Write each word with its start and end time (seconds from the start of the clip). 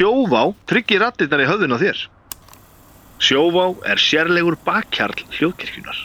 Sjóvá 0.00 0.46
tryggir 0.64 1.02
rattirnar 1.04 1.42
í 1.44 1.46
höfðun 1.50 1.76
á 1.76 1.78
þér. 1.82 1.98
Sjóvá 3.20 3.64
er 3.84 4.00
sérlegur 4.00 4.54
bakkjarl 4.64 5.26
hljóðkirkjunar. 5.36 5.98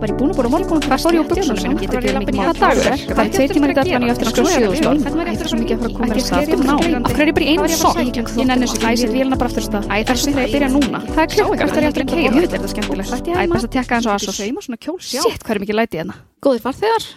Var 0.00 0.08
ég 0.08 0.16
búin 0.16 0.32
að 0.32 0.38
búin 0.38 0.48
að 0.48 0.54
morgun 0.54 0.80
og 0.80 1.02
fór 1.02 1.18
ég 1.18 1.20
á 1.20 1.28
buksum 1.28 1.58
sinum 1.60 1.76
Getur 1.80 2.00
ekki 2.00 2.16
mikið 2.22 2.40
Hvað 2.46 2.60
dagur? 2.62 2.88
Er? 2.88 3.04
Það 3.10 3.20
er 3.20 3.30
tveir 3.36 3.52
tímar 3.52 3.72
í 3.72 3.76
dættan 3.76 4.00
og 4.00 4.08
ég 4.08 4.14
eftir 4.14 4.26
að 4.26 4.32
skoða 4.32 4.50
sjöðustól 4.56 4.96
Þetta 5.04 5.32
er 5.32 5.50
svo 5.52 5.60
mikið 5.60 5.74
að 5.76 5.80
fara 5.80 5.90
að 5.90 5.96
koma 5.96 6.08
að 6.08 6.24
stað? 6.24 6.40
Ná, 6.56 6.74
af 6.76 7.12
hverju 7.12 7.22
er 7.22 7.28
ég 7.28 7.36
bara 7.36 7.46
í 7.46 7.52
einu 7.52 7.68
sokk? 7.76 8.00
Ég 8.40 8.48
nenni 8.50 8.68
þessu 8.68 8.80
set 8.80 9.12
vélina 9.16 9.40
bara 9.40 9.52
aftur 9.52 9.64
af 9.64 9.68
stað. 9.68 9.84
Æ, 9.88 9.96
það 9.96 10.12
er 10.12 10.20
svo 10.20 10.30
þegar 10.32 10.44
ég 10.46 10.52
byrja 10.56 10.70
núna. 10.76 10.98
Það 11.12 11.22
er 11.24 11.30
klukka, 11.36 11.64
það 11.64 11.76
er 11.76 11.84
ég 11.84 11.90
eftir 11.92 12.04
að 12.04 12.10
keira 12.12 12.32
Þetta 12.36 12.44
er 12.44 12.52
þetta 12.56 12.72
skemmtilegt 12.74 13.12
Æ, 13.26 13.44
best 13.52 13.68
að 13.68 13.74
tekka 13.76 14.00
eins 14.00 14.08
og 14.08 14.16
asos 14.16 14.36
Shit, 15.08 15.40
hvað 15.44 15.56
er 15.56 15.64
mikið 15.64 15.80
læti 15.80 16.02
hérna? 16.02 16.20
Góðir 16.44 16.64
farþegar 16.68 17.10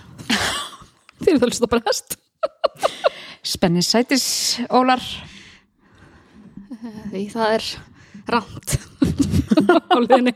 Þið 1.19 1.31
eru 1.33 1.41
það 1.41 1.51
lust 1.51 1.65
að 1.65 1.71
bara 1.73 1.85
hest. 1.89 2.17
Spennis 3.49 3.91
sætis, 3.91 4.25
Ólar. 4.71 5.03
Því 7.09 7.23
það 7.33 7.55
er 7.57 7.65
rámt 8.29 8.75
á 9.89 9.97
liðinni 9.99 10.33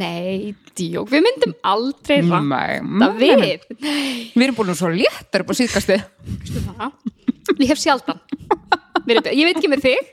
Nei, 0.00 0.54
djók, 0.74 1.10
við 1.12 1.22
myndum 1.22 1.52
aldrei 1.62 2.16
Nei, 2.24 2.80
við. 3.20 3.66
Við 4.34 4.44
erum 4.46 4.56
búin 4.58 4.72
svo 4.78 4.90
léttar 4.90 5.44
upp 5.44 5.52
á 5.52 5.54
síðkastu 5.60 5.98
Ég 7.60 7.68
hef 7.70 7.80
sjaldan. 7.82 8.18
Ég 9.06 9.46
veit 9.46 9.56
ekki 9.58 9.70
með 9.70 9.86
þig 9.86 10.10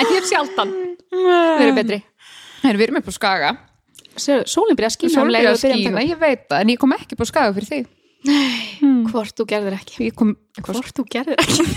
En 0.00 0.08
ég 0.10 0.16
hef 0.18 0.28
sjaldan 0.28 0.74
verið 1.10 1.74
betri. 1.80 1.98
Við 2.64 2.84
erum 2.86 3.00
upp 3.00 3.08
á 3.08 3.14
skaga 3.14 3.50
Sólinn 4.18 4.78
byrja 4.78 4.90
að 4.90 4.96
skýna 4.96 5.14
Sólbyrja 5.14 5.52
að 5.54 5.60
skína, 5.62 6.02
ég 6.04 6.18
veit 6.20 6.46
það 6.50 6.64
En 6.64 6.72
ég 6.72 6.80
kom 6.82 6.94
ekki 6.96 7.16
á 7.16 7.24
skaga 7.28 7.54
fyrir 7.56 7.70
þig. 7.70 7.90
Hvort 9.10 9.36
þú 9.38 9.46
gerðir 9.48 9.76
ekki. 9.78 10.10
Kom, 10.16 10.34
Hvort? 10.60 10.90
Þú 10.96 11.04
gerðir 11.14 11.40
ekki. 11.40 11.68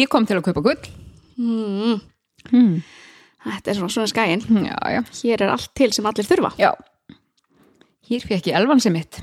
Ég 0.00 0.10
kom 0.10 0.26
til 0.28 0.38
að 0.38 0.46
kaupa 0.48 0.64
gull. 0.64 0.88
Mm. 1.36 2.00
hmm. 2.50 2.72
Þetta 3.42 3.72
er 3.72 3.78
svona, 3.78 3.90
svona 3.90 4.10
skæin 4.10 4.42
Já, 4.68 4.76
já, 4.92 5.00
Hér 5.18 5.42
er 5.42 5.50
allt 5.50 5.72
til 5.74 5.90
sem 5.94 6.06
allir 6.06 6.28
þurfa. 6.28 6.52
Já. 6.60 6.70
Hér 8.10 8.26
fekk 8.28 8.50
ég 8.50 8.58
elvansi 8.58 8.92
mitt. 8.94 9.22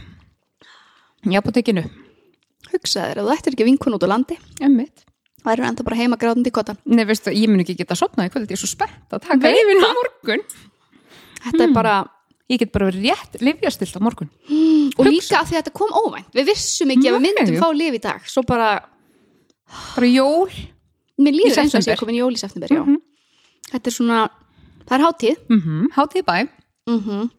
Í 1.28 1.36
apotekinu 1.36 1.84
Hugsaðir 2.70 3.20
að 3.20 3.28
þú 3.28 3.36
ættir 3.36 3.56
ekki 3.56 3.68
vinkun 3.68 3.96
út 3.98 4.06
á 4.08 4.10
landi 4.12 4.38
Emmitt 4.64 5.04
Það 5.40 5.54
eru 5.54 5.68
enda 5.70 5.84
bara 5.88 5.96
heima 5.96 6.18
gráðandi 6.20 6.52
í 6.52 6.56
kottan 6.56 6.80
Nei, 6.86 7.06
veistu, 7.08 7.32
ég 7.32 7.48
mun 7.52 7.64
ekki 7.64 7.78
geta 7.80 7.96
sopnað 7.96 8.28
í 8.28 8.32
kvöld 8.34 8.50
Ég 8.52 8.58
er 8.58 8.62
svo 8.62 8.70
spennt 8.72 9.14
að 9.16 9.24
taka 9.28 9.52
yfir 9.56 9.80
á 9.80 9.92
morgun. 9.96 10.44
Þetta 11.46 11.64
er 11.64 11.76
bara 11.76 11.94
Ég 12.50 12.58
get 12.58 12.72
bara 12.74 12.88
verið 12.90 13.04
rétt 13.06 13.36
livjastilt 13.46 13.94
á 13.94 14.02
morgun. 14.02 14.30
Og 14.98 15.06
líka 15.06 15.38
af 15.38 15.52
því 15.52 15.54
að 15.54 15.60
þetta 15.60 15.74
kom 15.78 15.92
óvænt. 15.94 16.32
Við 16.34 16.48
vissum 16.50 16.90
ekki 16.96 17.12
að 17.12 17.18
við 17.20 17.22
Nei. 17.22 17.34
myndum 17.38 17.60
fá 17.62 17.68
lif 17.78 17.94
í 17.94 18.00
dag. 18.02 18.24
Svo 18.26 18.42
bara, 18.42 18.70
Bara 19.94 20.10
jól 20.10 20.50
mér 21.22 21.36
líður 21.36 21.60
eins 21.62 21.76
og 21.76 21.84
september. 21.84 21.94
sé 21.94 22.00
komin 22.02 22.18
í 22.18 22.24
jól 22.24 22.34
í 22.34 22.42
september 22.42 22.74
já. 22.74 22.82
Þetta 23.70 23.92
er 23.92 23.94
svona, 23.94 24.24
það 24.88 24.96
er 24.98 25.06
hátíð. 25.06 25.38
Mm 25.46 25.62
-hmm. 25.62 25.86
Hátíð 25.94 26.26
bæ. 26.26 26.50
Mm 26.90 27.30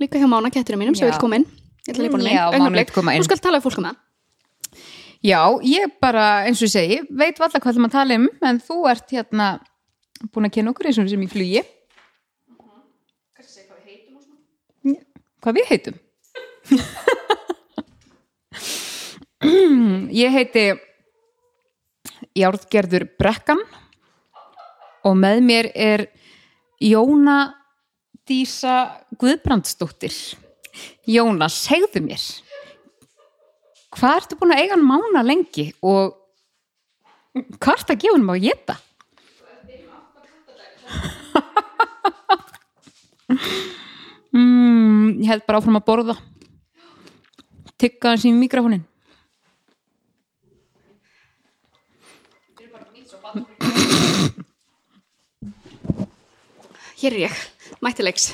Líka 0.00 0.18
hjá 0.18 0.26
Mána 0.26 0.50
ketturinn 0.50 0.80
mínum 0.80 0.96
sem 0.96 1.06
vil 1.06 1.20
koma 1.20 1.36
inn. 1.36 1.46
Ég 1.86 1.94
ætla 1.94 2.08
að 2.08 2.54
inn, 2.56 2.72
vill 2.72 2.94
koma 2.94 3.14
inn. 3.14 3.20
Þú 3.20 3.24
skal 3.24 3.38
tala 3.38 3.58
við 3.58 3.64
fólk 3.68 3.78
um 3.78 3.84
það 3.84 3.96
Já, 5.24 5.40
ég 5.64 5.88
bara, 6.04 6.44
eins 6.44 6.60
og 6.60 6.68
ég 6.68 6.72
segi 6.74 6.98
veit 7.08 7.38
valla 7.40 7.56
hvað 7.56 7.72
það 7.72 7.80
maður 7.80 7.94
tala 7.94 8.16
um 8.20 8.26
en 8.44 8.58
þú 8.60 8.74
ert 8.90 9.08
hérna 9.14 9.46
búin 10.34 10.44
að 10.50 10.54
kynna 10.58 10.68
okkur 10.74 10.88
eins 10.90 10.98
og 11.00 11.08
sem 11.08 11.22
í 11.24 11.28
flugi. 11.32 11.62
Já, 14.84 15.00
Hvað 15.40 15.56
við 15.56 15.64
heitum? 15.72 15.96
ég 20.20 20.28
heiti 20.36 20.76
Járgerður 22.36 23.08
Brekkan 23.16 23.64
og 25.08 25.16
með 25.24 25.40
mér 25.48 25.72
er 25.72 26.12
Jóna 26.84 27.56
Dísa 28.28 29.08
Guðbrandsdóttir. 29.16 30.12
Jóna, 31.08 31.48
segðu 31.48 32.04
mér 32.04 32.20
hvað 33.94 34.18
ertu 34.20 34.38
búin 34.40 34.54
að 34.54 34.62
eiga 34.62 34.74
hann 34.76 34.86
mána 34.86 35.22
lengi 35.26 35.68
og 35.82 36.16
hvað 37.58 37.76
ertu 37.78 37.94
að 37.94 38.02
gefa 38.04 38.16
hann 38.18 38.28
á 38.28 38.34
að 38.34 38.44
geta? 38.48 38.76
mm, 44.34 45.22
ég 45.22 45.28
held 45.30 45.46
bara 45.46 45.58
áfram 45.60 45.80
að 45.80 45.86
borða. 45.88 46.16
Tygga 47.80 48.14
hans 48.14 48.24
í 48.24 48.30
mikrofónin 48.32 48.84
Hér 57.02 57.16
er 57.16 57.22
ég, 57.26 57.40
mættilegs 57.84 58.30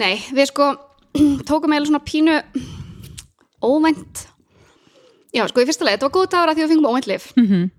Nei, 0.00 0.16
við 0.32 0.48
sko 0.50 0.70
tókum 1.48 1.74
eiginlega 1.74 1.90
svona 1.90 2.02
pínu 2.08 2.38
óvænt 3.62 4.24
Já, 5.32 5.46
sko, 5.48 5.60
í 5.62 5.66
fyrsta 5.68 5.84
leið, 5.86 5.96
þetta 5.96 6.08
var 6.08 6.16
góð 6.16 6.30
dagur 6.32 6.48
að 6.52 6.54
því 6.58 6.62
að 6.62 6.66
við 6.68 6.72
fengum 6.74 6.90
óvænt 6.92 7.06
lif 7.08 7.32
mm 7.36 7.46
-hmm. 7.46 7.70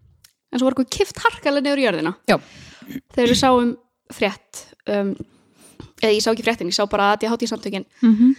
en 0.52 0.60
svo 0.60 0.66
var 0.66 0.74
eitthvað 0.74 0.96
kift 0.98 1.18
harkalega 1.24 1.62
niður 1.66 1.82
í 1.82 1.86
jörðina. 1.88 2.14
Já, 2.28 2.38
þegar 3.14 3.30
við 3.30 3.40
sáum 3.40 3.76
frétt 4.12 4.66
um, 4.88 5.14
eða 6.02 6.14
ég 6.14 6.22
sá 6.24 6.32
ekki 6.34 6.44
fréttin, 6.44 6.68
ég 6.68 6.76
sá 6.76 6.86
bara 6.90 7.14
að 7.14 7.24
ég 7.24 7.30
hátt 7.30 7.44
í 7.44 7.48
samtökin. 7.48 7.86
Mm 8.02 8.36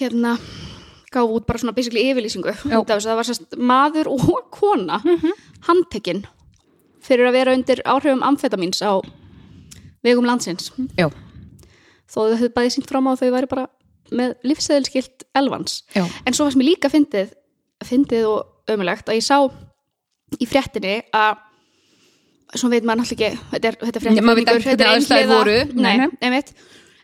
hérna 0.00 0.38
gaf 1.12 1.28
út 1.28 1.46
bara 1.46 1.58
svona 1.60 1.74
basically 1.76 2.06
yfirlýsingu. 2.08 2.52
Það 2.64 3.16
var 3.18 3.26
sérst 3.28 3.56
maður 3.58 4.08
og 4.08 4.50
kona 4.50 5.02
Mhm. 5.04 5.32
handtekinn 5.68 6.24
fyrir 7.02 7.28
að 7.28 7.32
vera 7.32 7.52
undir 7.52 7.82
áhrifum 7.84 8.22
amfetamíns 8.22 8.80
á 8.80 9.00
vegum 10.02 10.24
landsins. 10.24 10.70
Já, 10.96 11.10
þó 12.08 12.30
þau 12.30 12.36
höfðu 12.38 12.52
bæði 12.54 12.70
sínt 12.70 12.88
fram 12.88 13.06
á 13.08 13.12
þau 13.16 13.30
væri 13.30 13.48
bara 13.48 13.68
með 14.10 14.34
lífseðilskilt 14.44 15.24
elvans. 15.34 15.82
Já. 15.94 16.06
en 16.26 16.32
svo 16.32 16.50
sem 16.50 16.60
ég 16.60 16.76
líka 16.76 16.88
fyndið 16.88 17.32
fyndið 17.84 18.26
og 18.28 18.46
ömulegt 18.70 19.08
að 19.08 19.18
ég 19.18 19.24
sá 19.26 19.38
í 20.40 20.46
fréttinni 20.48 21.02
að 21.12 21.36
svo 22.56 22.68
veit 22.68 22.84
maður 22.84 23.02
náttúrulega 23.02 23.32
ekki 23.32 23.50
þetta 23.52 23.68
er, 23.68 23.76
þetta 23.80 24.00
er 24.10 24.16
Já, 24.16 24.22
maður 24.22 24.38
veit 24.42 24.48
ekki 24.52 24.68
þetta 24.68 24.84
er 24.84 24.94
einhliða- 24.96 25.38
voru. 25.38 25.58
Nei, 25.74 26.08
einmitt. 26.20 26.52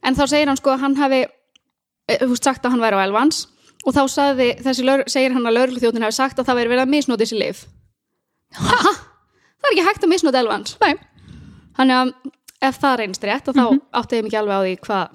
en 0.03 0.15
þá 0.15 0.25
segir 0.29 0.47
hann 0.49 0.57
sko 0.61 0.71
að 0.75 0.81
hann 0.85 0.97
hafi 0.97 1.21
eh, 1.25 2.19
þú 2.21 2.29
veist, 2.35 2.45
sagt 2.45 2.65
að 2.65 2.71
hann 2.77 2.81
væri 2.85 2.97
á 3.01 3.05
elvans 3.07 3.47
og 3.87 3.95
þá 3.95 4.03
sagði, 4.13 4.49
þessi 4.65 4.85
lög, 4.85 5.05
segir 5.09 5.33
hann 5.33 5.47
að 5.47 5.57
lögregluþjóðin 5.57 6.03
hafi 6.05 6.13
sagt 6.19 6.39
að 6.39 6.47
það 6.51 6.59
væri 6.61 6.69
verið 6.75 6.85
að 6.85 6.93
misnóta 6.95 7.23
þessi 7.25 7.39
lif 7.41 7.65
ha? 8.59 8.79
það 9.59 9.69
er 9.69 9.73
ekki 9.75 9.87
hægt 9.89 10.05
að 10.05 10.13
misnóta 10.13 10.41
elvans 10.43 10.77
Nei. 10.83 10.95
þannig 11.79 11.97
að 12.03 12.13
ef 12.69 12.79
það 12.83 12.97
reynist 12.99 13.25
rétt 13.25 13.49
og 13.49 13.55
þá 13.55 13.65
Mhm. 13.71 13.81
átti 13.95 14.17
ég 14.19 14.25
mikið 14.27 14.39
alveg 14.41 14.57
á 14.59 14.63
því 14.67 14.75
hvað 14.85 15.09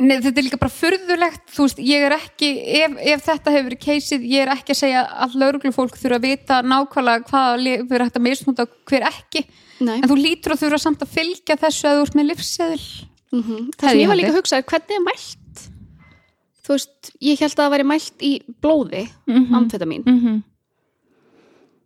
Nei, 0.00 0.16
þetta 0.24 0.40
er 0.40 0.44
líka 0.46 0.56
bara 0.60 0.72
furðulegt, 0.72 1.42
þú 1.52 1.64
veist, 1.66 1.80
ég 1.84 2.04
er 2.06 2.14
ekki, 2.16 2.48
ef, 2.80 2.94
ef 3.12 3.24
þetta 3.26 3.52
hefur 3.52 3.66
verið 3.68 3.80
keisið, 3.84 4.22
ég 4.30 4.40
er 4.46 4.52
ekki 4.54 4.72
að 4.72 4.78
segja 4.78 5.02
að 5.26 5.34
lauruglufólk 5.42 5.98
þurfa 6.00 6.16
að 6.16 6.24
vita 6.24 6.60
nákvæmlega 6.64 7.26
hvað 7.28 7.66
verður 7.90 8.04
hægt 8.06 8.16
að 8.16 8.24
misnúta 8.24 8.64
og 8.64 8.72
hver 8.88 9.04
ekki, 9.10 9.42
Nei. 9.84 9.98
en 10.00 10.08
þú 10.08 10.16
lítur 10.16 10.54
að 10.56 10.62
þurfa 10.64 10.78
samt 10.86 11.02
að 11.04 11.12
fylgja 11.18 11.56
þessu 11.60 11.88
að 11.90 11.98
þú 11.98 12.06
ert 12.06 12.16
með 12.16 12.28
livseðil. 12.30 12.86
Mm 13.30 13.42
-hmm. 13.42 13.66
Það 13.78 13.90
sem 13.90 13.98
ég 14.00 14.08
var 14.08 14.16
líka 14.16 14.32
að 14.32 14.38
hugsa 14.40 14.56
er 14.56 14.62
hvernig 14.62 14.96
er 14.96 15.04
mælt 15.04 15.36
þú 16.66 16.72
veist, 16.76 17.10
ég 17.20 17.38
held 17.40 17.52
að 17.52 17.60
það 17.64 17.72
væri 17.74 17.84
mælt 17.92 18.18
í 18.22 18.32
blóði, 18.62 19.08
Mhm. 19.26 19.54
amfetamin 19.54 20.02
Mm 20.06 20.18
-hmm. 20.20 20.42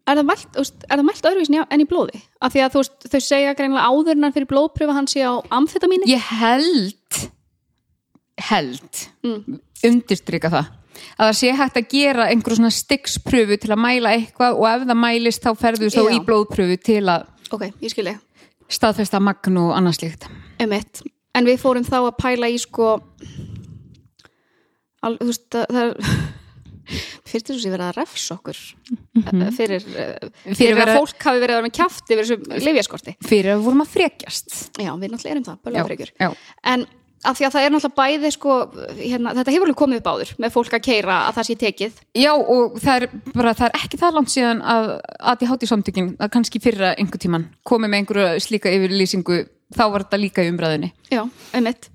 er 0.07 0.17
það 0.17 0.27
mælt, 0.29 0.57
er 0.91 0.97
það 0.99 1.05
mælt 1.05 1.23
öðruvísin 1.29 1.67
en 1.71 1.81
í 1.81 1.85
blóði 1.89 2.21
af 2.41 2.53
því 2.53 2.61
að 2.65 2.73
þú 2.73 2.79
veist, 2.83 3.09
þau 3.13 3.21
segja 3.21 3.55
greinlega 3.55 3.87
áður 3.89 4.11
en 4.17 4.23
hann 4.23 4.33
fyrir 4.33 4.47
blóðpröfa 4.53 4.93
hann 4.93 5.07
sé 5.07 5.21
á 5.25 5.35
amfetamíni 5.51 6.07
Ég 6.07 6.21
held, 6.21 7.31
held, 8.39 9.09
Mm. 9.25 9.61
undirstrika 9.85 10.51
það, 10.51 10.67
að 11.19 11.29
það 11.29 11.37
sé 11.39 11.53
hægt 11.57 11.77
að 11.77 11.89
gera 11.91 12.29
einhverjum 12.31 12.57
svona 12.57 12.71
styggspröfu 12.75 13.59
til 13.61 13.71
að 13.71 13.79
mæla 13.85 14.15
eitthvað 14.17 14.59
og 14.59 14.67
ef 14.71 14.87
það 14.89 15.01
mælist 15.05 15.43
þá 15.45 15.51
ferðu 15.59 15.91
þá 15.91 16.03
Já. 16.03 16.15
í 16.17 16.21
blóðpröfu 16.27 16.77
til 16.83 17.03
að 17.09 17.27
ok, 17.53 17.63
ég 17.81 17.91
skilji, 17.95 18.17
staðfesta 18.69 19.21
magn 19.21 19.57
og 19.59 19.75
annað 19.77 19.99
slíkt. 20.01 20.29
emitt 20.59 21.03
en 21.35 21.45
við 21.47 21.59
fórum 21.61 21.85
þá 21.85 21.99
að 22.09 22.17
pæla 22.19 22.49
í 22.51 22.59
sko 22.59 23.01
al, 25.05 25.19
þú 25.21 25.29
veist, 25.31 25.45
það, 25.53 25.67
það 25.69 25.85
er 25.85 25.95
fyrst 27.25 27.49
þess 27.49 27.57
að 27.57 27.65
ég 27.65 27.73
verið 27.75 27.87
að 27.89 27.97
refs 27.99 28.25
okkur 28.35 28.59
mm 29.15 29.45
fyrir, 29.57 29.85
eh, 29.95 30.19
fyrir, 30.45 30.57
Fyrir 30.59 30.75
að 30.75 30.81
vera- 30.83 30.97
fólk 30.99 31.23
hafi 31.25 31.41
verið 31.41 31.55
að 31.55 31.59
vera 31.59 31.67
með 31.69 31.77
kjafti 31.79 32.11
fyrir 32.19 32.29
þessu 32.29 32.65
lifjaskorti 32.67 33.15
Fyrir 33.25 33.53
að 33.55 33.59
við 33.61 33.65
vorum 33.69 33.85
að 33.85 33.93
frekjast. 33.95 34.51
já, 34.79 34.91
við 35.01 35.11
náttúrulega 35.15 35.35
erum 35.35 35.47
það, 35.49 35.59
bara 35.65 35.85
frekjur 35.89 36.11
já. 36.21 36.29
en 36.75 36.87
af 37.25 37.39
því 37.39 37.47
að 37.49 37.55
það 37.55 37.65
er 37.67 37.73
náttúrulega 37.75 37.99
bæði 38.01 38.31
sko, 38.35 38.55
hérna, 38.99 39.33
þetta 39.39 39.55
hefur 39.55 39.69
alveg 39.71 39.79
komið 39.81 40.01
upp 40.03 40.11
áður 40.13 40.33
með 40.45 40.53
fólk 40.55 40.77
að 40.79 40.83
keira 40.89 41.17
að 41.29 41.39
það 41.39 41.47
sé 41.49 41.57
tekið. 41.63 41.97
Já 42.21 42.33
og 42.35 42.77
það 42.85 42.97
er 42.97 43.07
bara, 43.35 43.55
það 43.59 43.67
er 43.71 43.79
ekki 43.81 44.01
það 44.03 44.15
langt 44.19 44.33
síðan 44.35 44.61
að 44.75 44.91
ADHD 45.33 45.67
samtökin, 45.71 46.11
að 46.21 46.33
kannski 46.37 46.61
fyrra 46.65 46.93
einhver 47.01 47.23
tíman 47.25 47.49
komið 47.67 47.93
með 47.95 48.03
einhverju 48.03 48.45
slíka 48.49 48.73
yfirlýsingu 48.77 49.41
þá 49.75 49.83
var 49.95 50.05
þetta 50.07 50.21
líka 50.23 50.45
í 50.45 50.53
umræðinni 50.53 50.93
já, 51.11 51.23
einmitt. 51.57 51.89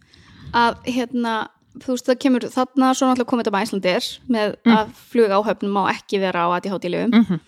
Að 0.57 0.79
hérna 0.89 1.35
þú 1.79 1.93
veist, 1.93 2.07
það 2.09 2.17
kemur 2.25 2.47
þarna 2.51 2.87
svo 2.97 3.07
náttúrulega 3.07 3.29
komið 3.29 3.45
þetta 3.45 3.55
með 3.55 3.67
Æslandir 3.67 4.07
með 4.33 4.55
að 4.73 4.89
fluga 5.13 5.37
áhöfnum 5.39 5.75
má 5.77 5.83
ekki 5.93 6.19
vera 6.19 6.47
á 6.49 6.57
ADHD-lyfum 6.57 7.13
Mhm. 7.19 7.39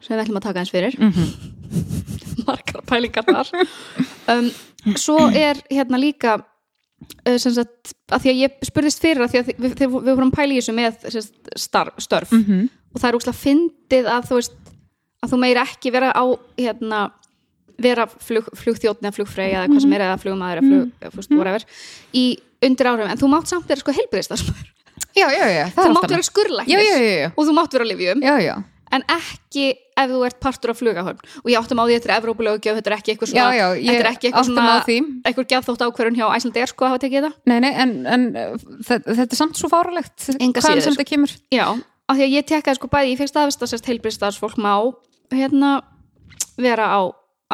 sem 0.00 0.16
við 0.16 0.24
ætlum 0.24 0.38
að 0.40 0.46
taka 0.48 0.60
eins 0.62 0.70
fyrir. 0.72 0.94
Margar 2.48 2.82
pælingar 2.88 3.26
þar 3.28 3.50
um, 4.32 4.48
svo 4.96 5.18
er 5.36 5.58
hérna 5.70 5.98
líka 6.00 6.38
sagt, 7.38 7.92
að 8.10 8.24
því 8.24 8.32
að 8.32 8.40
ég 8.42 8.56
spurðist 8.68 9.02
fyrir 9.02 9.24
að 9.24 9.34
því 9.34 9.40
að 9.40 9.50
við, 9.50 9.60
við, 9.62 9.92
við 9.92 10.10
vorum 10.10 10.32
að 10.32 10.38
pæla 10.38 10.54
í 10.54 10.58
þessu 10.58 10.74
með 10.76 11.04
sagt, 11.14 11.52
starf, 11.56 12.00
störf. 12.02 12.32
Mhm. 12.34 12.66
og 12.94 13.02
það 13.02 13.08
er 13.08 13.18
úkslega 13.18 13.42
fyndið 13.42 14.10
að 14.10 14.28
þú 14.28 14.40
veist 14.40 14.58
að 15.18 15.32
þú 15.32 15.40
meir 15.42 15.60
ekki 15.62 15.92
vera 15.94 16.10
á 16.14 16.24
hérna 16.58 17.02
vera 17.78 18.08
flug, 18.10 18.48
flugþjóðn 18.58 19.06
eða 19.06 19.14
flugfrey 19.14 19.52
eða 19.52 19.68
hvað 19.68 19.84
sem 19.84 19.94
er 19.94 20.04
eða 20.08 20.18
flugmaður 20.22 20.60
eða 20.60 20.70
flug, 21.12 21.28
mm. 21.28 21.38
whatever, 21.38 21.66
í 22.10 22.24
undir 22.66 22.90
áhrifum. 22.90 23.12
En 23.12 23.20
þú 23.20 23.30
mátt 23.30 23.50
samt 23.50 23.68
vera 23.70 23.84
sko 23.84 23.94
heilbriðistasmar 23.94 24.66
já, 25.14 25.28
já, 25.30 25.44
já, 25.52 25.64
það 25.74 25.84
þú 25.84 25.94
mátt 25.94 26.12
vera 26.12 26.24
já, 26.66 27.30
og 27.30 27.46
þú 27.46 27.54
mátt 27.56 27.76
vera 27.76 27.86
á 27.86 27.90
já. 28.42 28.54
En 28.94 29.04
ekki 29.14 29.66
ef 29.98 30.10
þú 30.12 30.20
ert 30.28 30.38
partur 30.40 30.72
af 30.72 30.78
flugahörn 30.80 31.18
og 31.42 31.48
ég 31.50 31.58
áttum 31.58 31.80
á 31.80 31.84
því 31.84 31.94
að 31.94 31.98
þetta 31.98 32.10
er 32.10 32.20
Evrópulögjöf 32.22 32.78
þetta 32.78 32.90
er 32.92 32.96
ekki 32.98 33.12
eitthvað 33.14 33.32
Já, 33.32 33.34
svona 33.34 33.58
já, 33.58 33.66
ég 33.74 33.88
þetta 33.88 34.04
er 34.04 34.10
ekki 34.12 34.30
eitthvað 34.30 34.48
svona 34.48 34.76
eitthvað 35.28 35.48
gæðþótt 35.52 35.84
ákverðun 35.88 36.18
hjá 36.18 36.26
Æslandeir 36.38 36.72
sko 36.72 36.86
að 36.86 36.92
hafa 36.94 37.02
tekið 37.04 37.26
þetta. 37.26 37.42
Nei, 37.50 37.58
nei, 37.64 37.70
en, 37.84 37.94
en 38.06 38.26
uh, 38.36 38.54
þetta, 38.88 39.26
er 39.26 39.40
samt 39.40 39.60
svo 39.60 39.70
fáralegt 39.72 40.28
hvaðan 40.38 40.82
sem 40.84 40.96
þetta 40.96 41.08
kemur. 41.10 41.34
Já, 41.54 41.66
af 42.08 42.16
því 42.16 42.26
að 42.28 42.36
ég 42.38 42.48
tekkaði 42.48 42.80
sko 42.80 42.90
bæði 42.92 43.12
ég 43.12 43.20
fekk 43.20 43.32
staðvist 43.32 43.64
að 43.66 43.72
sérst 43.74 43.90
heilbriðstarfsfólk 43.90 44.56
má 44.62 44.72
hérna 45.34 45.74
vera 46.58 46.88
á 46.88 47.00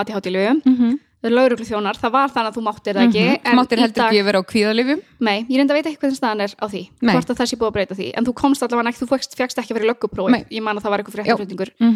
ADHD-lögum 0.00 0.62
mm 0.64 0.74
Mhm. 0.74 1.00
-hmm. 1.30 1.68
þjónar, 1.68 1.96
það 1.98 2.12
var 2.14 2.28
þannig 2.34 2.50
að 2.50 2.56
þú 2.56 2.62
máttir 2.68 2.94
það 2.94 3.06
ekki 3.08 3.24
Þú 3.24 3.50
en 3.50 3.56
máttir 3.58 3.78
í 3.78 3.82
heldur 3.84 4.04
ekki 4.04 4.20
að 4.20 4.28
vera 4.28 4.38
á 4.40 4.44
kvíðalifjum 4.52 5.00
Nei, 5.20 5.38
ég 5.48 5.56
reynda 5.56 5.72
að 5.74 5.78
veit 5.78 5.88
ekki 5.88 6.00
hvernig 6.02 6.18
staðan 6.18 6.44
er 6.44 6.52
á 6.60 6.66
því 6.68 6.82
Nei. 7.00 7.14
hvort 7.14 7.30
að 7.30 7.38
það 7.38 7.48
sé 7.48 7.56
búið 7.56 7.70
að 7.70 7.76
breyta 7.78 7.94
því 7.94 8.08
en 8.14 8.24
þú 8.24 8.32
komst 8.34 8.62
allavega 8.62 8.90
ekki, 8.90 9.00
þú 9.04 9.08
fegst 9.12 9.58
ekki 9.58 9.72
að 9.72 9.76
vera 9.78 9.84
í 9.84 9.90
lögguprófi 9.92 10.30
Nei. 10.34 10.44
ég 10.50 10.62
man 10.62 10.76
að 10.76 10.84
það 10.84 10.92
var 10.92 11.00
eitthvað 11.00 11.14
Já. 11.14 11.24
fréttaflutningur 11.24 11.70
mm 11.80 11.92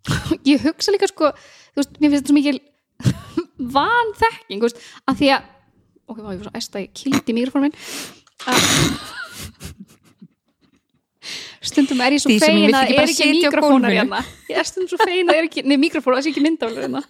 ég 0.48 0.62
hugsa 0.64 0.92
líka 0.94 1.08
sko 1.10 1.28
þú 1.36 1.76
veist, 1.82 1.96
mér 2.00 2.08
finnst 2.10 2.22
þetta 2.24 2.32
svo 2.32 2.38
mikil 2.38 2.58
vanþekking, 3.76 4.60
þú 4.60 4.66
veist, 4.68 4.80
að 5.04 5.18
því 5.20 5.28
að 5.34 5.42
ok, 6.08 6.18
má 6.24 6.30
ég 6.32 6.40
var 6.40 6.46
svo 6.48 6.56
æsta, 6.56 6.80
ég 6.80 6.92
kildi 6.96 7.36
mikrofónin 7.36 7.74
stundum 11.60 12.00
er 12.00 12.14
ég 12.16 12.22
svo 12.22 12.30
vill 12.32 12.72
að 12.74 12.92
er 12.94 13.04
ekki 13.10 13.28
mikrofónar 13.36 13.92
hérna 13.92 14.20
ég 14.48 14.60
er 14.62 14.68
stundum 14.68 14.88
svo 14.92 14.98
fein 15.04 15.28
að 15.28 15.40
er 15.42 15.48
ekki, 15.48 15.64
nei 15.68 15.76
mikrofónar, 15.80 16.20
það 16.20 16.26
sé 16.28 16.32
ekki 16.32 16.44
myndaflur 16.46 16.86
hérna 16.86 17.02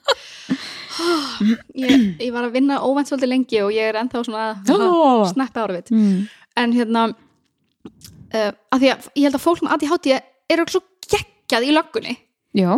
ég, 1.85 2.07
ég 2.21 2.31
var 2.35 2.49
að 2.49 2.57
vinna 2.59 2.81
óvænt 2.85 3.11
svolítið 3.11 3.31
lengi 3.33 3.61
og 3.65 3.73
ég 3.75 3.91
er 3.93 3.99
ennþá 4.03 4.23
svona 4.27 4.47
Ó. 4.69 5.25
snappi 5.31 5.63
ára 5.63 5.77
vitt 5.79 5.93
Mm. 5.95 6.25
en 6.61 6.73
hérna 6.77 7.05
uh, 7.11 8.51
að 8.75 8.83
því 8.83 8.91
að 8.95 9.07
ég 9.17 9.29
held 9.29 9.39
að 9.39 9.45
fólk 9.45 9.63
með 9.65 9.77
ADHD 9.77 10.11
eru 10.51 10.67
svo 10.71 10.83
geggjað 11.11 11.69
í 11.69 11.77
löggunni 11.77 12.17
Já, 12.59 12.73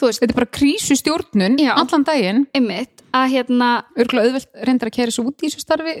veist, 0.00 0.22
þetta 0.22 0.32
er 0.32 0.38
bara 0.40 0.54
krísustjórnun 0.56 1.58
Já. 1.60 1.74
allan 1.76 2.06
daginn 2.08 2.46
einmitt 2.56 3.04
að 3.12 3.34
hérna 3.34 3.68
auðvelt 3.98 4.48
reyndar 4.64 4.88
að 4.88 4.96
kæra 4.96 5.12
svo 5.14 5.26
út 5.28 5.42
í 5.42 5.48
þessu 5.50 5.60
starfi. 5.64 5.94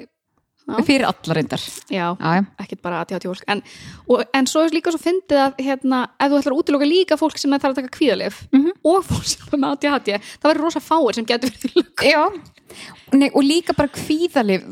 Fyrir 0.86 1.04
alla 1.08 1.34
reyndar. 1.36 1.62
Já, 1.90 2.06
Já, 2.20 2.44
ekkert 2.64 2.82
bara 2.82 3.00
ADHD 3.04 3.26
fólk 3.30 3.44
en, 3.48 3.62
og, 4.08 4.24
en 4.34 4.46
svo 4.46 4.62
er 4.66 4.74
líka 4.74 4.92
svo 4.94 5.00
fyndið 5.02 5.40
að 5.44 5.60
hérna, 5.66 6.00
ef 6.20 6.30
þú 6.32 6.38
ætlar 6.40 6.54
að 6.56 6.62
útiloka 6.62 6.88
líka 6.88 7.18
fólk 7.20 7.38
sem 7.38 7.50
þarf 7.56 7.70
að 7.74 7.78
taka 7.82 7.92
kvíðalif 7.98 8.40
Mhm. 8.52 8.72
og 8.84 9.04
fólk 9.04 9.24
sem 9.26 9.46
er 9.52 9.58
með 9.58 9.70
ADHD 9.76 10.18
það 10.40 10.48
verður 10.50 10.64
rosa 10.66 10.80
fáir 10.80 11.14
sem 11.14 11.24
getur 11.26 11.50
verið 11.50 11.70
í 11.70 11.82
löggu 11.82 12.10
já. 12.10 12.24
Nei, 13.12 13.30
og 13.34 13.42
líka 13.42 13.74
bara 13.76 13.88
kvíðalif 13.88 14.64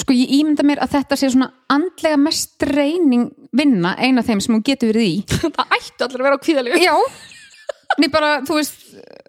sko 0.00 0.14
ég 0.14 0.30
ímynda 0.38 0.62
mér 0.62 0.78
að 0.84 0.92
þetta 0.98 1.16
sé 1.18 1.30
svona 1.32 1.50
andlega 1.68 2.16
mest 2.18 2.62
reyning 2.62 3.30
vinna 3.52 3.96
eina 3.98 4.20
af 4.22 4.26
þeim 4.28 4.40
sem 4.42 4.54
hún 4.54 4.62
getur 4.62 4.92
verið 4.92 5.08
í. 5.08 5.16
Það 5.56 5.74
ættu 5.78 6.04
allir 6.06 6.20
að 6.20 6.26
vera 6.28 6.38
á 6.38 6.44
kvíðalif 6.44 6.76
Já, 6.78 6.94
nei 7.98 8.08
bara, 8.08 8.28
þú 8.46 8.54
veist 8.60 8.76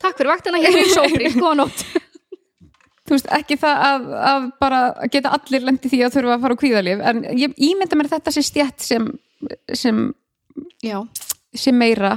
takk 0.02 0.18
fyrir 0.20 0.30
vaktina, 0.30 0.60
hér 0.62 0.78
er 0.84 0.92
sófri, 0.94 1.32
góða 1.42 1.56
nótt 1.64 1.82
þú 3.12 3.18
veist, 3.18 3.30
ekki 3.36 3.58
það 3.60 3.82
að, 3.92 4.06
að 4.32 4.46
bara 4.64 4.82
geta 5.12 5.34
allir 5.36 5.66
lendi 5.68 5.92
því 5.92 6.00
að 6.08 6.14
þurfa 6.16 6.36
að 6.38 6.44
fara 6.46 6.56
á 6.56 6.62
kvíðalif 6.64 7.02
en 7.12 7.22
ég 7.36 7.56
ímynda 7.68 8.00
mér 8.00 8.08
þetta 8.14 8.32
sé 8.32 8.44
stjætt 8.48 8.86
sem, 8.88 9.08
sem, 9.76 10.00
sem 11.54 11.76
meira 11.76 12.16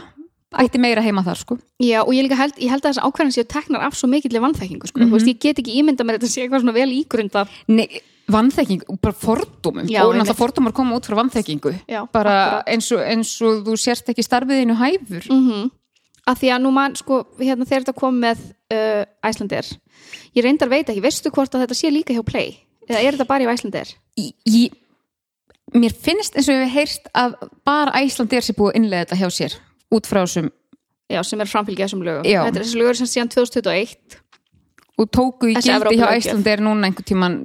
ætti 0.54 0.78
meira 0.78 1.02
heima 1.02 1.24
þar 1.26 1.38
sko. 1.40 1.56
Já, 1.82 2.04
og 2.04 2.12
ég 2.14 2.28
líka 2.28 2.36
held, 2.38 2.54
ég 2.62 2.70
held 2.70 2.84
að 2.86 2.92
þess 2.92 3.02
ákveðin 3.08 3.32
séu 3.34 3.46
teknar 3.50 3.82
af 3.88 3.96
svo 3.98 4.06
mikill 4.06 4.38
vannþekkingu, 4.38 4.86
sko, 4.86 5.00
Mhm. 5.00 5.08
þú 5.10 5.16
veist, 5.18 5.26
ég 5.32 5.40
get 5.42 5.58
ekki 5.58 5.74
ímynda 5.82 6.06
mér 6.06 6.18
þetta 6.20 6.30
sé 6.30 6.44
eitthvað 6.44 6.62
svona 6.62 6.74
vel 6.76 6.92
ígrunda 6.94 7.42
Nei, 7.66 7.88
vannþekking, 8.30 8.84
bara 9.02 9.14
fordómum. 9.18 9.88
Já, 9.90 10.04
og 10.06 10.14
náttúrulega 10.14 10.38
fordómar 10.38 10.72
koma 10.72 10.94
út 10.96 11.08
frá 11.10 11.16
vannþekkingu 11.18 11.74
Já, 11.90 12.06
bara 12.12 12.62
eins 12.68 12.86
og, 12.92 13.00
eins 13.02 13.34
og 13.42 13.64
þú 13.66 13.74
sérst 13.74 14.06
ekki 14.14 14.22
starfiðinu 14.22 14.78
hæfur. 14.78 15.26
Mm 15.30 15.70
að 16.24 16.38
því 16.40 16.48
að 16.54 16.62
nú 16.64 16.70
mann, 16.72 16.94
sko, 16.96 17.26
hérna 17.36 17.66
þegar 17.68 17.82
þetta 17.84 18.00
kom 18.00 18.14
með 18.16 18.38
uh, 18.72 19.04
Æslandir 19.28 19.66
ég 20.34 20.46
reyndar 20.46 20.72
veit 20.72 20.88
ekki, 20.88 21.04
veistu 21.04 21.32
hvort 21.34 21.54
að 21.54 21.66
þetta 21.66 21.78
sé 21.78 21.92
líka 21.92 22.16
hjá 22.16 22.24
Play? 22.26 22.56
Eða 22.88 23.00
er 23.02 23.16
þetta 23.16 23.28
bara 23.28 23.54
Æslandir? 23.54 23.94
í, 24.20 24.32
í, 24.46 24.64
mér 25.74 25.94
finnst 25.94 26.36
eins 26.36 26.48
og 26.48 26.58
ég 26.58 26.68
hef 26.68 26.74
heyrt 26.74 27.08
að 27.16 27.38
bara 27.66 27.94
Æslandi 28.02 28.38
er 28.38 28.46
sér 28.46 28.58
búið 28.58 28.74
að 28.74 28.78
innlega 28.80 29.06
þetta 29.06 29.20
hjá 29.22 29.38
sér 29.38 29.56
út 29.94 30.10
frá 30.10 30.22
þessum 30.22 30.50
Já, 31.12 31.20
sem 31.26 31.40
er 31.42 31.48
framfylgjað 31.50 31.90
þessum 31.90 32.04
lögum. 32.04 32.26
Já. 32.26 32.40
Þetta 32.46 32.58
er 32.60 32.64
þessi 32.64 32.78
lögur 32.80 32.98
sem 32.98 33.08
síðan 33.10 33.30
2021 33.34 34.20
og 34.94 35.10
tóku 35.12 35.50
í 35.50 35.56
gildi 35.56 35.68
hjá 35.68 35.76
Evrópulöggjöf. 35.76 36.20
Æslandi 36.22 36.52
er 36.54 36.62
núna 36.64 36.88
einhver 36.88 37.06
tíman 37.06 37.36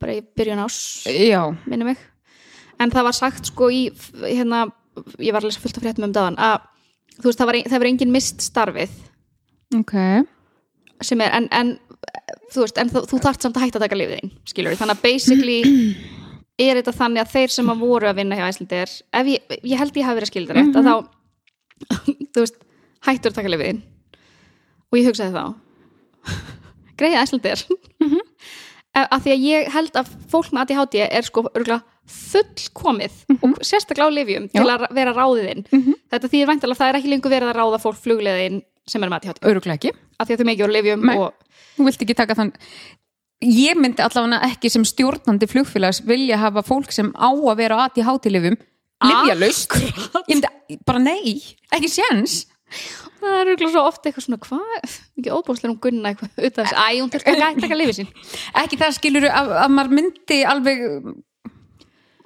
bara 0.00 0.14
í 0.16 0.22
byrjun 0.36 0.62
ás, 0.64 0.78
já, 1.10 1.42
minni 1.66 1.90
mig. 1.90 2.00
En 2.80 2.92
það 2.92 3.08
var 3.08 3.16
sagt 3.16 3.50
sko 3.50 3.68
í 3.72 3.82
hérna, 4.22 4.66
ég 5.20 5.34
var 5.34 5.42
að 5.42 5.50
lesa 5.50 5.62
fullt 5.62 5.80
af 5.80 5.84
fréttum 5.84 6.08
um 6.08 6.14
dagan 6.16 6.38
að 6.40 6.64
þú 7.18 7.28
veist, 7.28 7.40
það 7.40 7.50
var, 7.50 7.60
það 7.68 7.82
var 7.82 7.90
engin 7.90 8.14
mist 8.14 8.44
starfið. 8.44 8.96
Ok. 9.76 9.94
Sem 11.04 11.24
er, 11.24 11.36
en, 11.36 11.48
en 11.52 11.74
þú 12.52 12.62
veist, 12.64 12.78
en 12.80 12.92
þú, 12.92 13.20
þarft 13.24 13.46
samt 13.46 13.58
að 13.58 13.66
hætta 13.66 13.80
að 13.80 13.86
taka 13.86 13.98
lifið 13.98 14.20
þín 14.20 14.32
skilur 14.52 14.78
þannig 14.80 14.96
að 14.96 15.04
basically 15.04 15.58
er 16.66 16.80
þetta 16.80 16.96
þannig 17.00 17.22
að 17.24 17.34
þeir 17.34 17.54
sem 17.56 17.72
að 17.72 17.84
voru 17.84 18.10
að 18.10 18.20
vinna 18.20 18.38
hjá 18.38 18.46
Æslandir 18.48 18.94
ef 19.20 19.32
ég, 19.32 19.56
ég 19.62 19.82
held 19.82 20.00
ég 20.00 20.08
hafi 20.08 20.20
verið 20.20 20.32
skildar 20.32 20.60
rétt 20.60 20.80
að 20.80 20.90
þá 20.90 20.94
þú 22.32 22.44
veist, 22.44 22.60
hættur 23.06 23.34
að 23.34 23.40
taka 23.40 23.52
lifið 23.52 23.70
þín. 23.70 23.82
Og 24.86 25.00
ég 25.00 25.10
hugsaði 25.10 25.34
þá 25.36 25.44
greiði 27.00 27.20
Æslandir 27.22 27.66
mm 28.00 28.22
að 28.96 29.26
því 29.26 29.34
að 29.34 29.44
ég 29.44 29.68
held 29.74 29.98
að 30.00 30.12
fólk 30.32 30.52
með 30.54 30.62
ADHD 30.64 30.98
er 31.04 31.26
sko 31.26 31.44
örgulega 31.50 31.82
fullkomið 32.06 33.16
og 33.42 33.56
sérstaklega 33.66 34.08
á 34.08 34.14
lifjum 34.14 34.46
til 34.52 34.64
að 34.64 34.86
vera 34.94 35.14
ráðiðinn 35.16 35.64
þetta 35.66 36.30
þýðir 36.30 36.50
væntalega 36.52 36.76
að 36.76 36.80
það 36.80 36.92
er 36.92 36.98
ekki 37.00 37.12
lengur 37.12 37.34
verið 37.34 37.50
að 37.50 37.58
ráða 37.58 37.80
fólk 37.82 37.98
flugleðin 38.04 38.60
sem 38.86 39.02
er 39.02 39.10
með 39.10 39.26
ADHD 39.26 39.50
öruglega 39.50 39.76
ekki, 39.80 39.92
af 40.16 40.28
því 40.28 40.36
að 40.36 40.40
þau 40.40 40.48
mikið 40.50 40.64
voru 40.64 40.76
lifjum 40.76 41.08
og 41.16 41.26
þú 41.76 41.86
vilt 41.88 42.02
ekki 42.06 42.16
taka 42.18 42.36
þann 42.38 42.52
ég 43.44 43.76
myndi 43.76 44.00
allavega 44.04 44.40
ekki 44.48 44.70
sem 44.72 44.84
stjórnandi 44.88 45.48
flugfélags 45.50 46.02
vilja 46.08 46.38
hafa 46.40 46.64
fólk 46.64 46.92
sem 46.94 47.12
á 47.12 47.28
að 47.28 47.58
vera 47.60 47.76
á 47.76 47.84
ADHD-lifum 47.86 48.56
livjalaust 49.04 49.76
ég 49.76 50.30
myndi 50.30 50.78
bara 50.88 51.00
nei, 51.02 51.36
ekki 51.74 51.90
séns. 51.92 52.46
Það 53.20 53.34
er 53.40 53.50
örgulega 53.52 53.72
svo 53.74 53.82
oft 53.88 54.06
eitthvað 54.06 54.24
svona 54.24 54.38
hvað, 54.42 54.96
ekki 55.20 55.32
óbúslega 55.34 55.72
um 55.72 55.78
gunna 55.82 56.10
eitthvað 56.10 56.40
utan 56.48 56.66
þess, 56.66 56.74
æ, 56.80 56.86
hún 57.00 57.12
þurfti 57.12 57.34
að 57.36 57.60
taka 57.62 57.78
lifið 57.78 57.98
sín. 58.00 58.10
Ekki 58.62 58.78
það 58.80 58.96
skiluru 58.98 59.30
að, 59.30 59.52
að 59.62 59.72
maður 59.76 59.94
myndi 60.00 60.38
alveg 60.48 60.84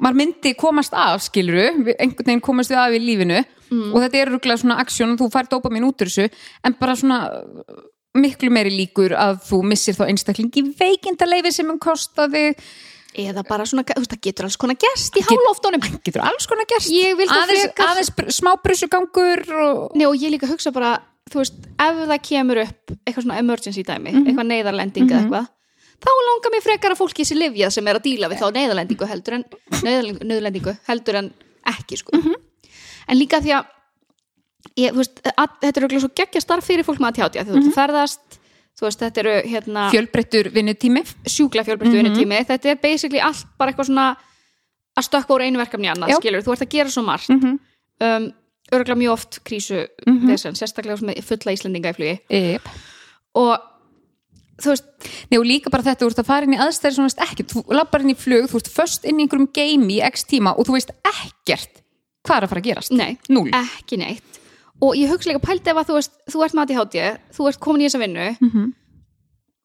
maður 0.00 0.18
myndi 0.22 0.54
komast 0.56 0.96
af 0.96 1.20
skiluru 1.26 1.66
einhvern 1.68 2.26
veginn 2.26 2.44
komast 2.44 2.72
við 2.72 2.80
af 2.80 2.96
í 2.96 3.02
lífinu. 3.04 3.42
Og 3.70 4.00
þetta 4.02 4.18
er 4.18 4.32
rúglega 4.32 4.62
svona 4.62 4.80
aksjón 4.82 5.12
og 5.14 5.20
þú 5.20 5.28
fær 5.30 5.50
dopa 5.52 5.70
mín 5.70 5.84
út 5.86 6.00
úr 6.02 6.08
þessu. 6.10 6.30
En 6.66 6.74
bara 6.80 6.96
svona 6.98 7.20
miklu 8.18 8.50
meiri 8.50 8.70
líkur 8.74 9.12
að 9.14 9.42
þú 9.46 9.58
missir 9.70 9.94
þá 9.94 10.06
einstaklingi 10.10 10.64
veikindaleifi 10.78 11.52
sem 11.54 11.68
hann 11.70 11.78
kostaði 11.78 12.54
eða 13.20 13.42
bara 13.46 13.64
svona, 13.66 13.82
þú 13.86 14.00
veist, 14.02 14.10
það 14.14 14.20
getur 14.26 14.46
alls 14.46 14.56
konar 14.56 14.76
gerst 14.78 15.16
í 15.18 15.22
hálóftónum 15.26 15.82
getur 16.06 16.22
alls 16.22 16.46
konar 16.46 16.66
gerst 16.70 16.90
aðeins, 16.90 17.72
aðeins 17.82 18.10
smá 18.36 18.52
brusugangur 18.62 19.42
og... 19.50 19.96
Nei, 19.98 20.06
og 20.06 20.14
ég 20.18 20.30
líka 20.30 20.46
hugsa 20.50 20.70
bara, 20.74 20.92
þú 21.30 21.40
veist, 21.42 21.56
ef 21.78 22.02
það 22.06 22.20
kemur 22.28 22.60
upp 22.64 22.94
eitthvað 23.04 23.24
svona 23.26 23.38
emergency 23.42 23.82
dæmi, 23.86 24.12
Mhm. 24.14 24.26
eitthvað 24.30 24.46
neyðarlending 24.52 25.10
eða 25.10 25.22
eitthvað, 25.24 25.50
þá 26.00 26.10
langar 26.28 26.54
mér 26.54 26.62
frekar 26.68 26.94
að 26.94 27.00
fólki 27.02 27.26
sé 27.26 27.34
lifjað 27.34 27.74
sem 27.74 27.88
er 27.90 27.98
að 27.98 28.06
díla 28.06 28.30
við 28.30 28.38
þá 28.42 28.46
neyðarlendingu 28.58 29.06
heldur 29.10 29.34
en 29.40 29.44
neyðarlendingu, 29.82 30.76
heldur 30.86 31.18
en 31.22 31.32
ekki, 31.66 31.98
sko. 31.98 32.14
Mhm. 32.16 32.34
En 33.10 33.18
líka 33.18 33.40
því 33.42 33.56
að, 33.58 33.66
ég, 34.76 34.94
veist, 34.96 35.20
að, 35.30 35.54
þetta 35.62 35.70
er 35.76 35.82
örugglega 35.84 36.04
svo 36.04 36.12
geggja 36.20 36.40
starf 36.44 36.64
fyrir 36.66 36.84
fólk 36.86 37.00
með 37.00 37.10
að 37.12 37.18
tjáti, 37.20 37.44
þú 37.48 37.54
veist, 37.56 37.68
þú 37.68 37.74
ferðast, 37.76 38.38
þú 38.80 38.86
veist, 38.86 39.00
þetta 39.04 39.22
eru 39.24 39.34
hérna 39.50 39.86
fjölbreyttur 39.94 40.50
vinnutími. 40.54 41.02
Sjúkla 41.26 41.64
fjölbreyttu 41.66 41.96
Mhm. 42.02 42.10
mm 42.12 42.18
tími, 42.18 42.42
þetta 42.48 42.70
er 42.70 42.76
basically 42.82 43.20
allt 43.20 43.46
bara 43.58 43.72
eitthvað 43.72 43.86
svona 43.90 44.16
að 44.98 45.06
stökka 45.08 45.34
úr 45.34 45.42
einu 45.46 45.58
verkefni 45.58 45.88
annað, 45.92 46.16
skilur, 46.20 46.42
þú 46.44 46.52
ert 46.52 46.62
að 46.66 46.68
gera 46.76 46.88
svo 46.90 47.02
margt. 47.04 47.28
Mhm. 47.28 47.58
um, 48.00 48.32
örgulega 48.72 48.96
mjög 49.00 49.12
oft 49.12 49.40
krísu 49.44 49.86
mm 50.06 50.28
sérstaklega 50.54 51.00
með 51.02 51.22
fulla 51.24 51.52
Íslendinga 51.52 51.90
í 51.90 51.96
flugi. 51.96 52.20
Yep. 52.30 52.68
og 53.34 53.58
þú 54.60 54.68
veist, 54.74 54.84
Nei, 55.30 55.38
og 55.38 55.46
líka 55.46 55.70
bara 55.70 55.82
þetta, 55.82 56.04
þú 56.04 56.08
veist 56.10 56.18
að 56.20 56.26
fara 56.26 56.44
inn 56.44 56.52
í 56.54 56.58
aðstæður 56.60 56.94
sem 56.94 57.04
þú 57.04 57.08
veist 57.08 57.22
ekkert, 57.24 57.52
þú 57.54 57.74
lappar 57.74 58.00
inn 58.04 58.10
í 58.12 58.16
flug, 58.16 58.44
þú 58.50 58.58
veist 58.58 58.68
först 58.74 59.04
inn 59.08 59.18
í 59.20 59.24
einhverjum 59.24 59.48
game 59.54 59.86
í 59.88 60.00
x 60.04 60.24
tíma 60.28 60.52
og 60.58 60.66
þú 60.68 60.72
veist 60.76 60.90
ekkert 61.04 61.80
hvað 62.26 62.36
er 62.36 62.44
að 62.44 62.48
fara 62.52 62.60
að 62.60 62.68
gerast. 62.68 62.92
Nei, 62.92 63.18
Núll. 63.30 63.48
ekki 63.50 63.96
neitt 63.96 64.39
og 64.82 64.94
ég 64.96 65.08
hugsa 65.12 65.30
líka 65.30 65.40
pældi 65.44 65.70
ef 65.70 65.76
að 65.76 65.88
þú 65.90 65.94
veist 65.98 66.12
þú 66.30 66.44
ert 66.44 66.54
með 66.54 66.62
ADHD, 66.70 67.18
þú 67.36 67.48
ert 67.48 67.60
komin 67.60 67.82
í 67.82 67.88
þessa 67.88 68.00
vinnu 68.00 68.36
Mhm. 68.40 68.72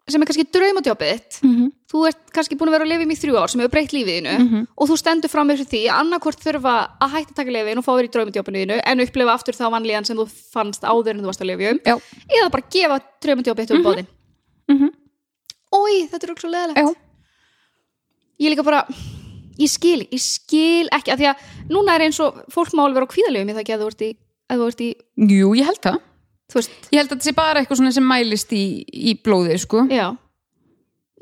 sem 0.08 0.22
er 0.22 0.26
kannski 0.30 0.46
draumadjópið 0.54 1.12
þitt 1.14 1.38
Mhm. 1.44 1.72
þú 1.90 2.08
ert 2.08 2.32
kannski 2.36 2.56
búin 2.58 2.70
að 2.70 2.76
vera 2.76 2.86
að 2.86 2.90
lifa 2.92 3.02
í 3.04 3.08
mig 3.08 3.18
í 3.18 3.22
þrjú 3.26 3.38
ár 3.42 3.50
sem 3.50 3.60
hefur 3.62 3.72
breytt 3.74 3.94
lífiðinu 3.96 4.34
Mhm. 4.40 4.68
og 4.78 4.90
þú 4.90 4.98
stendur 5.02 5.30
fram 5.32 5.48
með 5.50 5.66
því 5.66 5.82
að 5.90 6.00
annarkvort 6.02 6.40
þurfa 6.46 6.74
að 7.02 7.10
hætta 7.16 7.32
að 7.32 7.36
taka 7.36 7.52
lifin 7.52 7.78
og 7.80 7.86
fá 7.86 7.92
verið 7.98 8.10
í 8.10 8.14
draumadjópinu 8.14 8.60
þínu 8.66 8.82
en 8.86 9.00
upplifa 9.00 9.34
aftur 9.34 9.54
þá 9.56 9.66
vanlíðan 9.74 10.06
sem 10.06 10.18
þú 10.18 10.28
fannst 10.54 10.82
áður 10.84 11.10
en 11.10 11.22
þú 11.22 11.26
varst 11.26 11.42
að 11.42 11.50
lifjum 11.50 11.80
Já, 11.86 11.96
eða 12.30 12.52
bara 12.52 12.64
gefa 12.70 13.00
draumadjópið 13.22 13.72
um 13.72 13.84
bóðin 13.84 14.08
Mhm. 14.70 14.90
Ói, 15.74 16.08
þetta 16.10 16.24
er 16.24 16.32
okkur 16.36 16.42
svo 16.46 16.52
leðilegt 16.54 16.96
ég 18.40 18.50
líka 18.54 18.64
bara 18.64 18.86
ég 19.58 19.70
skil, 19.72 20.06
ég 20.12 20.20
skil 20.22 20.90
ekki 20.92 21.14
að 21.14 21.20
því 21.22 21.28
að 21.32 21.36
núna 21.72 21.96
er 21.96 22.02
eins 22.02 22.20
og 22.20 22.44
fólk 22.52 22.74
má 22.76 22.84
alveg 22.86 23.00
vera 23.00 23.08
á 23.08 23.14
kvíðalöfum 23.14 23.50
ég 23.50 23.56
það 23.56 23.64
ekki 23.64 23.76
að 23.76 23.82
þú 23.84 23.88
ert 23.88 24.02
í, 24.06 24.10
að 24.52 24.62
þú 24.62 24.68
ert 24.72 24.84
í 24.86 24.90
jú, 25.36 25.54
ég 25.58 25.70
held 25.70 25.82
það. 25.84 26.02
Ég 26.56 27.00
held 27.00 27.10
að 27.10 27.16
þetta 27.16 27.26
sé 27.26 27.34
bara 27.36 27.62
eitthvað 27.62 27.80
svona 27.80 27.94
sem 27.96 28.06
mælist 28.06 28.52
í, 28.54 28.66
í 28.86 29.16
blóðið, 29.26 29.58
sko. 29.64 29.86
Já. 29.90 30.08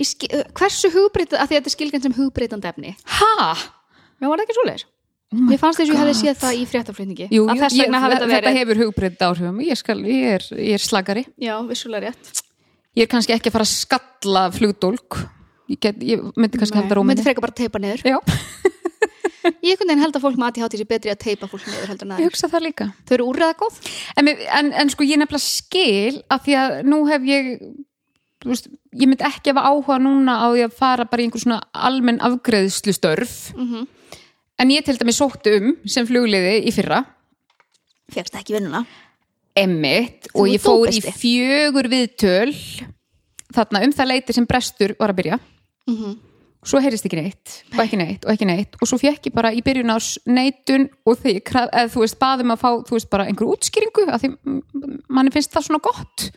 Skil, 0.04 0.30
hversu 0.58 0.90
hugbreytað, 0.92 1.40
að 1.40 1.52
því 1.52 1.56
að 1.56 1.62
þetta 1.62 1.72
er 1.72 1.76
skilgjönd 1.78 2.08
sem 2.08 2.16
hugbreytandi 2.18 2.70
efni. 2.72 2.96
Ha? 3.20 3.54
Já, 4.20 4.26
var 4.28 4.42
það 4.42 4.44
ekki 4.46 4.58
svoleiðis? 4.58 4.88
Oh 5.34 5.40
my 5.40 5.54
Mér 5.54 5.62
fannst 5.62 5.80
þess 5.80 5.90
að 5.90 5.96
ég 5.96 6.02
hefði 6.02 6.16
séð 6.20 6.42
það 6.44 6.58
í 6.58 6.66
fréttaflutningi. 6.70 7.28
Jú, 7.34 7.46
að 7.50 7.62
jú, 7.64 7.70
ég, 7.80 7.96
þetta 8.04 8.28
verið 8.30 8.58
hefur 8.60 8.82
hugbreytt 8.84 9.24
áhrifum. 9.26 9.62
Ég, 9.66 9.80
skal, 9.80 9.96
ég, 10.06 10.26
er, 10.36 10.46
ég 10.60 10.78
er 10.78 10.84
slagari 10.84 11.24
Já, 11.42 11.56
vissulega 11.70 12.12
rétt. 12.12 12.44
Ég 12.94 13.08
er 13.08 13.10
kannski 13.10 13.34
ekki 13.34 13.50
að 13.50 13.56
fara 13.56 13.66
að 13.66 13.72
skalla 13.72 14.44
flugdólk. 14.54 15.18
Ég, 15.72 15.80
get, 15.82 16.04
ég 16.06 16.22
myndi 16.38 16.60
kannski 16.62 16.78
halda 16.78 16.86
Myndi 16.86 17.00
róminni 17.00 17.26
frekar 17.26 17.48
bara 17.48 17.58
teipa 17.58 17.82
niður. 17.82 18.04
Já, 18.06 18.20
Ég 19.66 19.74
einhvern 19.74 19.90
veginn 19.90 20.04
held 20.04 20.20
að 20.20 20.26
fólk 20.26 20.38
með 20.40 20.50
ADHD 20.52 20.78
sé 20.82 20.90
betri 20.90 21.14
að 21.14 21.24
teipa 21.24 21.50
fólk 21.52 21.66
niður 21.68 21.90
heldur 21.92 22.08
en 22.08 22.14
ég 22.14 22.20
aðeins 22.20 22.34
hugsa 22.34 22.52
það 22.52 22.66
líka. 22.68 22.90
Þau 23.08 23.16
eru 23.18 23.30
úrreða 23.32 23.58
góð 23.60 23.80
en, 24.16 24.30
en, 24.30 24.70
en 24.84 24.94
sko 24.94 25.08
ég 25.08 25.20
nefnilega 25.20 25.44
skil 25.44 26.22
að 26.32 26.46
því 26.46 26.60
að 26.62 26.78
nú 26.88 27.02
hef 27.10 27.28
ég 27.28 27.50
þú 28.44 28.52
veist, 28.52 28.70
ég 29.00 29.10
myndi 29.10 29.28
ekki 29.28 29.54
hafa 29.54 29.68
áhuga 29.72 30.00
núna 30.04 30.38
á 30.44 30.48
því 30.52 30.64
að 30.68 30.80
fara 30.80 31.08
bara 31.10 31.24
í 31.24 31.28
einhver 31.28 31.44
svona 31.44 31.60
almenn 31.74 32.24
afgreðslu 32.24 32.96
störf 32.96 33.36
mm 33.56 33.84
en 34.64 34.72
ég 34.72 34.86
til 34.86 34.98
dæmis 35.00 35.20
sótt 35.20 35.48
um 35.52 35.74
sem 35.90 36.08
flugliði 36.08 36.60
í 36.68 36.74
fyrra. 36.76 37.02
Fegst 38.14 38.36
ekki 38.38 38.56
vinnuna. 38.58 38.84
Emmitt 39.58 40.30
og 40.34 40.50
ég 40.50 40.62
fór 40.62 40.90
í 40.90 41.02
fjögur 41.04 41.90
viðtöl 41.92 42.54
þarna 43.54 43.84
um 43.86 43.94
það 43.94 44.10
leiti 44.10 44.36
sem 44.36 44.48
brestur 44.50 44.96
var 45.00 45.14
að 45.14 45.20
byrja. 45.22 45.40
Mm 45.90 45.98
-hmm. 45.98 46.16
Svo 46.68 46.80
heyrist 46.84 47.06
ekki 47.08 47.20
neitt 47.20 47.54
og 47.74 47.82
ekki 47.84 48.00
neitt 48.00 48.26
og 48.28 48.32
ekki 48.34 48.48
neitt 48.50 48.78
og 48.80 48.90
svo 48.90 49.00
fekk 49.02 49.30
ég 49.30 49.36
bara 49.36 49.52
í 49.56 49.62
byrjun 49.66 49.92
ás 49.94 50.14
neitun 50.30 50.88
og 51.10 51.20
kraf- 51.46 51.72
eða 51.72 51.92
þú 51.94 52.04
veist, 52.06 52.18
baðum 52.22 52.54
að 52.56 52.62
fá 52.64 52.70
þú 52.88 52.98
veist, 52.98 53.10
bara 53.12 53.28
einhver 53.30 53.52
útskýringu 53.54 54.06
að 54.08 54.24
því 54.24 54.32
mm, 54.34 54.98
manni 55.14 55.34
finnst 55.36 55.54
það 55.56 55.68
svona 55.68 55.84
gott. 55.84 56.30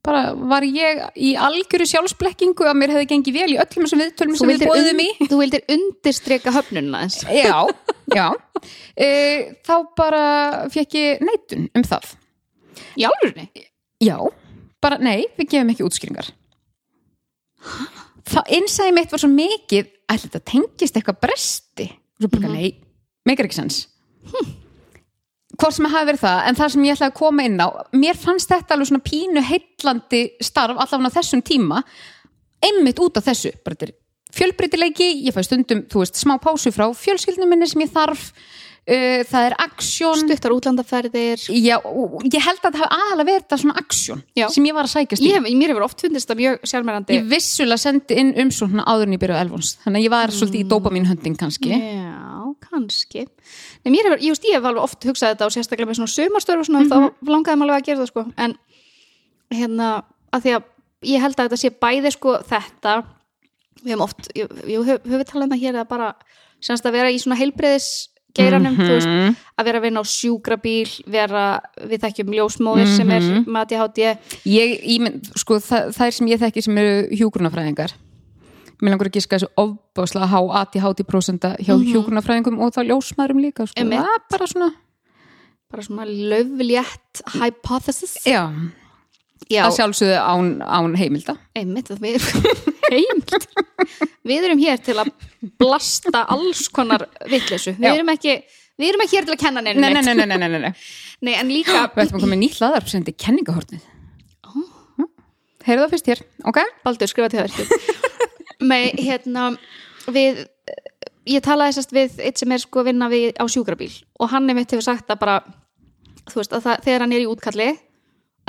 Bara 0.00 0.20
var 0.32 0.64
ég 0.64 1.02
í 1.20 1.34
algjöru 1.36 1.84
sjálfsblekkingu 1.90 2.64
að 2.64 2.78
mér 2.80 2.94
hefði 2.94 3.08
gengið 3.10 3.36
vel 3.36 3.48
í 3.52 3.58
öllum 3.60 3.84
þessum 3.84 4.00
viðtölum 4.00 4.38
sem 4.40 4.52
við 4.54 4.64
bóðum 4.64 5.02
í? 5.04 5.08
Þú 5.28 5.40
vildir 5.42 5.66
undirstreka 5.76 6.54
höfnununa 6.56 7.02
eins 7.04 7.18
já, 7.36 7.58
já. 8.14 8.26
E, 8.96 9.10
þá 9.68 9.74
bara 10.00 10.22
fekk 10.72 10.96
ég 10.96 11.20
neitun 11.28 11.68
um 11.76 11.84
það. 11.84 12.14
Álurni? 12.96 13.50
já, 14.00 14.16
bara 14.80 14.96
nei, 15.02 15.26
við 15.36 15.50
gefum 15.52 15.74
ekki 15.74 15.84
útskýringar 15.84 16.30
það 18.28 18.54
innsæði 18.58 18.96
mitt 18.96 19.14
var 19.14 19.22
svo 19.22 19.30
mikið 19.32 19.92
að 20.10 20.24
þetta 20.26 20.42
tengist 20.52 20.96
eitthvað 20.98 21.20
bresti. 21.24 21.86
Og 21.90 22.26
svo 22.26 22.32
bara 22.34 22.52
nei, 22.52 22.74
meikar 23.28 23.48
ekki 23.48 23.60
sens 23.62 23.84
hvort 25.60 25.76
sem 25.76 25.88
hafi 25.90 26.08
verið 26.08 26.22
það 26.22 26.40
en 26.48 26.58
það 26.58 26.72
sem 26.72 26.84
ég 26.86 26.96
ætlaði 26.96 27.10
að 27.10 27.18
koma 27.18 27.44
inn 27.46 27.58
á 27.60 27.68
mér 27.96 28.18
fannst 28.18 28.50
þetta 28.50 28.76
alveg 28.76 28.90
svona 28.90 29.06
pínu 29.06 29.42
heitlandi 29.44 30.20
starf 30.44 30.78
allavega 30.78 31.10
á 31.10 31.16
þessum 31.18 31.42
tíma 31.44 31.80
einmitt 32.60 33.00
út 33.00 33.18
af 33.18 33.26
þessu. 33.26 33.52
Er 33.52 33.92
fjölbreytileiki, 34.30 35.08
ég 35.26 35.34
fæ 35.34 35.42
stundum 35.42 35.82
þú 35.90 36.04
veist, 36.04 36.20
smá 36.20 36.36
pásu 36.42 36.70
frá 36.74 36.86
fjölskyldnum 36.94 37.50
minni 37.50 37.66
sem 37.66 37.82
ég 37.82 37.90
þarf 37.90 38.30
uh, 38.88 39.20
það 39.28 39.46
er 39.48 39.56
aksjón 39.64 40.22
Stuttar 40.22 40.54
útlandaferðir. 40.54 41.44
Já, 41.52 41.76
ég 41.80 42.46
held 42.46 42.62
að 42.62 42.66
það 42.66 42.80
hafi 42.82 42.98
aðalega 42.98 43.28
verið 43.28 43.44
þetta 43.44 43.58
svona 43.62 43.76
aksjón 43.82 44.22
sem 44.54 44.68
ég 44.68 44.76
var 44.76 44.88
að 44.88 44.94
sækjast 44.94 45.24
í. 45.24 45.30
Ég, 45.34 45.48
Mér 45.60 45.74
hefur 45.74 45.86
oft 45.86 46.04
fundist 46.04 46.30
það 46.30 46.40
mjög 46.40 46.66
sjálfmærandi 46.72 47.18
Ég 47.18 47.28
vissulega 47.30 47.84
sendi 47.84 48.18
inn 48.22 48.32
um 48.44 48.52
svona 48.54 48.86
áður 48.86 49.08
en 49.08 49.16
ég 49.16 49.22
byrjuði 49.24 49.44
elvons 49.44 49.72
þannig 49.84 50.00
að 50.00 50.06
ég 50.06 50.14
var 50.14 50.34
svolítið 50.36 50.62
í 50.62 50.68
dopamin 50.70 51.08
hönding 51.10 51.38
kannski. 51.40 51.72
Já, 51.76 52.54
kannski. 52.66 53.26
Nei, 53.84 53.94
hefur, 53.98 54.18
ég, 54.18 54.34
veist, 54.34 54.48
ég 54.48 54.58
hef 54.58 54.68
alveg 54.70 54.84
oft 54.84 55.08
hugsað 55.08 55.34
þetta 55.34 55.48
og 55.48 55.54
sérstaklega 55.54 55.90
með 55.90 56.00
svona 56.00 56.14
sumarstörf 56.14 56.64
og 56.64 56.68
svona, 56.68 56.84
þá 56.90 57.30
langaði 57.30 57.60
maður 57.60 57.74
alveg 57.74 57.80
að 57.80 57.88
gera 57.88 58.02
það 58.02 58.10
sko. 58.12 58.26
En 58.40 58.56
hérna, 59.54 59.88
að 60.34 60.44
því 60.44 60.54
að 60.58 60.68
ég 61.10 61.24
held 61.24 61.38
að 61.38 61.48
þetta 61.48 61.60
sé 61.60 61.72
bæði 61.82 62.12
sko 62.14 62.36
þetta. 62.50 62.94
Við 63.80 63.94
hefum 63.94 64.04
oft, 64.04 64.30
ég, 64.36 64.54
ég 64.68 64.88
höf, 64.90 65.04
höfum 65.06 65.22
við 65.22 65.28
talað 65.30 65.46
um 65.46 65.54
það 65.54 65.62
hér 65.64 65.80
að 65.80 65.90
bara, 65.90 66.08
semst 66.60 66.86
að 66.86 66.96
vera 66.98 67.12
í 67.12 67.20
svona 67.22 67.38
heilbreyðis 67.40 67.90
geiranum, 68.36 68.76
þú 68.78 68.90
veist, 68.92 69.40
að 69.58 69.70
vera 69.70 69.80
að 69.80 69.86
vinna 69.86 70.02
á 70.02 70.12
sjúkrabíl, 70.12 70.90
vera 71.10 71.46
við 71.80 72.04
þekkjum 72.04 72.36
ljósmóðir 72.36 72.92
sem 72.96 73.10
er 73.16 73.26
með 73.46 73.62
ADHD 73.64 74.04
ég, 74.50 74.76
ímynd, 74.96 75.32
sko, 75.40 75.58
það, 75.64 75.90
það 75.96 76.06
er 76.06 76.16
sem 76.18 76.30
ég 76.30 76.44
þekki 76.44 76.66
sem 76.66 76.84
eru 76.84 77.20
hjúgrunafræðingar 77.20 77.96
mér 78.80 78.94
langur 78.94 79.10
að 79.10 79.16
giska 79.18 79.36
þessu 79.36 79.50
ofbáslega 79.60 80.30
há 80.30 80.40
ADHD 80.62 81.02
prósenta 81.08 81.54
hjá 81.58 81.74
mm 81.74 81.90
hjúgrunafræðingum 81.90 82.62
og 82.64 82.72
þá 82.76 82.80
ljósmaðurum 82.88 83.42
líka 83.44 83.66
sko. 83.68 83.76
Það 83.76 84.14
er 84.14 84.22
bara 84.30 84.48
svona 84.48 84.70
bara 85.70 85.86
svona 85.86 86.06
löflétt 86.08 87.22
hypothesis. 87.36 88.16
Já, 88.26 88.50
Já, 89.50 89.64
að 89.66 89.76
sjálfsögðu 89.80 90.16
án, 90.22 90.50
án 90.62 90.96
heimilda. 90.98 91.36
Einmitt 91.58 91.90
við 91.98 92.18
erum 92.20 92.80
heimt 92.90 93.34
við 94.26 94.46
erum 94.46 94.62
hér 94.62 94.82
til 94.84 94.96
að 95.02 95.12
blasta 95.58 96.24
alls 96.30 96.68
konar 96.72 97.08
vitleysu. 97.30 97.74
Við 97.78 97.88
Já. 97.88 97.94
erum 97.96 98.12
ekki 98.14 98.36
við 98.80 98.92
erum 98.92 99.04
ekki 99.04 99.18
hér 99.18 99.26
til 99.28 99.36
að 99.36 99.42
kenna 99.42 99.64
neina 99.64 99.80
nei, 99.82 99.90
nei, 99.90 100.02
neitt. 100.02 100.16
nei, 100.16 100.26
nei, 100.26 100.38
nei, 100.38 100.48
nei, 100.48 100.60
nei. 100.68 100.92
Nei, 101.26 101.34
en 101.42 101.50
líka 101.50 101.86
við 101.96 102.04
ætlum 102.06 102.20
að 102.20 102.26
koma 102.26 102.34
með 102.36 102.44
nýtt 102.44 102.60
laðar 102.62 102.86
sem 102.86 103.02
þetta 103.02 103.16
er 103.16 103.24
kenningahortið 103.26 103.88
heyrðu 105.66 105.84
það 105.84 105.94
fyrst 105.94 106.10
hér, 106.10 106.22
ok? 106.50 106.60
Baldur 106.84 107.10
skrifa 107.10 107.30
til 107.32 107.44
þér. 107.44 107.98
Með 108.70 108.86
hérna 109.00 109.46
við 110.12 110.42
ég 111.30 111.44
talaði 111.44 111.76
sérst 111.76 111.94
við 111.94 112.20
eitt 112.24 112.40
sem 112.40 112.52
er 112.52 112.62
sko 112.62 112.82
að 112.82 112.90
vinna 112.90 113.10
við 113.12 113.30
á 113.36 113.44
sjúkrabíl. 113.50 113.92
Og 114.20 114.32
hann 114.32 114.48
er 114.50 114.58
mitt 114.58 114.72
hefur 114.72 114.86
sagt 114.86 115.12
að 115.12 115.20
bara 115.22 115.36
þú 116.30 116.40
veist 116.40 116.56
að 116.56 116.66
það, 116.66 116.82
þegar 116.86 117.04
hann 117.04 117.14
er 117.16 117.24
í 117.24 117.30
útkalli 117.30 117.68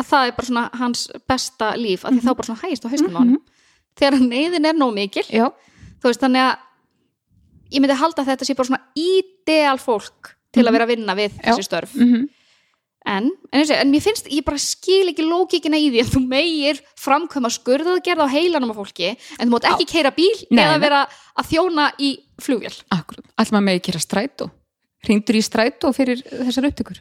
að 0.02 0.10
það 0.12 0.28
er 0.32 0.36
bara 0.40 0.50
svona 0.50 0.66
hans 0.82 1.06
besta 1.30 1.72
líf 1.80 2.04
að 2.06 2.18
því 2.18 2.26
þá 2.26 2.32
bara 2.40 2.50
svona 2.50 2.64
hægist 2.66 2.86
á 2.86 2.92
haustum 2.94 3.16
á 3.16 3.22
hann 3.22 3.38
þegar 4.02 4.20
neyðin 4.26 4.68
er 4.72 4.78
nóg 4.82 4.94
mikil 4.98 5.26
Já, 5.30 5.48
þú 6.02 6.10
veist 6.12 6.22
þannig 6.26 6.46
að 6.50 6.68
ég 7.72 7.80
myndi 7.86 7.96
halda 8.02 8.26
þetta 8.28 8.48
sé 8.48 8.56
bara 8.60 8.68
svona 8.72 8.84
ideal 9.00 9.78
fólk 9.80 10.34
til 10.52 10.66
að 10.68 10.74
vera 10.76 10.84
að 10.88 10.92
vinna 10.96 11.14
við 11.16 11.36
þessi 11.40 11.64
störf. 11.64 11.94
Mhm. 11.96 12.26
en, 13.08 13.30
en, 13.52 13.62
ég- 13.64 13.72
en 13.82 13.90
mér 13.90 14.04
finnst 14.04 14.28
ég 14.30 14.44
bara 14.46 14.60
skil 14.62 15.08
ekki 15.10 15.24
lókikina 15.26 15.80
í 15.80 15.88
því 15.90 16.02
að 16.04 16.10
þú 16.14 16.20
meir 16.30 16.82
framkvæma 17.02 17.50
skurðaðgerð 17.56 18.22
á 18.22 18.34
heilanum 18.34 18.74
á 18.76 18.78
fólki 18.78 19.08
en 19.40 19.48
þú 19.48 19.52
mátt 19.56 19.66
ekki 19.72 19.88
keira 19.90 20.12
bíl 20.14 20.36
Nei, 20.52 20.62
eða 20.66 20.76
nei. 20.76 20.84
vera 20.84 21.00
að 21.34 21.50
þjóna 21.54 21.88
í 21.98 22.12
flugvél. 22.42 22.76
Akkurat, 22.94 23.26
alltaf 23.38 23.56
maður 23.56 23.66
með 23.70 23.80
ekki 23.80 23.96
að 23.96 24.04
strætó? 24.06 24.50
Hringdur 25.08 25.40
í 25.40 25.42
strætó 25.42 25.90
fyrir 25.98 26.22
þessar 26.28 26.68
upptökur? 26.70 27.00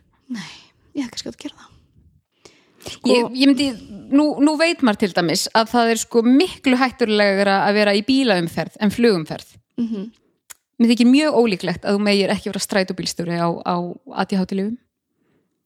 Ég 0.97 1.03
hef 1.05 1.11
kannski 1.13 1.29
átt 1.29 1.37
að 1.37 1.43
gera 1.45 1.59
það 1.61 1.77
ég, 3.09 3.31
ég 3.37 3.51
myndi, 3.51 3.71
nú, 4.15 4.27
nú 4.43 4.57
veit 4.61 4.85
maður 4.87 5.05
til 5.05 5.13
dæmis 5.17 5.47
að 5.57 5.73
það 5.75 5.93
er 5.95 6.03
sko 6.03 6.23
miklu 6.27 6.79
hætturlegra 6.81 7.63
að 7.67 7.81
vera 7.81 7.97
í 7.97 8.05
bílaumferð 8.07 8.79
en 8.81 8.95
flugumferð. 8.95 9.57
Mm 9.81 9.89
-hmm. 9.89 10.11
mér 10.79 10.91
þykir 10.93 11.09
mjög 11.09 11.41
ólíklegt 11.41 11.85
að 11.85 11.97
þú 11.97 12.01
megir 12.05 12.31
ekki 12.31 12.51
vera 12.51 12.67
strætóbílstjóri 12.67 13.37
á, 13.41 13.49
á 13.65 13.77
ADHD-lifum 14.23 14.77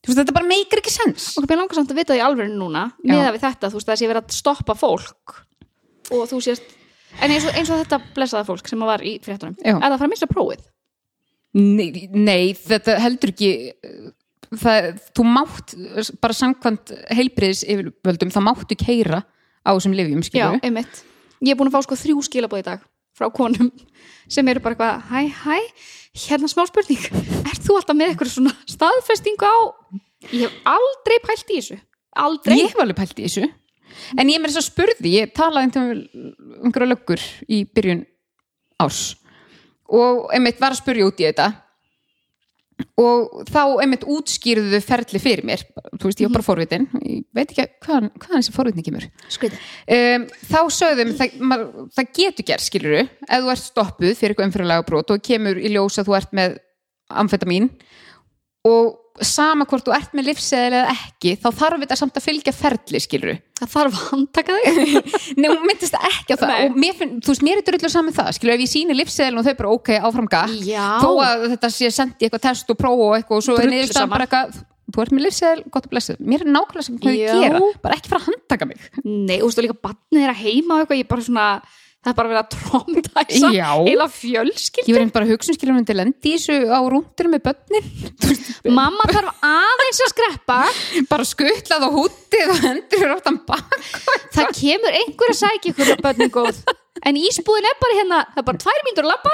þú 0.04 0.11
veist, 0.11 0.21
þetta 0.21 0.37
bara 0.37 0.47
meikir 0.47 0.78
ekki 0.78 0.92
sens. 0.92 1.38
Og 1.38 1.47
mér 1.49 1.59
langar 1.59 1.75
samt 1.75 1.90
að 1.90 1.97
vita 1.97 2.12
það 2.12 2.21
í 2.21 2.26
alveg 2.26 2.49
núna 2.52 2.92
með 3.02 3.33
við 3.33 3.40
þetta, 3.40 3.71
þú 3.71 3.78
veist, 3.78 3.88
það 3.88 3.99
sé 3.99 4.09
verið 4.09 4.23
að 4.23 4.35
stoppa 4.37 4.75
fólk 4.75 5.44
og 6.12 6.28
þú 6.28 6.40
sést 6.44 6.62
en 7.23 7.30
eins 7.30 7.47
og, 7.47 7.54
eins 7.56 7.71
og 7.71 7.80
þetta 7.83 8.00
blessaða 8.14 8.49
fólk 8.49 8.68
sem 8.68 8.85
var 8.85 9.04
í 9.06 9.16
fréttunum, 9.25 9.56
er 9.62 9.78
það 9.78 9.92
að 9.92 9.99
fara 9.99 10.09
að 10.09 10.14
missa 10.14 10.30
prófið? 10.30 10.66
nei, 11.54 12.09
nei, 12.11 12.54
þetta 12.59 12.99
heldur 13.02 13.33
ekki 13.35 13.50
það, 14.61 14.88
þú 15.16 15.26
mátt 15.28 15.75
bara 16.23 16.37
samkvæmt 16.37 16.92
heilbriðis 17.14 17.64
yfirvöldum, 17.66 18.32
það 18.34 18.46
máttu 18.49 18.78
keira 18.78 19.23
á 19.64 19.70
þessum 19.73 19.96
lifjum, 19.96 20.23
Já, 20.23 20.28
skilur 20.28 20.61
einmitt. 20.64 21.02
Ég 21.44 21.54
er 21.54 21.58
búin 21.61 21.70
að 21.70 21.76
fá 21.76 21.87
sko 21.87 21.99
þrjú 22.00 22.25
skilabóð 22.28 22.62
í 22.62 22.66
dag 22.68 22.84
frá 23.14 23.28
konum 23.30 23.70
sem 24.30 24.49
eru 24.50 24.62
bara 24.64 24.75
eitthvað, 24.75 25.02
hæ, 25.11 25.20
hæ, 25.44 25.58
hérna 26.25 26.50
smá 26.50 26.64
spurning, 26.66 27.04
ert 27.46 27.62
þú 27.62 27.76
alltaf 27.78 27.99
með 27.99 28.12
eitthvað 28.12 28.32
svona 28.32 28.54
staðfestingu 28.70 29.46
á? 29.46 29.56
Ég 30.32 30.49
hef 30.49 30.70
aldrei 30.73 31.18
pælt 31.23 31.52
í 31.52 31.61
þessu, 31.61 31.76
aldrei. 32.25 32.56
ég 32.58 32.73
hef 32.73 32.80
alveg 32.82 32.99
pælt 32.99 33.20
í 33.20 33.28
þessu 33.28 33.50
en 34.18 34.30
ég 34.32 34.40
með 34.40 34.54
þess 34.54 34.62
að 34.62 34.68
spurði, 34.70 35.12
ég 35.14 35.34
talaði 35.37 35.80
um 35.80 35.90
einhverja 36.66 36.90
löggur 36.90 37.23
í 37.46 37.61
byrjun 37.70 38.02
árs 38.82 39.02
og 39.87 40.32
einmitt 40.34 40.61
var 40.62 40.75
að 40.75 40.80
spurja 40.80 41.06
út 41.08 41.20
í 41.20 41.28
þetta 41.28 41.50
og 43.00 43.45
þá 43.49 43.61
einmitt 43.83 44.07
útskýrðu 44.11 44.73
þau 44.75 44.87
ferli 44.88 45.21
fyrir 45.23 45.47
mér. 45.47 45.62
Þú 45.95 46.09
veist, 46.09 46.23
ég 46.23 46.28
var 46.28 46.37
bara 46.38 46.47
forvitin. 46.47 46.88
Ég 47.02 47.23
veit 47.37 47.52
ekki 47.52 47.66
hvaðan, 47.87 48.11
hvaðan 48.19 48.40
þessi 48.40 48.54
forvitni 48.54 48.85
kemur. 48.87 49.07
Um, 49.97 50.26
þá 50.50 50.61
sögðum 50.78 51.14
það, 51.19 51.38
mað, 51.52 51.64
það 51.97 52.11
getur 52.21 52.49
gerð 52.50 52.66
skiluru 52.66 53.00
ef 53.04 53.47
þú 53.47 53.54
ert 53.54 53.64
stoppuð 53.64 54.12
fyrir 54.19 54.35
eitthvað 54.35 54.50
umfyrirlega 54.50 54.88
brot 54.88 55.14
og 55.14 55.25
kemur 55.25 55.61
í 55.61 55.73
ljós 55.75 56.00
að 56.02 56.11
þú 56.11 56.19
ert 56.19 56.37
með 56.37 56.59
amfetamín 57.25 57.71
og 58.66 59.03
sama 59.23 59.62
hvort 59.71 59.87
þú 59.87 59.92
ert 59.94 60.14
með 60.16 60.26
livseðil 60.33 60.75
eða 60.80 60.94
ekki 60.94 61.35
þá 61.38 61.47
þarf 61.54 61.83
þetta 61.85 61.99
samt 62.00 62.16
að 62.18 62.25
fylgja 62.25 62.54
ferli 62.56 63.00
skiluru 63.04 63.35
Það 63.54 63.71
þarf 63.71 63.94
að 63.94 64.09
handtaka 64.11 64.54
þig. 64.59 64.94
Nei, 65.38 65.47
hún 65.52 65.62
myndist 65.68 65.94
ekki 65.94 66.35
á 66.35 66.37
það 66.40 66.50
Nei. 66.50 66.64
og 66.66 66.78
mér 66.83 66.97
finn, 66.99 67.12
þú 67.23 67.30
veist, 67.30 67.44
mér 67.47 67.61
er 67.61 67.66
drullu 67.68 67.90
saman 67.92 68.16
það 68.16 68.30
skilur, 68.38 68.54
ef 68.56 68.64
ég 68.64 68.73
sýni 68.73 68.97
livseðil 68.99 69.38
og 69.38 69.47
þau 69.47 69.54
bara 69.61 69.73
ok, 69.76 69.90
áfram 70.11 70.28
gakk 70.35 70.56
Já. 70.66 70.87
þó 71.04 71.11
að 71.23 71.44
þetta 71.54 71.71
sé 71.76 71.90
sendi 71.94 72.26
eitthvað 72.26 72.42
test 72.49 72.75
og 72.75 72.80
prófa 72.80 73.06
og 73.06 73.14
eitthvað 73.21 73.38
og 73.38 73.47
svo 73.47 73.54
er 73.54 73.62
Drullu 73.62 73.76
niðurstaðan 73.76 74.02
sama. 74.09 74.16
bara 74.16 74.26
eitthvað 74.26 74.59
þú 74.94 75.04
ert 75.04 75.14
með 75.14 75.25
livseðil, 75.28 75.62
gott 75.78 75.87
að 75.88 75.94
blessa 75.94 76.16
mér 76.18 76.42
er 76.44 76.50
nákvæmlega 76.59 76.87
sem 76.88 76.99
hvað 76.99 77.16
ég 77.21 77.30
Já. 77.30 77.38
gera, 77.47 77.62
bara 77.87 77.97
ekki 78.00 78.11
fara 78.12 78.21
að 78.25 78.28
handtaka 78.33 78.68
mig 78.68 78.83
Nei, 79.06 79.38
og 79.38 79.47
þú 79.47 79.49
veist, 79.49 79.62
og 79.62 79.66
líka 79.68 79.78
barnið 79.87 80.26
er 80.26 80.35
að 80.35 80.42
heima 80.42 80.75
og 80.75 80.83
eitthvað, 80.85 81.00
ég 81.00 81.09
bara 81.14 81.25
svona, 81.30 81.47
það 82.04 82.11
er 82.12 82.18
bara 82.18 82.30
verið 82.32 82.42
að 82.42 82.52
tromtæsa 82.54 83.50
Já. 83.54 83.70
heila 83.80 84.06
fjölskyld. 84.12 84.88
ég 84.88 84.99
verið 84.99 85.14
bara 85.16 85.28
að 85.28 85.34
hugsa 85.34 85.56
um 85.56 85.78
hún 85.78 85.88
til 85.88 85.99
lendi 85.99 86.34
í 86.34 86.37
þessu 86.37 86.58
á 86.68 86.80
rúndur 86.84 87.30
með 87.32 87.44
börnin 87.49 87.90
Mamma 88.78 89.08
þarf 89.11 89.42
aðeins 89.44 90.00
að 90.04 90.12
skreppa, 90.12 90.61
bara 91.11 91.28
skuttlað 91.28 91.88
og 91.88 91.99
hútið 91.99 92.54
og 92.54 92.62
hendur 92.64 93.04
er 93.04 93.16
oftan 93.16 93.40
bak 93.49 93.76
það 94.34 94.56
kemur 94.61 94.99
einhver 95.02 95.34
að 95.34 95.40
sækja 95.42 95.73
ykkur 95.73 95.94
að 95.96 96.02
börnin 96.04 96.32
góð. 96.34 96.64
En 97.04 97.16
ísbúðin 97.18 97.66
er 97.68 97.78
bara 97.82 97.96
hérna, 97.99 98.18
það 98.32 98.40
er 98.40 98.46
bara 98.46 98.61
tvær 98.62 98.82
mínútur 98.87 99.04
að 99.04 99.11
labba, 99.11 99.32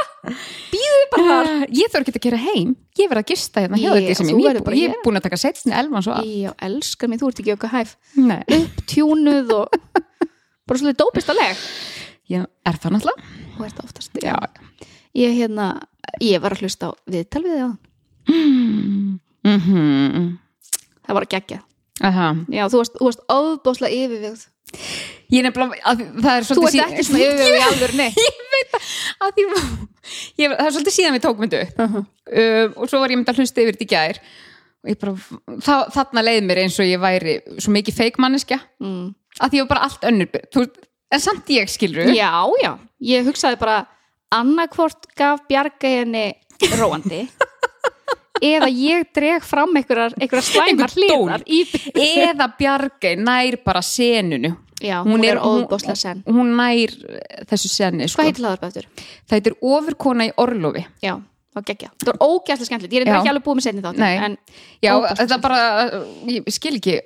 býðu 0.73 1.03
bara 1.13 1.27
þar. 1.29 1.51
ég 1.77 1.93
þarf 1.93 2.09
ekki 2.09 2.17
að 2.17 2.25
gera 2.25 2.41
heim 2.41 2.73
ég 2.99 3.11
verið 3.11 3.23
að 3.23 3.31
gista 3.31 3.65
hérna 3.65 3.81
hjá 3.81 3.91
þetta 3.95 4.17
sem 4.19 4.31
ég, 4.33 4.59
að 4.61 4.77
ég, 4.79 4.95
er 4.95 5.05
búin 5.05 5.21
að 5.21 5.27
taka 5.29 5.39
setni 5.41 5.77
elvan 5.77 6.05
svo 6.05 6.17
að 6.17 6.31
Já, 6.41 6.51
elskar 6.67 7.11
mig, 7.11 7.21
þú 7.21 7.31
ert 7.31 7.43
ekki 7.43 7.55
auka 7.57 7.71
hæf. 7.75 7.95
Upptjúnuð 8.57 9.55
og 9.57 9.79
bara 9.95 10.81
svolítið 10.81 11.01
dópist 11.01 11.33
að 11.33 11.41
leg. 11.43 11.65
Ég 12.31 12.47
er 12.67 12.79
það 12.83 12.95
náttúrulega 12.97 13.25
Þú 13.57 13.67
ert 13.67 13.81
oftast. 13.85 14.21
já, 14.23 14.37
Ég 15.19 15.33
hérna, 15.41 15.65
ég 16.23 16.39
var 16.41 16.55
að 16.55 16.61
hlusta 16.65 16.87
á 16.87 16.91
viðtal 17.11 17.43
við 17.45 17.57
það. 17.61 17.73
mhm 19.45 20.39
Það 21.07 21.17
var 21.17 21.25
að 21.27 21.33
gegja. 21.35 21.59
Aha. 22.07 22.27
Já, 22.55 22.63
þú 22.71 22.79
varst, 22.81 22.95
þú 23.01 23.07
varst 23.09 23.23
ofbóðslega 23.35 23.97
yfirvið. 24.05 24.43
Ég 25.35 25.43
nefnilega, 25.45 25.81
að, 25.91 26.03
það 26.23 26.37
er 26.37 26.45
Þú 26.47 26.55
svolítið 26.55 26.83
ert 26.85 26.93
ekki 26.95 27.07
svona 27.09 27.25
yfirvið 27.25 27.57
í 27.57 27.65
alveg, 27.71 27.95
nei. 27.99 28.11
Ég 28.21 28.39
veit 28.55 28.77
að, 28.79 28.85
að 29.27 29.33
því, 29.35 29.47
ég, 30.45 30.55
það 30.55 30.63
er 30.69 30.75
svolítið 30.77 30.95
síðan 30.97 31.17
við 31.19 31.25
tókum 31.27 31.45
þetta 31.49 31.63
upp 31.65 31.83
Uh-huh. 31.85 32.05
um, 32.31 32.77
og 32.85 32.93
svo 32.93 33.01
var 33.03 33.11
ég 33.15 33.19
myndi 33.21 33.33
að 33.35 33.41
hlusta 33.43 33.65
yfir 33.65 33.75
þetta 33.77 33.87
í 33.89 33.91
gær 33.91 34.21
og 34.81 34.93
ég 34.93 35.01
bara, 35.03 35.15
það, 35.67 35.83
þarna 35.99 36.25
leið 36.29 36.41
mér 36.47 36.61
eins 36.63 36.79
og 36.81 36.87
ég 36.89 37.03
væri 37.03 37.35
svo 37.59 37.75
mikið 37.75 37.99
feik 37.99 38.21
manneskja 38.23 38.61
Mm. 38.81 39.11
að 39.43 39.51
því 39.51 39.59
ég 39.61 39.67
var 39.67 39.73
bara 39.75 39.85
allt 39.91 40.07
önnur 40.09 40.31
þú, 40.55 40.63
veist, 40.63 40.79
en 41.11 41.23
samt 41.23 41.53
ég 41.55 41.71
skilur 41.71 42.13
Já, 42.15 42.33
já, 42.63 42.73
ég 43.03 43.27
hugsaði 43.29 43.61
bara 43.61 43.83
annarkvort 44.35 45.11
gaf 45.19 45.45
bjarga 45.51 45.95
henni 46.01 46.27
róandi 46.79 47.25
eða 48.41 48.69
ég 48.73 49.07
dreg 49.15 49.45
fram 49.45 49.75
einhverjar, 49.77 50.15
slæmar 50.45 50.93
hliðar 50.97 51.45
eða 52.01 52.51
Bjargei 52.59 53.17
nær 53.21 53.59
bara 53.65 53.83
senunu 53.85 54.55
Já, 54.81 55.03
hún, 55.05 55.21
er 55.29 55.37
óbóðslega 55.37 55.99
senn 55.99 56.23
hún, 56.25 56.39
hún 56.39 56.55
nær 56.57 56.95
eh, 57.05 57.43
þessu 57.51 57.69
seni 57.69 58.07
sko. 58.09 58.23
Hvað 58.23 58.31
heitir 58.31 58.45
hlaðarp 58.47 58.63
eftir? 58.71 58.87
það 59.29 59.35
heitir 59.37 59.57
ofurkona 59.61 60.27
í 60.31 60.33
orlofi. 60.41 60.87
Já, 61.05 61.19
þá 61.53 61.61
geggja 61.69 61.91
Það 62.01 62.11
var 62.11 62.21
ógæslega 62.25 62.69
skemmtilegt, 62.71 62.95
ég 62.97 63.05
er 63.05 63.11
ekki 63.19 63.33
alveg 63.35 63.45
búið 63.45 63.59
með 63.59 63.67
senni 63.67 63.85
en 64.09 64.39
Já, 64.81 64.95
Óbært. 64.95 65.21
þetta 65.21 65.39
bara, 65.45 65.61
ég 66.33 66.49
skil 66.57 66.79
ekki 66.79 66.97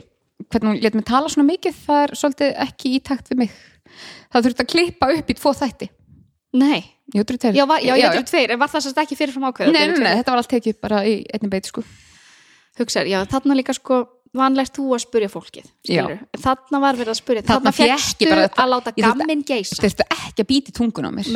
hvernig 0.44 0.70
hún 0.70 0.80
let 0.84 0.98
mig 1.00 1.06
tala 1.08 1.32
svona 1.34 1.48
mikið. 1.50 1.82
Það 1.88 2.04
er 2.04 2.14
svolítið 2.22 2.54
ekki 2.68 2.94
í 2.94 3.02
takt 3.10 3.32
við 3.32 3.42
mig 3.42 3.58
það 4.32 4.46
þurfti 4.48 4.64
að 4.64 4.70
klippa 4.74 5.10
upp 5.18 5.30
í 5.30 5.36
tvo 5.38 5.52
þætti. 5.52 5.88
Nei, 6.54 6.82
Jú, 7.14 7.20
já, 7.22 7.64
já, 7.82 7.94
já, 7.98 8.06
eru 8.14 8.22
tveir. 8.24 8.50
En 8.54 8.58
var 8.58 8.70
það 8.72 8.84
sérst 8.86 8.98
ekki 9.02 9.16
fyrirfram 9.18 9.44
ákveð 9.50 9.72
Nei, 9.74 9.86
nei, 9.90 9.98
nei, 10.00 10.14
þetta 10.20 10.32
var 10.32 10.40
allt 10.40 10.48
tekið 10.54 10.76
bara 10.80 11.02
í 11.04 11.16
einnig 11.34 11.50
beiti 11.52 11.68
sko. 11.68 11.82
Hugsaði, 12.78 13.12
já, 13.12 13.20
þarna 13.30 13.56
líka 13.58 13.74
sko 13.76 13.98
vanlegt 14.34 14.74
þú 14.74 14.88
að 14.96 15.02
spurja 15.04 15.28
fólkið 15.30 15.68
þarna 16.42 16.80
var 16.82 16.96
verið 16.98 17.12
að 17.12 17.18
spurja 17.20 17.42
Þarna 17.46 17.70
þarna 17.70 18.40
þetta- 18.48 18.62
að 18.64 18.72
láta 18.72 18.92
gamminn 18.96 19.44
geisa 19.46 19.76
Þurfti 19.78 20.06
ekki 20.10 20.42
að 20.42 20.48
býti 20.48 20.74
tungun 20.74 21.06
á 21.06 21.10
mér. 21.14 21.30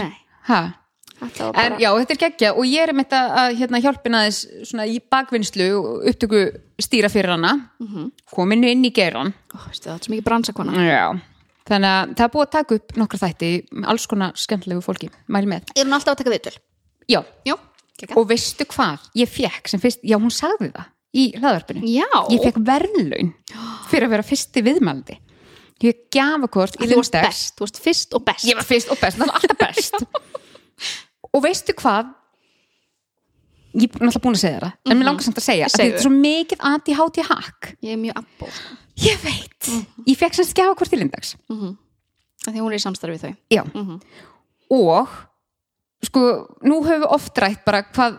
En 1.59 1.79
já, 1.83 1.91
þetta 1.99 2.15
er 2.15 2.19
geggja 2.25 2.51
og 2.55 2.65
ég 2.67 2.89
er 2.89 2.93
með 2.95 3.09
þetta 3.09 3.21
að 3.43 3.55
hérna, 3.59 3.81
hjálpina 3.83 4.19
þess 4.27 4.69
svona 4.71 4.87
í 4.87 4.99
bakvinnslu 5.03 5.67
og 5.79 6.05
upptöku 6.11 6.43
stýra 6.81 7.11
fyrir 7.11 7.35
hana. 7.35 7.71
Mhm. 7.81 8.11
kominu 8.35 8.71
inn 8.71 8.85
í 8.85 8.93
geiran 8.95 9.33
Ó, 9.55 9.59
veistu, 9.67 9.91
það 9.91 9.95
er 9.95 10.05
svo 10.07 10.15
mikið 10.15 10.25
bransakona 10.25 10.73
Já 10.87 11.21
Þannig 11.69 11.93
að 11.93 12.13
það 12.17 12.25
er 12.25 12.33
búið 12.35 12.47
að 12.47 12.53
taka 12.57 12.79
upp 12.79 12.99
nokkra 13.03 13.21
þætti 13.27 13.51
alls 13.93 14.07
konar 14.09 14.39
skemmtilegu 14.41 14.85
fólki, 14.85 15.11
mæli 15.29 15.51
með. 15.51 15.73
Er 15.77 15.85
hún 15.85 15.97
alltaf 15.99 16.15
að 16.15 16.23
taka 16.23 16.35
viðtöl? 16.35 16.55
Já, 17.09 17.21
Já, 17.49 17.55
og 18.15 18.29
veistu 18.29 18.67
hvað, 18.69 19.09
ég 19.19 19.31
fekk 19.33 19.71
sem 19.73 19.83
fyrst, 19.83 20.01
já 20.07 20.17
hún 20.21 20.33
sagði 20.33 20.71
það 20.73 20.91
í 21.19 21.25
hlaðvarpinu. 21.37 21.89
Já, 21.89 22.09
ég 22.33 22.45
fekk 22.45 22.61
verðlaun 22.69 23.33
fyrir 23.89 24.09
að 24.09 24.15
vera 24.17 24.29
fyrsti 24.29 24.65
viðmældi 24.65 25.19
ég 25.79 25.95
fekk 25.95 26.17
gjafakort 26.17 26.79
í 26.81 26.89
þú 26.91 26.99
varst 27.01 27.17
best, 27.17 27.53
þú 27.55 27.67
varst 27.67 27.81
fyrst 27.83 28.17
og 28.17 28.25
best. 28.27 28.47
Ég 28.49 28.59
var 28.59 28.67
fyrst 28.67 28.91
og 28.93 28.99
best, 29.01 29.19
það 29.19 29.31
var 29.31 29.39
alltaf 29.39 29.61
best. 29.63 30.01
Og 31.37 31.43
veistu 31.45 31.75
hvað 31.77 32.09
ég 33.75 33.85
er 33.89 34.01
náttúrulega 34.01 34.25
búin 34.25 34.39
að 34.39 34.43
segja 34.45 34.61
það 34.63 34.93
en 34.93 34.99
mér 34.99 35.09
langar 35.11 35.27
samt 35.27 35.41
að 35.41 35.47
segja 35.49 35.67
að 35.69 35.75
þetta 35.77 35.99
er 35.99 36.05
svo 36.05 36.13
mikið 36.15 36.65
ADHD 36.71 37.19
hack. 37.29 37.71
Ég 37.85 37.93
er 37.95 38.01
mjög 38.01 38.21
abbó 38.23 38.49
sko. 38.49 38.77
ég 39.05 39.21
veit, 39.23 39.71
ég 40.09 40.19
fekk 40.19 40.39
semst 40.39 40.57
gjafakort 40.57 40.93
í 40.97 41.01
Lindex 41.01 41.35
af 42.47 42.53
Því 42.53 42.61
hún 42.63 42.73
er 42.73 42.79
í 42.79 42.83
samstarfi 42.83 43.17
við 43.17 43.25
þau. 43.27 43.35
Já, 43.53 43.63
og 44.71 45.09
sko, 46.07 46.21
nú 46.63 46.79
höfum 46.85 47.03
við 47.03 47.13
oft 47.19 47.39
rætt 47.43 47.65
bara 47.67 47.83
hvað, 47.83 48.19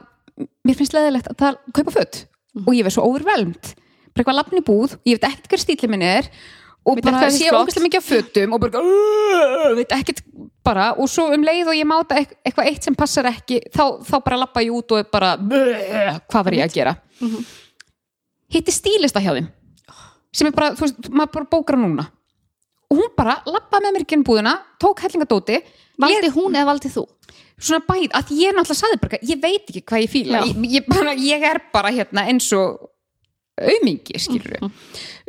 mér 0.68 0.76
finnst 0.78 0.94
leðilegt 0.94 1.30
að 1.32 1.38
það 1.40 1.60
kaupa 1.80 1.94
föt. 1.96 2.20
Og 2.66 2.74
ég 2.76 2.84
verð 2.84 2.98
svo 2.98 3.06
overwhelmed. 3.08 3.72
Bara 4.12 4.24
eitthvað 4.24 4.40
lafn 4.42 4.60
í 4.60 4.64
búð, 4.66 4.98
ég 5.08 5.18
veit 5.20 5.28
ekkert 5.30 5.54
hver 5.54 5.62
stíli 5.64 5.90
minn 5.90 6.04
er. 6.04 6.28
Og 6.88 7.00
bara 7.04 7.30
sé 7.32 7.48
ógæslega 7.52 7.86
mikið 7.86 8.02
af 8.02 8.08
fötum 8.10 8.54
og 8.56 8.62
bara, 8.64 8.82
veit 9.78 9.92
ekkert 9.96 10.22
bara 10.66 10.90
og 11.00 11.08
svo 11.10 11.30
um 11.34 11.44
leið 11.46 11.70
og 11.72 11.78
ég 11.78 11.88
máta 11.88 12.18
eit- 12.20 12.36
eitthvað 12.46 12.68
eitt 12.72 12.84
sem 12.84 12.96
passar 12.96 13.26
ekki, 13.32 13.62
þá, 13.74 13.84
þá 14.06 14.16
bara 14.26 14.38
lappa 14.44 14.62
ég 14.66 14.74
út 14.76 14.92
og 14.92 15.00
er 15.00 15.08
bara, 15.12 15.34
hvað 15.40 16.44
var 16.50 16.54
ég 16.58 16.66
að 16.68 16.74
gera? 16.76 16.96
Hitti 18.54 18.74
stílista 18.74 19.22
hjá 19.24 19.34
þeim 19.38 19.48
sem 20.36 20.46
er 20.50 20.54
bara, 20.54 20.74
þú 20.78 20.84
veist, 20.86 21.08
maður 21.10 21.32
bara 21.34 21.48
bókar 21.50 21.78
núna. 21.82 22.04
Og 22.90 23.00
hún 23.00 23.08
bara 23.18 23.40
lappaði 23.50 23.86
með 23.88 23.96
mér 23.96 24.04
ekki 24.06 24.16
inn 24.18 24.26
búðina, 24.28 24.52
tók 24.82 25.02
hellingadóti. 25.02 25.56
Valdi 26.00 26.30
hún 26.36 26.54
eða 26.58 26.68
valdi 26.70 26.92
þú? 26.94 27.06
svona 27.60 27.84
bæð, 27.84 28.06
að 28.16 28.30
ég 28.40 28.54
náttúrulega 28.56 28.78
saði 28.80 29.00
bara, 29.02 29.18
ég 29.28 29.40
veit 29.44 29.66
ekki 29.68 29.82
hvað 29.90 30.04
ég 30.06 30.12
fíla. 30.14 30.44
Ég, 30.48 30.60
ég, 30.78 30.86
bara, 30.88 31.12
ég 31.20 31.44
er 31.50 31.58
bara 31.74 31.90
hérna 31.92 32.24
eins 32.32 32.46
og 32.56 32.78
aumingi, 33.74 34.20
skilur 34.20 34.58
Mhm. 34.62 34.72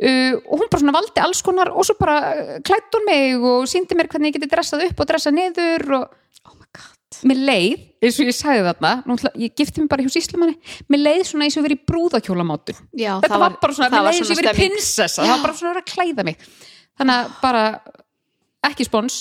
uh, 0.01 0.33
og 0.51 0.59
hún 0.59 0.69
bara 0.71 0.81
svona 0.81 0.95
valdi 0.95 1.21
alls 1.23 1.41
konar 1.45 1.69
og 1.75 1.85
svo 1.85 1.95
bara 1.99 2.17
uh, 2.31 2.57
klætt 2.65 2.91
hún 2.95 3.05
mig 3.05 3.35
og 3.35 3.67
síndi 3.67 3.93
mér 3.97 4.07
hvernig 4.11 4.31
ég 4.33 4.39
geti 4.39 4.49
dressað 4.51 4.87
upp 4.89 4.99
og 4.99 5.07
dressað 5.11 5.37
niður 5.37 5.87
og 5.99 6.17
Oh 6.47 6.55
my 6.57 6.65
god. 6.73 7.19
Mér 7.27 7.37
leið, 7.45 7.81
eins 8.01 8.15
og 8.17 8.25
ég 8.25 8.33
sagði 8.33 8.61
þarna 8.65 8.91
náttúrulega, 9.05 9.37
ég 9.43 9.51
gifti 9.59 9.81
mig 9.83 9.89
bara 9.91 10.01
hjá 10.01 10.09
síslumanni 10.15 10.55
mér 10.89 11.01
leið 11.05 11.23
svona 11.29 11.45
eins 11.45 11.57
og 11.59 11.65
verið 11.67 11.83
brúðakjólamátun 11.91 12.79
þetta 13.21 13.29
það 13.29 13.43
var, 13.43 13.57
bara 13.61 13.73
svona, 13.77 13.89
mér 13.91 14.01
var 14.01 14.07
leið 14.09 14.21
eins 14.23 14.31
og 14.31 14.39
verið 14.41 14.57
prinsessa 14.57 15.21
það 15.21 15.29
var 15.35 15.43
bara 15.43 15.57
svona 15.59 15.83
að 15.83 15.89
klæða 15.91 16.25
mig. 16.25 16.37
Þannig 16.97 17.15
að 17.19 17.35
bara 17.41 17.61
ekki 18.71 18.85
spons 18.87 19.19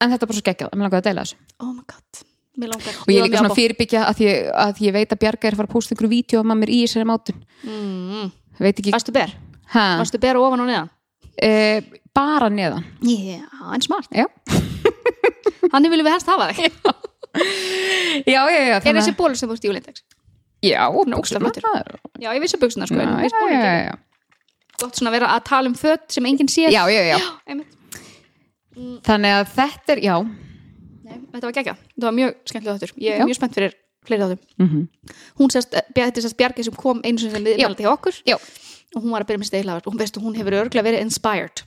en 0.00 0.10
þetta 0.14 0.26
bara 0.30 0.38
svo 0.38 0.46
geggjað, 0.48 0.70
að 0.72 0.78
mér 0.78 0.86
langaði 0.88 1.02
að 1.02 1.08
deila 1.10 1.24
þessu. 1.26 1.36
Oh 1.60 1.72
my 1.74 1.84
god. 1.90 2.22
Mér 2.54 2.70
langar 2.70 2.96
og 3.02 3.08
ég 3.10 3.18
er 3.18 3.26
líka 3.28 3.40
svona 3.42 3.54
fyrirbyggja 3.58 4.00
að 4.08 4.20
ég, 4.24 4.48
að 4.64 4.80
ég 4.86 4.92
veit 4.94 5.12
að 5.12 5.20
Bjarga 5.24 5.48
er 5.48 5.54
að 5.56 5.60
fara 5.60 5.68
að 5.68 5.74
pósta 5.74 5.94
ykkur 5.96 6.10
vídeo 6.12 6.40
um 6.44 6.52
að 6.54 6.60
mér 6.62 6.70
í 6.70 6.80
þessari 6.86 7.08
mátun. 7.10 7.40
Mm. 7.66 8.28
Veit 8.60 8.78
ekki, 8.78 8.92
Varstu 8.94 9.12
ber? 9.14 9.32
ha, 9.74 9.84
Varstu 10.00 10.20
ber 10.22 10.36
ofan 10.40 10.60
og 10.64 10.68
neðan? 10.70 10.90
e, 11.42 11.50
bara 12.14 12.48
neðan 12.52 12.84
Já, 13.02 13.40
en 13.74 13.82
smart 13.82 14.08
já, 14.14 14.26
Þannig 15.72 15.90
viljum 15.94 16.06
við 16.06 16.12
helst 16.14 16.28
hafa 16.30 16.50
þig 16.52 16.68
já, 18.34 18.40
já, 18.46 18.60
já 18.70 18.76
Er 18.78 18.94
þessi 19.00 19.14
bólur 19.18 19.38
sem 19.38 19.50
ert 19.50 19.64
í 19.66 19.70
Ulindex? 19.72 20.04
já, 20.64 20.80
er 20.88 21.14
buxurnar. 21.18 21.52
Já, 22.22 22.30
ég 22.32 22.40
vissi 22.44 22.56
buksuna 22.60 22.86
sko 22.88 22.96
já, 22.96 23.08
já, 23.26 23.40
já, 23.50 23.72
já. 23.90 23.96
Gott 24.80 24.96
svona 24.96 25.10
að 25.12 25.16
vera 25.18 25.32
að 25.34 25.42
tala 25.50 25.68
um 25.70 25.74
föt 25.78 26.06
sem 26.14 26.24
enginn 26.30 26.48
sér 26.50 26.70
já, 26.72 26.84
já, 26.90 27.02
já. 27.10 27.18
einmitt. 27.50 27.74
þannig 29.06 29.34
að 29.40 29.52
þetta 29.58 29.96
er, 29.96 30.04
já 30.06 30.16
Nei, 31.04 31.18
Þetta 31.34 31.44
var 31.44 31.52
geggja, 31.58 31.74
þetta 31.76 32.06
var 32.08 32.14
mjög 32.16 32.36
skemmtilega 32.48 32.78
þáttur 32.78 32.92
Ég 33.04 33.12
er 33.12 33.20
Já. 33.20 33.26
mjög 33.28 33.36
spennt 33.36 33.58
fyrir 33.58 33.74
fleiri 34.06 34.22
þáttum 34.24 34.40
mm 34.64 34.86
Hún 35.40 35.50
sérst, 35.52 35.74
eh, 35.74 35.86
þetta 35.94 36.20
er 36.20 36.26
sérst 36.28 36.38
Bjargi 36.40 36.64
sem 36.64 36.74
kom 36.78 37.00
einu 37.04 37.18
sinni 37.18 37.32
sem 37.34 37.44
viðmældi 37.44 37.84
hjá 37.84 37.92
okkur. 37.92 38.20
Já, 38.28 38.36
og 38.94 39.02
hún 39.02 39.10
var 39.14 39.24
að 39.24 39.30
byrja 39.32 39.42
með 39.42 39.50
steglaðar 39.50 39.86
og 39.86 39.92
hún 39.92 40.00
veist 40.00 40.16
hún 40.22 40.36
hefur 40.38 40.56
örglega 40.62 40.86
verið 40.86 41.04
inspired. 41.04 41.64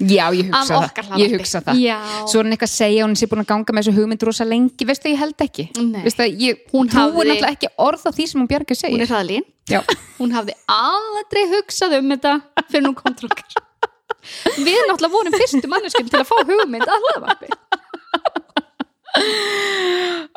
Já, 0.00 0.24
ég 0.34 0.48
hugsa 0.50 0.80
það, 0.90 1.10
ég 1.20 1.32
hugsa 1.36 1.60
það. 1.62 1.80
Svo 2.26 2.40
er 2.40 2.46
hann 2.46 2.54
eitthvað 2.56 2.70
að 2.70 2.74
segja 2.74 3.04
hún 3.06 3.14
sé 3.20 3.26
búin 3.30 3.42
að 3.44 3.50
ganga 3.52 3.74
með 3.76 3.84
þessu 3.84 3.92
hugmynd 4.00 4.24
rosa 4.26 4.44
lengi, 4.48 4.86
veistu 4.88 5.12
ég 5.12 5.20
held 5.20 5.44
ekki. 5.44 5.66
Veistu 6.02 6.24
að 6.24 6.40
ég 6.42 6.62
Hún 6.72 6.88
hafði- 6.90 7.28
náttúrulega 7.30 7.52
ekki 7.54 7.68
orð 7.78 8.02
á 8.02 8.10
því 8.16 8.26
sem 8.26 8.40
hún 8.40 8.48
Bjarga 8.50 8.74
segir. 8.74 8.96
Hún 8.96 9.04
er 9.06 9.12
hraðlín. 9.12 9.44
Já, 9.70 9.80
Hún 10.18 10.32
hafði 10.34 10.56
aldrei 10.66 11.44
hugsað 11.54 11.98
um 12.00 12.10
þetta 12.16 12.32
fyrir 12.72 12.86
hún 12.88 12.96
kom 12.98 13.14
til 13.14 13.28
okkar. 13.30 13.62
Við 14.58 14.80
náttúrulega 14.90 15.12
vorum 15.14 15.36
fyrstu 15.38 15.68
manneskjum 15.70 16.10
til 16.10 16.18
að 16.20 16.28
fá 16.28 16.36
hugmynd 16.50 16.84
að 16.90 17.06
hlaðvarpi 17.06 17.48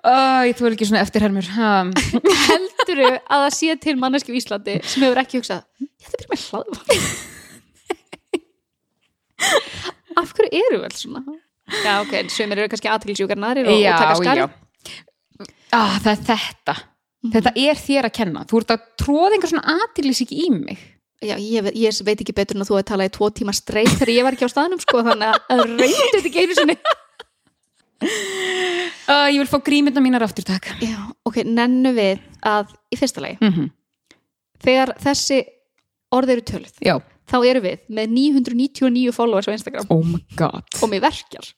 Æ, 0.04 0.52
þú 0.58 0.64
er 0.68 0.74
ekki 0.76 0.88
svona 0.90 1.04
eftirhermur 1.06 1.46
ha. 1.56 1.70
Helduru 2.48 3.10
að 3.14 3.40
það 3.46 3.54
sé 3.58 3.70
til 3.84 3.96
manneskjum 4.02 4.36
í 4.36 4.38
Íslandi 4.42 4.74
sem 4.82 5.04
hefur 5.06 5.22
ekki 5.22 5.38
hugsað 5.40 5.62
Ég 5.84 6.08
ætla 6.08 6.10
að 6.10 6.18
byrja 6.18 6.32
með 6.34 6.42
hlaðvarpi 6.48 6.96
Af 10.24 10.30
hverju 10.38 10.52
eru 10.64 10.78
vel 10.84 10.96
svona? 10.98 11.22
Já, 11.84 11.94
ok, 12.04 12.14
sömur 12.34 12.58
eru 12.60 12.70
kannski 12.72 12.90
aðtilsjúkar 12.92 13.40
narir 13.40 13.66
og, 13.72 13.76
og 13.78 13.98
taka 13.98 14.16
skari 14.20 14.42
já. 14.44 14.48
Ah, 15.74 15.94
Það 16.04 16.12
er 16.12 16.20
þetta. 16.28 16.74
Þetta 17.34 17.52
er 17.58 17.76
þér 17.80 18.04
að 18.10 18.16
kenna. 18.20 18.42
Þú 18.50 18.56
ert 18.60 18.72
að 18.76 18.82
tróða 19.00 19.32
einhver 19.38 19.52
svona 19.54 19.72
aðtilis 19.80 20.22
ekki 20.26 20.36
í 20.44 20.46
mig. 20.54 20.80
Já, 21.24 21.36
ég, 21.40 21.60
ég 21.80 21.92
veit 22.06 22.20
ekki 22.20 22.36
betur 22.36 22.56
en 22.58 22.64
að 22.66 22.70
þú 22.70 22.76
hefði 22.78 22.90
talað 22.92 23.10
í 23.10 23.14
tvo 23.16 23.26
tíma 23.32 23.54
streit 23.56 23.94
þegar 23.96 24.12
ég 24.12 24.24
var 24.28 24.34
ekki 24.36 24.48
á 24.50 24.54
staðnum 24.54 24.82
sko, 24.84 24.98
þannig 25.08 25.30
að 25.56 25.60
reyndu 25.72 26.18
þetta 26.18 26.30
ekki 26.30 26.42
einu 26.44 26.56
sinni 26.58 26.76
uh, 29.08 29.30
Ég 29.32 29.40
vil 29.42 29.50
fá 29.50 29.60
grímynda 29.64 30.04
mínar 30.04 30.26
aftur 30.26 30.46
takk. 30.48 30.70
Ok, 31.28 31.42
nennu 31.48 31.94
við 31.96 32.22
að 32.48 32.76
í 32.94 33.00
fyrsta 33.00 33.24
lagi, 33.24 33.40
mm 33.42 33.72
þegar 34.64 34.94
þessi 35.04 35.42
orð 36.16 36.38
eru 36.38 36.46
töluð, 36.48 36.78
Já, 36.80 36.94
þá 37.28 37.36
eru 37.50 37.64
við 37.66 37.82
með 37.92 38.14
999 38.16 39.12
followers 39.16 39.50
á 39.50 39.56
Instagram. 39.56 39.90
Oh 39.92 40.06
my 40.08 40.22
god. 40.40 40.64
Og 40.80 40.92
með 40.92 41.04
verkjar. 41.10 41.50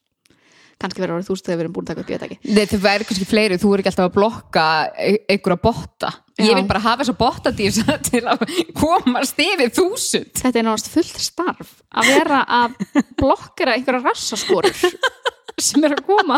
Kannski 0.81 0.99
verður 0.99 1.19
orðið 1.19 1.27
þúsund 1.29 1.45
þegar 1.47 1.57
við 1.59 1.63
erum 1.63 1.73
búin 1.75 1.85
að 1.85 1.91
taka 1.91 2.01
upp 2.01 2.09
í 2.09 2.13
þetta 2.15 2.27
ekki 2.27 2.65
það 2.73 2.81
væri 2.83 3.05
kannski 3.07 3.27
fleiri, 3.29 3.57
þú 3.61 3.69
er 3.71 3.81
ekki 3.81 3.91
alltaf 3.93 4.07
að 4.09 4.15
blokka 4.17 4.63
e- 4.99 5.21
einhverja 5.31 5.59
botta. 5.63 6.09
Ég 6.41 6.57
vil 6.57 6.65
bara 6.67 6.81
hafa 6.83 7.05
þessa 7.05 7.15
bottadýr 7.21 7.77
til 8.09 8.21
að 8.27 8.43
komast 8.75 9.39
yfir 9.39 9.71
þúsund. 9.77 10.33
Þetta 10.35 10.59
er 10.59 10.67
náttúrulega 10.67 10.95
fullt 10.97 11.23
starf 11.23 11.71
að 11.95 12.11
vera 12.11 12.41
að 12.57 12.75
blokkera 13.21 13.77
einhverja 13.77 14.03
rassaskorur 14.09 14.75
sem 15.57 15.83
er 15.87 15.93
að 15.95 16.01
koma. 16.07 16.37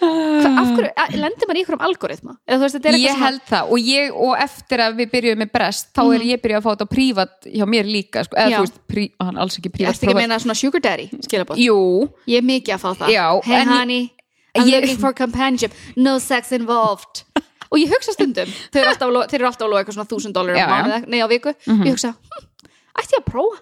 Hva, 0.00 0.50
af 0.60 0.70
hverju, 0.76 0.90
að- 1.00 1.14
lendir 1.20 1.48
maður 1.48 1.56
í 1.56 1.62
einhverjum 1.62 1.84
algoritma? 1.86 2.34
Veist, 2.60 2.78
Ég 3.00 3.16
held 3.22 3.40
það 3.48 3.70
og, 3.72 3.78
ég, 3.80 4.12
og 4.14 4.34
eftir 4.44 4.82
að 4.84 4.96
við 5.00 5.10
byrjuðum 5.14 5.40
með 5.44 5.52
brest 5.54 5.88
þá 5.96 6.02
er 6.14 6.24
ég 6.28 6.42
byrjuð 6.42 6.58
að 6.60 6.64
fá 6.66 6.70
þetta 6.74 6.88
prívat 6.94 7.48
hjá 7.48 7.64
mér 7.66 7.88
líka 7.88 8.24
sko, 8.26 8.36
eða 8.36 8.58
þú 8.58 8.64
veist, 8.66 8.78
prí, 8.92 9.04
hann 9.20 9.38
alls 9.40 9.56
ekki 9.58 9.70
Ég 9.70 9.76
prívat 9.78 9.94
ætti 9.96 10.06
ekki 10.06 10.14
að 10.16 10.20
meina 10.20 10.38
svona 10.44 10.58
sugar 10.60 10.80
daddy 10.84 11.06
skilabóð 11.24 11.62
Jú, 11.64 11.78
Ég 12.28 12.42
er 12.42 12.46
mikið 12.50 12.74
að 12.76 12.82
fá 12.84 12.90
það. 13.00 13.14
Já, 13.16 13.26
Hey 13.44 13.56
ég- 13.64 13.72
honey, 13.72 14.02
I'm 14.54 14.66
ég- 14.68 14.80
looking 14.80 14.98
for 14.98 15.12
companionship. 15.14 15.72
No 15.96 16.18
sex 16.18 16.52
involved. 16.52 17.24
Og 17.70 17.78
ég 17.78 17.88
hugsa 17.88 18.12
stundum 18.12 18.48
Þeir 18.74 18.82
eru 18.82 18.90
alltaf, 18.90 19.08
að 19.08 19.12
lo- 19.14 19.26
þeir 19.30 19.40
eru 19.40 19.46
alltaf 19.48 19.66
að 19.66 19.70
lofa 19.70 19.84
eitthvað 19.84 19.96
svona 20.00 20.10
þúsund 20.12 20.34
dólar 20.34 20.56
á 20.58 20.66
mánuði, 20.68 21.00
nei 21.08 21.20
á 21.22 21.26
viku. 21.30 21.54
Ég 21.70 21.92
hugsa, 21.94 22.12
hm, 22.18 22.46
ætti 23.00 23.14
ég 23.16 23.22
að 23.24 23.28
prófa? 23.30 23.60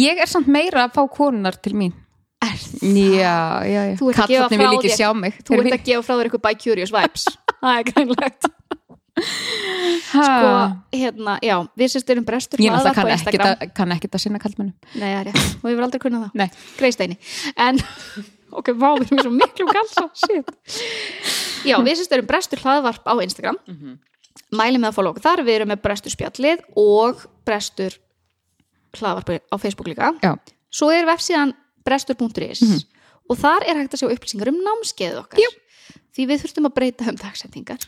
Ég 0.00 0.18
er 0.18 0.26
samt 0.30 0.48
meira 0.50 0.86
að 0.88 0.94
fá 0.96 1.02
konunar 1.12 1.54
til 1.62 1.74
mín 1.78 1.92
Er 2.40 2.56
Já, 2.80 3.60
já, 3.68 3.80
já. 3.90 3.96
Þú 4.00 4.06
ert 4.10 4.22
að 4.22 4.30
gefa 4.32 4.46
Kallarnir 4.48 4.62
vil 4.62 4.78
ekki 4.78 4.96
sjá 4.96 5.10
mig. 5.16 5.36
Þú 5.44 5.58
ert 5.58 5.74
að 5.76 5.84
gefa 5.90 6.04
frá 6.06 6.14
þér 6.14 6.28
eitthvað 6.30 6.44
by 6.46 6.54
curious 6.62 6.92
vibes. 6.94 7.26
Það 7.60 7.74
er 7.76 7.86
grænlegt. 7.90 8.48
Sko, 9.20 10.50
hérna, 10.96 11.34
já, 11.44 11.56
við 11.76 11.90
sérst 11.92 12.10
erum 12.14 12.24
brestur 12.24 12.62
Ég 12.62 12.72
náttúrulega 12.72 12.94
kann 12.96 13.10
á 13.10 13.12
ekkert 13.12 13.34
Instagram. 13.34 13.50
að, 13.50 13.72
kann 13.76 13.92
ekkert 13.92 14.16
að 14.16 14.22
sinna 14.22 14.40
kallmennum 14.40 14.76
Nei, 14.94 15.02
það 15.02 15.16
er 15.18 15.26
rétt, 15.28 15.40
og 15.58 15.64
við 15.66 15.74
verðum 15.74 15.86
aldrei 15.88 16.02
kunnað 16.04 16.22
það. 16.24 16.38
Nei. 16.40 16.46
Greisteini 16.78 17.16
En, 17.66 17.80
ok, 18.62 18.70
vá, 18.80 18.88
við 19.02 19.10
erum 19.10 19.22
svo 19.26 19.32
miklu 19.34 19.66
galsa 19.68 20.06
Shit. 20.22 20.54
Já, 21.68 21.76
við 21.84 21.98
sérst 22.00 22.14
erum 22.16 22.30
brestur 22.30 22.62
hlaðvarp 22.64 23.04
á 23.04 23.14
Instagram. 23.26 23.60
Mælum 24.56 24.86
með 24.86 24.94
að 24.94 25.10
okkur 25.12 25.26
þar. 25.26 25.44
Við 25.44 25.58
erum 25.58 25.72
með 25.74 25.82
brestur 25.84 26.14
spjallið 26.14 26.64
og 26.80 27.26
brestur 27.44 27.98
hlaðvarp 28.96 29.36
á 29.52 29.56
Facebook 29.60 29.92
líka. 29.92 30.14
Já, 30.24 30.32
Svo 30.70 30.88
er 30.94 31.04
vefsíðan 31.08 31.52
brestur.is 31.86 32.62
og 33.30 33.38
þar 33.38 33.66
er 33.68 33.80
hægt 33.80 33.96
að 33.96 34.02
sjá 34.02 34.10
upplýsingar 34.10 34.50
um 34.50 34.60
námskeiðu 34.64 35.20
okkar. 35.22 35.42
Jú. 35.42 35.50
Því 36.16 36.26
við 36.30 36.44
þurftum 36.44 36.68
að 36.68 36.76
breyta 36.76 37.10
um 37.10 37.18
dagsetningar. 37.18 37.84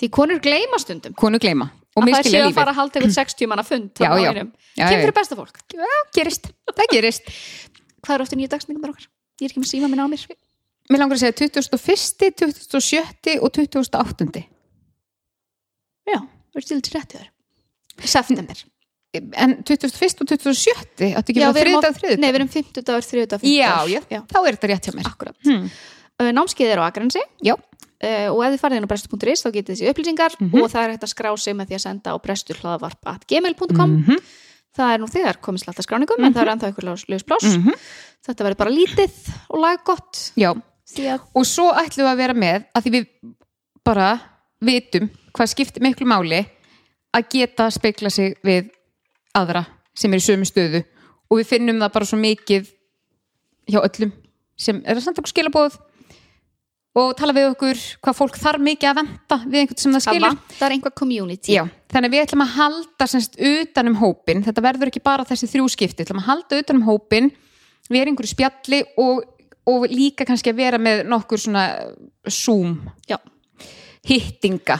Því 0.00 0.08
konur 0.16 0.40
gleyma 0.42 0.80
stundum. 0.82 1.14
Konu 1.18 1.38
gleyma. 1.42 1.68
Og 1.94 2.02
að 2.02 2.16
það 2.16 2.30
séu 2.32 2.46
að 2.48 2.56
fara 2.56 2.72
að 2.72 2.78
halda 2.80 2.98
eitthvað 2.98 3.18
60 3.20 3.50
manna 3.50 3.64
fund 3.66 3.90
Kemur 3.94 5.04
fyrir 5.04 5.14
besta 5.14 5.36
fólk. 5.38 5.60
Já, 5.70 5.98
gerist, 6.16 6.48
það 6.72 6.88
gerist. 6.90 7.30
Hvað 8.02 8.16
eru 8.16 8.26
ofta 8.26 8.38
nýju 8.40 8.50
dagsningar 8.50 8.94
okkar? 8.94 9.06
Ég 9.38 9.46
er 9.46 9.52
ekki 9.52 9.62
með 9.62 9.70
síma 9.70 9.90
minna 9.92 10.08
á 10.08 10.10
mér. 10.10 10.24
Mér 10.90 11.04
langar 11.04 11.20
að 11.20 11.22
segja 11.22 11.36
21. 11.44 12.58
27. 12.66 13.36
og 13.38 13.54
28. 13.54 14.42
Já, 16.10 16.18
við 16.18 16.58
erum 16.58 16.68
til 16.72 16.82
til 16.82 16.96
rétti 16.96 17.20
þar. 17.20 17.30
September 18.02 18.64
En 19.36 19.56
21. 19.62 20.20
og 20.20 20.28
27. 20.28 21.14
áttu 21.14 21.30
ekki 21.32 21.40
Já, 21.40 21.46
bara 21.46 21.54
við 21.54 21.62
erum 21.64 21.74
þriðdag 21.74 21.84
á- 21.84 21.94
og 21.94 21.98
þriðdag 22.00 22.20
Nei, 22.24 22.30
við 22.30 22.38
erum 22.40 22.48
50 22.54 22.82
dagur, 22.88 23.04
30 23.04 23.26
dagur, 23.30 23.42
50 23.44 23.54
Já, 23.54 23.74
já, 23.94 24.00
já, 24.10 24.20
þá 24.32 24.38
er 24.48 24.56
þetta 24.56 24.70
rétt 24.72 24.88
hjá 24.88 24.94
mér 24.94 25.10
hmm. 25.44 25.68
uh, 26.20 26.30
Námskeið 26.34 26.72
er 26.74 26.82
á 26.82 26.84
Akransi 26.88 27.22
Já, 27.44 27.54
uh, 27.54 28.28
og 28.34 28.40
ef 28.44 28.54
þið 28.54 28.62
farið 28.64 28.76
inn 28.80 28.86
á 28.86 28.90
brestu.is 28.90 29.44
þá 29.44 29.50
getið 29.54 29.70
þessi 29.74 29.90
upplýsingar 29.92 30.32
Mhm. 30.40 30.62
og 30.62 30.70
það 30.72 30.82
er 30.84 30.90
hægt 30.94 31.06
að 31.06 31.12
skrá 31.14 31.30
sig 31.38 31.54
með 31.54 31.66
því 31.70 31.74
að 31.78 31.84
senda 31.86 32.08
á 32.10 32.16
bresturhlaðvarp.gmail.com 32.26 33.90
Mhm. 34.02 34.18
Það 34.74 34.90
er 34.94 34.98
nú 34.98 35.06
þegar 35.06 35.36
komið 35.38 35.62
slatta 35.62 35.82
skráningum 35.86 36.24
en 36.26 36.34
það 36.34 36.42
er 36.42 36.50
ennþá 36.56 36.70
ykkur 36.72 36.84
laus 36.90 37.04
pláss 37.22 37.46
Mhm. 37.56 37.74
Þetta 38.26 38.44
verður 38.44 38.56
bara 38.58 38.70
lítið 38.74 39.12
og 39.50 39.60
laggott 39.62 40.32
já 40.36 40.50
því 40.90 41.04
að 41.14 41.20
og 41.34 41.44
svo 41.46 41.70
ætlum 41.72 42.06
við 42.06 42.12
að 42.12 42.16
vera 42.16 42.34
með 42.34 42.64
að 42.74 42.82
því 42.82 42.90
við 42.90 43.06
bara 43.84 44.08
vitum 44.64 45.10
hvað 45.34 45.48
skiptir 45.52 45.82
miklu 45.82 46.06
máli 46.06 46.46
að 47.14 47.28
geta 47.30 47.70
speikla 47.70 48.10
sig 48.10 48.34
við 48.42 48.70
aðra 49.36 49.64
sem 49.94 50.12
er 50.12 50.22
í 50.22 50.26
sömu 50.26 50.48
stöðu. 50.48 50.84
Og 51.30 51.40
við 51.40 51.50
finnum 51.54 51.80
það 51.82 51.94
bara 51.96 52.08
svo 52.10 52.20
mikið 52.20 52.70
hjá 53.70 53.80
öllum 53.80 54.14
sem 54.60 54.80
er 54.84 54.98
að 54.98 55.06
senda 55.06 55.22
okkur 55.22 55.32
skilabóð 55.32 55.78
og 56.94 57.14
tala 57.18 57.34
við 57.34 57.48
okkur 57.50 57.80
hvað 58.04 58.18
fólk 58.20 58.36
þarf 58.38 58.62
mikið 58.62 58.90
að 58.90 58.98
venda 59.00 59.38
við 59.42 59.60
einhvern 59.60 59.80
sem 59.82 59.94
það 59.94 60.04
það 60.04 60.04
skilur 60.06 60.28
vantar 60.28 60.74
einhver 60.76 60.94
community. 60.94 61.56
Já, 61.56 61.64
þannig 61.90 62.10
að 62.10 62.14
við 62.14 62.24
ætlum 62.24 62.44
að 62.44 62.52
halda 62.54 63.08
semst 63.10 63.38
utan 63.50 63.90
um 63.90 63.96
hópin, 63.98 64.44
þetta 64.46 64.64
verður 64.68 64.92
ekki 64.92 65.02
bara 65.02 65.26
þessi 65.26 65.48
þrjú 65.50 65.66
skipti, 65.74 65.98
við 65.98 66.06
ætlum 66.06 66.22
að 66.22 66.28
halda 66.28 66.60
utan 66.62 66.78
um 66.78 66.86
hópin 66.86 67.32
við 67.90 68.00
erum 68.00 68.14
einhverju 68.14 68.32
spjalli 68.32 68.80
og, 69.02 69.24
og 69.70 69.86
líka 69.90 70.26
kannski 70.28 70.54
að 70.54 70.60
vera 70.62 70.80
með 70.80 71.04
nokkur 71.10 71.42
svona 71.42 71.66
zoom 72.30 72.78
Já. 73.10 73.18
hittinga. 74.06 74.78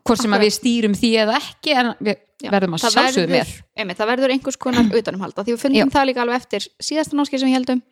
Hvort 0.00 0.22
sem 0.22 0.34
að 0.34 0.46
við 0.46 0.56
stýrum 0.56 0.96
því 0.96 1.12
eða 1.26 1.36
ekki 1.38 1.76
en 1.76 1.92
við 2.00 2.24
verðum 2.40 2.76
að 2.76 2.84
sjálfsögðu 2.86 3.32
með 3.34 3.50
einmitt, 3.76 3.98
það 3.98 4.10
verður 4.12 4.34
einhvers 4.34 4.60
konar 4.60 4.92
utanumhalda 5.00 5.44
því 5.44 5.56
við 5.56 5.64
fundum 5.64 5.92
það 5.94 6.06
líka 6.10 6.24
alveg 6.24 6.40
eftir 6.40 6.68
síðasta 6.80 7.18
námskeið 7.18 7.42
sem 7.42 7.50
við 7.50 7.58
heldum 7.58 7.82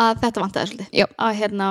að 0.00 0.20
þetta 0.24 0.44
vantaði 0.44 0.70
svolítið 0.70 1.00
Já. 1.00 1.06
að 1.16 1.40
hérna 1.40 1.70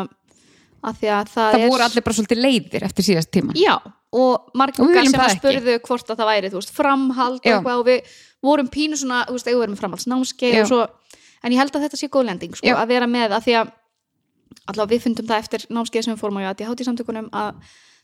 að 0.79 1.03
að 1.11 1.31
það, 1.33 1.53
það 1.53 1.57
er 1.59 1.71
voru 1.73 1.85
allir 1.85 2.05
bara 2.05 2.17
svolítið 2.17 2.41
leiðir 2.43 2.85
eftir 2.87 3.07
síðast 3.09 3.31
tíma 3.35 3.55
já, 3.59 3.73
og 4.15 4.51
viljum 4.55 5.11
sem 5.11 5.23
að 5.23 5.33
spurðu 5.35 5.75
hvort 5.85 6.13
að 6.13 6.21
það 6.21 6.29
væri 6.31 6.51
veist, 6.53 6.71
framhald 6.75 7.39
og 7.41 7.49
Já. 7.49 7.55
eitthvað 7.57 7.81
og 7.81 7.89
við 7.89 8.13
vorum 8.45 8.69
pínu 8.71 8.99
svona, 8.99 9.25
þú 9.27 9.35
veist, 9.35 9.49
eigum 9.49 9.59
við 9.59 9.65
erum 9.65 9.75
með 9.75 9.81
framhaldsnámskeið 9.83 10.55
Já. 10.55 10.63
svo, 10.69 10.85
en 11.43 11.55
ég 11.55 11.59
held 11.59 11.75
að 11.75 11.85
þetta 11.85 11.99
sé 11.99 12.09
góð 12.13 12.29
lending 12.29 12.55
sko, 12.55 12.69
Já. 12.69 12.77
að 12.79 12.93
vera 12.93 13.09
með 13.11 13.35
að 13.35 13.49
því 13.49 13.57
að 13.59 13.73
allavega 14.71 14.93
við 14.93 15.03
fundum 15.03 15.29
það 15.29 15.43
eftir 15.43 15.67
námskeið 15.67 16.05
sem 16.05 16.15
við 16.15 16.23
fórum 16.23 16.39
á 16.39 16.49
að 16.49 17.59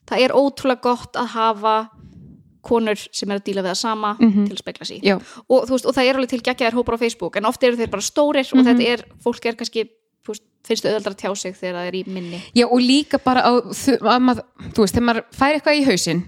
það 0.06 0.22
er 0.22 0.36
ótrúlega 0.38 0.84
gott 0.86 1.18
að 1.18 1.32
hafa 1.34 1.76
konur 2.66 2.98
sem 3.12 3.32
er 3.32 3.40
að 3.40 3.46
díla 3.50 3.62
við 3.64 3.72
það 3.74 3.82
sama 3.84 4.14
Mhm. 4.20 4.48
til 4.48 4.56
að 4.56 4.64
spekla 4.64 4.86
Já, 5.06 5.16
og, 5.50 5.68
veist, 5.70 5.86
og 5.86 5.94
það 5.96 6.10
er 6.10 6.16
alveg 6.20 6.30
til 6.34 6.42
geggjaðar 6.42 6.74
hópar 6.80 6.98
á 6.98 7.04
Facebook 7.06 7.38
en 7.38 7.46
oft 7.46 7.64
eru 7.64 7.78
þeir 7.78 7.92
bara 7.94 8.02
stórir 8.02 8.48
og 8.54 8.60
Mhm. 8.60 8.66
þetta 8.68 8.88
er, 8.94 9.06
fólk 9.24 9.46
er 9.46 9.56
kannski 9.56 9.88
finnst 10.66 10.86
öðvöldar 10.90 11.14
að 11.14 11.20
tjá 11.22 11.32
sig 11.38 11.54
þegar 11.54 11.76
það 11.78 11.88
er 11.88 11.94
í 11.94 12.04
minni 12.10 12.42
Já, 12.58 12.66
og 12.66 12.80
líka 12.82 13.20
bara 13.24 13.42
á, 13.46 13.52
að 13.62 14.22
maður, 14.26 14.44
þú 14.74 14.82
veist, 14.82 14.96
þegar 14.96 15.06
maður 15.06 15.24
fær 15.38 15.54
eitthvað 15.60 15.78
í 15.78 15.84
hausinn 15.86 16.24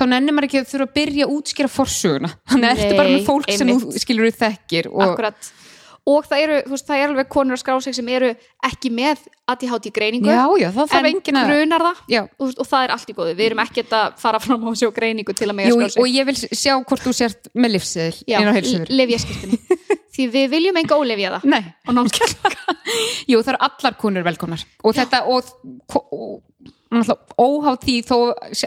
þá 0.00 0.02
nennir 0.08 0.32
maður 0.32 0.46
ekki 0.48 0.60
að 0.62 0.70
þurfa 0.70 0.86
að 0.88 0.94
byrja 0.96 1.26
að 1.26 1.32
útskýra 1.36 1.68
forsöguna, 1.68 2.30
þannig 2.48 2.70
að 2.70 2.76
Nei, 2.76 2.84
ertu 2.86 2.96
bara 2.96 3.08
með 3.12 3.26
fólk 3.26 3.50
sem 3.52 3.68
einmitt. 3.68 3.84
þú 3.84 4.00
skilur 4.00 4.30
þú 4.30 4.38
þekkir 4.40 4.86
og, 4.88 5.00
akkurat 5.04 5.50
og 6.08 6.24
það 6.26 6.42
eru, 6.44 6.56
veist, 6.70 6.86
það 6.88 6.96
er 7.02 7.10
alveg 7.12 7.28
konur 7.28 7.56
að 7.56 7.60
skrá 7.62 7.74
sig 7.84 7.94
sem 7.94 8.08
eru 8.08 8.30
ekki 8.66 8.90
með 8.94 9.26
ADHD 9.50 9.90
greiningu 9.92 10.30
Já, 10.30 10.46
já, 10.62 10.68
en 10.96 11.08
engin 11.10 11.38
að 11.40 11.50
grunar 11.50 11.84
það. 11.84 12.00
Já, 12.08 12.20
og, 12.38 12.52
og 12.56 12.68
það 12.70 12.84
er 12.86 12.94
allt 12.94 13.10
í 13.10 13.16
góðu, 13.18 13.34
við 13.38 13.46
erum 13.50 13.62
ekkert 13.64 13.92
að 13.98 14.14
fara 14.22 14.40
fram 14.42 14.64
á 14.64 14.70
sjó 14.80 14.90
greiningu 14.96 15.34
til 15.36 15.48
að 15.50 15.56
mega 15.58 15.74
skrá 15.74 15.90
sig. 15.90 16.00
og 16.02 16.08
ég 16.08 16.28
vil 16.30 16.36
sjá 16.38 16.74
hvort 16.80 17.04
þú 17.04 17.12
sért 17.20 17.50
með 17.54 17.76
Já, 18.26 18.38
heilsuður 18.56 18.94
lifjaskiptinni 18.94 19.58
því 20.14 20.28
við 20.34 20.48
viljum 20.54 20.80
enga 20.80 20.98
ólifja 20.98 21.34
það 21.36 21.44
Nei, 21.52 21.62
og 21.86 21.94
námskeið 21.98 22.34
jú, 23.30 23.42
það 23.42 23.52
eru 23.54 23.60
allar 23.68 23.98
konur 24.00 24.26
velkonar 24.26 24.64
og 24.82 24.96
þetta, 24.96 25.22
og, 25.30 25.52
og, 25.94 26.40
og 26.90 27.36
óháð 27.38 27.78
því 27.84 27.98
þó 28.08 28.16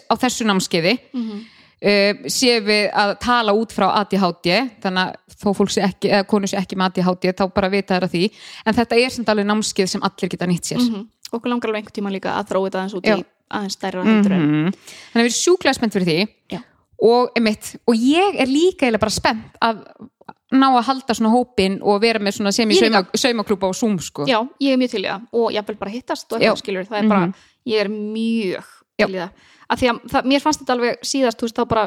á 0.10 0.14
þessu 0.22 0.48
námskeiði 0.48 0.96
Mhm. 1.14 1.44
Uh, 1.84 2.30
séum 2.32 2.66
við 2.66 2.90
að 2.94 3.14
tala 3.20 3.54
út 3.54 3.72
frá 3.76 3.88
ADHD 4.02 4.50
þannig 4.84 5.04
að 5.04 5.38
þó 5.44 5.50
fólk 5.58 5.70
sé 5.74 5.82
ekki 5.84 6.10
eða 6.10 6.28
konu 6.28 6.48
sé 6.48 6.58
ekki 6.58 6.76
með 6.80 6.86
ADHD 7.02 7.34
þá 7.36 7.46
bara 7.54 7.70
vita 7.70 7.96
þær 7.98 8.08
að 8.08 8.14
því 8.16 8.24
en 8.66 8.74
þetta 8.74 9.00
er 9.04 9.10
sem 9.10 9.26
alveg 9.28 9.46
námskeið 9.50 9.88
sem 9.90 10.02
allir 10.04 10.30
geta 10.30 10.46
nýtt 10.48 10.66
sér 10.72 10.80
Mhm. 10.80 11.08
okkur 11.34 11.50
langar 11.50 11.70
alveg 11.70 11.84
einhvern 11.84 11.98
tíma 11.98 12.12
líka 12.14 12.36
að 12.40 12.48
þróa 12.52 12.70
þetta 12.70 12.80
aðeins 12.80 12.96
út 12.96 13.06
Já. 13.06 13.18
í 13.18 13.26
aðeins 13.54 13.74
stærra 13.78 14.04
heldur 14.04 14.32
en 14.32 14.42
-hmm. 14.42 14.74
þannig 14.74 15.20
að 15.20 15.24
við 15.24 15.30
erum 15.30 15.42
sjúklega 15.44 15.74
spennt 15.76 15.94
fyrir 15.94 16.08
því 16.08 16.28
Já. 16.52 16.60
og, 17.04 17.30
einmitt, 17.36 17.76
og 17.88 17.96
ég 17.96 18.40
er 18.40 18.48
líka 18.48 18.86
eiginlega 18.86 19.00
bara 19.00 19.12
spennt 19.12 19.58
að 19.62 19.84
ná 20.54 20.68
að 20.78 20.84
halda 20.86 21.14
svona 21.18 21.32
hópin 21.34 21.80
og 21.82 22.00
vera 22.02 22.20
með 22.20 22.36
svona 22.38 22.52
sem 22.54 22.70
í 22.70 22.76
saumaklúpa 23.18 23.68
og 23.68 23.76
Zoom 23.76 23.98
sko. 24.00 24.26
já, 24.28 24.40
ég 24.62 24.74
er 24.74 24.78
mjög 24.78 24.92
til 24.92 25.02
í 25.04 25.08
það 25.10 25.22
og 25.34 25.52
ég 25.52 25.66
vil 25.68 25.76
bara 25.76 25.92
hittast 25.92 26.32
og 26.34 26.40
Já. 26.42 26.54
það 26.54 27.04
er 27.04 27.08
bara 27.10 27.26
Mhm. 27.26 27.34
ég 27.68 27.80
er 27.82 27.90
mjög 27.90 28.64
Já. 29.00 29.06
til 29.08 29.16
í 29.16 29.20
það 29.20 29.30
að 29.74 29.82
því 29.82 29.90
að 29.92 30.00
það, 30.14 30.28
mér 30.32 30.44
fannst 30.44 30.62
þetta 30.64 30.76
alveg 30.78 31.06
síðast 31.10 31.40
þú 31.42 31.48
veist 31.48 31.58
þá 31.60 31.64
bara 31.74 31.84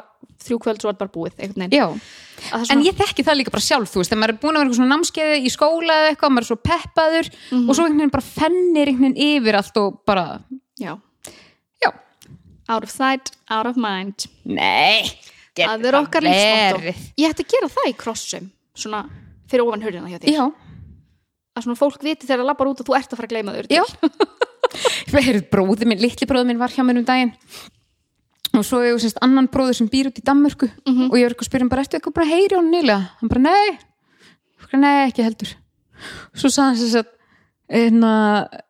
þrjú 0.46 0.58
kvöld 0.64 0.82
svo 0.82 0.90
er 0.92 0.98
bara 1.00 1.12
búið 1.14 1.32
er 1.38 1.46
en 1.46 2.64
svona- 2.66 2.84
ég 2.86 2.96
þekki 2.98 3.24
það 3.26 3.38
líka 3.40 3.52
bara 3.54 3.64
sjálf 3.64 3.90
þú 3.92 4.00
veist, 4.02 4.10
þegar 4.12 4.20
maður 4.22 4.34
er 4.34 4.40
búin 4.42 4.56
að 4.56 4.60
vera 4.60 4.66
eitthvað 4.66 4.78
svona 4.80 4.92
námskeiði 4.94 5.36
í 5.46 5.52
skóla 5.54 5.94
eða 6.00 6.10
eitthvað, 6.12 6.32
maður 6.36 6.44
er 6.44 6.50
svo 6.50 6.58
peppaður 6.68 7.30
Mhm. 7.50 7.68
og 7.68 7.76
svo 7.76 7.84
einhvern 7.86 8.00
veginn 8.02 8.14
bara 8.16 8.26
fennir 8.26 8.86
einhvern 8.90 9.14
veginn 9.14 9.40
yfir 9.40 9.54
allt 9.60 9.76
og 9.80 10.00
bara, 10.06 10.24
já, 10.80 10.92
já. 11.82 11.90
Out 12.68 12.82
of 12.84 12.90
sight, 12.90 13.30
out 13.48 13.66
of 13.66 13.76
mind. 13.76 14.26
Nei, 14.44 15.06
það 15.56 15.86
er 15.86 15.94
okkar 16.02 16.22
lífsmáttu 16.26 16.94
ég 17.16 17.30
ætti 17.30 17.44
að 17.46 17.50
gera 17.54 17.68
það 17.72 17.90
í 17.92 17.96
krossum 17.96 18.50
svona 18.76 19.04
fyrir 19.48 19.64
ofan 19.66 19.82
hurðina 19.86 20.10
hjá 20.10 20.20
Já, 20.26 20.52
að 21.56 21.62
svona 21.64 21.78
fólk 21.80 22.02
viti 22.02 22.26
þegar 22.26 22.42
það 22.42 22.50
lappar 22.50 22.68
út 22.68 22.80
og 22.82 22.86
þú 22.86 22.96
ert 22.98 23.12
að 23.12 23.16
fara 23.16 23.28
að 23.28 23.32
gleyma 23.32 23.54
þur 23.56 23.68
já. 23.70 23.84
Heyrðu, 25.16 25.44
bróði 25.48 25.86
minn, 25.88 26.00
litli 26.02 26.26
bróði 26.28 26.46
minn 26.50 26.58
var 26.60 26.68
hjá 26.74 26.82
mér 26.84 26.98
um 27.00 27.04
daginn 27.06 27.32
og 28.60 28.66
svo 28.66 28.80
er 28.82 28.92
ég 28.92 29.02
semst 29.02 29.20
annan 29.24 29.48
bróður 29.52 29.78
sem 29.80 29.90
býr 29.90 30.10
út 30.10 30.20
í 30.20 30.24
Danmörku. 30.26 30.68
Mhm. 30.86 31.10
og 31.10 31.16
ég 31.18 31.24
er 31.26 31.34
eitthvað 31.34 31.46
að 31.46 31.50
spyrja 31.50 31.64
hann 31.64 31.72
bara, 31.72 31.82
ertu 31.82 31.98
eitthvað 31.98 32.16
bara 32.18 32.26
að 32.26 32.34
heyri 32.34 32.56
hún 32.56 32.70
nýlega? 32.72 33.10
Hann 33.20 33.32
bara, 33.32 33.40
nei. 33.40 33.78
Nei, 34.76 35.08
ekki 35.08 35.22
heldur. 35.24 35.52
Svo 36.34 36.48
sagði 36.50 36.66
hann 36.66 36.76
sem 36.76 36.92
sagt 36.92 37.12
en 37.68 38.00
að 38.04 38.62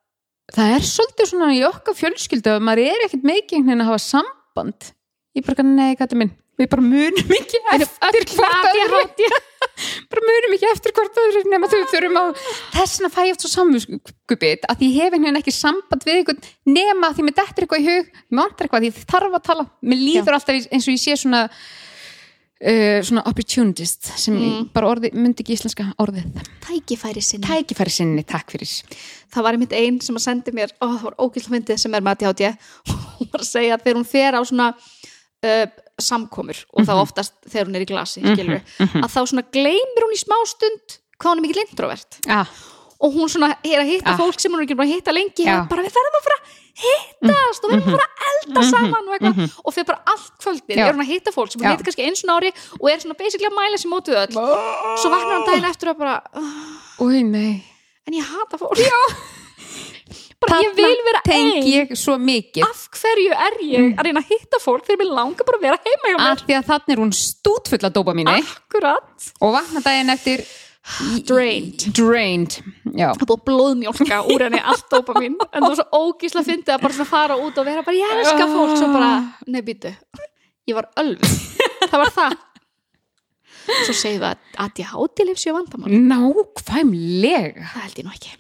það 0.56 0.74
er 0.76 0.84
svolítið 0.86 1.30
svona 1.30 1.52
í 1.56 1.62
okkar 1.66 1.96
fjölskyldu 1.98 2.52
að 2.54 2.64
maður 2.66 2.84
er 2.86 3.06
ekkert 3.06 3.24
einhvern 3.24 3.66
veginn 3.66 3.80
að 3.80 3.90
hafa 3.90 4.02
samband. 4.04 4.90
Ég 5.36 5.46
bara, 5.46 5.62
nei, 5.62 5.94
gæti 5.96 6.16
minn 6.16 6.34
við 6.56 6.70
bara 6.72 6.84
munum 6.84 7.34
ekki 7.36 7.60
eftir 7.76 8.24
hvort 8.32 8.68
öðru 8.70 9.00
bara 10.10 10.26
munum 10.26 10.56
ekki 10.56 10.70
eftir 10.72 10.96
hvort 10.96 11.22
öðru 11.22 11.44
nema 11.52 11.70
þau 11.70 11.78
þurfum 11.92 12.20
á 12.20 12.24
þessna 12.78 13.12
fæ 13.12 13.20
ég 13.26 13.36
oft 13.36 13.44
svo 13.44 13.52
samviskubit 13.52 14.66
að 14.70 14.86
ég 14.88 14.98
hef 14.98 15.10
einhvern 15.10 15.28
veginn 15.28 15.40
ekki 15.42 15.54
samband 15.54 16.06
við 16.06 16.22
einhvern 16.22 16.44
nema 16.72 17.12
því 17.14 17.26
mér 17.28 17.38
dettur 17.40 17.66
eitthvað 17.66 17.84
í 17.84 17.88
hug 17.90 18.12
mér 18.30 18.46
vantar 18.46 18.68
eitthvað 18.68 18.88
ég 18.88 19.02
þarf 19.06 19.36
að 19.36 19.44
tala. 19.48 19.66
Mér 19.82 20.00
líður 20.02 20.36
alltaf 20.38 20.70
eins 20.70 20.86
og 20.86 20.94
ég 20.94 21.02
sé 21.02 21.16
svona 21.20 21.42
uh, 21.46 23.00
svona 23.06 23.24
opportunist 23.28 24.10
sem 24.16 24.36
mm. 24.36 24.68
bara 24.74 24.90
orði, 24.94 25.12
myndi 25.16 25.44
ekki 25.44 25.56
íslenska 25.56 25.88
orðið. 26.02 26.42
Tækifæri 26.66 27.24
sinni. 27.24 27.46
Tækifæri 27.46 27.94
sinni, 27.94 28.26
takk 28.26 28.54
fyrir. 28.54 28.76
Það 29.32 29.48
var 29.48 29.58
einmitt 29.58 29.74
ein 29.76 30.00
sem 30.04 30.18
að 30.18 30.26
sendi 30.28 30.54
mér 30.56 30.74
ó, 30.80 30.86
það 30.86 31.02
var 31.08 31.18
ógæslega 31.20 31.56
fyndið 31.56 31.82
sem 31.82 31.98
er 31.98 32.06
með 32.06 32.28
ADHD 32.28 32.46
hún 33.18 33.32
var 33.32 33.42
að 33.42 33.50
segja 33.50 33.76
að 33.76 33.86
þegar 33.86 34.00
hún 34.00 34.08
fer 34.12 34.38
á 34.38 34.40
svona 34.46 34.70
uh, 34.76 35.66
samkomur 35.98 36.58
og 36.76 36.84
þá 36.86 36.92
oftast 37.00 37.32
þegar 37.48 37.66
hún 37.70 37.76
er 37.78 37.84
í 37.86 37.90
glasi 37.90 38.20
skilur, 38.20 38.60
að 39.00 39.10
þá 39.14 39.20
svona 39.26 39.44
gleymir 39.54 40.04
hún 40.06 40.16
í 40.16 40.20
smástund 40.20 40.98
hvað 41.16 41.30
hún 41.32 41.38
er 41.40 41.44
mikið 41.46 41.62
introvert. 41.70 42.18
Ah, 42.28 42.46
og 43.00 43.12
hún 43.16 43.28
svona 43.28 43.50
er 43.64 43.80
að 43.82 43.90
hitta 43.94 44.12
Ah. 44.12 44.16
fólk 44.20 44.40
sem 44.40 44.52
hún 44.52 44.60
er 44.60 44.66
ekki 44.66 44.76
búin 44.76 44.88
að 44.88 44.94
hitta 44.96 45.12
lengi 45.12 45.44
og 45.52 45.68
bara 45.68 45.82
við 45.84 45.92
verðum 45.96 46.16
að 46.20 46.26
fara 46.26 46.38
að 46.40 46.54
hittast 46.76 47.64
og 47.64 47.70
við 47.70 47.76
verðum 47.76 47.88
að 47.88 47.96
fara 47.96 48.08
að 48.16 48.36
elda 48.46 48.62
saman 48.70 49.08
og 49.08 49.64
og 49.64 49.74
fyrir 49.74 49.86
bara 49.86 50.02
allt 50.12 50.32
kvöldið 50.44 50.76
Já. 50.76 50.84
er 50.86 50.92
hún 50.96 51.04
að 51.04 51.10
hitta 51.12 51.32
fólk 51.32 51.50
sem 51.52 51.60
hún 51.60 51.66
Já. 51.68 51.72
hitta 51.76 51.84
kannski 51.88 52.04
eins 52.08 52.24
og 52.24 52.32
ári 52.36 52.50
og 52.80 52.86
er 52.92 52.98
svona 53.00 53.16
basically 53.20 53.48
að 53.48 53.56
mæla 53.56 53.80
sér 53.80 53.92
mótið 53.92 54.20
öll. 54.22 54.32
Svo 55.00 55.08
vaknar 55.12 55.32
hann 55.36 55.46
daginn 55.48 55.70
eftir 55.70 55.88
og 55.92 55.98
bara 55.98 56.22
"Ah, 56.34 57.00
Új, 57.04 57.24
nei. 57.24 57.64
En 58.06 58.14
ég 58.14 58.22
hata 58.24 58.56
fólk. 58.56 58.76
bara 60.44 60.58
ég 60.62 60.76
vil 60.76 61.00
vera 61.06 61.22
tengi 61.24 61.54
ein. 61.56 61.70
ég 61.72 61.96
svo 61.98 62.18
mikið. 62.20 62.66
Af 62.66 62.84
hverju 63.00 63.32
er 63.46 63.56
ég 63.64 63.88
að 63.96 64.08
reyna 64.08 64.22
að 64.22 64.30
hitta 64.34 64.60
fólk? 64.62 64.84
Þegar 64.86 65.02
mér 65.02 65.16
langar 65.20 65.48
bara 65.48 65.60
að 65.60 65.66
vera 65.66 65.80
heima 65.86 66.12
hjá 66.12 66.16
mér. 66.20 66.28
Af 66.34 66.44
því 66.44 66.58
að 66.58 66.68
þannig 66.70 66.94
er 66.94 67.02
hún 67.02 67.16
stútfull 67.16 67.82
að 67.82 67.96
dópa 67.96 68.14
mínu 68.16 68.36
akkurat. 68.36 69.28
Og 69.40 69.56
vakna 69.56 69.84
daginn 69.84 70.14
eftir 70.14 70.44
Drained. 71.26 71.82
drained 71.90 72.60
já, 72.94 73.08
það 73.18 73.24
búið 73.26 73.32
að 73.34 73.46
blóðmjólka 73.48 74.18
úr 74.30 74.44
henni 74.46 74.60
allt 74.62 74.84
dópa 74.92 75.16
mín 75.18 75.34
en 75.50 75.64
það 75.64 75.66
var 75.66 75.78
svo 75.80 76.04
ógísla 76.06 76.44
fyndið 76.46 76.76
að 76.76 76.84
bara 76.84 77.06
fara 77.10 77.38
út 77.42 77.58
og 77.58 77.66
vera 77.66 77.82
bara 77.82 77.98
ég 77.98 78.12
elska 78.20 78.46
fólk 78.52 78.76
svo 78.78 78.92
bara, 78.94 79.08
nei 79.50 79.64
býtu 79.66 79.90
ég 80.70 80.78
var 80.78 80.86
ölv, 81.02 81.26
það 81.90 81.98
var 82.04 82.14
það. 82.14 82.38
Svo 83.66 83.94
segir 83.98 84.22
við 84.22 84.28
að 84.30 84.62
að 84.62 84.80
ég 84.84 84.94
háti 84.94 85.26
lifsjö 85.26 85.54
vandamál. 85.58 85.90
Nákvæmlega. 85.90 87.66
Það 87.72 87.86
held 87.88 87.98
ég 87.98 88.06
nú 88.06 88.14
ekki 88.14 88.34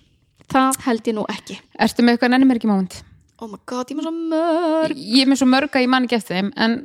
það 0.52 0.80
held 0.86 1.10
ég 1.10 1.16
nú 1.16 1.26
ekki. 1.32 1.58
Ertu 1.86 2.04
með 2.04 2.16
eitthvað 2.16 2.56
ekki 2.56 2.70
moment? 2.70 2.98
Oh 3.36 3.48
my 3.50 3.58
god, 3.68 3.90
ég 3.90 3.96
er 3.96 4.00
með 4.00 4.06
svo 4.06 4.14
mörg. 4.16 4.96
Ég 4.96 5.22
er 5.22 5.30
með 5.30 5.40
svo 5.42 5.48
mörg 5.52 5.74
að 5.76 5.84
ég 5.84 5.92
man 5.92 6.06
ekki 6.06 6.16
eftir 6.16 6.38
þeim 6.38 6.52
en 6.56 6.76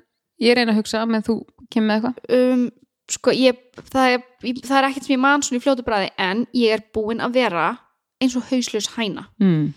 ég 0.43 0.57
reyna 0.57 0.73
að 0.73 0.81
hugsa 0.81 1.03
með 1.07 1.27
þú 1.29 1.35
kemur 1.71 1.87
með 1.87 1.99
eitthvað. 1.99 2.17
Um, 2.37 2.65
sko, 3.11 3.35
ég, 3.35 3.61
það, 3.93 4.15
er, 4.17 4.25
það 4.65 4.77
er 4.79 4.87
ekkert 4.89 5.07
sem 5.07 5.15
ég 5.15 5.21
man 5.23 5.45
svona 5.45 5.61
í 5.61 5.63
fljótu 5.63 5.85
bræði 5.87 6.09
en 6.19 6.43
ég 6.57 6.75
er 6.75 6.83
búin 6.95 7.23
að 7.23 7.37
vera 7.39 7.69
eins 8.21 8.35
og 8.35 8.49
hauslaus 8.49 8.91
hæna. 8.97 9.29
Mm. 9.41 9.71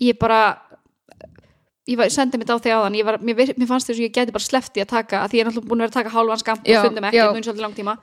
ég 0.00 0.18
bara 0.20 0.40
ég 1.90 1.98
var, 1.98 2.10
sendi 2.14 2.38
mitt 2.38 2.50
á 2.50 2.56
því 2.60 2.70
áðan 2.76 2.94
ég 2.98 3.04
var, 3.08 3.16
mér, 3.18 3.34
mér 3.58 3.66
fannst 3.66 3.88
þess 3.90 3.98
að 3.98 4.04
ég 4.06 4.12
geti 4.14 4.32
bara 4.36 4.44
slefti 4.46 4.82
að 4.84 4.88
taka 4.92 5.22
að 5.24 5.30
því 5.32 5.38
ég 5.38 5.42
er 5.42 5.48
náttúrulega 5.50 5.70
búin 5.70 5.80
að 5.80 5.84
vera 5.86 5.90
að 5.90 5.98
taka 5.98 6.12
hálfan 6.14 6.40
skamt 6.42 6.68
Já, 6.70 6.78
og 6.78 6.84
fundum 6.86 7.06
ekki, 7.10 7.24
mun 7.34 7.42
svolítið 7.46 7.64
lang 7.66 7.74
tíma 7.80 7.94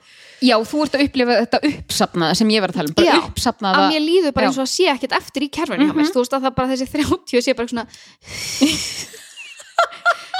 já, 0.44 0.54
þú 0.70 0.82
ert 0.84 0.94
að 0.98 1.04
upplifa 1.06 1.38
þetta 1.42 1.60
uppsafnaða 1.72 2.34
sem 2.42 2.48
ég 2.52 2.60
var 2.64 2.70
að 2.74 2.78
tala 2.78 2.88
um 2.92 2.96
bara 2.98 3.08
Já, 3.08 3.16
uppsafnaða 3.30 3.80
að 3.86 3.92
mér 3.94 4.04
líður 4.04 4.32
bara 4.36 4.44
Já. 4.44 4.48
Eins 4.52 4.58
og 4.58 4.66
að 4.66 4.72
sé 4.74 4.84
ekkert 4.92 5.16
eftir 5.22 5.42
í 5.42 5.50
kerfinu 5.58 5.88
hjá 5.88 5.94
mér, 5.96 6.12
þú 6.12 6.20
veist 6.24 6.36
að 6.36 6.44
það 6.48 6.54
bara 6.58 6.68
þessi 6.74 6.90
30 6.92 7.46
sé 7.48 7.56
bara 7.58 7.72
svona 7.72 7.86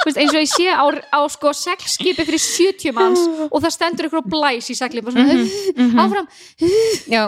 veist, 0.05 0.17
eins 0.17 0.33
og 0.33 0.39
ég 0.39 0.49
sé 0.51 0.67
á, 0.71 0.85
á 0.87 1.19
sko 1.31 1.51
seglskipi 1.55 2.25
fyrir 2.27 2.41
70 2.41 2.93
manns 2.95 3.21
og 3.49 3.57
það 3.63 3.75
stendur 3.75 4.07
ykkur 4.09 4.23
á 4.23 4.31
blæs 4.31 4.69
í 4.71 4.77
seglið 4.77 5.05
bara 5.09 5.15
svona, 5.17 5.35
Mhm. 5.75 5.99
áfram 5.99 6.27
já, 7.09 7.23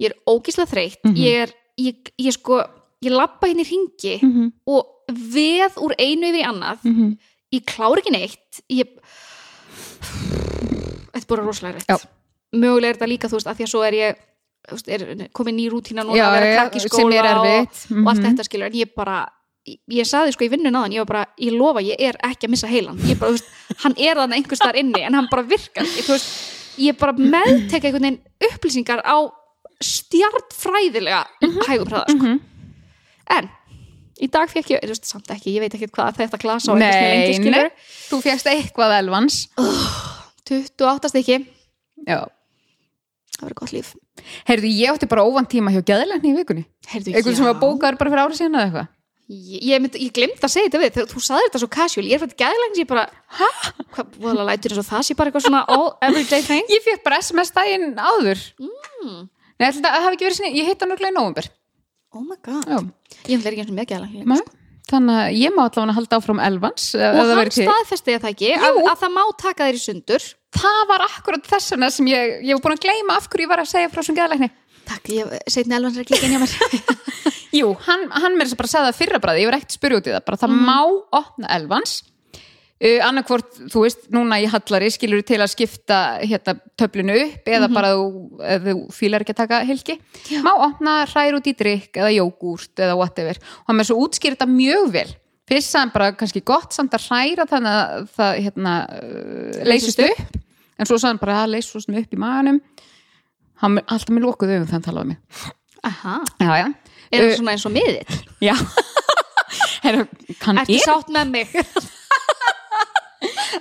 ég 0.00 0.10
er 0.10 0.16
ógíslega 0.28 0.70
þreytt 0.70 1.02
Mhm. 1.04 1.16
ég 1.16 1.42
er, 1.42 1.50
ég, 1.78 1.94
ég 2.18 2.32
sko 2.32 2.62
ég 3.04 3.12
lappa 3.12 3.46
hérna 3.48 3.64
í 3.64 3.68
ringi 3.68 4.14
Mhm. 4.22 4.52
og 4.66 4.86
veð 5.14 5.78
úr 5.84 5.94
einu 5.98 6.26
yfir 6.30 6.40
í 6.42 6.46
annað 6.48 6.78
Mhm. 6.84 7.16
ég 7.54 7.64
klára 7.64 8.00
ekki 8.02 8.10
neitt 8.14 8.62
ég 8.70 8.88
þetta 11.12 11.22
er 11.22 11.28
bara 11.30 11.44
rosalega 11.46 11.78
rétt 11.78 12.06
mögulega 12.54 12.90
er 12.92 12.96
þetta 12.98 13.10
líka 13.10 13.28
þú 13.30 13.38
veist 13.38 13.46
að 13.50 13.56
því 13.60 13.64
að 13.66 13.72
svo 13.72 13.82
er 13.86 13.92
ég 13.98 14.16
veist, 14.70 14.88
er 14.88 15.28
komin 15.32 15.56
ný 15.58 15.68
rútína 15.70 16.04
núna 16.04 16.16
Já, 16.18 16.26
að 16.28 16.36
vera 16.38 16.52
krakk 16.58 16.74
í 16.78 16.84
skóla 16.84 17.14
er 17.20 17.38
og, 17.38 17.46
erfitt. 17.46 17.78
og 17.92 18.08
allt 18.08 18.20
Mhm. 18.22 18.26
þetta 18.30 18.44
skilur 18.48 18.66
en 18.66 18.72
ég 18.72 18.94
bara 18.94 19.28
ég, 19.66 19.78
ég 19.88 20.04
saði 20.06 20.32
sko 20.32 20.44
í 20.44 20.50
vinnun 20.50 20.74
aðan, 20.76 20.92
ég 20.92 20.98
var 20.98 21.06
bara 21.06 21.26
ég 21.40 21.52
lofa, 21.56 21.80
ég 21.80 21.96
er 21.98 22.16
ekki 22.22 22.46
að 22.46 22.50
missa 22.50 22.66
heilan 22.68 22.98
ég 23.08 23.18
bara, 23.18 23.32
þú 23.32 23.38
veist, 23.38 23.50
hann 23.82 23.94
er 23.96 24.14
þannig 24.16 24.36
einhvers 24.36 24.60
þar 24.60 24.76
inni 24.76 25.00
en 25.02 25.14
hann 25.14 25.28
bara 25.30 25.42
virkar 25.42 25.84
ég, 25.84 26.06
veist, 26.06 26.26
ég 26.78 26.98
bara 26.98 27.12
meðteka 27.12 27.86
einhvern 27.88 28.02
veginn 28.02 28.20
upplýsingar 28.50 29.00
á 29.04 29.16
stjartfræðilega 29.82 31.24
hægum 31.66 31.88
hraða 31.88 32.08
sko. 32.08 32.18
Mhm. 32.18 32.40
en 33.30 33.48
í 34.22 34.28
dag 34.30 34.50
fekk 34.50 34.74
ég, 34.74 34.86
veist, 34.88 35.08
samt 35.08 35.30
ekki 35.34 35.56
ég 35.56 35.64
veit 35.64 35.74
ekki 35.76 35.90
hvað 35.92 36.20
þetta 36.20 36.40
klasa 36.40 36.70
á 36.70 36.74
einhvers 36.74 36.96
með 37.00 37.10
lengi 37.10 37.26
nei, 37.26 37.36
skilur 37.38 37.68
nei, 37.68 37.84
þú 38.08 38.20
fegst 38.24 38.50
eitthvað 38.50 38.96
elvans. 39.00 39.38
28 40.50 41.12
stykki, 41.12 41.38
já. 42.06 42.20
Það 43.34 43.46
verður 43.46 43.58
gott 43.60 43.74
líf. 43.74 43.94
Heyrðu, 44.48 44.70
ég 44.70 44.92
átti 44.92 45.08
bara 45.10 45.24
óvand 45.26 45.50
tíma 45.50 45.72
hjá 45.74 45.80
geðlækni 45.88 46.30
í 46.30 46.36
vikunni. 46.36 46.66
Heyrðu, 46.92 47.14
eitthvað 47.14 47.38
sem 47.40 47.48
var 47.48 47.58
bókaður 47.62 47.98
bara 48.00 48.12
fyrir 48.12 48.24
árið 48.24 48.40
síðan 48.40 48.58
eða 48.60 48.68
eitthvað? 48.68 48.92
Ég, 49.24 49.60
ég, 49.64 49.80
myndi, 49.80 50.00
ég 50.04 50.12
glemt 50.14 50.42
að 50.44 50.52
segja 50.52 50.68
þetta 50.68 50.80
við 50.82 51.10
þú 51.10 51.20
sagði 51.24 51.46
þetta 51.48 51.60
svo 51.62 51.68
casual, 51.72 52.04
ég 52.04 52.18
er 52.18 52.22
fyrir 52.22 52.40
gæðlægns 52.44 52.80
ég 52.82 52.88
bara, 52.90 53.04
hæ? 53.38 53.46
Hvað, 53.96 54.18
voðalega 54.20 54.48
lætur 54.50 54.74
eins 54.74 54.82
og 54.82 54.88
það 54.90 55.06
sé 55.08 55.16
bara 55.16 55.32
eitthvað 55.32 55.46
svona 55.46 55.62
all 55.72 55.86
everyday 56.04 56.44
thing? 56.44 56.68
Ég 56.74 56.84
fekk 56.84 57.06
bara 57.06 57.20
SMS 57.24 57.54
daginn 57.56 57.96
áður. 57.96 58.42
Mm. 58.60 59.22
Nei, 59.62 59.68
verið 59.70 60.36
sinni 60.36 60.52
Ég 60.58 60.68
hitt 60.68 60.84
hann 60.84 60.92
nörglega 60.92 61.14
í 61.14 61.16
nóvumber 61.16 61.48
oh 62.18 62.26
my 62.26 62.38
god, 62.44 62.68
Já, 62.68 62.78
ég 63.30 63.40
ætla 63.40 63.52
ekki 63.52 63.64
eins 63.64 63.72
og 63.72 63.78
með 63.78 63.90
gæðlægns 63.92 64.30
Nei, 64.34 64.42
Þannig 64.84 65.16
að 65.16 65.36
ég 65.40 65.54
má 65.54 65.62
allavega 65.64 65.94
halda 65.96 66.16
áfram 66.20 66.40
elvans 66.44 66.90
og 66.98 67.20
hann 67.32 67.52
staðfesti 67.56 68.18
það 68.18 68.26
ekki 68.34 68.50
að, 68.52 68.80
að 68.84 68.98
það 69.00 69.14
má 69.14 69.22
taka 69.40 69.68
þeir 69.70 69.78
í 69.78 69.80
sundur. 69.80 70.26
Það 70.54 70.80
var 70.90 71.04
akkurat 71.06 71.48
þess 71.48 71.72
vegna 71.72 71.88
sem 71.94 72.10
ég 72.12 72.34
Ég 72.44 72.58
var 72.58 72.62
búin 72.66 72.76
að 72.76 72.82
gleyma 72.84 73.16
af 73.16 73.30
hverju 73.32 73.46
ég 73.46 73.50
var 73.54 73.62
að 73.62 73.70
segja 73.72 73.92
frá 73.94 74.04
sem 74.04 74.18
geðlækni 74.18 74.50
takk, 74.84 75.08
ég 75.16 75.32
setni 75.48 75.76
alveg 75.78 76.02
ekki 76.02 76.18
ekki 76.18 76.28
inn 76.28 76.34
hjá 76.36 76.42
mér. 76.42 76.52
Jú, 77.58 77.70
hann, 77.86 78.04
hann 78.12 78.36
mér 78.36 78.50
að 78.50 78.58
bara 78.60 78.70
sagði 78.74 78.90
það 78.90 78.98
fyrra 79.00 79.20
bræði 79.24 79.44
Ég 79.44 79.48
var 79.48 79.56
ekkert 79.58 79.76
spyrja 79.78 80.00
út 80.00 80.10
í 80.10 80.14
það 80.14 80.26
bara 80.28 80.40
Það 80.42 80.56
má 80.68 80.78
opna 81.20 81.50
elvans 81.56 81.94
uh, 82.82 83.00
annarkvort, 83.06 83.58
þú 83.72 83.82
veist, 83.84 84.06
núna 84.14 84.38
í 84.42 84.46
hallari 84.50 84.90
skilur 84.92 85.24
til 85.26 85.40
að 85.42 85.52
skipta 85.54 85.98
hérna, 86.22 86.56
töflinu 86.80 87.16
upp 87.22 87.50
eða 87.56 87.70
bara 87.72 87.92
þú, 87.94 88.06
þú 88.66 88.76
fílar 88.96 89.24
ekki 89.24 89.34
að 89.36 89.40
taka 89.42 89.60
helgi 89.68 89.98
má 90.44 90.52
opna 90.54 90.96
í 91.06 91.54
drikk 91.58 92.00
eða 92.02 92.14
jógúrt 92.14 92.84
eða 92.86 92.96
whatever. 92.98 93.40
Og 93.64 93.70
hann 93.72 93.80
með 93.80 93.90
svo 93.90 94.00
útskýr 94.04 94.36
þetta 94.36 94.50
mjög 94.50 94.88
vel. 94.94 95.08
Fyrst 95.48 95.76
hann 95.76 95.92
bara 95.92 96.14
kannski 96.16 96.40
gott 96.40 96.72
samt 96.72 96.94
að 96.96 97.10
hræra 97.10 97.44
þannig 97.50 97.74
að 97.74 98.06
það 98.16 98.38
hérna, 98.46 98.76
uh, 98.96 99.60
leysist 99.68 100.00
upp. 100.00 100.38
en 100.78 100.88
svo 100.88 100.98
hann 101.04 101.20
bara 101.20 101.42
að 101.42 101.56
leysist 101.56 101.88
upp 101.88 102.16
í 102.16 102.20
maganum. 102.20 102.62
Hann 103.62 103.78
er 103.78 103.84
alltaf 103.86 104.14
með 104.14 104.26
lokuð 104.26 104.54
auðum 104.54 104.70
þannig 104.70 104.82
að 104.82 104.88
tala 104.88 105.04
um 105.04 105.12
mig. 105.12 105.52
Aha, 105.84 106.14
já, 106.40 106.52
já, 106.62 106.68
er 107.12 107.20
það 107.20 107.30
Uh, 107.30 107.36
svona 107.38 107.52
eins 107.54 107.66
og 107.68 107.74
miðill? 107.74 108.16
Já. 108.42 108.54
Heru, 109.84 110.06
Ertu 110.32 110.62
er, 110.64 110.80
sátt 110.80 111.12
með 111.12 111.34
mig? 111.34 111.52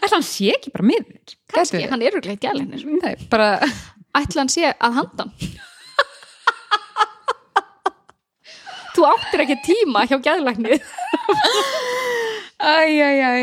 ætla 0.04 0.20
hann 0.20 0.28
sé 0.28 0.52
ekki 0.56 0.74
bara 0.74 0.88
miður 0.88 1.36
Kannski, 1.54 1.84
hann 1.90 2.04
er 2.04 2.18
örgleitt 2.20 2.44
gælinn 2.44 2.74
Nei, 3.00 3.14
bara, 3.32 3.56
Ætla 4.18 4.44
hann 4.44 4.52
sé 4.54 4.68
að 4.74 5.00
handan? 5.00 5.32
Þú 8.94 9.08
áttir 9.10 9.42
ekki 9.42 9.58
tíma 9.66 10.04
hjá 10.06 10.20
gæðlækni 10.22 10.78
æj, 12.64 12.94
æj, 13.02 13.20
æj 13.28 13.42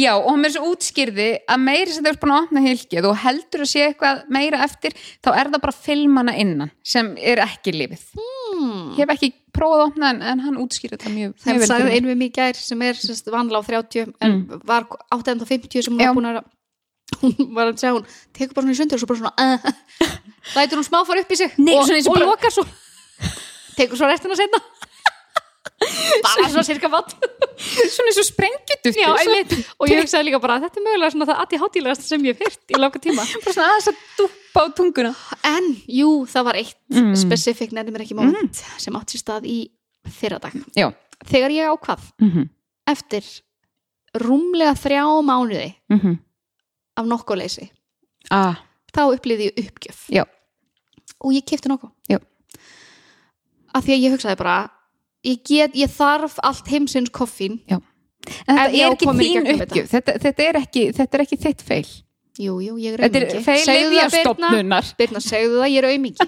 já, 0.00 0.12
og 0.16 0.30
hann 0.32 0.48
er 0.48 0.54
svo 0.54 0.70
útskýrði 0.72 1.26
að 1.44 1.60
meiri 1.62 1.92
sem 1.94 2.06
þau 2.06 2.10
er 2.12 2.18
búin 2.22 2.32
að 2.34 2.46
opna 2.46 2.62
hilkið 2.64 3.08
og 3.10 3.18
heldur 3.22 3.64
að 3.66 3.70
sé 3.70 3.84
eitthvað 3.90 4.22
meira 4.32 4.62
eftir 4.66 4.96
þá 4.96 5.30
er 5.34 5.52
það 5.52 5.62
bara 5.66 5.76
filmana 5.76 6.34
innan 6.40 6.72
sem 6.80 7.12
er 7.20 7.42
ekki 7.44 7.74
lífið. 7.76 8.08
Ég 8.96 9.04
hef 9.04 9.14
ekki 9.14 9.30
prófað 9.56 9.82
að 9.82 9.86
opna 9.90 10.10
en, 10.14 10.20
en 10.32 10.42
hann 10.44 10.58
útskýrði 10.62 10.96
þetta 10.96 11.12
mjög, 11.14 11.34
mjög 11.44 11.62
vel 11.62 11.70
sagði 11.70 11.96
einu 11.96 12.10
við 12.10 12.20
mig 12.22 12.34
gær 12.36 12.58
sem 12.58 12.84
er 12.86 13.00
sérst, 13.00 13.30
vanlega 13.32 13.62
á 13.62 13.68
30 13.68 14.14
en 14.26 14.36
var 14.68 14.88
850 15.14 15.86
sem 15.86 15.96
hún 15.96 16.02
var 16.02 16.16
búin 16.16 16.30
að 16.32 16.42
hún 17.22 17.52
var 17.54 17.70
að 17.70 17.80
segja 17.80 17.94
hún 17.94 18.06
tekur 18.34 18.56
bara 18.56 18.66
svona 18.66 18.74
í 18.74 18.80
sundur 18.80 18.98
og 18.98 19.02
svo 19.02 19.10
bara 19.12 19.20
svona 19.22 19.34
uh, 19.46 20.10
lætur 20.56 20.80
hún 20.80 20.88
smá 20.88 20.98
fara 21.06 21.22
upp 21.22 21.32
í 21.32 21.38
sig 21.38 21.54
Nei, 21.60 21.76
og, 21.76 21.92
og 21.92 22.12
og 22.16 22.22
lokar 22.24 22.54
svo. 22.54 22.66
Tekur 23.78 24.00
svo 24.00 24.08
restina 24.10 24.36
setna 24.38 24.60
bara 26.24 26.48
svona 26.48 26.64
cirka 26.64 26.88
vat 26.88 27.10
svona 27.92 28.08
eins 28.08 28.18
og 28.20 29.18
einmitt. 29.20 29.52
og 29.78 29.88
ég 29.90 30.00
hugsaði 30.00 30.28
líka 30.30 30.40
bara 30.40 30.58
þetta 30.64 30.80
er 30.80 30.84
mögulega 30.86 31.12
svona 31.12 31.26
það 31.28 31.40
aðti 31.44 31.60
hátílegast 31.62 32.06
sem 32.08 32.24
ég 32.24 32.36
hef 32.36 32.44
heyrt 32.46 32.72
í 32.72 32.80
langa 32.80 33.00
tíma. 33.02 33.24
Bara 33.44 33.54
svona 33.56 33.68
aðeins 33.74 33.88
að 33.92 33.98
dúpa 34.18 34.62
á 34.62 34.66
tunguna. 34.76 35.12
En 35.44 35.66
jú, 35.86 36.10
það 36.26 36.44
var 36.48 36.56
eitt 36.62 36.76
Mm. 36.86 37.16
specific 37.18 37.72
nefnir 37.74 38.00
ekki 38.04 38.14
moment 38.14 38.54
sem 38.78 38.94
átt 38.96 39.10
sér 39.10 39.20
stað 39.20 39.44
í 39.50 39.56
fyrradag 40.06 40.54
já, 40.76 40.92
þegar 41.26 41.50
ég 41.50 41.72
ákvað 41.74 42.00
mm 42.20 42.30
-hmm. 42.30 42.48
eftir 42.86 43.24
rúmlega 44.14 44.74
þrjá 44.74 45.02
mánuði 45.26 45.74
Mm 45.90 45.98
-hmm. 46.00 46.18
af 46.96 47.04
nokkuleysi 47.06 47.70
ah, 48.30 48.54
þá 48.94 49.12
upplýði 49.16 49.50
ég 49.50 49.58
uppgjöf. 49.66 50.06
Já, 50.08 50.24
og 51.20 51.32
ég 51.32 51.44
kefti 51.44 51.68
nokkuð 51.68 51.90
Já. 52.08 52.18
af 53.74 53.84
því 53.84 53.92
að 53.92 54.02
ég 54.04 54.12
hugsaði 54.12 54.36
bara 54.36 54.70
ég, 55.24 55.42
get, 55.46 55.76
ég 55.78 55.92
þarf 55.92 56.38
allt 56.42 56.66
heimsins 56.68 57.10
koffín. 57.10 57.60
Já. 57.70 57.78
En 58.46 58.58
þetta 58.58 58.82
er 58.82 58.92
ekki 58.96 59.06
þín 59.06 59.52
uppgjöf. 59.54 59.88
Þetta, 59.90 60.16
þetta, 60.24 60.42
er 60.42 60.58
ekki, 60.60 60.84
þetta 60.96 61.16
er 61.18 61.24
ekki 61.26 61.38
þitt 61.44 61.62
feil. 61.62 61.86
Jú, 62.36 62.58
jú, 62.60 62.74
ég 62.76 62.96
er 62.96 63.06
auðmiki 63.06 63.38
er 63.38 63.44
feil 63.46 63.62
liðjastofnunar 63.64 64.88
Birna, 64.98 65.20
segðu 65.24 65.62
það, 65.62 65.70
ég 65.72 65.78
er 65.80 65.86
auðmiki 65.88 66.26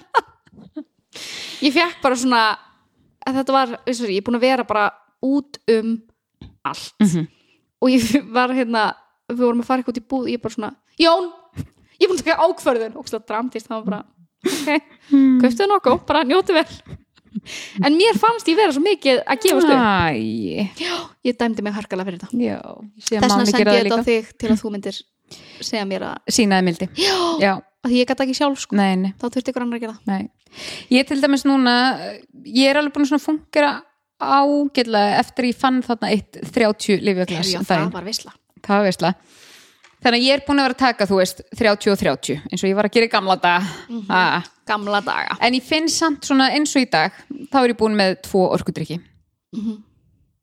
ég 1.66 1.74
fekk 1.74 1.98
bara 2.00 2.16
svona 2.16 2.42
þetta 3.28 3.52
var, 3.52 3.74
það, 3.84 4.12
ég 4.14 4.22
er 4.22 4.24
búin 4.24 4.38
að 4.38 4.46
vera 4.46 4.64
bara 4.68 4.86
út 5.24 5.58
um 5.74 5.90
allt. 6.64 6.94
Mhm. 7.02 7.26
og 7.82 7.92
ég 7.92 8.06
var 8.32 8.54
hérna 8.56 8.86
við 9.28 9.42
vorum 9.42 9.60
að 9.62 9.68
fara 9.68 9.82
eitthvað 9.82 10.00
í 10.00 10.06
búð 10.08 10.30
ég 10.32 10.38
er 10.38 10.44
bara 10.46 10.56
svona, 10.56 10.70
Jón, 10.98 11.28
ég 11.98 12.06
er 12.06 12.08
búin 12.08 12.18
að 12.18 12.24
taka 12.24 12.46
ákvörðun. 12.46 12.96
Og 12.96 13.10
það 13.10 13.26
dramtist, 13.28 13.68
það 13.68 13.82
var 13.82 13.90
bara 13.90 14.04
ok, 14.48 14.94
Hmm. 15.08 15.38
köftuðu 15.42 15.68
nokkuð, 15.72 16.00
bara 16.08 16.24
njóti 16.24 16.52
vel 16.56 16.66
en 17.86 17.98
mér 17.98 18.18
fannst 18.20 18.48
ég 18.50 18.58
vera 18.58 18.74
svo 18.74 18.82
mikið 18.84 19.22
að 19.24 19.44
gefast 19.44 19.70
upp 19.70 19.78
Æ, 19.78 20.68
ég 21.28 21.38
dæmdi 21.38 21.64
mig 21.66 21.76
harkalega 21.76 22.08
fyrir 22.08 22.42
já 22.42 22.58
þess 22.98 23.14
vegna 23.14 23.46
sendi 23.48 23.64
ég 23.64 23.88
þetta 23.88 24.02
á 24.02 24.08
þig 24.08 24.34
til 24.38 24.52
að 24.52 24.60
þú 24.62 24.74
myndir 24.74 25.00
segja 25.64 25.84
mér 25.88 26.06
að, 26.08 26.32
sínaði 26.32 26.66
mildi. 26.68 26.88
Já, 26.98 27.16
já, 27.42 27.52
að 27.84 27.94
ég 27.96 28.08
gæti 28.08 28.24
ekki 28.24 28.36
sjálf 28.38 28.62
sko, 28.62 28.78
nei, 28.78 28.94
nei, 29.00 29.10
þá 29.18 29.26
þurfti 29.28 29.52
ykkur 29.52 29.64
annar 29.64 29.78
að 29.78 29.84
gera 29.84 29.96
það. 29.96 30.12
Nei. 30.12 30.62
Ég 30.94 31.08
til 31.08 31.18
dæmis 31.22 31.44
núna 31.48 31.74
ég 32.46 32.70
er 32.70 32.80
alveg 32.80 32.96
búin 32.96 33.18
að 33.18 33.24
fungera 33.24 33.72
ágætlega 34.18 35.18
eftir 35.20 35.50
ég 35.50 35.58
fann 35.58 35.82
þarna 35.86 36.12
eitt 36.14 36.40
30 36.54 37.04
lifjaglas 37.06 37.52
Já, 37.52 37.60
um 37.60 37.68
það 37.68 37.84
var 37.94 38.08
það 38.66 38.88
veistla 38.88 39.12
þannig 40.04 40.18
að 40.18 40.26
ég 40.26 40.38
er 40.38 40.44
búin 40.46 40.60
að 40.60 40.68
vera 40.68 40.76
að 40.76 40.84
taka, 40.84 41.08
þú 41.10 41.18
veist 41.20 41.42
30 41.58 41.92
og 41.94 41.98
30, 42.02 42.38
eins 42.50 42.62
og 42.62 42.70
ég 42.70 42.78
var 42.78 42.88
að 42.88 42.94
gera 42.96 43.08
í 43.08 43.12
gamla 43.12 43.38
dag 43.42 43.72
ah. 44.08 44.46
gamla 44.68 45.02
daga. 45.04 45.38
En 45.42 45.56
ég 45.58 45.64
finn 45.64 45.90
samt 45.92 46.28
svona 46.28 46.50
eins 46.54 46.76
og 46.76 46.84
í 46.84 46.90
dag 46.92 47.16
þá 47.52 47.58
er 47.62 47.72
ég 47.74 47.80
búin 47.80 47.98
með 47.98 48.18
tvo 48.28 48.46
orkudrykki. 48.54 49.00
Mhm. 49.56 49.76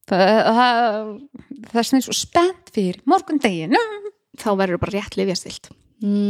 það, 0.09 0.21
það, 0.57 1.09
það 1.71 1.79
er 1.81 1.87
svona 1.89 2.05
svo 2.05 2.13
spennt 2.17 2.71
fyrir 2.73 3.01
morgundeginu 3.05 3.81
þá 4.41 4.47
verður 4.57 4.81
bara 4.81 4.97
rétt 4.97 5.17
lifjastilt 5.17 5.69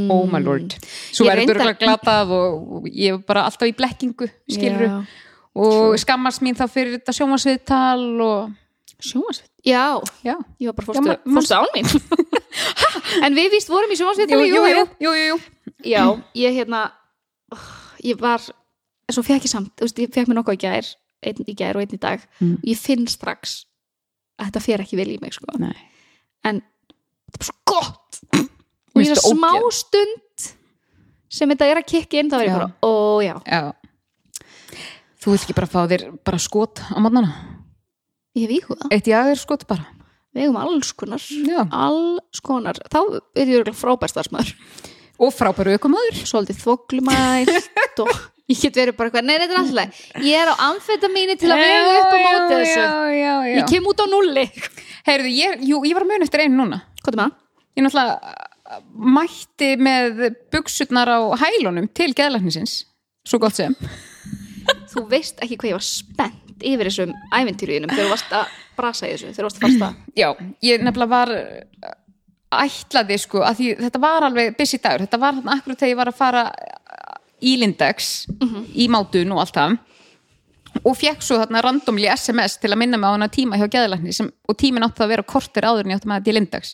oh 0.10 0.26
my 0.30 0.40
lord. 0.40 0.76
Svo 1.12 1.28
er 1.28 1.42
þetta 1.42 1.54
reyndar- 1.54 1.62
örgulega 1.62 1.80
glatað 1.82 2.34
og, 2.36 2.68
og 2.78 2.90
ég 2.90 3.14
er 3.14 3.24
bara 3.26 3.46
alltaf 3.50 3.68
í 3.70 3.76
blekkingu 3.76 4.28
skilur 4.52 5.06
og 5.56 5.96
skammast 6.00 6.44
mín 6.44 6.58
þá 6.58 6.68
fyrir 6.72 6.98
þetta 6.98 7.16
sjómasviðtal 7.16 8.22
og 8.26 8.54
sjómasveit 9.06 9.52
já, 9.66 9.84
já, 10.26 10.36
ég 10.60 10.70
var 10.70 10.76
bara 10.80 10.86
Já, 10.86 10.92
fórstu, 10.92 11.08
ma- 11.08 11.40
fórstu 11.40 11.56
án 11.56 11.72
mín? 11.76 11.88
En 13.26 13.36
við 13.38 13.50
víst 13.56 13.70
vorum 13.72 13.92
í 13.92 13.98
sjómasveit 14.00 14.32
jú, 14.32 14.40
jú, 14.48 14.64
jú, 15.04 15.14
jú, 15.20 15.40
já, 15.86 16.04
ég 16.38 16.56
hérna 16.60 16.84
oh, 17.54 17.66
ég 18.04 18.20
var, 18.22 18.44
svo 19.12 19.24
fekk 19.26 19.48
ég 19.48 19.52
samt 19.52 19.72
þú 19.78 19.88
veist, 19.88 20.00
ég 20.06 20.14
fekk 20.16 20.30
mér 20.32 20.40
nokkuð 20.42 20.58
í 20.60 20.62
gær 20.66 20.92
einn 21.26 21.42
í 21.50 21.56
gær 21.58 21.78
og 21.80 21.82
einn 21.86 21.96
í 21.96 22.02
dag. 22.02 22.22
Mm. 22.44 22.58
ég 22.70 22.78
finn 22.78 23.08
strax 23.10 23.64
að 24.38 24.50
þetta 24.52 24.62
fer 24.62 24.84
ekki 24.84 24.98
vel 25.00 25.08
í 25.16 25.18
mig 25.24 25.34
sko. 25.34 25.48
Nei. 25.58 25.74
en 26.46 26.60
þetta 26.62 27.36
er 27.36 27.40
bara 27.40 27.48
svo 27.50 27.56
gott. 27.72 28.20
Og 28.96 29.02
Finnst 29.02 29.16
það 29.16 29.24
það 29.24 29.34
smá 29.34 29.50
ógeð? 29.56 29.78
stund 29.80 30.46
sem 31.36 31.50
þetta 31.52 31.66
er 31.72 31.80
að 31.82 31.88
kikka 31.90 32.20
inn 32.22 32.30
þá 32.32 32.36
er 32.38 32.46
ég 32.46 32.52
Já. 32.54 32.58
bara, 32.60 32.70
ó 32.86 32.94
já. 33.26 33.36
Já. 33.50 33.64
Þú 35.26 35.34
vilt 35.34 35.46
ekki 35.48 35.56
bara 35.58 35.72
fá 35.72 35.80
þér 35.90 36.04
bara 36.28 36.40
skot 36.40 36.84
á 36.86 36.98
mótnana 37.02 37.32
ég 38.36 38.46
hef 38.46 38.56
íhugað, 38.60 38.92
eitt 38.96 39.10
jaður 39.12 39.42
skot 39.42 39.66
bara. 39.70 39.88
Við 40.36 40.48
hefum 40.50 40.60
alls 40.60 40.92
konar. 41.00 41.24
Já. 41.48 41.62
alls 41.72 42.42
konar, 42.44 42.80
þá 42.92 43.00
er 43.40 43.52
ég 43.54 43.74
frábær 43.78 44.12
starfsmæður 44.12 44.56
og 45.16 45.32
frábæru 45.32 45.78
aukumöður 45.78 46.18
svolítið 46.28 46.60
þvoglumælt 46.60 48.02
og 48.04 48.12
ég 48.52 48.60
get 48.60 48.76
verið 48.76 48.98
bara 48.98 49.08
eitthvað, 49.08 49.30
nei 49.30 49.38
þetta 49.40 49.56
er 49.56 49.62
alltaf 49.62 50.26
ég 50.28 50.42
er 50.42 50.52
á 50.52 50.56
amfetamíni 50.68 51.38
til 51.40 51.54
að 51.56 51.64
vega 51.64 51.94
upp 52.02 52.12
á 52.12 52.18
móti 52.20 52.58
þessu. 52.60 52.84
já, 52.84 52.92
já, 53.16 53.34
já. 53.48 53.56
ég 53.56 53.72
kem 53.72 53.88
út 53.88 54.04
á 54.04 54.06
nulli 54.12 54.44
Heyrðu, 55.06 55.32
ég, 55.38 55.60
jú, 55.70 55.80
ég 55.86 55.94
var 55.94 56.02
að 56.02 56.10
muna 56.10 56.26
eftir 56.26 56.42
einu 56.42 56.58
núna. 56.58 56.80
Hvað 57.06 57.14
er 57.14 57.20
það? 57.22 57.34
ég 57.76 57.84
náttúrulega 57.86 58.36
mætti 59.16 59.70
með 59.78 60.24
buksutnar 60.54 61.12
á 61.12 61.20
hælunum 61.44 61.90
til 61.94 62.10
geðlæknisins. 62.18 62.80
Svo 63.28 63.40
gott 63.44 63.58
sem. 63.58 63.76
Þú 64.94 65.06
veist 65.12 65.42
ekki 65.44 65.60
hvað 65.60 65.74
ég 65.74 65.78
var 65.78 65.86
spennt 65.86 66.45
yfir 66.62 66.90
þessum 66.90 67.14
æventýruðinum 67.36 67.92
þegar 67.92 68.06
þú 68.06 68.14
varst 68.14 68.36
að 68.36 68.58
brasa 68.78 69.08
í 69.08 69.14
þessu 69.14 69.32
þegar 69.32 69.38
þú 69.38 69.48
varst 69.48 69.60
að 69.60 69.66
fasta 69.66 69.90
já, 70.16 70.28
ég 70.66 70.86
nefnilega 70.86 71.12
var 71.16 71.34
uh, 71.36 71.96
ætlaði 72.66 73.18
sko 73.22 73.44
að 73.46 73.60
því 73.60 73.72
þetta 73.82 74.04
var 74.04 74.28
alveg 74.28 74.56
busy 74.60 74.80
dagur, 74.84 75.06
þetta 75.06 75.22
var 75.22 75.40
þarna 75.40 75.58
akkurat 75.58 75.82
þegar 75.82 75.92
ég 75.94 76.00
var 76.02 76.12
að 76.12 76.20
fara 76.20 76.46
uh, 76.52 77.18
í 77.44 77.58
Lindex 77.62 78.14
í 78.74 78.88
mátun 78.92 79.36
og 79.36 79.44
allt 79.44 79.58
það. 79.60 79.76
Og 80.84 80.96
fekk 81.00 81.24
svo 81.24 81.38
þarna 81.40 81.62
randomli 81.64 82.08
SMS 82.12 82.58
til 82.60 82.74
að 82.74 82.82
minna 82.82 83.00
mig 83.00 83.08
á 83.08 83.16
hana 83.16 83.30
tíma 83.32 83.60
hjá 83.60 83.68
sem, 84.12 84.28
og 84.28 84.58
tíminn 84.60 84.84
átti 84.84 85.04
að 85.04 85.14
vera 85.14 85.24
kortir 85.24 85.64
áður 85.64 85.86
en 85.86 85.94
ég 85.94 86.00
átti 86.02 86.10
með 86.12 86.20
þetta 86.20 86.32
í 86.32 86.36
Lindex. 86.36 86.74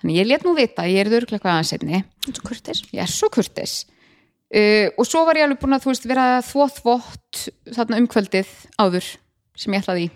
Þannig 0.00 0.16
ég 0.16 0.28
let 0.30 0.46
nú 0.46 0.54
vita, 0.56 0.86
ég 0.88 1.04
er 1.04 1.10
þurrklega 1.12 1.42
hvað 1.44 1.58
aðeins 1.58 1.72
einni 1.76 1.98
og 2.30 2.40
kurtis 2.46 2.80
ég 2.88 3.02
er 3.04 3.12
svo 3.12 3.28
kurtis 3.28 3.82
uh, 4.54 4.86
og 4.96 5.08
svo 5.08 5.26
var 5.28 5.40
ég 5.40 5.46
alveg 5.46 5.60
búin 5.62 5.76
að 5.76 5.84
þú 5.84 5.92
veist 5.92 6.08
vera 6.10 6.26
þvótt 6.46 6.80
þvótt 6.80 7.44
þarna 7.76 8.00
umkvöldið 8.02 8.56
áður 8.80 9.12
sem 9.58 9.76
ég 9.76 9.84
ætlaði 9.84 10.08
í. 10.08 10.10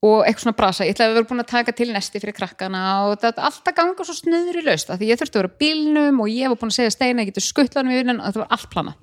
Og 0.00 0.22
eitthvað 0.24 0.46
svona 0.46 0.56
brasa, 0.56 0.86
ég 0.88 0.94
ætlaði 0.94 1.12
að 1.12 1.18
vera 1.18 1.28
búin 1.28 1.42
að 1.42 1.50
taka 1.50 1.76
til 1.76 1.90
nesti 1.92 2.22
fyrir 2.22 2.36
krakkana 2.38 2.82
og 3.10 3.18
þetta 3.20 3.44
alltaf 3.50 3.76
ganga 3.76 4.06
svo 4.08 4.16
snuður 4.16 4.62
í 4.62 4.64
laust 4.64 4.88
því 4.94 5.10
ég 5.10 5.20
þurfti 5.20 5.36
að 5.36 5.42
vera 5.42 5.60
bílnum 5.60 6.22
og 6.24 6.32
ég 6.32 6.48
var 6.48 6.60
búin 6.62 6.72
að 6.72 6.78
segja 6.78 6.94
steina 6.94 7.24
ég 7.24 7.32
getur 7.34 7.44
skuttlanum 7.44 7.92
í 7.92 8.00
vinnan 8.00 8.22
og 8.22 8.30
þetta 8.30 8.44
var 8.46 8.54
allt 8.56 8.70
plana 8.72 8.96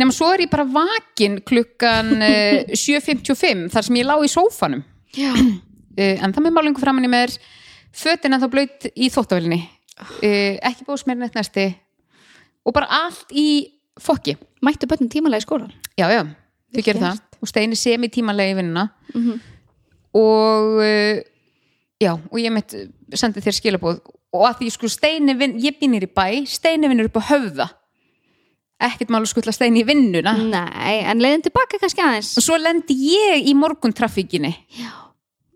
nema 0.00 0.14
svo 0.16 0.30
er 0.32 0.46
ég 0.46 0.52
bara 0.52 0.64
vakin 0.64 1.40
klukkan 1.46 2.14
uh, 2.30 2.72
7.55 2.72 3.68
þar 3.74 3.86
sem 3.86 4.00
ég 4.00 4.08
lá 4.08 4.16
í 4.16 4.30
sófanum. 4.32 4.84
Já, 5.16 5.32
uh, 5.34 6.16
en 6.22 6.32
það 6.32 6.46
með 6.46 6.56
málingu 6.56 6.82
framan 6.82 7.08
í 7.08 7.12
mér 7.12 7.34
fötin 7.96 8.36
en 8.36 8.42
þá 8.42 8.48
blöyt 8.52 8.88
í 8.94 9.10
þóttavélinni 9.12 9.60
uh, 9.60 10.56
ekki 10.70 10.86
búið 10.86 11.04
smerinn 11.04 11.26
eitt 11.26 11.38
næsti 11.38 11.70
og 12.66 12.74
bara 12.76 12.86
allt 13.06 13.32
í 13.32 13.46
fokki. 14.00 14.36
Mættu 14.64 14.86
börnum 14.90 15.08
tímalega 15.12 15.40
í 15.42 15.46
skólan 15.46 15.72
já, 15.96 16.06
já, 16.12 16.22
þau 16.24 16.76
Vel 16.76 16.84
gerir 16.84 17.00
gert. 17.00 17.04
það 17.06 17.40
og 17.40 17.48
steini 17.48 17.76
sem 17.78 18.04
í 18.04 18.10
tímanlega 18.12 18.52
í 18.52 18.56
vinnuna. 18.60 18.86
Mhm. 19.14 19.40
og 20.14 20.80
uh, 20.84 21.20
já, 22.02 22.12
og 22.14 22.38
ég 22.40 22.52
mitt 22.54 22.74
sendi 23.14 23.40
þér 23.44 23.56
skilabóð 23.58 24.00
og 24.32 24.46
að 24.46 24.60
því 24.60 24.70
sko 24.74 24.88
steini 24.90 25.34
vinn, 25.38 25.56
ég 25.58 25.78
býnir 25.80 26.04
í 26.06 26.10
bæ 26.10 26.46
steini 26.46 26.88
vinnur 26.90 27.08
upp 27.10 27.18
á 27.18 27.28
höfða. 27.32 27.66
Ekkert 28.80 29.10
mál 29.12 29.20
að 29.24 29.32
skuttla 29.32 29.52
steini 29.52 29.82
í 29.82 29.86
vinnuna. 29.88 30.32
Nei, 30.38 31.02
en 31.04 31.20
leiðin 31.20 31.42
tilbaka 31.44 31.76
kannski 31.82 32.00
aðeins. 32.00 32.30
Og 32.40 32.44
svo 32.46 32.56
lendi 32.56 32.94
ég 33.10 33.48
í 33.50 33.52
morguntrafíkinni. 33.58 34.52
Já, 34.78 34.92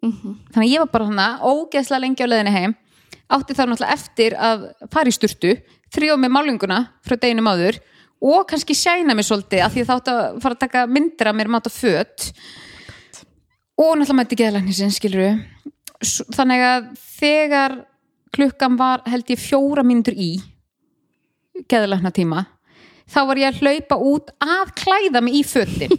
þannig 0.03 0.59
að 0.67 0.73
ég 0.75 0.83
var 0.83 0.91
bara 0.93 1.07
hana 1.09 1.29
ógeðslega 1.41 2.03
lengi 2.03 2.27
á 2.27 2.29
leiðinni 2.29 2.53
heim 2.53 2.75
átti 3.35 3.57
þá 3.57 3.65
náttúrulega 3.65 3.97
eftir 3.97 4.37
að 4.39 4.69
fara 4.93 5.11
í 5.11 5.15
sturtu 5.15 5.55
þrjóð 5.95 6.21
með 6.23 6.33
málinguna 6.35 6.79
frá 7.07 7.17
deginum 7.17 7.51
áður 7.51 7.81
og 8.25 8.47
kannski 8.51 8.77
sjæna 8.79 9.17
mig 9.17 9.27
svolítið 9.29 9.65
því 9.75 9.83
að 9.83 9.89
þá 9.89 9.95
átti 9.97 10.15
að 10.15 10.39
fara 10.45 10.57
að 10.57 10.63
taka 10.63 10.85
myndir 10.91 11.31
af 11.31 11.37
mér 11.37 11.51
máta 11.53 11.73
föt. 11.73 12.31
Og 13.75 13.93
náttúrulega 13.99 14.19
mætti 14.21 14.39
geðlæknisinn 14.39 14.95
skilur 14.95 15.39
þannig 16.37 16.65
að 16.69 16.89
þegar 17.19 17.77
klukkan 18.35 18.79
var 18.79 19.05
held 19.09 19.31
ég 19.31 19.41
fjóra 19.41 19.85
mínútur 19.87 20.17
í 20.19 20.33
geðlækna 21.71 22.11
tíma 22.15 22.47
þá 23.11 23.21
var 23.29 23.41
ég 23.41 23.53
að 23.53 23.61
hlaupa 23.63 24.01
út 24.01 24.33
að 24.43 24.75
klæða 24.81 25.23
mig 25.23 25.39
í 25.39 25.45
fötin. 25.47 25.93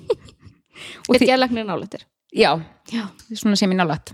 Og 1.07 1.15
því 1.15 1.29
geðlæknir 1.29 1.67
nálættir 1.67 2.03
já, 2.35 2.51
já, 2.91 3.07
svona 3.33 3.55
sem 3.55 3.71
ég 3.71 3.79
nálægt. 3.79 4.11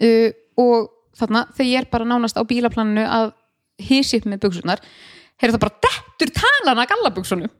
Uh, 0.00 0.32
og 0.56 0.88
þarna 1.18 1.46
þegar 1.52 1.70
ég 1.70 1.82
er 1.82 1.88
bara 1.92 2.08
nánast 2.08 2.38
á 2.38 2.42
bílaplaninu 2.48 3.06
að 3.06 3.32
hísi 3.82 4.20
upp 4.20 4.28
með 4.30 4.44
buksunar 4.46 4.82
heyrðu 5.40 5.56
það 5.56 5.64
bara 5.64 5.80
dettur 5.86 6.34
talan 6.36 6.82
að 6.82 6.90
gallabuksunum 6.94 7.58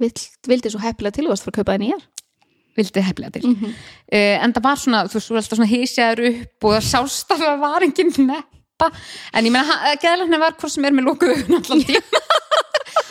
Vild, 0.00 0.16
vildi 0.48 0.70
svo 0.72 0.80
heppilega 0.80 1.18
til 1.18 1.26
þú 1.26 1.34
varst 1.34 1.44
fyrir 1.44 1.52
að 1.52 1.60
kaupa 1.60 1.74
það 1.74 1.82
nýjar 1.82 2.06
vildi 2.78 3.02
hefnilega 3.04 3.34
til. 3.34 3.50
Uh, 3.50 4.36
en 4.40 4.54
það 4.56 4.64
var 4.64 4.78
svona, 4.80 5.00
þú 5.10 5.18
veist, 5.18 5.32
alltaf 5.34 5.58
svona 5.58 5.68
hísjaður 5.68 6.22
upp 6.30 6.66
og 6.68 6.76
það 6.76 6.86
sást 6.86 7.34
að 7.34 7.42
það 7.44 7.58
var 7.64 7.84
engin 7.84 8.12
neppa. 8.30 8.88
En 9.36 9.48
ég 9.48 9.52
meina, 9.52 9.76
geðlæknir 10.00 10.40
var 10.40 10.56
hvort 10.56 10.72
sem 10.72 10.86
er 10.88 10.96
með 10.96 11.10
lókuðu 11.10 11.58
allan 11.58 11.84
tíma 11.84 12.22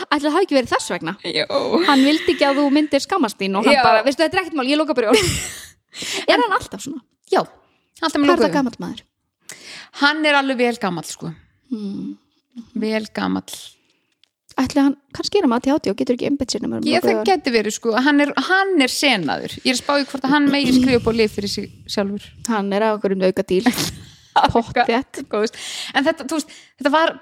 ætli 0.10 0.26
það 0.26 0.36
hafi 0.36 0.48
ekki 0.48 0.58
verið 0.58 0.72
þess 0.74 0.92
vegna. 0.94 1.14
Jó. 1.30 1.46
hann 1.86 2.06
vildi 2.06 2.34
ekki 2.34 2.48
að 2.48 2.62
þú 2.62 2.66
myndir 2.74 3.04
skammast 3.04 3.38
þín 3.40 3.60
og 3.60 3.68
hann 3.68 3.78
Já. 3.78 3.84
bara, 3.86 4.04
veistu 4.06 4.24
þetta 4.24 4.38
er 4.38 4.42
ekkert 4.44 4.58
mál, 4.58 4.66
ég 4.70 4.80
í 4.80 4.82
orð 4.82 5.24
er 6.32 6.42
hann 6.42 6.56
alltaf 6.58 6.84
svona? 6.86 7.04
já, 7.30 7.44
alltaf 8.02 8.18
með 8.18 8.32
hvað 8.32 8.36
er 8.40 8.46
það 8.46 8.56
gammal 8.58 8.74
maður? 8.82 9.04
Hann 10.04 10.24
er 10.26 10.40
alveg 10.40 10.62
vel 10.62 10.80
gamall 10.82 11.08
sko. 11.08 11.34
Hmm. 11.70 12.16
vel 12.80 13.06
gamall. 13.16 13.60
Ætli 14.60 14.82
hann, 14.84 14.96
kannski 15.16 15.40
er 15.40 15.46
hann 15.46 15.54
að 15.56 15.70
átti 15.76 15.92
og 15.92 16.00
getur 16.00 16.18
ekki 16.18 16.28
einbett 16.28 16.52
sér 16.52 16.66
nema 16.66 16.82
um 16.82 16.88
ég 16.90 17.04
það 17.06 17.22
geti 17.30 17.54
verið 17.54 17.76
sko, 17.78 17.94
hann 17.96 18.20
er, 18.26 18.34
hann 18.50 18.74
er 18.84 18.92
senaður. 18.92 19.56
Ég 19.64 19.72
er 19.72 19.80
spáði 19.80 20.08
hvort 20.10 20.26
að 20.28 20.34
hann 20.34 20.50
megi 20.52 20.76
skrifa 20.76 21.00
upp 21.00 21.08
og 21.08 21.16
lif 21.16 21.38
fyrir 21.38 21.54
sig 21.54 21.70
sjálfur. 21.88 22.26
Hann 22.50 22.74
er 22.76 22.84
á 22.84 22.90
okkur 22.98 23.16
um 23.16 23.24
auka 23.30 23.46
díl 23.48 23.64
Góðust. 25.30 25.58
en 25.96 26.06
þetta, 26.06 26.28
þú 26.28 26.38
veist, 26.40 26.54
þetta 26.80 26.92
var 26.94 27.16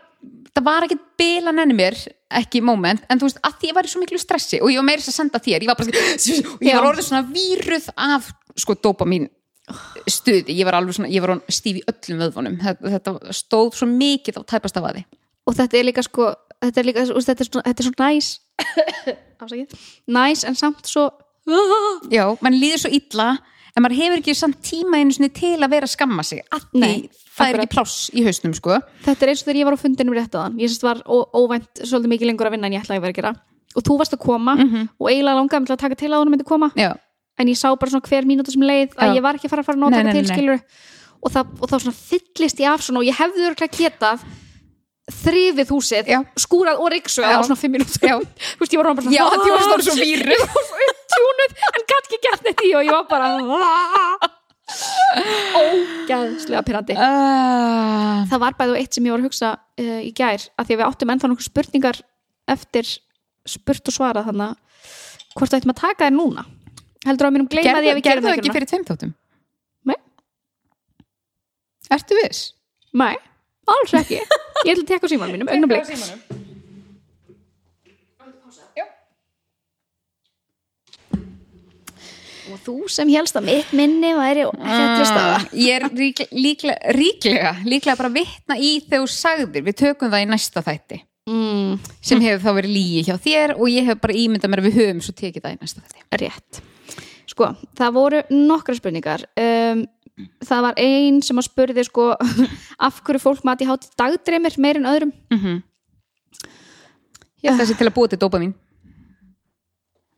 þetta 0.58 0.64
var 0.66 0.88
ekki 0.88 0.98
bilan 1.20 1.62
enni 1.62 1.76
mér 1.78 1.98
ekki 2.40 2.62
moment, 2.66 3.04
en 3.08 3.20
þú 3.22 3.30
veist, 3.30 3.40
að 3.46 3.58
því 3.62 3.70
ég 3.70 3.78
var 3.78 3.88
í 3.88 3.92
svo 3.92 4.02
miklu 4.02 4.20
stressi 4.22 4.60
og 4.62 4.72
ég 4.74 4.82
var 4.82 4.88
meira 4.90 5.04
þess 5.04 5.14
að 5.14 5.20
senda 5.22 5.42
þér 5.44 5.66
ég 5.66 5.70
var, 5.70 5.78
bara, 5.80 6.06
og 6.56 6.66
ég 6.68 6.78
var 6.80 6.88
orðið 6.90 7.08
svona 7.08 7.24
víruð 7.30 7.90
af 7.94 8.32
sko 8.58 8.76
dopamin 8.82 9.28
stuði, 10.08 10.56
ég 10.56 10.68
var 10.68 10.80
alveg 10.80 10.98
svona, 10.98 11.12
ég 11.12 11.24
var 11.24 11.38
stíf 11.52 11.82
í 11.82 11.86
öllum 11.92 12.22
vöðvunum, 12.24 12.58
þetta, 12.64 12.92
þetta 12.96 13.36
stóð 13.36 13.74
svo 13.76 13.90
mikið 13.92 14.40
á 14.40 14.42
tæpast 14.54 14.80
af 14.80 14.90
aði 14.92 15.04
og 15.48 15.58
þetta 15.58 15.80
er 15.80 15.88
líka 15.90 16.06
sko 16.06 16.32
þetta 16.64 16.82
er 16.82 16.90
líka, 16.90 17.06
þetta 17.08 17.44
er 17.44 17.52
þetta 17.68 17.84
er 17.84 17.88
svo 17.90 17.96
næs 18.00 18.32
næs 20.18 20.46
en 20.48 20.58
samt 20.58 20.90
svo 20.90 21.10
já, 22.12 22.26
mann 22.42 22.60
líður 22.60 22.86
svo 22.86 22.94
illa 22.96 23.30
en 23.78 23.86
maður 23.86 24.00
hefur 24.00 24.22
ekki 24.22 24.36
samt 24.38 24.62
tíma 24.66 25.02
einu 25.02 25.14
sinni 25.14 25.30
til 25.36 25.58
að 25.60 25.74
vera 25.76 25.88
að 25.88 25.94
skamma 25.94 26.24
sig, 26.26 26.42
Nei, 26.74 27.10
það 27.38 27.52
er 27.52 27.62
ekki 27.62 27.76
pláss 27.76 28.08
í 28.10 28.24
hausnum 28.26 28.56
sko. 28.58 28.80
Þetta 29.06 29.26
er 29.26 29.32
eins 29.34 29.44
og 29.44 29.50
þegar 29.50 29.60
ég 29.60 29.68
var 29.70 29.78
á 29.78 29.84
fundinum 29.84 30.18
rétt 30.18 30.34
á 30.34 30.40
þann 30.40 30.58
ég 30.62 30.72
sérst 30.72 30.86
var 30.88 31.04
óvænt 31.06 31.84
svolítið 31.84 32.14
mikið 32.16 32.32
lengur 32.32 32.50
að 32.50 32.56
vinna 32.58 32.72
en 32.72 32.78
ég 32.78 32.86
ætlaði 32.86 33.02
að 33.02 33.06
vera 33.06 33.14
að 33.14 33.20
gera. 33.20 33.34
Og 33.78 33.86
þú 33.86 33.98
varst 34.00 34.16
að 34.18 34.24
koma 34.24 34.56
og 34.58 35.10
eiginlega 35.12 35.38
langaði 35.38 35.76
að 35.76 35.82
taka 35.84 36.00
til 36.00 36.10
að 36.10 36.24
hún 36.24 36.34
myndi 36.34 36.48
koma. 36.48 36.72
Já, 36.74 36.96
en 37.38 37.52
ég 37.52 37.58
sá 37.60 37.70
bara 37.74 37.92
svona 37.94 38.08
hver 38.10 38.28
mínúta 38.28 38.54
sem 38.54 38.64
leið 38.66 38.96
að 38.98 39.12
Já. 39.12 39.16
ég 39.18 39.26
var 39.26 39.38
ekki 39.38 39.48
að 39.50 39.54
fara 39.54 39.64
að 39.64 39.70
fara 39.70 39.78
að 39.78 39.88
að 39.88 39.96
Nei, 39.96 40.04
nei, 40.04 40.14
til 40.18 40.26
nei. 40.26 40.32
skilur 40.34 40.60
og, 41.18 41.32
það, 41.34 41.54
og 41.62 41.72
þá 41.72 41.76
svona 41.84 41.98
fyllist 42.02 42.62
ég 42.64 42.70
af 42.72 42.86
svona 42.86 43.02
og 43.02 43.08
ég 43.08 43.18
hefði 43.18 43.48
örglega 43.52 43.78
getað 43.78 44.28
þrifið 45.08 45.70
húsið, 45.72 46.10
Já. 46.12 46.20
skúrað 46.36 46.82
og 46.84 46.90
riksu 46.92 47.24
Já. 47.24 47.40
á 47.40 47.42
svona 47.46 47.60
fimm 47.60 47.78
mínútur 47.78 48.02
Já. 48.04 48.18
þú 48.58 48.64
veist 48.64 48.74
ég 48.76 48.82
var 48.82 48.90
orðin 48.90 49.00
bara 49.00 49.08
svona 49.08 49.18
já 49.18 49.24
að 49.28 49.44
því 49.44 49.52
var 49.54 49.64
stóð 49.68 49.86
svo 49.88 49.96
víruð 50.02 50.34
ég 50.34 50.42
var 50.44 50.66
svo 50.68 50.82
upptjúnuð 50.88 51.52
en 51.70 51.88
gæti 51.94 52.08
ekki 52.10 52.20
gert 52.28 52.44
þetta 52.50 52.68
í 52.68 52.74
og 52.76 52.90
ég 52.90 52.98
var 52.98 53.06
bara 53.14 53.28
ógæðslega 55.58 56.64
pyrrandi 56.68 56.98
uh, 56.98 58.26
það 58.28 58.42
var 58.44 58.58
bæðu 58.60 58.76
eitt 58.82 58.98
sem 58.98 59.08
ég 59.08 59.14
var 59.16 59.22
að 59.24 59.30
hugsa 59.30 59.54
uh, 59.56 60.00
í 60.04 60.12
gær 60.18 60.44
að 60.60 60.68
því 60.68 60.76
að 60.76 60.82
við 60.82 60.86
áttum 60.90 61.14
ennþá 61.14 61.30
nokkuð 61.32 61.48
spurningar 61.48 62.02
eftir 62.52 62.90
spurt 63.48 63.88
og 63.88 63.96
svara 63.96 64.26
þannig 64.28 64.60
hvort 65.38 65.54
það 65.54 65.60
ættum 65.62 65.74
að 65.76 65.82
taka 65.86 66.08
þér 66.10 66.16
núna 66.18 66.44
heldur 67.06 67.28
að 67.30 67.34
mér 67.36 67.44
um 67.46 67.50
að 67.52 67.68
gerðu, 67.68 67.94
við 67.98 68.04
gerum 68.08 68.26
það 68.26 68.38
ekki 68.40 68.56
fyrir 68.58 68.70
tveim 68.72 68.86
þáttum 68.88 69.14
Nei. 69.88 69.98
Ertu 71.98 72.18
viss? 72.24 72.42
Nei, 72.98 73.16
alls 73.70 73.94
ekki. 74.00 74.18
Ég 74.66 74.74
ætla 74.74 74.84
að 74.84 74.90
tekka 74.90 75.08
á 75.08 75.12
símanum 75.12 75.38
mínum, 75.38 75.52
augnablik. 75.54 75.88
Og 82.48 82.60
þú 82.64 82.76
sem 82.92 83.10
helst 83.12 83.36
að 83.36 83.48
mitt 83.50 83.74
minni 83.76 84.14
væri 84.16 84.46
réttri 84.48 85.08
staða 85.10 85.34
Ah, 85.42 85.46
Ég 85.52 85.74
er 85.76 85.86
líklega, 85.92 86.30
líklega, 86.32 86.94
líklega, 86.96 87.52
líklega 87.68 87.98
bara 88.00 88.12
að 88.12 88.20
vitna 88.22 88.56
í 88.56 88.70
þegar 88.86 89.04
þú 89.04 89.10
sagðir. 89.12 89.66
Við 89.68 89.78
tökum 89.82 90.14
það 90.14 90.24
í 90.24 90.30
næsta 90.32 90.64
þætti. 90.64 91.00
Mm, 91.28 91.74
sem 92.08 92.22
hefur 92.24 92.46
þá 92.46 92.54
verið 92.62 92.72
lígi 92.78 93.02
hjá 93.10 93.18
þér 93.20 93.54
og 93.58 93.68
ég 93.68 93.90
hef 93.90 94.00
bara 94.00 94.16
ímyndað 94.16 94.52
mér 94.54 94.62
að 94.62 94.68
við 94.70 94.78
höfum 94.80 95.02
svo 95.04 95.16
tekið 95.18 95.44
það 95.44 95.58
í 95.58 95.60
næsta 95.60 95.84
þætti. 95.84 96.06
Rétt 96.24 96.62
Sko, 97.28 97.52
það 97.76 97.94
voru 97.98 98.24
nokkra 98.32 98.76
spurningar. 98.78 99.28
Um, 99.38 99.86
Það 100.42 100.62
var 100.66 100.78
ein 100.82 101.20
sem 101.22 101.38
að 101.38 101.46
spurði 101.46 101.84
sko 101.86 102.08
af 102.88 103.02
hverju 103.06 103.22
fólk 103.22 103.44
mati 103.46 103.68
hátt 103.70 103.84
dagdreymir 104.00 104.56
meir 104.58 104.80
en 104.80 104.90
öðrum. 104.90 105.12
Mm 105.34 105.60
Ég 107.46 107.52
held 107.54 107.62
þessi 107.62 107.76
til 107.78 107.86
að 107.86 107.94
búa 107.94 108.10
til 108.10 108.18
dópa 108.18 108.40
mín 108.42 108.56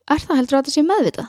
Er 0.08 0.22
það 0.24 0.38
heldur 0.40 0.56
að 0.56 0.62
þetta 0.62 0.72
sé 0.72 0.84
meðvitað? 0.88 1.28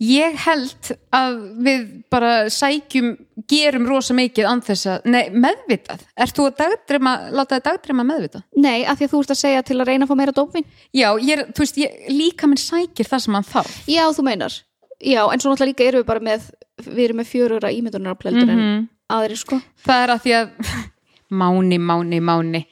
Ég 0.00 0.36
held 0.46 0.88
að 1.12 1.34
við 1.60 1.82
bara 2.08 2.46
sækjum, 2.48 3.10
gerum 3.52 3.84
rosa 3.90 4.14
mikið 4.16 4.46
án 4.48 4.62
þess 4.64 4.86
að, 4.88 5.08
nei, 5.12 5.26
meðvitað. 5.28 6.06
Ert 6.16 6.38
þú 6.38 6.46
að 6.48 6.54
dagdrema, 6.62 7.12
láta 7.36 7.58
það 7.58 7.66
dagdrema 7.66 8.06
meðvitað? 8.08 8.44
Nei, 8.64 8.78
af 8.88 8.96
því 8.96 9.04
að 9.04 9.12
þú 9.12 9.20
ert 9.26 9.34
að 9.34 9.40
segja 9.42 9.62
til 9.68 9.76
að 9.76 9.90
reyna 9.90 10.06
að 10.06 10.12
fá 10.14 10.16
meira 10.22 10.32
dópin 10.38 10.64
Já, 10.96 11.08
ég 11.20 11.34
er, 11.36 11.42
þú 11.52 11.64
veist, 11.66 11.80
ég, 11.82 11.98
líka 12.16 12.48
minn 12.48 12.62
sækir 12.62 13.10
það 13.12 13.24
sem 13.26 13.36
hann 13.36 13.48
þarf. 13.50 13.74
Já, 13.92 14.06
þú 14.16 14.24
meinar. 14.30 14.56
Já, 15.04 15.20
en 15.32 15.40
svo 15.44 15.52
náttúrulega 15.52 15.68
líka 15.74 15.84
erum 15.90 16.00
við 16.02 16.08
bara 16.14 16.24
með 16.30 16.48
við 16.80 17.04
erum 17.04 17.20
með 17.20 17.28
fjörura 17.34 17.70
ímyndunar 17.76 18.16
Mhm. 18.24 18.48
en 18.50 18.88
aðri 19.10 19.36
sko. 19.36 19.60
Það 19.84 20.02
er 20.06 20.14
að 20.14 20.22
því 20.24 20.32
að 20.40 20.50
máni, 21.42 21.78
máni, 21.78 22.20
máni. 22.24 22.64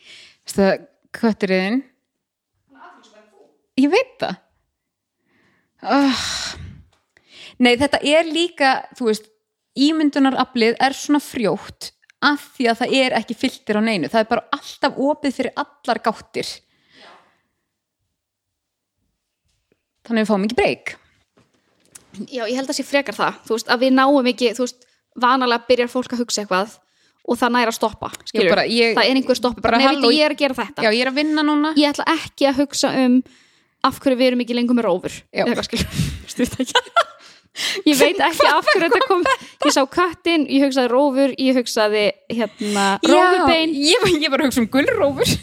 Veistu 0.48 0.62
það, 0.64 0.86
kötturinn? 1.12 1.82
Ég 3.76 3.90
veit 3.92 4.16
það. 4.18 4.36
Oh. 5.82 6.47
Nei, 7.58 7.74
þetta 7.80 8.00
er 8.02 8.24
líka 8.30 8.72
þú 8.98 9.08
veist, 9.10 9.28
ímyndunaraflið 9.78 10.76
er 10.82 10.96
svona 10.98 11.20
frjótt 11.22 11.92
af 12.26 12.48
því 12.56 12.66
að 12.72 12.80
það 12.80 12.94
er 12.98 13.14
ekki 13.20 13.34
fylltir 13.38 13.78
á 13.78 13.82
neinu. 13.86 14.08
Það 14.10 14.24
er 14.24 14.30
bara 14.32 14.46
alltaf 14.56 14.96
opið 14.98 15.36
fyrir 15.36 15.52
allar 15.62 16.00
gáttir. 16.02 16.48
Þannig 20.08 20.18
að 20.18 20.24
við 20.24 20.30
fáum 20.32 20.46
ekki 20.48 20.58
breyk. 20.58 20.92
Já, 22.32 22.42
ég 22.48 22.56
held 22.58 22.72
að 22.72 22.78
sé 22.80 22.84
frekar 22.88 23.14
það, 23.14 23.36
þú 23.46 23.54
veist, 23.58 23.68
að 23.70 23.82
við 23.84 23.92
náum 23.94 24.28
ekki 24.32 24.50
þú 24.56 24.64
veist, 24.64 24.86
vanalega 25.20 25.66
byrjar 25.68 25.90
fólk 25.92 26.14
að 26.16 26.22
hugsa 26.24 26.42
eitthvað 26.42 26.72
og 27.28 27.36
það 27.38 27.52
næra 27.54 27.70
að 27.74 27.76
stoppa, 27.76 28.08
skilur 28.24 28.50
bara, 28.54 28.64
ég- 28.72 28.94
það 28.96 29.04
er 29.10 29.18
einhver 29.20 29.36
stoppa, 29.38 29.60
bara, 29.60 29.78
veitu, 29.82 30.10
ég 30.16 30.24
er 30.24 30.32
að 30.34 30.40
gera 30.40 30.56
þetta. 30.58 30.82
Já, 30.86 30.90
ég 30.96 31.02
er 31.04 31.10
að 31.12 31.18
vinna 31.20 31.44
núna. 31.44 31.74
Ég 31.76 31.92
ætla 31.92 32.06
ekki 32.14 32.48
að 32.48 32.62
hugsa 32.64 32.90
um 33.04 33.18
af 33.84 34.00
hverju 34.00 34.16
við 34.18 34.26
erum 34.32 34.40
ekki 34.42 34.56
lengur 34.56 34.74
með 34.80 34.88
rófur. 34.88 35.18
Já. 35.30 35.44
eða 35.44 35.66
skilur? 35.68 35.86
ég 37.88 37.98
veit 37.98 38.20
ekki 38.28 38.46
af 38.50 38.64
hverju 38.68 38.88
þetta 38.88 39.06
kom 39.08 39.22
ég 39.66 39.74
sá 39.74 39.82
köttin, 39.90 40.46
ég 40.46 40.66
hugsaði 40.66 40.90
rófur 40.92 41.34
ég 41.38 41.58
hugsaði 41.58 42.04
hérna 42.30 42.86
rófubein. 43.02 43.74
ég, 43.74 43.98
var- 44.04 44.20
ég 44.22 44.30
var 44.30 44.40
að 44.44 44.50
hugsa 44.50 44.62
um 44.62 44.68
gulrófur. 44.72 45.36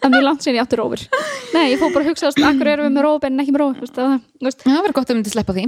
Það 0.00 0.08
er 0.08 0.12
mjög 0.14 0.24
langt 0.24 0.42
sinni 0.44 0.56
ég 0.56 0.64
átti 0.64 0.76
rófur. 0.80 1.00
Nei, 1.52 1.64
ég 1.74 1.80
fór 1.80 1.90
bara 1.92 2.06
að 2.06 2.10
hugsa, 2.14 2.30
af 2.32 2.36
hverju 2.56 2.72
erum 2.72 2.86
við 2.88 2.94
með 2.96 3.04
rófubein 3.04 3.34
en 3.34 3.42
ekki 3.42 3.52
með 3.52 3.60
rófur, 3.66 3.90
það, 3.92 4.14
verður 4.64 4.94
gott 4.96 5.10
að 5.12 5.18
myndi 5.18 5.32
sleppa 5.34 5.56
því. 5.56 5.64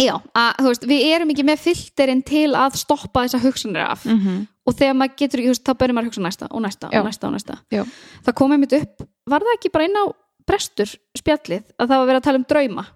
Já, 0.00 0.12
að, 0.38 0.60
veist, 0.68 0.84
við 0.88 1.02
erum 1.12 1.32
ekki 1.34 1.44
með 1.44 1.58
filterinn 1.66 2.22
til 2.24 2.54
að 2.56 2.78
stoppa 2.80 3.24
þessa 3.26 3.40
hugsanir 3.42 3.82
af. 3.84 4.04
-hmm. 4.06 4.46
og 4.66 4.76
þegar 4.78 4.94
maður 5.00 5.16
getur, 5.18 5.42
veist, 5.50 5.64
þá 5.66 5.72
börjum 5.82 5.98
maður 5.98 6.06
að 6.06 6.10
hugsa 6.12 6.22
næsta 6.28 6.46
og 6.50 6.62
næsta 6.62 6.88
Já. 6.92 7.00
og 7.00 7.06
næsta 7.10 7.26
og 7.26 7.32
næsta. 7.34 7.58
Það 8.24 8.34
kom 8.38 8.52
einmitt 8.52 8.72
upp, 8.78 9.02
var 9.26 9.40
það 9.42 9.56
ekki 9.58 9.72
bara 9.74 9.84
inn 9.84 9.98
á 9.98 10.04
brestur 10.48 10.90
spjallið 11.18 11.64
að 11.76 11.86
það 11.86 11.96
var 11.96 12.08
verið 12.10 12.20
að 12.20 12.26
tala 12.28 12.40
um 12.40 12.48
drauma. 12.48 12.86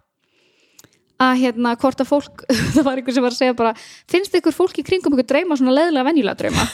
Að 1.26 1.38
hérna, 1.40 1.76
hvort 1.80 2.02
að 2.02 2.10
fólk 2.10 2.42
það 2.74 2.82
var 2.88 3.00
einhver 3.00 3.16
sem 3.16 3.24
var 3.24 3.34
að 3.34 3.40
segja 3.40 3.56
bara 3.56 3.76
finnst 4.10 4.34
ykkur 4.36 4.56
fólk 4.56 4.80
í 4.82 4.86
kringum 4.86 5.16
ykkur 5.16 5.30
drauma 5.32 5.56
svona 5.58 5.76
leðilega 5.78 6.08
venjulega 6.10 6.40
drauma? 6.42 6.66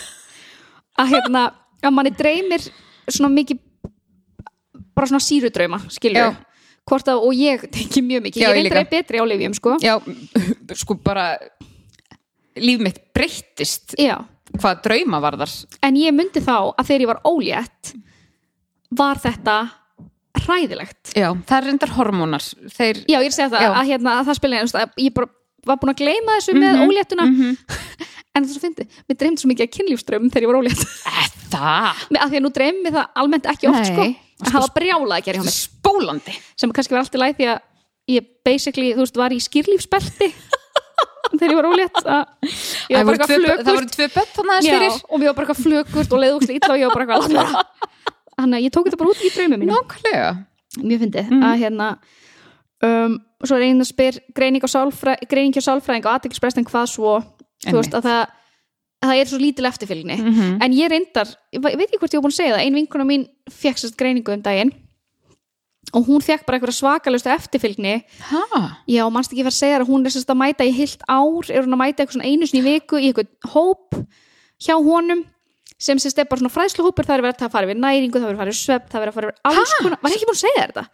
Að 1.02 1.14
hérna, 1.14 1.44
að 1.82 1.94
manni 1.94 2.14
dreymir 2.16 2.64
svona 3.08 3.30
mikið 3.34 3.60
bara 4.92 5.08
svona 5.08 5.24
sírudrauma, 5.24 5.80
skilju 5.92 6.20
Já. 6.20 6.34
hvort 6.88 7.08
að, 7.08 7.22
og 7.24 7.36
ég 7.36 7.64
tengi 7.72 8.02
mjög 8.04 8.26
mikið, 8.28 8.44
ég 8.44 8.66
líka. 8.66 8.80
er 8.82 8.90
betri 8.90 9.22
á 9.22 9.24
lifjum 9.26 9.54
sko, 9.56 9.76
já, 9.82 9.94
sko 10.82 10.96
bara 11.00 11.26
líf 12.60 12.82
mitt 12.84 13.00
breyttist 13.16 13.96
já. 14.00 14.18
hvað 14.58 14.82
drauma 14.84 15.20
var 15.24 15.38
þar 15.40 15.54
en 15.88 16.00
ég 16.00 16.14
myndi 16.16 16.42
þá 16.44 16.74
að 16.76 16.88
þegar 16.90 17.04
ég 17.04 17.12
var 17.12 17.22
ólétt 17.28 17.94
var 18.92 19.20
þetta 19.22 19.56
hræðilegt. 20.46 21.12
Já, 21.16 21.28
það 21.48 21.56
er 21.58 21.66
reyndar 21.68 21.92
hormónar. 21.96 22.44
Þeir, 22.76 23.00
já, 23.08 23.18
ég 23.18 23.30
að 23.30 23.36
segja 23.36 23.50
það, 23.52 23.66
að, 23.70 23.86
hérna, 23.92 24.16
að 24.20 24.28
það 24.30 24.38
spila 24.40 24.62
að 24.64 24.98
ég 25.06 25.14
bara 25.16 25.30
var 25.66 25.78
búin 25.78 25.92
að 25.94 26.00
gleyma 26.02 26.36
þessu 26.40 26.54
með 26.58 26.72
Mhm, 26.74 26.84
óléttuna. 26.88 27.26
mhm. 27.30 27.56
en 28.34 28.44
þess 28.48 28.56
að 28.58 28.64
fyndi, 28.66 28.86
mér 29.08 29.18
dreymdi 29.20 29.42
svo 29.42 29.48
mikið 29.52 29.66
að 29.68 29.74
kynlífströmm 29.76 30.30
þegar 30.32 30.42
ég 30.46 30.50
var 30.50 30.60
ólétt. 30.62 30.84
Það? 31.52 32.00
Með- 32.10 32.22
af 32.24 32.30
því 32.32 32.38
að 32.40 32.44
nú 32.46 32.50
dreymdi 32.56 32.92
það 32.96 33.06
almennt 33.22 33.46
ekki 33.52 33.68
oft 33.70 33.86
sko, 33.92 34.06
að 34.42 34.52
hafa 34.56 34.72
brjálað 34.78 35.16
að 35.18 35.26
gera 35.28 35.38
hjá 35.38 35.44
mér. 35.46 35.58
Spólandi. 35.58 36.34
Sem 36.56 36.72
kannski 36.72 36.96
var 36.96 37.02
alltaf 37.04 37.20
læg 37.22 37.36
því 37.38 37.46
að 37.52 37.60
ég 38.16 38.26
basically, 38.44 38.88
þú 38.96 39.04
veist, 39.04 39.16
var 39.20 39.30
í 39.36 39.38
skýrlífsbelti 39.44 40.32
þegar 41.38 41.52
ég 41.52 41.58
var 41.60 41.68
ólétt 41.70 42.00
að 42.02 42.24
ég 42.90 42.96
það 42.96 43.04
var 43.06 43.06
bara 43.06 43.26
eitthvað 43.28 43.62
það 43.62 43.76
voru 43.76 43.90
tvö 43.92 44.08
börn 44.16 44.32
þannig 44.34 44.52
aðeins 44.52 44.66
Já, 44.66 44.74
fyrir. 44.74 44.96
og 45.08 45.20
við 45.22 45.28
var 45.30 45.36
bara 45.38 45.46
eitthvað 45.46 45.62
flökurt 45.66 46.12
og 46.16 46.20
leiðugst 46.24 46.52
ítla 46.56 46.72
og 46.74 46.80
ég 46.82 46.90
var 46.90 46.96
bara 46.98 47.20
eitthvað 47.20 47.62
þannig 48.42 48.58
að 48.60 48.64
ég 48.66 48.72
tók 48.74 48.86
þetta 48.88 49.00
bara 49.02 49.12
út 49.14 49.22
í 49.22 49.30
draumum 49.36 49.60
mínu 49.62 49.72
nákvæmlega. 49.76 50.30
Mjög 50.82 51.00
fyndið 51.04 51.30
Mhm. 51.30 51.42
að 51.48 51.58
hérna 51.62 51.88
um, 52.82 53.18
svo 53.44 53.56
er 53.56 53.62
einn 53.68 53.80
að 53.82 53.90
spyr 53.92 54.18
greining, 54.34 54.62
hjá 54.62 55.62
sálfræðing 55.62 56.04
og 56.06 56.12
aðteklisbrest 56.16 56.58
en 56.58 56.64
hvað 56.66 56.86
svo? 56.90 57.16
Þú 57.66 57.76
veist 57.78 57.94
að 57.94 58.02
það, 58.08 58.22
að 59.02 59.08
það 59.10 59.20
er 59.20 59.26
svo 59.30 59.38
lítil 59.38 59.66
eftirfylgni. 59.70 60.16
Mhm. 60.18 60.62
en 60.62 60.72
ég 60.72 60.88
reyndar, 60.90 61.28
ég 61.54 61.62
ve- 61.62 61.70
ég 61.72 61.78
veit 61.78 61.90
ekki 61.90 61.98
hvort 62.00 62.12
ég 62.14 62.18
var 62.20 62.26
búin 62.26 62.34
að 62.34 62.40
segja 62.40 62.54
það 62.56 62.64
ein 62.66 62.74
vinkuna 62.74 63.04
mín 63.06 63.28
fekk 63.50 63.78
sérst 63.78 63.96
greiningu 63.96 64.32
um 64.32 64.42
daginn 64.42 64.72
og 65.94 66.06
hún 66.06 66.22
fekk 66.22 66.46
bara 66.46 66.58
eitthvað 66.58 66.78
svakalustu 66.78 67.28
eftirfylgni. 67.30 68.02
Ha, 68.30 68.78
já, 68.88 69.02
mannst 69.12 69.32
ekki 69.32 69.42
fyrir 69.44 69.52
að 69.52 69.60
segja 69.60 69.78
það 69.78 69.84
að 69.84 69.90
hún 69.92 70.06
er 70.06 70.10
sérst 70.14 70.30
að 70.32 70.40
mæta 70.40 70.64
í 70.64 70.72
heilt 70.72 71.02
ár, 71.08 71.50
er 71.50 71.62
hún 71.62 71.74
að 71.74 71.82
mæta 71.82 72.06
einu 72.22 72.46
sinni 72.46 72.62
í 72.62 72.68
viku 72.80 72.96
í 72.98 73.12
eitthvað 73.12 73.28
hóp 73.52 74.06
hjá 74.62 74.74
honum 74.78 75.24
sem 75.82 75.98
sérst 76.02 76.20
er 76.22 76.28
bara 76.30 76.42
svona 76.42 76.54
fræðsluhópur 76.54 77.08
það 77.08 77.16
er 77.18 77.24
verið 77.28 77.46
að 77.48 77.54
fara 77.56 77.70
við 77.72 77.80
næringu, 77.82 78.20
það 78.20 78.28
er 78.28 78.30
verið 78.30 78.38
að 78.38 78.44
fara 78.44 78.54
við 78.54 78.60
svepp 78.62 78.86
það 78.92 79.00
er 79.00 79.02
verið 79.02 79.12
að 79.12 79.18
fara 79.18 79.32
við 79.32 79.50
alls 79.52 79.74
konar, 79.80 79.98
var 80.06 80.14
ekki 80.16 80.28
búin 80.30 80.38
að 80.38 80.44
segja 80.44 80.66
þetta? 80.68 80.84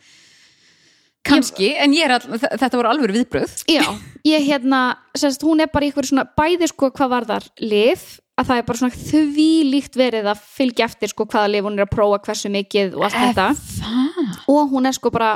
kannski, 1.28 1.68
en 1.82 1.93
ég 1.93 2.07
er 2.07 2.14
all, 2.14 2.39
þ- 2.41 2.55
þetta 2.62 2.78
voru 2.78 2.89
alveg 2.93 3.12
viðbröð 3.18 3.57
Já, 3.68 3.82
ég 4.24 4.47
hérna, 4.49 4.78
sérst, 5.18 5.43
hún 5.45 5.61
er 5.61 5.68
bara 5.72 5.89
eitthvað 5.89 6.09
svona 6.09 6.24
bæði 6.39 6.68
sko 6.70 6.89
hvað 6.95 7.11
var 7.12 7.26
þar 7.28 7.49
lif, 7.61 8.07
að 8.39 8.49
það 8.49 8.61
er 8.62 8.66
bara 8.70 8.80
svona 8.80 9.03
því 9.11 9.49
líkt 9.74 9.99
verið 9.99 10.30
að 10.32 10.41
fylgja 10.57 10.86
eftir 10.89 11.12
sko 11.12 11.26
hvaða 11.28 11.51
lif 11.53 11.66
hún 11.68 11.76
er 11.76 11.84
að 11.89 11.93
prófa 11.93 12.20
hversu 12.28 12.53
mikið 12.55 12.97
og 12.97 13.09
allt 13.09 13.18
þetta. 13.18 13.49
það? 13.82 14.39
Og 14.55 14.72
hún 14.72 14.89
er 14.89 14.97
sko 14.97 15.11
bara, 15.12 15.32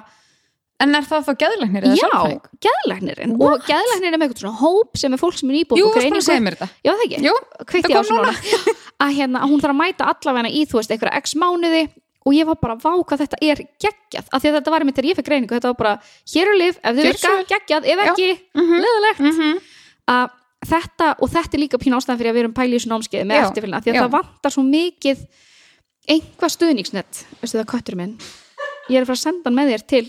en 0.80 0.94
er 0.96 1.04
það 1.10 1.26
þá 1.28 1.32
geðlæknir 1.42 1.88
eða 1.90 1.98
já, 1.98 2.06
sálfræðing? 2.06 2.46
geðlæknirinn. 2.68 3.34
Og 3.42 3.66
geðlæknirinn 3.68 4.14
er 4.16 4.22
með 4.22 4.28
eitthvað 4.30 4.44
svona 4.46 4.62
hóp 4.62 5.02
sem 5.02 5.12
er 5.18 5.20
fólk 5.20 5.36
sem 5.42 5.52
er 5.52 5.60
íbúið 5.60 5.82
jú, 5.82 5.90
og 5.90 5.98
þú 5.98 6.06
búin 6.08 6.22
að 6.22 6.28
segja 6.30 6.46
mér 6.46 6.56
þetta. 6.62 6.70
Já, 6.86 6.92
það 6.94 7.04
ekki, 7.08 7.20
jú, 7.26 7.34
kveikti 7.74 7.92
það 7.92 8.08
kom 8.08 8.22
núna. 8.22 8.80
Að 9.02 9.16
hérna, 9.18 9.42
hún 9.48 9.60
þarf 9.62 9.74
að 9.74 9.80
mæta 9.82 10.08
allavega 10.12 10.50
í 10.52 10.62
þú 10.70 10.78
veist, 10.78 10.92
einhverja 10.94 11.20
x 11.22 11.34
mánuði 11.40 11.82
og 12.22 12.36
ég 12.36 12.46
var 12.46 12.58
bara, 12.62 12.76
vá 12.78 12.92
hvað 13.02 13.24
þetta 13.24 13.38
er 13.42 13.62
geggjað. 13.82 14.28
Af 14.30 14.42
því 14.42 14.50
að 14.52 14.56
þetta 14.60 14.70
var 14.70 14.84
einmitt 14.84 14.94
þegar 15.00 15.08
ég 15.10 15.16
fekk 15.18 15.26
greiningu 15.26 15.56
þetta 15.56 15.72
var 15.72 15.78
bara, 15.80 15.94
hér 16.32 16.50
er 16.52 16.58
lif, 16.60 16.76
ef 16.78 16.94
þið 16.94 17.08
virka, 17.08 17.32
geggjað 17.50 17.88
ef 17.90 18.02
ekki, 18.06 18.28
Mhm. 18.54 18.76
leðilegt 18.84 19.22
Mhm. 19.26 19.58
að 20.06 20.30
þetta, 20.62 21.08
og 21.18 21.28
þetta 21.34 21.54
er 21.58 21.62
líka 21.64 21.78
pínu 21.82 21.96
ástæðan 21.98 22.18
fyrir 22.20 22.30
að 22.30 22.36
við 22.36 22.42
erum 22.44 22.54
pæli 22.54 22.70
í 22.70 22.78
þessu 22.78 22.92
námskeiði 22.92 23.26
með 23.26 23.42
eftirfylgna, 23.48 23.80
því 23.82 23.90
að 23.90 23.94
já. 23.98 24.02
það 24.04 24.14
vantar 24.14 24.50
svo 24.54 24.62
mikið 24.62 25.18
einhvað 26.08 26.52
stuðningsnett 26.56 27.24
veistu 27.42 27.58
það 27.58 27.66
köttur 27.74 27.96
minn? 27.98 28.14
Ég 28.90 28.96
er 28.98 29.02
að 29.02 29.10
fara 29.10 29.18
að 29.18 29.24
senda 29.26 29.50
hann 29.50 29.58
með 29.58 29.70
þér 29.72 29.86
til 29.86 30.04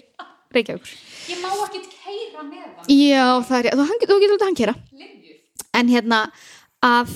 Reykjavíkur. 0.53 0.93
Ég 1.33 1.37
má 1.41 1.49
ekki 1.65 1.81
keira 1.89 2.43
með 2.45 2.65
það 2.77 2.93
já, 2.93 3.25
það 3.49 3.65
er, 3.65 3.71
þú, 3.73 3.85
þú 4.05 4.17
getur 4.21 4.35
út 4.37 4.43
að 4.43 4.49
hann 4.49 4.61
kera 4.61 4.75
en 5.73 5.87
hérna 5.89 6.19
að 6.83 7.09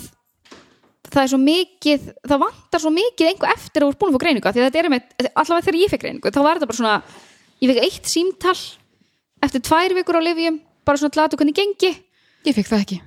það 1.13 1.21
er 1.23 1.31
svo 1.31 1.39
mikið 1.41 2.09
það 2.27 2.43
vantar 2.43 2.83
svo 2.83 2.91
mikið 2.95 3.31
einhver 3.31 3.53
eftir 3.55 3.83
að 3.83 3.87
þú 3.87 3.93
ert 3.93 4.01
búin 4.01 4.11
að 4.11 4.17
fá 4.17 4.23
greiningu 4.25 4.49
af 4.49 4.55
því 4.55 4.63
að 4.63 4.67
þetta 4.67 4.81
er 4.81 4.91
með, 4.93 5.09
allavega 5.33 5.67
þegar 5.67 5.79
ég 5.81 5.93
fekk 5.93 6.03
greiningu 6.03 6.33
þá 6.33 6.39
var 6.43 6.59
þetta 6.59 6.69
bara 6.71 6.79
svona, 6.81 6.95
ég 7.63 7.71
fekk 7.71 7.87
eitt 7.87 8.11
símtal 8.11 8.57
eftir 9.47 9.65
tvær 9.67 9.97
vikur 9.97 10.19
á 10.19 10.21
lifjum 10.27 10.61
bara 10.87 11.01
svona 11.01 11.13
til 11.13 11.23
að 11.23 11.37
hvernig 11.37 11.57
gengi. 11.57 11.91
Ég 12.47 12.55
fikk 12.55 12.71
það 12.71 12.83
ekki. 12.85 13.01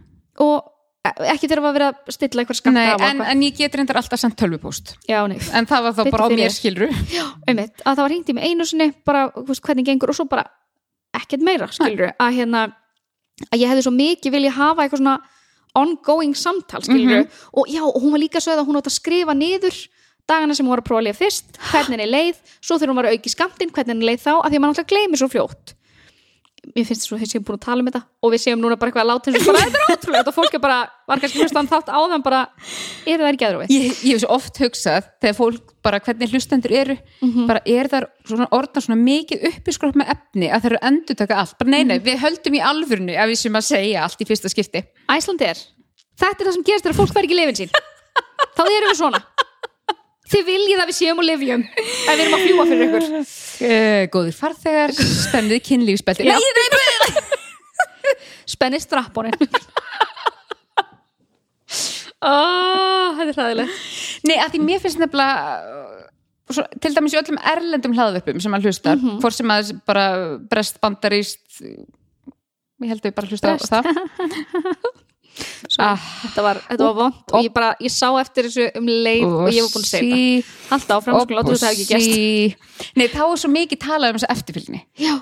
Og 0.44 0.70
ekki 1.00 1.48
þegar 1.48 1.62
að 1.64 1.76
vera 1.78 1.88
að 1.90 2.12
stilla 2.12 2.42
eitthvað 2.42 2.58
og 2.68 3.04
en, 3.06 3.22
en 3.24 3.42
ég 3.46 3.56
get 3.56 3.76
reyndar 3.78 3.96
alltaf 3.96 4.20
sendt 4.20 4.36
tölvupóst 4.36 4.92
já, 5.08 5.22
en 5.24 5.68
það 5.68 5.86
var 5.86 5.94
þá 5.96 6.02
Biddu 6.02 6.12
bara 6.12 6.26
á 6.28 6.36
mér 6.36 6.52
skilru 6.52 6.88
einmitt, 7.48 7.80
að 7.80 7.94
það 7.94 8.02
var 8.02 8.14
í 8.14 8.34
mig 8.36 8.48
einu 8.50 8.66
sinni 8.68 8.88
bara, 9.08 9.22
þú 9.32 9.56
hvernig 9.64 9.88
gengur 9.88 10.12
og 10.12 10.18
svo 10.18 10.26
bara 10.28 10.44
ekkert 11.16 11.46
meira, 11.46 11.70
skilur 11.72 12.12
að 12.12 12.36
hérna, 12.36 12.66
að 13.48 13.62
ég 13.62 13.72
hefði 13.72 13.86
svo 13.86 13.94
mikið 13.96 14.36
vilja 14.36 14.52
hafa 14.58 14.84
eitthvað 14.84 15.00
svona 15.00 15.16
ongoing 15.78 16.34
samtal, 16.36 16.82
skilur 16.82 17.26
og 17.52 17.70
já, 17.70 17.82
og 17.84 17.98
hún 18.02 18.14
var 18.14 18.22
líka 18.22 18.42
sögð 18.42 18.62
að 18.62 18.70
hún 18.70 18.80
átt 18.80 18.90
að 18.90 18.96
skrifa 18.98 19.36
niður 19.36 19.76
dagana 20.30 20.54
sem 20.54 20.66
hún 20.66 20.74
var 20.74 20.82
að 20.82 20.88
prófa 20.90 21.02
að 21.02 21.08
lifa 21.08 21.22
fyrst 21.24 21.60
hvernig 21.70 21.96
henni 21.98 22.08
leið, 22.10 22.40
svo 22.60 22.78
þegar 22.78 22.92
hún 22.92 23.00
var 23.00 23.10
að 23.10 23.18
auki 23.18 23.32
skamtinn 23.32 23.74
hvernig 23.74 23.94
henni 23.94 24.08
leið 24.10 24.24
þá, 24.24 24.32
af 24.38 24.48
því 24.48 24.58
að 24.58 24.64
mann 24.64 24.74
alltaf 24.74 24.90
gleymir 24.90 25.20
svo 25.20 25.30
fljótt 25.32 25.74
mér 26.76 26.86
finnst 26.88 27.06
svo 27.06 27.18
þeir 27.20 27.30
séum 27.30 27.44
búin 27.46 27.58
að 27.58 27.64
tala 27.66 27.82
um 27.82 27.88
þetta 27.90 28.00
og 28.20 28.32
við 28.34 28.42
séum 28.44 28.60
núna 28.62 28.76
bara 28.80 28.90
eitthvað 28.90 29.04
að 29.04 29.10
láta 29.10 29.30
eins 29.30 29.40
og 29.40 29.50
bara, 29.50 29.64
þetta 29.64 29.80
er 29.80 29.94
ótrúlega 29.94 30.30
og 30.30 30.36
fólk 30.36 30.56
er 30.56 30.62
bara, 30.64 30.78
var 31.10 31.22
kannski 31.22 31.42
hlustan 31.42 31.70
þátt 31.70 31.90
áðan 31.90 32.24
bara, 32.26 32.40
er 33.04 33.22
það 33.22 33.30
ekki 33.30 33.48
aðra 33.48 33.62
við? 33.62 33.74
ég, 33.74 33.98
ég 34.06 34.14
hef 34.14 34.22
svo 34.24 34.30
oft 34.36 34.60
hugsað 34.62 35.10
þegar 35.22 35.36
fólk 35.40 35.74
bara 35.86 36.00
hvernig 36.04 36.34
hlustendur 36.34 36.74
eru? 36.76 36.96
Bara 37.48 37.62
er 37.64 37.90
þar 37.92 38.08
svona 38.28 38.48
orðna 38.56 38.84
svona 38.84 39.00
mikið 39.00 39.46
uppiskrótt 39.50 39.98
með 39.98 40.14
efni 40.14 40.50
að 40.50 40.66
þeir 40.66 40.74
eru 40.74 40.82
endur 40.90 41.20
taka 41.20 41.38
allt? 41.40 41.56
Bara 41.60 41.74
nei, 41.74 41.84
nei, 41.88 41.98
við 42.04 42.20
höldum 42.20 42.58
í 42.58 42.64
alvörinu 42.70 43.16
að 43.16 43.32
við 43.32 43.40
sem 43.44 43.60
að 43.60 43.68
segja 43.70 44.04
allt 44.04 44.20
í 44.20 44.28
fyrsta 44.28 44.52
skipti. 44.52 44.84
Æsland 45.10 45.46
er. 45.46 45.62
Þetta 46.20 46.36
er 46.36 46.50
það 46.50 46.58
sem 46.58 46.66
gerist 46.68 46.86
þegar 46.88 46.98
fólk 47.00 47.14
fær 47.16 47.28
ekki 47.28 47.38
lifin 47.38 47.62
sín. 47.62 47.72
Þá 48.56 48.62
erum 48.66 48.90
við 48.90 48.98
svona 49.00 49.22
þið 50.30 50.42
viljið 50.46 50.80
að 50.84 50.90
við 50.90 50.96
séum 51.00 51.20
og 51.22 51.26
lifjum. 51.26 51.62
Ef 51.80 52.10
við 52.10 52.22
erum 52.24 52.36
að 52.36 52.44
fljúa 52.46 52.64
fyrir 52.70 52.84
ykkur. 52.86 53.04
Uh, 53.60 54.02
góðir 54.14 54.36
farþegar, 54.38 54.94
spennið 54.96 55.62
kynlífspelti 55.66 56.24
nei, 56.24 56.38
nei, 56.40 56.66
nei, 56.74 57.24
spennið 58.50 58.82
strapponin 58.86 59.34
oh, 62.20 63.16
þetta 63.18 63.28
er 63.28 63.36
hræðilegt. 63.36 63.76
Nei, 64.28 64.36
að 64.42 64.54
því 64.54 64.60
mér 64.66 64.82
finnst 64.82 65.00
nefnilega 65.00 65.36
uh, 65.60 66.00
svo, 66.52 66.64
til 66.82 66.92
dæmis 66.96 67.14
í 67.16 67.20
öllum 67.20 67.38
erlendum 67.52 67.94
hlaðvöppum 67.96 68.40
sem 68.42 68.52
maður 68.54 68.70
hlustar, 68.70 68.98
Mhm. 69.00 69.20
hvort 69.22 69.36
sem 69.38 69.52
að 69.54 69.74
bara 69.88 70.06
brest 70.50 70.80
bandaríst 70.82 71.60
ég 71.60 72.88
held 72.90 73.00
að 73.04 73.10
við 73.10 73.16
bara 73.16 73.30
hlusta 73.30 73.54
á 73.54 73.56
það 73.60 73.84
Svo, 75.70 75.82
Ah. 75.84 75.96
þetta 76.26 76.42
var, 76.42 76.60
þetta 76.68 76.84
var 76.88 76.94
vond 76.94 77.14
og 77.32 77.44
ég 77.44 77.52
bara, 77.54 77.74
ég 77.80 77.90
sá 77.94 78.08
eftir 78.20 78.44
þessu 78.48 78.70
um 78.76 78.86
leið 78.86 79.24
og 79.24 79.50
ég 79.52 79.62
var 79.62 79.70
búin 79.74 79.84
að 79.84 79.90
segja 79.90 80.14
þetta 80.16 80.70
Halda 80.70 80.96
áfram, 81.00 81.20
sko, 81.20 81.34
láta 81.34 81.56
þetta 81.56 81.72
ekki 81.72 81.86
gæst 81.90 82.96
Nei, 82.96 83.06
þá 83.08 83.22
er 83.32 83.36
svo 83.44 83.50
mikið 83.50 83.78
talað 83.78 84.10
um 84.10 84.18
þessa 84.18 84.32
eftirfylgni. 84.34 84.80
Já, 84.98 85.14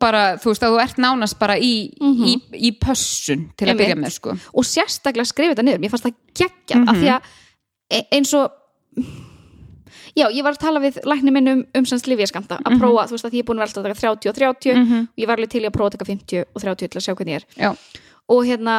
bara, 0.00 0.22
þú 0.40 0.50
veist, 0.52 0.62
að 0.64 0.72
þú 0.74 0.82
ert 0.82 0.96
nánast 0.98 1.38
bara 1.38 1.56
í, 1.58 1.72
Mhm. 2.00 2.24
í, 2.24 2.34
í 2.68 2.70
pössun 2.78 3.50
til 3.56 3.68
að 3.68 3.78
byrja 3.78 3.96
með, 4.00 4.12
sko. 4.12 4.30
Og 4.54 4.64
sérstaklega 4.64 5.26
skrifa 5.26 5.54
þetta 5.54 5.64
niður. 5.64 5.80
Mér 5.80 5.90
fannst 5.90 6.04
það 6.04 6.14
geggjað 6.34 6.88
af 6.88 6.96
því 6.96 7.08
að 7.12 7.20
e- 7.90 8.06
eins 8.12 8.32
og 8.34 8.50
já, 10.16 10.28
ég 10.30 10.42
var 10.44 10.54
að 10.54 10.60
tala 10.62 10.80
við 10.80 10.98
lækni 11.04 11.32
minn 11.34 11.48
um, 11.52 11.62
um 11.74 11.86
sanns 11.88 12.06
livjaskamta 12.06 12.60
að 12.62 12.78
prófa, 12.80 13.06
þú 13.10 13.16
veist 13.16 13.28
að 13.28 13.36
ég 13.38 13.44
er 13.44 13.48
búin 13.48 13.60
að 13.60 13.66
velta 13.66 13.80
að 13.80 13.86
taka 13.88 14.00
30 14.00 14.30
og 14.30 14.36
30 14.38 14.74
Mhm. 14.74 15.00
og 15.08 15.18
ég 15.22 15.26
var 15.26 15.36
alveg 15.36 15.50
til 15.50 15.62
að 15.64 15.74
prófa 15.74 15.90
að 15.90 15.96
taka 15.98 16.04
50 16.10 16.44
og 16.54 16.62
30 16.62 16.88
til 16.88 16.98
að 17.00 17.04
sjá 17.04 17.14
hvernig 17.14 17.34
ég 17.34 17.40
er. 17.42 17.44
Já, 17.58 17.76
og 18.28 18.44
hérna, 18.46 18.76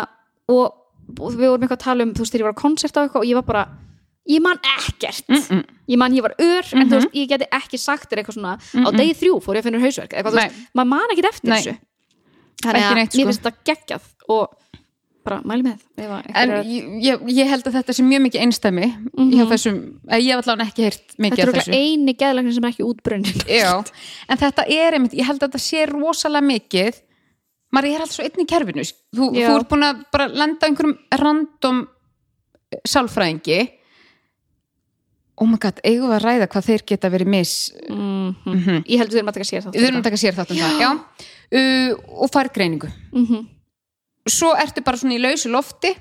og, 0.52 0.76
og 1.20 1.34
við 1.34 1.50
vorum 1.50 1.66
eitthvað 1.66 1.80
að 1.80 1.86
tala 1.86 2.06
um, 2.06 2.14
þú 2.16 2.26
veist, 2.26 2.36
þegar 2.36 2.44
ég 2.44 2.50
var 2.50 2.58
á 2.58 2.64
koncert 2.64 3.00
á 3.00 3.02
eitthvað 3.04 3.24
og 3.24 3.30
ég 3.30 3.40
var 3.40 3.48
bara, 3.48 3.64
ég 4.36 4.46
man 4.46 4.62
ekkert. 4.76 5.26
Mm-mm. 5.32 5.64
ég 5.92 6.02
man 6.02 6.18
ég 6.18 6.26
var 6.26 6.36
ör, 6.42 6.72
en 6.76 6.92
þú 6.92 7.00
veist, 7.00 7.18
ég 7.18 7.32
geti 7.32 7.50
ekki 7.60 7.82
sagt 7.82 8.10
þér 8.12 8.24
eitthvað 8.24 8.40
svona, 8.40 8.56
á 8.58 8.90
degi 8.96 9.18
þrjú 9.22 9.40
fór 9.46 9.60
ég 9.60 9.66
að 9.66 9.70
finna 9.70 9.84
hausverk, 9.84 10.14
eitthvað, 10.14 10.38
þú 10.38 10.42
veist, 10.44 10.64
maður 10.78 10.92
man 10.94 11.16
ekkert 11.16 11.32
eftir 11.32 11.54
Nei. 11.54 11.58
þessu. 11.60 11.76
Þannig 12.66 12.86
að 12.86 12.96
mér 12.98 13.10
sko. 13.10 13.26
finnst 13.26 13.44
þetta 13.44 13.70
geggjað 13.70 14.06
og 14.32 14.62
bara 15.26 15.40
mæli 15.48 15.66
með. 15.66 15.82
En 16.38 16.54
ég, 17.02 17.24
ég, 17.34 17.50
held 17.50 17.66
að 17.66 17.80
þetta 17.80 17.96
sé 17.98 18.06
mjög 18.06 18.24
mikið 18.28 18.44
einstæmi 18.46 18.90
hjá 19.34 19.44
þessum, 19.50 19.80
eh, 20.10 20.22
ég 20.22 20.36
hef 20.36 20.44
allavega 20.44 20.70
ekki 20.70 20.86
heyrt 20.86 21.16
mikið 21.18 21.42
Þetta 21.42 21.46
er 21.46 21.52
okkur 21.54 21.78
eini 21.80 22.16
geðlæknir 22.20 22.56
sem 22.58 22.68
er 22.68 22.74
ekki 22.76 22.86
útbrunnin 22.86 23.42
Já, 23.50 23.72
en 24.30 24.42
þetta 24.44 24.68
er 24.76 24.98
einmitt, 25.00 25.18
ég 25.18 25.26
held 25.26 25.42
að 25.42 25.48
þetta 25.48 25.64
sé 25.66 25.86
rosalega 25.90 26.50
mikið 26.52 27.02
maður 27.76 27.92
er 27.92 28.04
alltaf 28.06 28.18
svo 28.18 28.26
einn 28.28 28.44
í 28.44 28.48
kerfinu. 28.50 28.86
Þú, 29.16 29.30
þú 29.36 29.56
ert 29.56 29.72
búin 29.72 29.88
að 29.88 30.04
bara 30.16 30.28
lenda 30.32 30.66
á 30.66 30.68
einhverjum 30.70 30.96
random 31.22 31.82
eh, 32.72 32.80
sálfræðingi. 32.88 33.60
Oh 35.36 35.48
my 35.52 35.58
god, 35.60 35.82
eigum 35.84 36.08
við 36.08 36.16
að 36.16 36.24
ræða 36.24 36.48
hvað 36.54 36.68
þeir 36.70 36.84
geta 36.88 37.12
verið 37.12 37.32
miss 37.34 37.56
mm 37.90 38.30
Mhm. 38.46 38.84
Ég 38.88 39.02
heldur 39.02 39.18
þeir 39.20 39.26
maður 39.28 39.38
taka 39.40 39.50
sér 39.50 39.66
þátt 39.66 39.76
við 39.76 39.88
erum 39.90 40.00
að 40.00 40.08
taka 40.08 40.22
sér 40.22 40.38
þátt 40.38 40.52
um 40.54 40.62
það. 40.62 41.00
Uh, 41.56 41.92
og 42.24 42.32
fær 42.34 42.50
greiningu. 42.56 42.90
Mm 43.14 43.26
-hmm. 43.26 43.42
svo 44.28 44.54
ertu 44.56 44.82
bara 44.82 44.98
svona 44.98 45.16
í 45.16 45.22
lausu 45.22 45.50
lofti. 45.50 45.92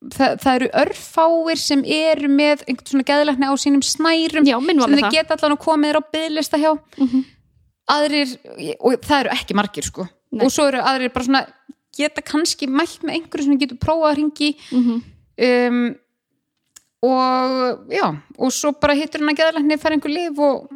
Þa, 0.00 0.36
það 0.40 0.54
eru 0.54 0.68
örfáir 0.82 1.58
sem 1.60 1.82
eru 1.84 2.28
með 2.28 2.62
einhvern 2.68 2.88
svona 2.88 3.04
geðlækni 3.04 3.50
á 3.50 3.54
sínum 3.60 3.82
snærum 3.84 4.46
Já, 4.48 4.56
sem 4.56 4.96
það. 4.96 5.10
geta 5.12 5.34
allan 5.34 5.56
að 5.56 5.64
koma 5.64 5.86
þér 5.86 5.98
á 6.00 6.02
byðlista 6.14 6.56
hjá. 6.56 6.72
Mhm. 6.96 7.24
Aðrir, 7.88 8.36
og 8.80 9.00
það 9.02 9.20
eru 9.20 9.30
ekki 9.34 9.54
margir 9.58 9.82
sko, 9.86 10.08
Nei. 10.32 10.44
og 10.46 10.52
svo 10.52 10.66
eru 10.68 10.78
aðrir 10.82 11.12
bara 11.12 11.24
svona, 11.24 11.46
geta 11.96 12.22
kannski 12.22 12.66
mælt 12.70 13.02
með 13.02 13.16
einhverju 13.16 13.44
sem 13.48 13.58
getur 13.58 13.78
prófað 13.82 14.10
að 14.12 14.16
ringi 14.20 14.50
Mhm. 14.70 15.02
um, 15.48 15.96
og 17.02 17.88
já, 17.90 18.04
og 18.38 18.52
svo 18.52 18.72
bara 18.80 18.94
hittur 18.94 19.20
hann 19.22 19.32
að 19.32 19.38
geðalækni 19.40 19.78
fær 19.80 19.94
einhver 19.96 20.12
lif 20.12 20.38
og 20.38 20.68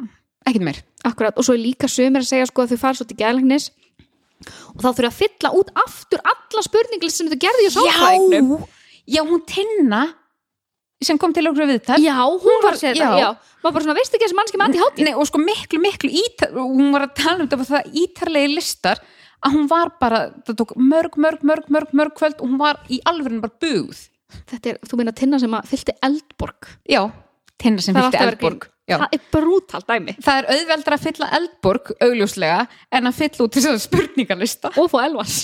ekkert 0.47 0.63
meir. 0.65 0.79
Akkurat, 1.05 1.37
og 1.37 1.45
svo 1.45 1.53
er 1.53 1.61
líka 1.61 1.85
sömur 1.87 2.23
að 2.23 2.29
segja 2.31 2.47
sko 2.49 2.63
að 2.65 2.73
þau 2.73 2.79
fara 2.81 2.97
svo 2.97 3.05
til 3.05 3.17
gæðlæknis 3.19 3.69
og 4.73 4.81
þá 4.81 4.89
þurfa 4.89 5.11
að 5.11 5.19
fylla 5.21 5.51
út 5.59 5.69
aftur 5.85 6.19
alla 6.25 6.63
spurninglist 6.65 7.17
sem 7.21 7.29
þau 7.29 7.37
gerði 7.45 7.67
í 7.69 7.73
sálfræðingnum. 7.75 8.65
já, 9.07 9.21
hún 9.21 9.45
tinna 9.45 10.01
sem 11.07 11.19
kom 11.21 11.33
til 11.35 11.45
okkur 11.49 11.69
viðtal 11.69 11.99
Já, 12.03 12.15
hún 12.21 12.63
var 12.63 12.75
að 12.75 12.81
segja 12.81 12.95
þetta, 12.95 13.19
Já. 13.19 13.27
já 13.27 13.61
Var 13.65 13.73
bara 13.73 13.85
svona, 13.85 13.97
veistu 13.97 14.17
ekki 14.17 14.27
þessi 14.27 14.37
mannski 14.39 14.61
mati 14.61 14.81
hátt 14.81 15.03
Nei, 15.05 15.13
og 15.13 15.27
sko 15.29 15.41
miklu, 15.41 15.81
miklu 15.81 16.11
ítar, 16.21 16.55
hún 16.57 16.91
var 16.93 17.07
að 17.07 17.15
tala 17.21 17.45
um 17.45 17.51
þetta 17.51 17.69
það 17.71 17.99
ítarlegi 18.03 18.51
listar 18.53 19.01
að 19.45 19.57
hún 19.57 19.67
var 19.69 19.91
bara, 20.01 20.23
það 20.47 20.57
tók 20.61 20.73
mörg, 20.79 21.17
mörg, 21.21 21.43
mörg, 21.45 21.67
mörg, 21.69 21.91
mörg 21.93 22.15
kvöld 22.17 22.39
og 22.39 22.49
hún 22.49 22.57
var 22.57 22.79
í 22.89 22.97
alvörinu 23.05 23.43
bara 23.43 23.53
bugð. 23.61 23.99
Þetta 24.49 24.71
er, 24.71 24.79
þú 24.89 24.97
meina 24.99 25.13
tinna 25.15 25.37
sem 25.39 25.53
að 25.53 25.67
fyllti 25.69 25.93
eldborg 26.03 26.69
Já, 26.89 27.03
tinna 27.61 27.83
sem 27.83 27.95
fylgti 27.95 28.19
Eldborg. 28.19 28.67
Já. 28.85 28.99
Það 29.01 29.15
er 29.15 29.21
brútalt 29.33 29.87
dæmi 29.89 30.13
Það 30.21 30.39
er 30.39 30.47
auðveldra 30.53 30.97
að 30.97 31.05
fylla 31.07 31.29
Eldborg 31.39 31.87
augljóslega 32.05 32.57
en 32.93 33.09
að 33.09 33.15
fylla 33.17 33.47
út 33.47 33.55
þess 33.57 33.69
að 33.71 33.79
spurningarlista. 33.81 34.71
Og 34.77 34.91
fá 34.91 34.99
elvans 35.07 35.37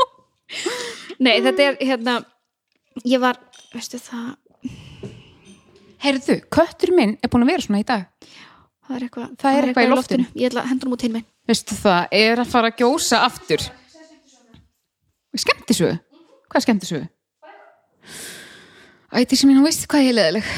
Nei, 1.24 1.36
þetta 1.44 1.68
er 1.68 1.78
hérna 1.78 2.16
Ég 3.06 3.22
var, 3.22 3.38
veistu 3.74 4.00
það 4.02 4.32
Heyrðu, 6.00 6.36
köttur 6.52 6.92
minn 6.96 7.16
er 7.22 7.28
búin 7.32 7.44
að 7.44 7.50
vera 7.52 7.64
svona 7.66 7.80
í 7.82 7.86
dag. 7.88 8.06
Það 8.86 8.96
er 8.96 9.04
eitthvað, 9.06 9.28
Það 9.42 9.56
er 9.58 9.66
eitthvað 9.68 9.86
í 9.86 9.90
loftinu. 9.92 10.26
Ég 10.40 10.50
ætla 10.50 10.62
að 10.64 10.70
hendur 10.72 10.88
um 10.90 10.94
út 10.96 11.04
hinn 11.06 11.12
minn 11.14 11.26
Veistu 11.50 11.76
það, 11.78 12.06
er 12.20 12.40
að 12.42 12.48
fara 12.50 12.70
að 12.72 12.80
gjósa 12.80 13.20
aftur. 13.26 13.64
Skemmtisögu? 15.38 15.98
Hvað 16.50 16.60
er 16.60 16.64
skemmtisögu? 16.66 17.08
Ætti 19.20 19.36
sem 19.38 19.50
ég 19.52 19.58
nú 19.58 19.64
veist 19.66 19.86
hvað 19.90 20.06
ég 20.08 20.14
leðileg. 20.16 20.50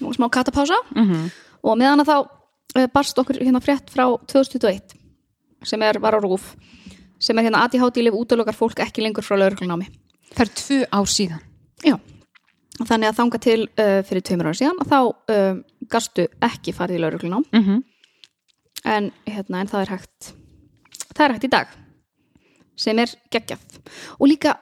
Nú 0.00 0.12
smá 0.16 0.28
katapása 0.32 0.76
Mhm. 0.96 1.30
og 1.62 1.76
meðan 1.76 2.00
að 2.00 2.08
þá 2.08 2.16
uh, 2.78 2.86
barst 2.94 3.18
okkur 3.18 3.36
hérna 3.42 3.60
frétt 3.60 3.90
frá 3.92 4.06
2021 4.26 4.94
sem 5.62 5.82
er, 5.82 5.98
var 6.00 6.14
á 6.16 6.20
rúf 6.24 6.54
sem 7.20 7.38
er 7.38 7.44
hérna 7.48 7.64
ADHD 7.66 8.00
lif 8.04 8.14
útlokar 8.16 8.56
fólk 8.56 8.80
ekki 8.80 9.02
lengur 9.04 9.22
frá 9.26 9.36
lauruglunámi 9.38 9.86
Það 10.30 10.40
er 10.44 10.50
tvö 10.60 10.76
ár 10.94 11.08
síðan. 11.10 11.40
Já, 11.84 11.96
þannig 12.86 13.08
að 13.10 13.16
þanga 13.18 13.38
til 13.42 13.60
uh, 13.66 14.00
fyrir 14.06 14.22
tveimur 14.22 14.46
ára 14.50 14.58
síðan 14.60 14.78
að 14.84 14.90
þá 14.92 14.98
uh, 15.34 15.56
gastu 15.90 16.26
ekki 16.46 16.72
farið 16.76 16.96
í 16.96 17.02
lauruglunám 17.04 17.44
Mm 17.52 17.64
-hmm. 17.66 17.82
en, 18.84 19.10
hérna, 19.26 19.60
en 19.60 19.68
það 19.68 19.80
er 19.82 19.90
hægt 19.96 20.32
það 21.16 21.24
er 21.26 21.32
hægt 21.34 21.44
í 21.48 21.50
dag 21.56 21.68
sem 22.76 22.98
er 22.98 23.10
geggjað 23.30 23.58
og 24.20 24.26
líka 24.28 24.54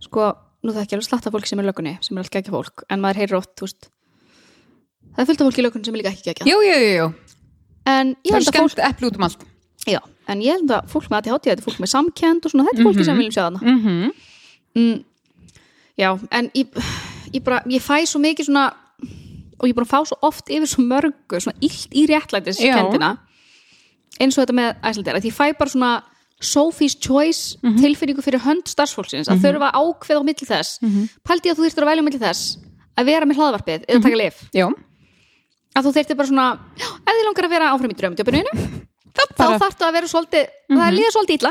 sko, 0.00 0.32
nú 0.64 0.72
það 0.72 0.80
er 0.80 0.86
ekki 0.86 0.96
alveg 0.98 1.08
slatta 1.08 1.30
fólk 1.34 1.46
sem 1.46 1.58
er 1.60 1.64
í 1.66 1.70
löggunni 1.70 1.94
sem 2.04 2.16
er 2.18 2.24
allt 2.24 2.32
geggjað 2.34 2.56
fólk 2.56 2.84
en 2.90 3.00
maður 3.04 3.20
heyrir 3.22 3.38
oft, 3.40 3.52
þú 3.58 3.66
veist 3.68 3.90
það 5.14 5.22
er 5.22 5.26
fullt 5.30 5.40
af 5.40 5.46
fólk 5.50 5.58
í 5.60 5.64
löggunni 5.66 5.84
sem 5.88 5.94
er 5.94 6.02
líka 6.02 6.12
ekki 6.14 6.26
geggjað 6.30 6.50
Jú, 6.50 6.58
jú, 6.66 6.76
jú, 6.80 6.90
jú. 6.96 7.06
en 7.86 8.14
ég 8.24 8.32
Það 8.32 8.34
er 8.34 8.40
held 8.40 8.48
að 8.48 8.60
fólk 8.60 8.74
skemmt 8.74 8.88
epli 8.90 9.06
út 9.10 9.16
um 9.20 9.26
allt. 9.28 9.44
já, 9.86 10.00
en 10.30 10.42
ég 10.44 10.58
held 10.58 10.74
að 10.74 10.90
fólk 10.92 11.08
með 11.10 11.20
ADHD 11.20 11.48
þetta 11.48 11.62
er 11.62 11.66
fólk 11.66 11.80
með 11.82 11.92
samkend 11.94 12.46
og 12.46 12.52
svona, 12.52 12.66
þetta 12.68 12.82
er 12.82 12.88
fólki 12.88 13.06
sem 13.06 13.16
við 13.16 13.24
viljum 13.24 13.36
sjá 13.36 13.42
þarna. 13.46 13.62
Mm 13.64 13.80
-hmm. 13.84 14.12
mm, 14.78 14.98
já, 16.02 16.10
en 16.38 16.50
ég, 16.54 16.78
ég 17.34 17.42
bara, 17.46 17.62
ég 17.66 17.82
fæ 17.82 17.96
svo 18.06 18.20
mikið 18.22 18.50
svona 18.50 18.66
og 19.60 19.68
ég 19.68 19.76
að 19.76 19.90
fá 19.90 19.98
svo 20.08 20.16
oft 20.24 20.48
yfir 20.48 20.68
svo 20.68 20.84
mörgu 20.84 21.40
svona 21.40 21.58
illt 21.60 21.92
í 21.92 22.06
réttlætiskendina 22.08 23.18
eins 24.20 24.36
og 24.36 24.44
þetta 24.44 24.56
með 24.56 24.70
æslandir 24.84 25.16
að 25.18 25.28
ég 25.28 25.36
fæ 25.36 25.52
bara 25.58 25.70
svona 25.70 25.92
Sophie's 26.40 26.96
Choice 26.96 27.58
tilfinningu 27.60 28.22
fyrir 28.24 28.40
hönd 28.40 28.64
starfsfólksins 28.68 29.28
að 29.28 29.42
þurfa 29.44 29.68
að 29.68 29.76
ákveða 29.76 30.20
á 30.20 30.24
milli 30.24 30.46
þess. 30.48 30.78
Pældi 31.22 31.48
ég 31.48 31.52
að 31.52 31.58
þú 31.58 31.64
þyrftir 31.66 31.84
að 31.84 31.90
velja 31.90 32.00
á 32.00 32.06
milli 32.08 32.20
þess 32.22 32.56
að 32.96 33.10
vera 33.10 33.26
með 33.28 33.36
hlaðvarpið 33.40 33.84
eða 33.88 34.02
taka 34.06 34.16
lif 34.16 34.38
að 35.76 35.86
þú 35.86 35.92
þyrftir 35.96 36.16
bara 36.18 36.30
svona, 36.30 36.46
já, 36.80 36.88
ef 36.88 37.12
þið 37.14 37.26
langar 37.28 37.46
að 37.46 37.52
vera 37.54 37.70
áfram 37.74 37.92
í 37.92 37.98
drömdjöpuninu 38.00 38.54
þá 39.14 39.36
bara- 39.36 39.58
þarftu 39.58 39.86
að 39.86 39.92
vera 39.98 40.06
svolítið, 40.06 40.46
það 40.70 40.86
er 40.88 40.96
líða 40.98 41.12
svolítið 41.14 41.38
illa. 41.40 41.50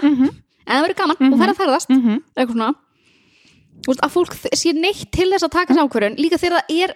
En 0.70 0.76
það 0.76 0.84
verður 0.86 1.00
gaman 1.02 1.34
og 1.34 1.40
færa 1.40 1.54
að 1.54 1.60
ferðast. 1.64 1.90
Mhm. 1.90 2.18
eitthvað 2.38 2.54
svona. 2.56 2.76
Veist, 3.88 4.02
að 4.04 4.12
fólk 4.12 4.34
sé 4.60 4.74
neitt 4.76 5.12
til 5.12 5.30
þess 5.32 5.44
að 5.48 5.52
taka 5.52 5.74
þessi 5.74 5.84
ákvörðun. 5.88 6.18
Líka 6.20 6.38
þegar 6.38 6.60
það 6.60 6.84
er 6.84 6.96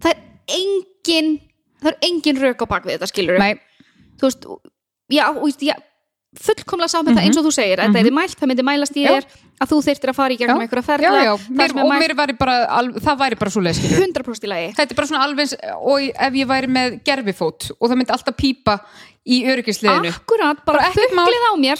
það 0.00 0.10
er 0.10 0.20
engin 0.58 1.40
það 1.82 1.90
er 1.92 1.96
engin 2.08 2.40
rök 2.42 2.62
á 2.62 2.66
bakvið 2.70 2.94
þetta 2.98 3.08
skilur 3.10 3.38
Nei, 3.38 3.54
þú 4.18 4.28
veist, 4.28 4.46
já, 5.10 5.24
og, 5.28 5.48
já 5.62 5.74
fullkomlega 6.38 6.88
saman 6.92 7.14
mm 7.14 7.18
eins 7.24 7.36
og 7.40 7.44
þú 7.46 7.52
segir. 7.52 7.78
Þetta 7.82 7.98
er 8.06 8.10
mælt, 8.14 8.36
það 8.38 8.48
myndi 8.52 8.64
mælast 8.64 8.96
í 8.96 9.04
Mhm. 9.04 9.14
Þér 9.14 9.24
að 9.58 9.70
þú 9.72 9.78
þyrftir 9.88 10.10
að 10.12 10.16
fara 10.18 10.34
í 10.34 10.38
gegnum 10.38 10.60
einhverja 10.62 10.82
já, 10.84 10.88
ferla 10.90 11.22
já. 11.24 11.32
það 11.36 11.56
Mér, 11.58 11.72
og 11.82 11.92
er 11.92 12.00
mér 12.02 12.14
væri 12.20 12.36
bara, 12.38 12.56
alv, 12.78 12.98
það 13.02 13.18
væri 13.22 13.38
bara 13.40 13.50
svo 13.50 13.62
leiðskilur. 13.66 14.02
100% 14.06 14.44
í 14.46 14.50
lagi 14.52 14.68
Þetta 14.78 14.92
er 14.94 14.98
bara 15.00 15.06
svona 15.10 15.24
alveg 15.24 15.54
og 15.78 16.08
ef 16.28 16.32
ég 16.38 16.46
væri 16.52 16.70
með 16.78 16.98
gerfifót 17.04 17.70
og 17.78 17.84
það 17.90 17.96
myndi 18.00 18.14
alltaf 18.16 18.36
pípa 18.38 18.78
í 19.28 19.42
öryggisliðinu. 19.50 20.12
akkurat, 20.14 20.64
bara, 20.64 20.78
Bara 20.78 20.92
fugglið 20.94 21.48
á 21.50 21.54
mér 21.58 21.78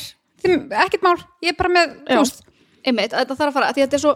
ekkert 0.84 1.02
mál, 1.02 1.16
ég 1.42 1.50
er 1.52 1.56
bara 1.58 1.68
með, 1.74 1.94
Já. 2.08 2.18
veist, 2.20 2.42
einmitt, 2.86 3.10
þetta 3.12 3.34
þarf 3.36 3.48
að 3.50 3.56
fara, 3.58 3.72
þetta 3.74 3.94
er 3.98 4.02
svo 4.02 4.12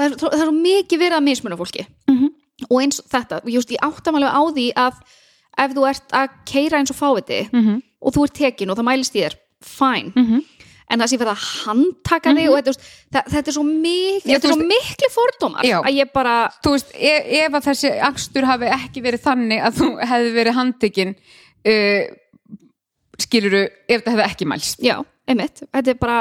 það 0.00 0.04
er, 0.06 0.14
það 0.20 0.36
er 0.38 0.44
svo 0.46 0.54
mikið 0.56 0.98
verið 1.02 1.16
að 1.18 1.26
mismuna 1.26 1.56
fólki 1.60 1.86
Mhm. 2.08 2.28
og 2.70 2.76
eins 2.82 3.00
þetta, 3.12 3.40
just, 3.52 3.68
ég 3.70 3.80
áttamalegu 3.84 4.30
á 4.32 4.42
því 4.56 4.66
að 4.76 4.94
ef 5.58 5.74
þú 5.76 5.88
ert 5.90 6.08
að 6.16 6.28
keira 6.46 6.78
eins 6.80 6.90
og 6.90 6.96
fáviti 6.96 7.40
Mhm. 7.52 7.82
og 8.00 8.12
þú 8.14 8.24
ert 8.24 8.34
tekin 8.34 8.70
og 8.70 8.76
það 8.78 8.88
mælist 8.88 9.14
í 9.16 9.20
þér 9.24 9.34
fine, 9.62 10.12
Mhm. 10.16 10.44
En 10.90 11.02
það 11.02 11.12
sé 11.12 11.18
verið 11.20 11.32
að 11.32 11.44
handtaka 11.66 12.32
þig 12.36 12.48
og 12.48 12.56
þetta, 12.56 12.72
þú 12.72 12.74
veist, 12.74 12.88
það, 13.14 13.28
þetta 13.34 13.52
er 13.52 13.56
svo 13.56 13.66
mikið 13.68 14.32
Já, 14.32 14.34
þetta 14.34 14.50
er 14.50 14.56
svo 14.56 14.70
miklu 14.72 15.10
fordómar 15.14 15.68
Já. 15.68 15.76
að 15.80 16.00
ég 16.00 16.10
bara, 16.16 16.34
þú 16.64 16.74
veist, 16.76 16.90
ef, 16.96 17.30
ef 17.40 17.60
að 17.60 17.68
þessi 17.68 17.92
akstur 18.10 18.48
hafi 18.50 18.72
ekki 18.78 19.04
verið 19.06 19.24
þannig 19.28 19.62
að 19.68 19.78
þú 19.78 19.92
hefði 20.12 20.34
verið 20.40 20.58
handtekinn 20.58 21.14
uh, 21.14 22.02
skiluru, 23.20 23.64
ef 23.86 24.04
það 24.04 24.12
hefði 24.16 24.28
ekki 24.28 24.50
mælst. 24.50 24.84
já, 24.84 24.96
einmitt 25.30 25.64
þetta 25.68 25.94
er 25.94 26.02
bara 26.02 26.20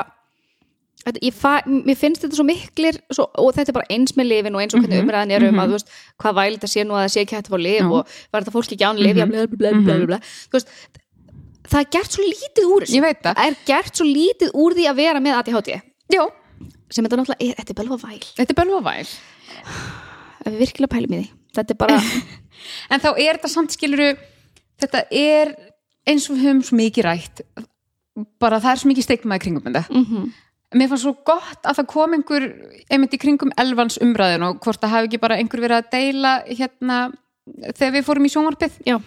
Þetta, 1.00 1.20
ég 1.24 1.36
fa, 1.36 1.52
finnst 1.96 2.26
þetta 2.26 2.36
svo 2.36 2.44
miklir 2.44 2.98
svo, 3.16 3.24
og 3.40 3.54
þetta 3.56 3.72
er 3.72 3.76
bara 3.78 3.94
eins 3.96 4.12
með 4.20 4.28
lifin 4.34 4.58
og 4.58 4.64
eins 4.66 4.74
og 4.76 4.82
hvernig 4.84 5.06
umræðan 5.06 5.32
er 5.32 5.46
um 5.48 5.62
að 5.64 5.72
þú 5.72 5.78
veist, 5.78 5.94
hvað 6.20 6.36
væl 6.36 6.50
þetta 6.58 6.70
sé 6.74 6.84
nú 6.84 6.98
að 6.98 7.06
það 7.06 7.14
sé 7.14 7.22
ekki 7.24 7.38
hægt 7.38 7.48
að 7.48 7.56
fá 7.56 7.64
lif 7.64 7.86
og 7.88 8.18
var 8.34 8.44
þetta 8.44 8.54
fólk 8.56 8.74
ekki 8.76 8.84
án 8.90 9.00
lif 9.00 9.16
mm 9.16 9.22
-hmm. 9.22 9.32
bla, 9.32 9.46
bla, 9.48 9.72
bla, 9.72 9.96
bla, 9.96 10.10
bla. 10.12 10.20
Þú 10.20 10.60
veist, 10.60 10.74
það 11.70 11.80
er 11.84 11.90
gert 11.96 12.16
svo 12.18 12.26
lítið 12.26 12.70
úr 12.74 12.86
þessu 12.86 13.02
það. 13.04 13.30
það 13.30 13.46
er 13.48 13.58
gert 13.70 14.00
svo 14.02 14.08
lítið 14.10 14.54
úr 14.64 14.78
því 14.78 14.88
að 14.92 15.00
vera 15.04 15.24
með 15.24 15.40
ADHD 15.40 15.72
Já, 16.10 16.24
sem 16.90 17.06
þetta 17.06 17.20
náttúrulega 17.20 17.46
er, 17.46 17.56
þetta 17.62 17.74
er 17.76 17.80
belva 17.84 18.00
væl 18.02 18.20
þetta 18.40 18.54
er 18.56 18.60
bölva 18.60 18.82
væl. 18.90 19.08
ef 20.40 20.50
við 20.50 20.60
virkilega 20.64 20.94
pælum 20.96 21.16
í 21.16 21.22
því 21.22 21.32
þetta 21.60 21.76
er 21.76 21.80
bara, 21.86 22.00
En 22.92 23.00
þá 23.02 23.10
er 23.16 23.38
þetta 23.38 23.50
samt 23.54 23.72
skiluru, 23.74 24.10
þetta 24.82 25.06
er 25.16 25.54
eins 26.10 26.26
og 26.30 26.36
við 26.36 26.46
höfum 26.48 26.62
svo 26.68 26.78
mikið 26.80 27.06
rætt, 27.06 27.42
bara 28.42 28.60
það 28.60 28.74
er 28.74 28.82
svo 28.82 28.90
mikið 28.92 29.06
stigma 29.08 29.38
í 29.40 29.44
kringum 29.46 29.66
þetta. 29.70 29.86
mm 29.94 30.30
Mér 30.70 30.86
fannst 30.92 31.02
svo 31.02 31.16
gott 31.26 31.64
að 31.66 31.80
það 31.80 31.86
kom 31.90 32.12
einhver 32.14 32.44
einmitt 32.94 33.16
í 33.16 33.18
kringum 33.18 33.50
elvans 33.58 33.96
umræðin 34.06 34.44
og 34.46 34.60
hvort 34.62 34.78
það 34.84 34.92
hafi 34.94 35.08
ekki 35.08 35.20
bara 35.24 35.38
einhver 35.42 35.64
verið 35.64 35.80
að 35.80 35.88
deila 35.96 36.34
hérna 36.46 36.98
þegar 37.80 37.96
við 37.96 38.06
fórum 38.06 38.28
í 38.28 38.32
sjónvarpið. 38.36 38.76
já, 38.86 39.00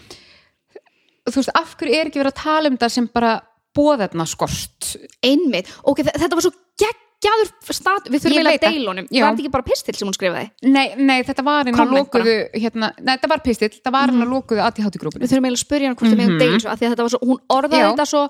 Þú 1.30 1.36
veist, 1.38 1.52
af 1.54 1.76
hverju 1.78 1.94
er 2.00 2.08
ekki 2.10 2.18
verið 2.22 2.32
að 2.32 2.42
tala 2.42 2.68
um 2.72 2.76
það 2.82 2.90
sem 2.96 3.06
bara 3.14 3.32
bóðefna 3.76 4.24
skort? 4.26 4.96
einmitt 5.24 5.68
ok, 5.84 6.02
þe- 6.02 6.16
þetta 6.18 6.34
var 6.38 6.42
svo 6.44 6.52
geggjaður 6.82 7.50
stat, 7.72 8.08
við 8.10 8.24
þurfum 8.24 8.38
eiginlega 8.42 8.58
að 8.58 8.64
það. 8.66 9.06
Já. 9.14 9.22
var 9.22 9.32
þetta 9.36 9.42
ekki 9.44 9.52
bara 9.54 9.66
pistil 9.68 9.94
sem 9.94 10.08
hún 10.10 10.16
skrifaði 10.16 10.50
Nei, 10.66 10.88
nei, 10.98 11.22
þetta 11.22 11.44
var 11.46 11.70
Komment 11.70 11.94
lokuðu, 12.10 12.34
hérna, 12.58 12.90
nei, 12.98 13.12
þetta 13.16 13.30
var 13.32 13.42
pistill, 13.46 13.70
þetta 13.70 13.92
var 13.94 14.12
inn 14.12 14.24
á 14.24 14.26
lokuðu 14.26 14.64
ADHD-grúpinu. 14.66 15.22
við 15.22 15.30
þurfum 15.30 15.46
eiginlega 15.46 15.62
að 15.62 15.64
spyrja 15.66 15.86
hann 15.92 15.96
hvort 16.02 16.16
deila 16.42 16.58
þessu 16.58 16.72
af 16.72 16.78
því 16.82 16.86
að 16.88 16.92
þetta 16.96 17.06
var 17.06 17.14
svo, 17.14 17.20
hún 17.30 17.40
orðaði 17.56 17.82
Já. 17.82 17.88
þetta 17.92 18.08
svo 18.12 18.22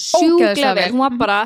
sjúklega 0.00 0.74
vel, 0.78 0.90
hún 0.94 1.02
var 1.04 1.16
bara 1.20 1.38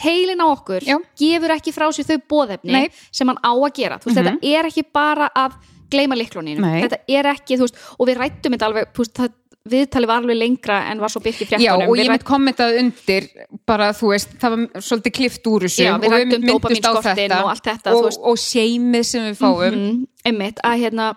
heilin 0.00 0.40
á 0.42 0.46
okkur, 0.50 0.82
Já. 0.86 0.96
gefur 1.20 1.54
ekki 1.56 1.72
frá 1.76 1.86
sér 1.94 2.08
þau 2.08 2.18
bóðefni 2.32 2.72
Nei. 2.72 2.88
sem 3.12 3.28
hann 3.30 3.38
á 3.44 3.52
að 3.54 3.72
gera 3.76 3.98
þú 4.00 4.10
veist, 4.10 4.18
þetta 4.20 4.50
er 4.58 4.68
ekki 4.70 4.84
bara 4.92 5.30
að 5.36 5.56
gleyma 5.90 6.16
likluninu, 6.18 6.62
þetta 6.84 6.98
er 7.08 7.28
ekki 7.34 7.58
veist, 7.60 7.76
og 7.98 8.08
við 8.08 8.18
rættum 8.22 8.54
þetta 8.56 8.68
alveg, 8.70 8.90
veist, 8.96 9.14
það 9.18 9.36
viðtali 9.68 10.08
var 10.08 10.22
alveg 10.22 10.38
lengra 10.38 10.78
en 10.90 11.00
var 11.02 11.12
svo 11.12 11.20
byrkt 11.24 11.42
í 11.44 11.46
Já, 11.46 11.52
fréttunum 11.52 11.90
og 11.90 11.96
Við 11.98 12.04
ég 12.04 12.12
mitt 12.14 12.26
kommentaði 12.26 12.78
undir 12.80 13.26
bara, 13.68 13.90
þú 13.96 14.12
veist, 14.14 14.36
það 14.40 14.54
var 14.54 14.84
svolítið 14.86 15.16
klift 15.18 15.50
úr 15.50 15.66
þessu 15.66 15.84
Já, 15.84 15.90
við 16.00 16.06
og 16.08 16.14
ræddum 16.16 16.46
minntust 16.46 16.86
á 16.88 16.92
þetta 17.04 17.40
og 17.44 17.64
þetta, 17.66 17.96
og, 17.96 18.08
og 18.30 18.38
seimið 18.40 19.04
sem 19.10 19.26
við 19.28 19.36
fáum. 19.40 19.66
Mm, 19.74 19.98
einmitt, 20.30 20.62
að 20.64 20.86
hérna 20.86 21.10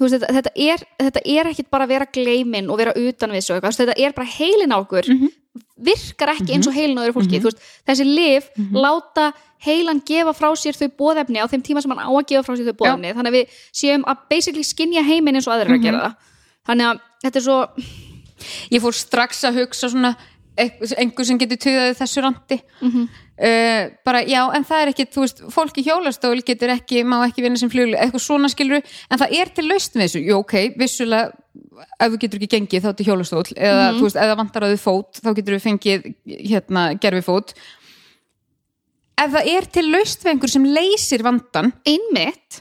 veist, 0.00 0.16
þetta, 0.16 0.32
þetta, 0.40 0.54
er, 0.66 0.82
þetta 1.06 1.22
er 1.36 1.52
ekkit 1.52 1.70
bara 1.70 1.86
að 1.86 1.94
vera 1.94 2.10
gleimin 2.18 2.72
og 2.72 2.82
vera 2.82 2.96
utan 2.98 3.36
við 3.36 3.46
svo 3.46 3.56
eitthvað, 3.56 3.68
þú 3.68 3.78
veist, 3.78 3.84
þetta 3.84 4.08
er 4.08 4.18
bara 4.18 4.34
heilin 4.34 4.74
á 4.74 4.78
okkur 4.80 5.12
virkar 5.82 6.32
ekki 6.32 6.54
eins 6.56 6.68
og 6.70 6.76
heilin 6.76 6.98
á 6.98 7.02
þeirra 7.04 7.16
fólki 7.16 7.40
þú 7.42 7.50
veist, 7.50 7.64
þessi 7.88 8.06
lif 8.08 8.50
láta 8.72 9.30
heilan 9.62 10.00
gefa 10.06 10.32
frá 10.34 10.48
sér 10.58 10.76
þau 10.78 10.88
bóðefni 10.98 11.42
á 11.42 11.46
þeim 11.50 11.62
tíma 11.66 11.82
sem 11.84 11.92
hann 11.92 12.02
á 12.02 12.10
að 12.10 12.28
gefa 12.30 12.44
frá 12.46 12.56
sér 12.56 12.70
þau 12.70 12.78
bóðefni 12.80 13.14
þannig 13.14 13.32
að 13.32 13.36
við 13.36 13.56
séum 13.82 14.06
að 14.08 14.22
basically 14.32 14.64
skinja 14.66 15.04
heiminn 15.06 15.38
eins 15.38 15.48
og 15.48 15.54
aðrir 15.54 15.76
að 15.76 15.84
gera 15.86 16.04
það. 16.06 16.30
Þannig 16.70 16.88
að 16.88 17.02
þetta 17.22 17.38
er 17.38 17.46
svo 17.46 17.58
ég 18.74 18.82
fór 18.82 18.94
strax 18.98 19.44
að 19.48 19.62
hugsa 19.62 19.88
svona 19.92 20.14
einhver 20.58 21.24
sem 21.24 21.38
getur 21.40 21.56
töðaði 21.56 21.94
þessu 21.96 22.22
randi. 22.24 22.58
Mhm. 22.82 23.04
uh, 23.42 23.84
bara 24.04 24.20
já, 24.28 24.42
en 24.54 24.64
það 24.68 24.82
er 24.82 24.90
ekki 24.92 25.06
þú 25.14 25.22
veist, 25.24 25.38
fólk 25.54 25.78
í 25.80 25.84
hjólastól 25.86 26.34
getur 26.44 26.68
ekki 26.74 27.00
má 27.08 27.22
ekki 27.24 27.42
vinna 27.42 27.56
sem 27.58 27.70
flugli, 27.72 27.96
eitthvað 27.96 28.20
svona 28.26 28.50
skilur 28.52 28.82
en 28.84 29.18
það 29.22 29.32
er 29.40 29.52
til 29.56 29.64
laust 29.70 29.94
með 29.96 30.04
þessu, 30.10 30.20
jú 30.28 30.36
ok 30.42 30.54
vissulega, 30.76 31.32
ef 31.98 32.12
þú 32.12 32.18
getur 32.20 32.38
ekki 32.42 32.50
gengið 32.52 32.84
þá 32.84 32.90
til 32.98 33.06
hjólastól, 33.08 33.44
eða 33.56 33.86
Mhm. 33.88 33.98
þú 33.98 34.02
veist, 34.06 34.18
það 34.20 34.36
vantar 34.42 34.62
að 34.66 34.74
þau 34.74 34.82
fót, 34.84 35.22
þá 35.24 35.30
getur 35.38 35.56
við 35.56 35.64
fengið 35.68 36.14
hérna, 36.50 36.84
gerfi 37.00 37.24
fót 37.24 37.54
ef 39.22 39.30
það 39.32 39.48
er 39.56 39.64
til 39.72 39.86
laust 39.90 40.22
við 40.24 40.32
einhver 40.34 40.50
sem 40.50 40.64
leysir 40.64 41.22
vandan 41.22 41.72
einmitt. 41.86 42.60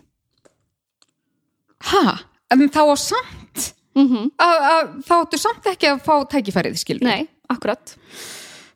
Ha, 1.91 2.19
en 2.51 2.69
þá 2.69 2.81
á 2.85 2.95
samt 2.95 3.40
mm 3.95 4.29
að, 4.39 4.91
þá 5.07 5.13
áttu 5.21 5.37
samt 5.41 5.65
ekki 5.73 5.89
að 5.91 6.03
fá 6.05 6.13
tækifærið 6.31 6.77
skilur 6.79 7.03
Nei, 7.07 7.27
akkurat. 7.51 7.95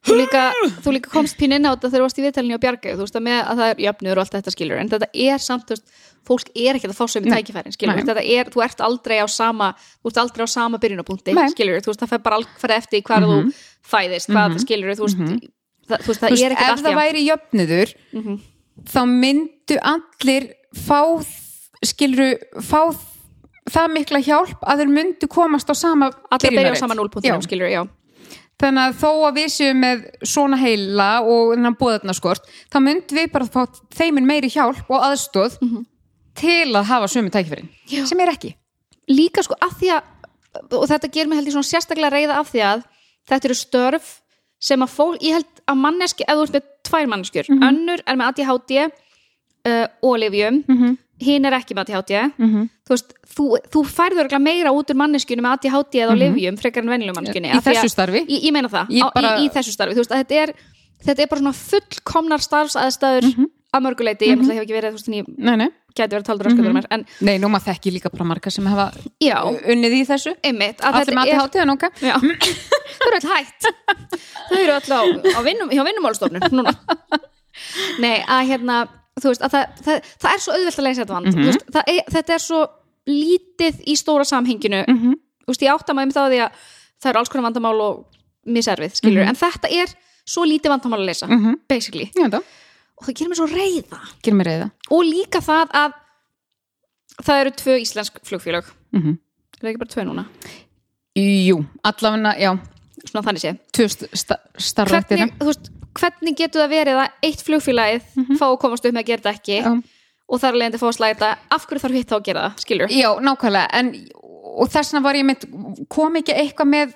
Þú 0.06 0.16
líka, 0.20 0.42
þú 0.86 0.92
líka 0.94 1.10
komst 1.10 1.34
pín 1.40 1.56
inn 1.56 1.66
á 1.66 1.74
þetta 1.74 1.90
þegar 1.90 2.02
þú 2.02 2.06
varst 2.06 2.20
í 2.20 2.24
viðtælinu 2.26 2.58
á 2.60 2.62
Bjargau, 2.62 2.92
þú 2.94 3.06
veist 3.08 3.16
að 3.18 3.24
með 3.26 3.40
að 3.42 3.58
það 3.62 3.70
er 3.72 3.80
jöfnur 3.86 4.12
og 4.20 4.22
allt 4.22 4.36
þetta 4.36 4.52
skilur, 4.54 4.78
en 4.84 4.90
þetta 4.92 5.08
er 5.26 5.40
samt, 5.42 5.64
þú 5.66 5.74
veist, 5.74 5.88
fólk 6.30 6.52
er 6.54 6.78
ekki 6.78 6.90
að 6.92 6.94
fá 7.00 7.06
sömu 7.10 7.32
tækifærin, 7.34 7.74
skilur, 7.74 8.02
þetta 8.06 8.22
er, 8.36 8.52
þú 8.54 8.62
ert 8.68 8.84
aldrei 8.86 9.18
á 9.18 9.28
sama, 9.34 9.72
þú 10.04 10.12
ert 10.12 10.20
aldrei 10.22 10.46
á 10.46 10.50
sama 10.54 10.78
byrjunapunkti, 10.84 11.34
skilur, 11.56 11.82
þú 11.82 11.90
veist, 11.90 12.04
það 12.04 12.14
fer 12.14 12.22
bara 12.28 12.38
alveg 12.38 12.76
eftir 12.78 13.02
hvar 13.10 13.26
þú 13.26 13.40
fæðist, 13.96 14.30
hvað, 14.30 14.60
skilur, 14.62 14.94
þú 15.00 15.08
veist, 15.08 15.26
það, 15.90 16.06
þú 16.06 16.12
veist, 16.14 16.22
það 16.22 16.30
Þú 16.30 16.36
veist, 16.36 16.46
er 16.46 16.56
ekki 16.60 16.70
ef 16.76 16.86
það 16.86 17.00
væri 17.02 17.26
jöfnuður 17.32 17.96
Mhm. 18.14 18.38
þá 18.94 19.02
myndu 19.10 19.80
allir 19.96 20.48
fá 20.86 21.02
skiluru, 21.82 22.30
fá 22.62 22.82
það 23.70 23.94
mikla 23.96 24.20
hjálp 24.22 24.60
að 24.64 24.82
þeir 24.84 24.92
myndu 24.94 25.28
komast 25.32 25.70
á 25.70 25.76
sama 25.76 26.10
allir 26.32 26.52
að 26.52 26.58
byrja 26.60 26.74
á 26.74 26.82
sama 26.84 26.94
Já. 26.96 27.00
núlpunktinum, 27.02 27.42
skilur, 27.46 27.70
já 27.72 27.84
þannig 28.62 28.84
að 28.88 29.00
þó 29.02 29.10
að 29.28 29.34
við 29.36 29.50
séum 29.52 29.80
með 29.84 30.04
svona 30.24 30.58
heila 30.62 31.10
og 31.28 31.50
þennan 31.56 31.76
bóðarnaskort 31.80 32.46
þá 32.72 32.78
myndum 32.80 33.18
við 33.20 33.32
bara 33.34 33.46
fá 33.52 33.66
þeimin 33.98 34.26
meiri 34.30 34.48
hjálp 34.54 34.86
og 34.90 35.02
aðstóð 35.10 35.58
Mhm. 35.62 35.86
til 36.36 36.72
að 36.76 36.84
hafa 36.88 37.08
sömu 37.08 37.30
tækifærin 37.32 37.68
sem 38.08 38.20
er 38.20 38.30
ekki 38.32 38.56
líka 39.10 39.44
sko 39.44 39.56
af 39.62 39.76
því 39.80 39.92
að 39.98 40.04
og 40.72 40.88
þetta 40.88 41.12
ger 41.12 41.28
mig 41.28 41.36
held 41.38 41.48
ég 41.48 41.54
svona 41.54 41.68
sérstaklega 41.74 42.12
reyða 42.16 42.38
af 42.40 42.52
því 42.54 42.62
að 42.64 42.84
þetta 43.30 43.46
eru 43.46 43.54
störf 43.56 44.22
sem 44.60 44.80
að 44.80 44.90
fólk, 44.96 45.20
ég 45.22 45.34
held 45.34 45.46
að 45.68 45.76
manneski 45.78 46.24
ef 46.28 46.36
þú 46.38 46.44
ert 46.44 46.54
með 46.56 46.64
tvær 46.88 47.08
manneskjur, 47.12 47.46
Mhm. 47.50 47.64
önnur 47.64 48.00
er 48.08 48.16
með 48.16 48.28
ADHD 48.30 48.72
uh, 49.66 49.88
og 50.02 50.14
Olivjum 50.16 50.64
Mhm. 50.68 50.98
Hinn 51.20 51.46
er 51.46 51.54
ekki 51.54 51.76
með 51.76 51.90
ADHD 51.90 52.34
Mhm. 52.38 52.70
þú 52.86 52.90
veist, 52.96 53.14
þú, 53.36 53.46
þú 53.72 53.84
færður 53.88 54.28
meira 54.42 54.72
út 54.76 54.90
úr 54.92 54.96
manneskjunni 55.00 55.42
með 55.42 55.54
ADHD 55.56 55.94
eða 56.04 56.12
Olivjum 56.16 56.58
frekar 56.60 56.84
en 56.84 56.90
venjulegum 56.90 57.16
manneskjunni. 57.24 57.50
Mhm. 57.50 57.56
í 57.56 57.58
af 57.58 57.64
því 57.64 57.72
að- 57.72 57.84
þessu 57.84 57.90
starfi? 57.96 58.22
Ég, 58.28 58.42
ég 58.44 58.52
meina 58.54 58.68
það, 58.70 58.88
Ég 58.90 59.04
á, 59.04 59.12
bara- 59.14 59.38
í, 59.40 59.46
í 59.48 59.50
þessu 59.54 59.72
starfi. 59.72 59.96
Veist, 59.96 60.12
þetta 60.12 60.36
er, 60.44 60.54
þetta 61.06 61.20
er 61.22 61.28
bara 61.28 61.42
svona 61.42 61.56
fullkomnar 61.56 62.40
starfsaðstæður 62.44 63.24
Mhm. 63.36 63.46
að 63.76 63.82
mörguleiti, 63.84 64.26
ég 64.28 64.36
mm 64.38 64.50
hef 64.52 64.64
ekki 64.64 64.76
verið 64.76 64.92
þú 64.92 64.98
veist, 65.00 65.08
en 65.08 65.14
ég 65.14 65.26
nei, 65.38 65.56
nei. 65.56 65.70
gæti 65.96 66.10
verið 66.12 66.24
taldur 66.28 66.48
öskuður 66.52 66.72
Mhm. 66.72 66.76
mér, 66.76 66.86
en 66.92 67.06
nei, 67.22 67.38
nú 67.40 67.48
maður 67.48 67.74
þekki 67.74 67.92
líka 67.96 68.12
bara 68.12 68.24
marga 68.26 68.52
sem 68.52 68.66
hafa 68.66 68.92
já, 69.24 69.40
unnið 69.44 69.94
í 69.96 70.06
þessu. 70.06 70.36
Einmitt 70.44 70.80
allir 70.82 71.16
með 71.16 71.32
ADHD 71.32 71.56
en 71.62 71.70
okkar. 71.70 71.92
Þau 72.96 73.08
eru 73.08 73.16
öll 73.16 73.30
hætt. 73.32 73.62
Þau 74.50 74.58
eru 74.58 74.74
öll 74.74 74.92
á, 74.92 75.02
á 75.36 75.42
vinnum, 75.44 75.70
hjá 75.72 75.84
vinnumálstofnun 75.86 76.76
Nei, 78.00 78.20
að 78.28 78.48
hérna 78.50 78.88
þú 79.22 79.32
veist, 79.32 79.42
að 79.42 79.52
það, 79.56 79.66
það, 79.86 80.02
það 80.22 80.34
er 80.34 80.42
svo 80.44 80.54
auðvelt 80.56 80.80
að 80.80 80.84
leysa 80.88 81.02
þetta 81.04 81.14
vand 81.16 81.28
mm 81.28 81.36
veist, 81.46 81.66
það 81.72 81.84
er, 81.94 82.02
þetta 82.16 82.34
er 82.34 82.44
svo 82.46 82.60
lítið 83.08 83.84
í 83.88 83.96
stóra 83.96 84.26
samhenginu. 84.26 84.82
Mm 84.88 84.96
Mhm. 84.96 85.14
veist, 85.48 85.62
ég 85.62 85.72
átta 85.74 85.94
maður 85.94 86.06
um 86.10 86.12
það 86.12 86.26
að 86.26 86.52
það 87.02 87.10
eru 87.10 87.20
alls 87.20 87.30
konar 87.30 87.46
vandamál 87.52 87.82
og 87.82 88.06
miservið, 88.48 88.96
skilur, 88.96 89.24
Mhm. 89.24 89.30
en 89.30 89.36
þetta 89.36 89.68
er 89.72 89.88
svo 90.26 90.44
lítið 90.46 90.70
vandamál 90.74 91.00
að 91.00 91.06
leysa, 91.10 91.28
Mhm. 91.28 91.54
basically. 91.70 92.12
Já, 92.16 92.26
og 92.98 93.04
það 93.08 93.14
gerir 93.16 93.30
mér 93.30 93.36
svo 93.40 93.48
reyða 93.48 94.00
mér 94.36 94.46
reyða 94.48 94.72
og 94.92 95.04
líka 95.06 95.40
það 95.42 95.68
að 95.72 95.94
það 97.24 97.42
eru 97.42 97.52
tvö 97.52 97.74
íslensk 97.82 98.20
flugfélög. 98.24 98.66
Mhm. 98.94 99.18
er 99.62 99.62
það 99.62 99.70
ekki 99.72 99.80
bara 99.80 99.94
tvö 99.96 100.04
núna, 100.10 100.26
Jú, 101.18 101.66
allavega, 101.84 102.36
já. 102.40 102.60
Svona 103.06 103.24
þannig 103.24 103.40
tvö 103.72 104.08
sta 104.18 104.36
starfrættir 104.58 105.18
þú 105.40 105.46
veist, 105.48 105.70
hvernig 106.00 106.38
getur 106.38 106.64
það 106.64 106.74
verið 106.76 107.02
að 107.02 107.30
eitt 107.30 107.46
flugfélagið 107.46 108.10
fá 108.40 108.46
að 108.50 108.60
komast 108.64 108.86
upp 108.86 108.96
með 108.96 109.04
að 109.04 109.10
gera 109.12 109.24
þetta 109.24 109.36
ekki? 109.40 109.58
Já. 109.62 109.72
og 110.26 110.42
þar 110.42 110.60
leðandi 110.60 110.82
fá 110.82 110.86
að 110.90 110.98
slæta. 111.00 111.32
Af 111.54 111.66
hverju 111.70 111.84
þarf 111.86 111.98
hitt 112.00 112.12
þá 112.12 112.18
að 112.18 112.28
gera 112.30 112.46
það, 112.46 112.62
skilur 112.66 112.94
Já, 112.96 113.10
nákvæmlega, 113.22 113.68
en 113.80 113.92
og 114.56 114.72
þess 114.72 114.94
vegna 114.94 115.04
var 115.06 115.20
ég 115.20 115.28
mynd, 115.28 115.46
kom 115.92 116.16
ekki 116.20 116.36
eitthvað 116.36 116.72
með 116.72 116.96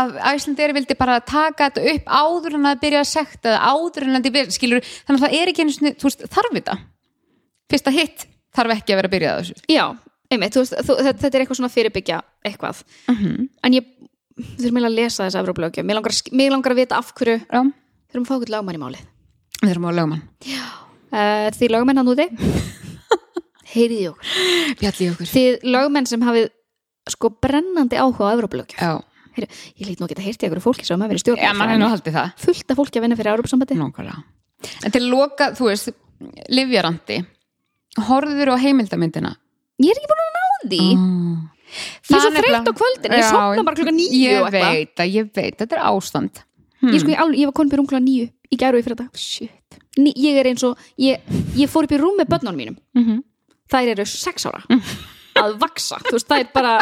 að 0.00 0.14
Æslandir 0.30 0.72
vildi 0.76 0.96
bara 0.96 1.18
taka 1.20 1.68
þetta 1.68 1.92
upp 1.92 2.06
áður 2.08 2.56
en 2.58 2.70
að 2.70 2.80
byrja 2.84 3.02
að 3.02 3.10
sekta 3.10 3.50
eða 3.52 3.72
áður 3.72 4.06
en 4.06 4.18
að 4.18 4.28
byrja, 4.28 4.54
skilur 4.56 4.86
þannig 4.88 5.18
að 5.18 5.24
það 5.26 5.36
er 5.38 5.52
ekki 5.52 5.66
einu 5.66 5.92
veist, 6.04 6.24
þarf 6.32 6.56
þetta? 6.56 6.78
Fyrsta 7.72 7.92
hitt 7.94 8.24
þarf 8.56 8.74
ekki 8.76 8.94
að 8.94 9.00
vera 9.00 9.10
að 9.10 9.16
byrja 9.16 9.32
að 9.32 9.42
þessu. 9.42 9.66
Já, 9.72 9.84
einmitt, 10.32 10.56
veist, 10.60 10.78
þú, 10.80 10.96
þetta, 11.08 11.28
er 11.28 11.44
eitthvað 11.44 11.60
svona 11.60 11.72
fyrirbyggja 11.72 12.22
eitthvað. 12.48 12.82
En 13.68 13.76
ég, 13.76 13.92
þurfum 14.38 14.80
eiginlega 14.80 14.90
að 14.90 14.98
lesa 14.98 15.26
þessa 15.26 15.44
Evróplögju, 15.44 15.84
mér 15.88 16.00
langar, 16.00 16.16
að 16.16 16.36
mig 16.40 16.52
langar 16.52 16.74
að 16.74 16.82
vita 16.82 17.00
af 17.00 17.12
hverju 17.16 17.38
Já, 17.42 17.62
þurfum 18.12 18.24
að 18.24 18.30
fá 18.30 18.36
okkur 18.38 18.52
lagmann 18.52 18.78
í 18.78 18.82
málið. 18.82 19.04
Við 19.62 19.72
erum 19.72 19.86
á 19.88 19.92
lögmann. 19.98 20.24
Uh, 21.12 21.46
þið 21.56 21.72
lögmenn 21.72 22.00
hann 22.00 22.12
úti? 22.12 22.26
Heyriði 23.72 24.10
okkur. 24.10 24.34
Bjalli 24.82 25.08
okkur. 25.14 25.30
Þið 25.32 25.66
lögmenn 25.72 26.08
sem 26.10 26.26
hafið 26.26 26.50
sko 27.10 27.32
brennandi 27.42 27.98
áhuga 27.98 28.30
á 28.30 28.34
Evróplögju 28.36 28.78
Já, 28.78 29.00
Heyri, 29.34 29.48
ég 29.80 29.88
lít 29.88 29.98
nú 29.98 30.06
ekki 30.06 30.20
að 30.20 30.26
heyrti 30.28 30.46
ykkur 30.46 30.60
fólki 30.62 30.86
sem 30.86 31.00
hafa 31.00 31.10
verið 31.10 31.24
stjórn 31.24 31.40
Já 31.42 31.50
maður 31.56 31.72
hefur 31.72 31.82
nú 31.82 31.88
haldið 31.90 32.16
það. 32.18 32.34
Fullt 32.44 32.70
af 32.70 32.78
fólki 32.78 33.00
að 33.00 33.06
vinna 33.06 33.18
fyrir 33.18 33.32
Evrópsambandi 33.32 33.78
Nákvæmlega. 33.80 34.22
En 34.86 34.94
til 34.94 35.00
að 35.02 35.08
loka, 35.10 35.48
þú 35.58 35.70
veist, 35.70 35.90
livjarandi 36.52 37.18
horfður 38.06 38.52
á 38.54 38.56
heimildamyndina? 38.62 39.32
Ég 39.82 39.90
er 39.90 39.98
ekki 39.98 40.12
búin 40.12 40.22
að 40.22 40.36
ná 40.36 40.44
því. 40.62 40.84
Ég 41.72 42.14
er 42.14 42.22
svo 42.22 42.30
þreytt 42.36 42.70
á 42.70 42.72
kvöldin, 42.76 43.16
ég 43.16 43.24
Já, 43.24 43.28
sofna 43.32 43.64
bara 43.66 43.78
klukkan 43.78 43.96
níu 43.96 44.08
Ég 44.12 44.48
veit 44.52 45.00
að, 45.00 45.08
ég 45.08 45.30
veit, 45.32 45.56
þetta 45.58 45.78
er 45.78 45.84
ástand 45.88 46.42
ég, 46.90 47.00
sko, 47.00 47.10
ég, 47.14 47.38
ég 47.38 47.46
var 47.46 47.54
konum 47.56 47.70
byrjum 47.70 47.86
klukkan 47.86 48.06
nýju 48.06 48.28
í 48.52 48.56
gæru 48.60 48.80
í 48.80 48.84
fyrir 48.84 48.98
þetta 48.98 49.12
ég 49.98 50.38
er 50.40 50.48
eins 50.50 50.64
og, 50.66 50.78
ég, 51.00 51.20
ég 51.56 51.70
fór 51.70 51.86
upp 51.86 51.92
í 51.94 52.00
rúm 52.00 52.16
með 52.18 52.30
börnunum 52.32 52.56
mínum. 52.58 52.76
Mm 52.96 53.04
-hmm. 53.04 53.22
þær 53.72 53.92
eru 53.94 54.06
sex 54.06 54.46
ára. 54.46 54.62
Að 55.36 55.58
vaksa, 55.58 55.96
þú 56.04 56.12
veist, 56.12 56.28
það 56.28 56.40
er 56.40 56.48
bara 56.52 56.72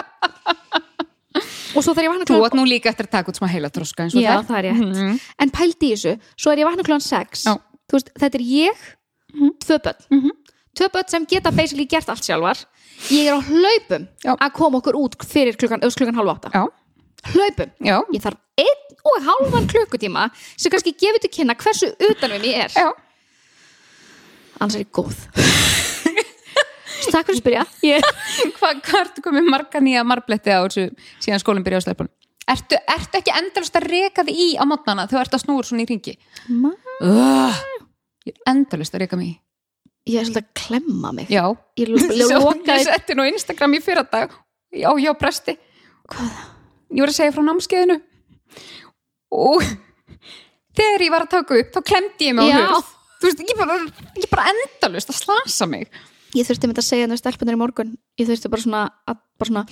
og 1.76 1.84
svo 1.84 1.94
þegar 1.94 2.04
ég 2.04 2.10
vakna 2.10 2.24
Þú 2.26 2.34
klukkan 2.34 2.46
átt 2.50 2.58
nú 2.58 2.64
líka 2.66 2.90
eftir 2.90 3.06
að 3.06 3.14
taka 3.14 3.30
út 3.30 3.38
smá 3.38 3.46
heila 3.50 3.70
og 3.70 4.22
Já, 4.22 4.42
það. 4.42 4.58
er 4.58 4.64
rétt. 4.64 4.96
Mhm. 4.96 5.20
en 5.38 5.50
pældi 5.50 5.86
í 5.86 5.92
þessu, 5.94 6.18
svo 6.36 6.52
er 6.52 6.58
ég 6.58 6.66
vakna 6.66 6.82
klukkan 6.82 7.00
sex. 7.00 7.44
Já. 7.46 7.54
þú 7.88 7.92
veist, 7.92 8.10
þetta 8.18 8.34
er 8.34 8.44
ég 8.44 8.76
tvö 9.64 9.78
börn. 9.84 10.00
Mhm. 10.10 10.30
tvö 10.74 10.88
börn 10.90 11.08
sem 11.08 11.26
geta 11.26 11.50
basically 11.50 11.86
gert 11.86 12.08
allt 12.08 12.24
sjálfar. 12.24 12.64
Ég 13.10 13.26
er 13.26 13.34
á 13.34 13.40
hlaupum 13.40 14.08
Já. 14.24 14.36
að 14.36 14.52
koma 14.52 14.78
okkur 14.78 14.94
út 14.94 15.14
fyrir 15.24 15.56
klukkan, 15.56 15.80
öðs 15.80 15.96
klukkan 15.96 16.14
halv 16.14 16.28
átta. 16.28 16.50
Já, 16.52 16.66
hlaupum. 17.32 17.70
Já, 17.84 17.96
ég 18.14 18.22
þarf 18.24 18.38
einn 18.60 19.04
og 19.10 19.18
halvan 19.26 19.68
klukkutíma 19.70 20.26
sem 20.56 20.72
kannski 20.72 20.92
gefur 21.00 21.22
til 21.24 21.32
kynna 21.34 21.56
hversu 21.58 21.90
utan 22.10 22.34
við 22.36 22.46
mér 22.46 22.64
er. 22.66 22.76
Já. 22.76 22.90
Annars 24.60 24.76
er 24.76 24.84
ég 24.84 24.90
góð. 24.92 25.16
Takk 27.10 27.30
fyrir 27.30 27.36
að 27.36 27.40
spyrja. 27.40 27.62
Ég, 27.86 28.08
Hvað 28.58 28.82
hva 28.86 29.02
ertu 29.04 29.22
komið 29.24 29.46
marga 29.50 29.80
nýja 29.82 30.02
marbletti 30.06 30.52
á 30.52 30.60
þessu 30.66 30.88
síðan 31.24 31.40
skólinn 31.42 31.64
byrja 31.66 31.80
á 31.80 31.84
stelpunum? 31.86 32.12
Ertu, 32.50 32.76
ertu 32.90 33.20
ekki 33.20 33.32
endalust 33.38 33.76
að 33.78 33.86
reka 33.92 34.24
þig 34.26 34.40
í 34.42 34.48
á 34.58 34.64
mótnana 34.68 35.06
þegar 35.08 35.16
þú 35.16 35.22
ert 35.24 35.36
að 35.38 35.42
snúra 35.44 35.68
svona 35.68 35.84
í 35.84 35.88
ringi? 35.88 36.14
Uh, 37.00 37.58
ég 38.26 38.34
er 38.34 38.52
endalust 38.52 38.96
að 38.96 39.04
reka 39.04 39.18
mig 39.20 39.30
í. 39.30 39.34
ég 40.10 40.20
er 40.22 40.28
svolítið 40.28 40.44
að 40.44 40.54
klemma 40.60 41.12
mig. 41.16 41.30
Já, 41.32 41.44
ég 41.80 41.92
ég 42.20 42.32
lokaði 42.36 42.86
setti 42.88 43.16
nú 43.16 43.26
á 43.26 43.30
Instagram 43.32 43.76
í 43.78 43.82
fyrra 43.84 44.04
dag 44.12 44.34
Já, 44.70 44.90
já, 45.02 45.10
presti. 45.18 45.56
Hvað? 46.10 46.34
Ég 46.90 47.00
var 47.04 47.12
að 47.12 47.16
segja 47.16 47.32
frá 47.34 47.42
námskeiðinu. 47.46 47.96
Og 49.30 49.62
þegar 50.78 51.04
ég 51.06 51.12
var 51.14 51.26
að 51.26 51.32
taka 51.36 51.58
upp 51.62 51.74
þá 51.76 51.80
klemdi 51.92 52.30
ég 52.30 52.34
mig 52.38 52.50
á 52.50 52.58
hurð. 52.58 52.88
Þú 53.20 53.28
veist, 53.28 53.42
ég 53.44 53.58
bara, 53.58 53.74
ég 54.16 54.30
bara 54.32 54.46
endalust 54.54 55.10
að 55.12 55.18
slasa 55.20 55.66
mig. 55.68 55.90
Ég 56.34 56.46
þurfti 56.46 56.70
með 56.70 56.78
að 56.80 56.86
segja 56.86 57.08
það 57.10 57.20
stelpunar 57.20 57.56
í 57.56 57.60
morgun. 57.60 57.90
Ég 58.20 58.28
þurfti 58.30 58.48
bara 58.52 58.64
svona, 58.64 58.82
að, 59.10 59.18
bara 59.40 59.50
svona 59.50 59.64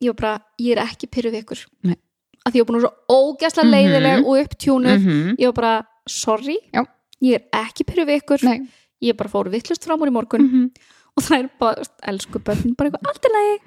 ég 0.00 0.08
var 0.12 0.16
bara, 0.20 0.32
ég 0.62 0.72
er 0.76 0.82
ekki 0.84 1.08
pyrru 1.10 1.32
við 1.34 1.44
ykkur. 1.44 1.64
Nei. 1.90 1.96
að 2.44 2.52
því 2.52 2.58
ég 2.60 2.64
var 2.64 2.68
búin 2.68 2.76
að 2.76 2.82
vera 2.84 2.92
svo 2.92 3.18
ógæslega 3.18 3.64
Mhm. 3.64 3.72
leiðileg 3.74 4.26
og 4.28 4.34
upptjúnuð 4.44 4.98
-hmm. 5.00 5.36
ég 5.40 5.46
var 5.48 5.54
bara, 5.60 5.86
sorry. 6.06 6.56
Já. 6.74 6.82
ég 7.22 7.34
er 7.34 7.44
ekki 7.64 7.84
pyrru 7.88 8.04
við 8.04 8.20
ykkur. 8.20 8.42
Nei. 8.44 8.58
Ég 9.02 9.16
bara 9.16 9.30
fór 9.30 9.48
vittlust 9.48 9.84
fram 9.84 10.00
úr 10.00 10.08
í 10.08 10.12
morgun. 10.12 10.40
Mm 10.42 10.50
-hmm. 10.52 10.70
og 11.16 11.22
það 11.24 11.38
er 11.38 11.48
bara, 11.58 11.82
elsku 12.02 12.38
börn 12.38 12.74
bara 12.76 12.90
eitthvað 12.90 13.08
allt 13.08 13.24
í 13.24 13.30
lagi 13.36 13.58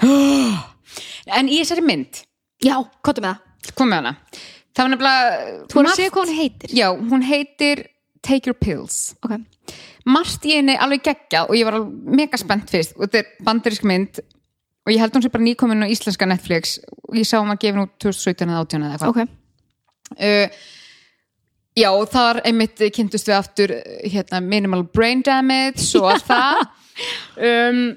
en 1.38 1.48
í 1.50 1.60
þessari 1.62 1.86
mynd, 1.86 2.20
já, 2.64 2.76
kottu 3.04 3.24
með 3.24 3.38
það, 3.38 3.72
kom 3.78 3.90
með 3.92 4.02
hana. 4.02 4.14
Það 4.74 4.84
var 4.84 4.92
nefnilega 4.92 5.56
þú 5.70 5.80
er 5.80 5.88
að 5.88 5.98
segja 5.98 6.12
hvað 6.14 6.24
hún 6.24 6.38
heitir. 6.40 6.74
Já, 6.74 6.86
hún 7.12 7.26
heitir 7.28 7.82
Take 8.24 8.50
Your 8.50 8.58
Pills. 8.58 9.14
Ok, 9.22 9.36
margt 10.10 10.46
í 10.48 10.56
henni 10.56 10.74
alveg 10.80 11.04
geggjað 11.06 11.50
og 11.50 11.58
ég 11.58 11.68
var 11.68 11.78
alveg 11.78 12.14
mega 12.20 12.40
spennt 12.40 12.72
fyrst. 12.72 12.96
Og 12.98 13.06
þetta 13.06 13.22
er 13.22 13.44
bandarísk 13.46 13.86
mynd 13.88 14.22
og 14.84 14.92
ég 14.92 15.00
held 15.00 15.16
hún 15.16 15.24
sé 15.24 15.32
bara 15.32 15.46
nýkomin 15.46 15.86
á 15.86 15.88
íslenska 15.88 16.28
Netflix 16.28 16.78
og 17.08 17.16
ég 17.16 17.28
sá 17.28 17.38
hún 17.38 17.52
að 17.54 17.62
gefa 17.64 17.80
nú 17.80 17.86
2017 18.02 18.50
eða 18.50 18.64
18 18.66 18.82
eða 18.84 18.96
eitthvað. 18.98 19.14
Ok. 19.14 19.40
Uh, 20.18 20.64
já, 21.78 21.88
og 21.90 22.08
þar 22.12 22.42
einmitt 22.44 22.82
kynntust 22.96 23.30
við 23.30 23.38
aftur 23.38 23.76
uh, 23.78 23.84
hérna, 24.12 24.42
minimal 24.44 24.84
brain 24.84 25.22
damage 25.24 25.92
og 26.00 26.14
allt 26.14 26.32
það. 26.32 26.64
Um, 27.34 27.96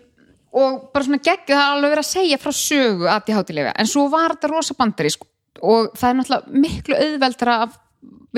og 0.55 0.91
bara 0.93 1.07
svona 1.07 1.23
geggjað 1.23 1.57
það 1.57 1.73
alveg 1.73 1.93
verið 1.93 2.03
að 2.03 2.11
segja 2.11 2.39
frá 2.41 2.53
sögu 2.55 3.09
að 3.11 3.31
ég 3.31 3.39
hátilega, 3.39 3.73
en 3.75 3.89
svo 3.89 4.07
var 4.13 4.35
þetta 4.35 4.53
rosa 4.53 4.77
bandarísk 4.77 5.27
og 5.57 5.91
það 5.97 6.09
er 6.09 6.17
náttúrulega 6.19 6.61
miklu 6.65 6.99
auðveldra 7.01 7.57
að 7.65 7.77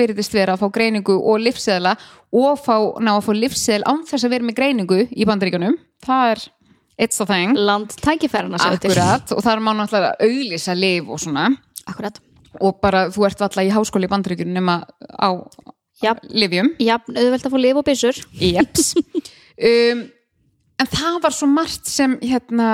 veriðist 0.00 0.34
vera 0.34 0.54
að 0.54 0.62
fá 0.62 0.72
greiningu 0.72 1.18
og 1.18 1.42
livseðla 1.42 1.96
og 2.32 2.62
fá, 2.62 2.76
ná 3.02 3.12
að 3.16 3.26
fá 3.26 3.32
livseðl 3.36 3.84
án 3.84 4.06
þess 4.08 4.24
að 4.24 4.34
vera 4.36 4.48
með 4.48 4.58
greiningu 4.62 5.02
í 5.10 5.26
bandaríkanum 5.28 5.76
það 6.06 6.32
er 6.32 6.46
it's 7.00 7.20
a 7.20 7.26
thing. 7.26 7.56
Land 7.56 7.96
tækifærana 8.04 8.60
sem 8.60 8.76
þetta 8.76 8.90
er. 8.90 9.00
akkurat 9.00 9.34
og 9.36 9.44
þar 9.46 9.64
má 9.64 9.72
náttúrulega 9.78 10.26
auðlýsa 10.26 10.76
liv 10.76 11.10
og 11.10 11.20
svona. 11.22 11.48
Akkurat, 11.88 12.20
og 12.60 12.80
bara 12.82 13.06
þú 13.14 13.26
ert 13.30 13.44
alltaf 13.46 13.64
í 13.64 13.72
háskóli 13.72 14.08
í 14.08 14.12
bandaríkjunum 14.12 14.58
nema 14.58 14.80
á 15.16 15.28
já, 16.04 16.12
livjum 16.28 16.74
jafn 16.80 17.16
auðvelt 17.16 17.46
að 17.46 17.54
fá 17.54 17.60
lif 17.64 17.80
og 17.80 17.86
byssur. 17.88 18.20
Jeps. 18.40 18.92
um, 19.70 20.04
en 20.80 20.88
það 20.88 21.18
var 21.24 21.36
svo 21.36 21.48
margt 21.50 21.88
sem 21.90 22.16
hérna, 22.24 22.68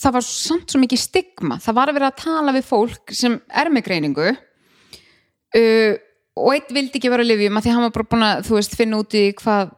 það 0.00 0.14
var 0.16 0.26
samt 0.26 0.72
svo 0.72 0.80
mikið 0.80 1.02
stigma. 1.02 1.58
Það 1.60 1.76
var 1.76 1.90
að 1.90 1.98
vera 1.98 2.12
að 2.12 2.22
tala 2.22 2.54
við 2.56 2.68
fólk 2.70 3.12
sem 3.16 3.36
er 3.48 3.72
með 3.72 3.86
greiningu 3.88 4.30
uh, 4.30 5.92
og 6.40 6.54
einn 6.54 6.72
vildi 6.72 7.00
ekki 7.00 7.12
vera 7.12 7.26
að 7.26 7.32
livjum 7.34 7.58
að 7.58 7.66
því 7.66 7.74
hann 7.74 7.86
var 7.86 7.94
bara 7.98 8.10
búin 8.14 8.26
að 8.26 8.42
þú 8.48 8.56
veist, 8.56 8.78
finna 8.78 9.02
út 9.02 9.18
í 9.18 9.26
hvað 9.36 9.76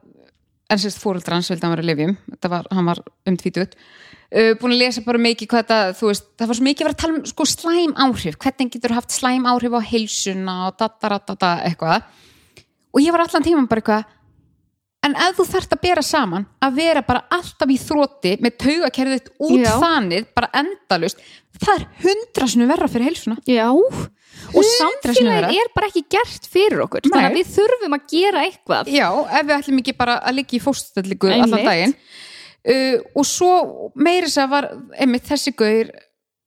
en 0.72 0.80
sérst 0.80 1.03
fóreldra 1.03 1.37
hans 1.37 1.51
vildi 1.51 1.66
hann 1.66 1.74
vera 1.74 1.85
að 1.85 1.91
livjum 1.91 2.16
var, 2.49 2.68
hann 2.72 2.89
var 2.89 3.03
um 3.28 3.37
tvítut 3.41 3.74
uh, 4.33 4.53
búin 4.61 4.74
að 4.76 4.83
lesa 4.85 5.05
bara 5.05 5.20
mikið 5.22 5.51
hvað 5.51 5.64
þetta 5.64 5.99
þú 5.99 6.11
veist, 6.11 6.26
það 6.39 6.51
var 6.51 6.59
svo 6.59 6.66
mikið 6.68 6.85
að 6.85 6.89
vera 6.89 6.97
að 6.97 7.03
tala 7.03 7.16
um 7.18 7.30
sko 7.33 7.47
slæm 7.49 7.95
áhrif. 8.07 8.39
Hvernig 8.43 8.72
getur 8.72 8.97
haft 8.97 9.14
slæm 9.14 9.49
áhrif 9.51 9.76
á 9.76 9.80
heilsuna 9.93 10.57
og 10.68 10.76
dataratata 10.80 11.53
eitthvað. 11.68 12.09
Og 12.93 13.01
ég 13.01 13.14
var 13.14 13.24
allan 13.24 13.47
tíman 13.47 13.68
bara 13.70 13.83
eitthvað 13.83 14.18
en 15.07 15.15
ef 15.19 15.39
þú 15.39 15.47
þarft 15.51 15.77
að 15.77 15.83
bera 15.83 16.05
saman 16.07 16.47
að 16.63 16.79
vera 16.79 17.03
bara 17.07 17.25
alltaf 17.35 17.71
í 17.73 17.79
þrótti 17.81 18.35
með 18.43 18.57
taugakerðið 18.65 19.31
út 19.49 19.55
Já. 19.59 19.71
þanið 19.83 20.29
bara 20.37 20.51
endalust, 20.63 21.23
það 21.59 21.75
er 21.75 21.87
hundra 22.05 22.51
sinu 22.53 22.69
verra 22.71 22.91
fyrir 22.91 23.11
heilsuna. 23.11 23.39
Já, 23.51 23.67
og 23.73 24.69
samfélagið 24.69 25.59
er 25.63 25.73
bara 25.75 25.91
ekki 25.91 26.05
gert 26.17 26.47
fyrir 26.51 26.85
okkur. 26.87 27.07
Þannig 27.09 27.27
Nei. 27.27 27.31
að 27.31 27.41
við 27.41 27.51
þurfum 27.57 27.99
að 27.99 28.07
gera 28.15 28.45
eitthvað. 28.47 28.93
Já, 28.93 29.09
ef 29.11 29.49
við 29.49 29.57
ætlum 29.59 29.83
ekki 29.83 29.97
bara 29.99 30.21
að 30.21 30.39
liggja 30.39 30.59
í 30.59 30.63
fóststellingu 30.63 31.35
allan 31.35 31.67
daginn. 31.67 31.99
Uh, 32.63 33.03
og 33.19 33.27
svo 33.27 33.53
meiri 33.99 34.29
þess 34.29 34.39
að 34.45 34.53
var 34.53 34.69
einmitt 35.03 35.27
þessi 35.27 35.51
gaur 35.59 35.89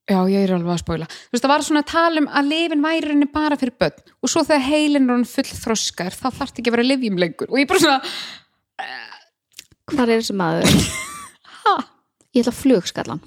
já, 0.06 0.20
ég 0.30 0.45
er 0.45 0.53
alveg 0.56 0.72
að 0.76 0.82
spóila 0.84 1.08
þú 1.10 1.34
veist, 1.34 1.43
það 1.43 1.51
var 1.51 1.66
svona 1.66 1.82
að 1.82 1.89
tala 1.91 2.22
um 2.22 2.30
að 2.30 2.49
lifin 2.53 2.86
væri 2.86 3.12
henni 3.12 3.28
bara 3.34 3.58
fyrir 3.60 3.76
börn. 3.82 4.14
Og 4.22 4.32
svo 4.32 4.45
þegar 4.45 4.66
heilin 4.70 5.10
er 5.10 5.16
hann 5.16 5.28
full 5.30 5.47
þroskar 5.49 6.16
þá 6.16 6.28
þarf 6.30 6.53
ekki 6.53 6.70
að 6.70 6.78
vera 6.78 6.88
lifjum 6.88 7.22
lengur. 7.22 7.51
Og 7.51 7.60
ég 7.60 7.70
bara 7.70 7.84
svona, 7.84 8.16
hvað 9.91 10.09
er 10.09 10.21
þessi 10.21 10.36
maður? 10.38 10.76
ha, 11.63 11.76
ég 12.36 12.43
ætla 12.43 12.53
að 12.53 12.59
flugskallan. 12.63 13.21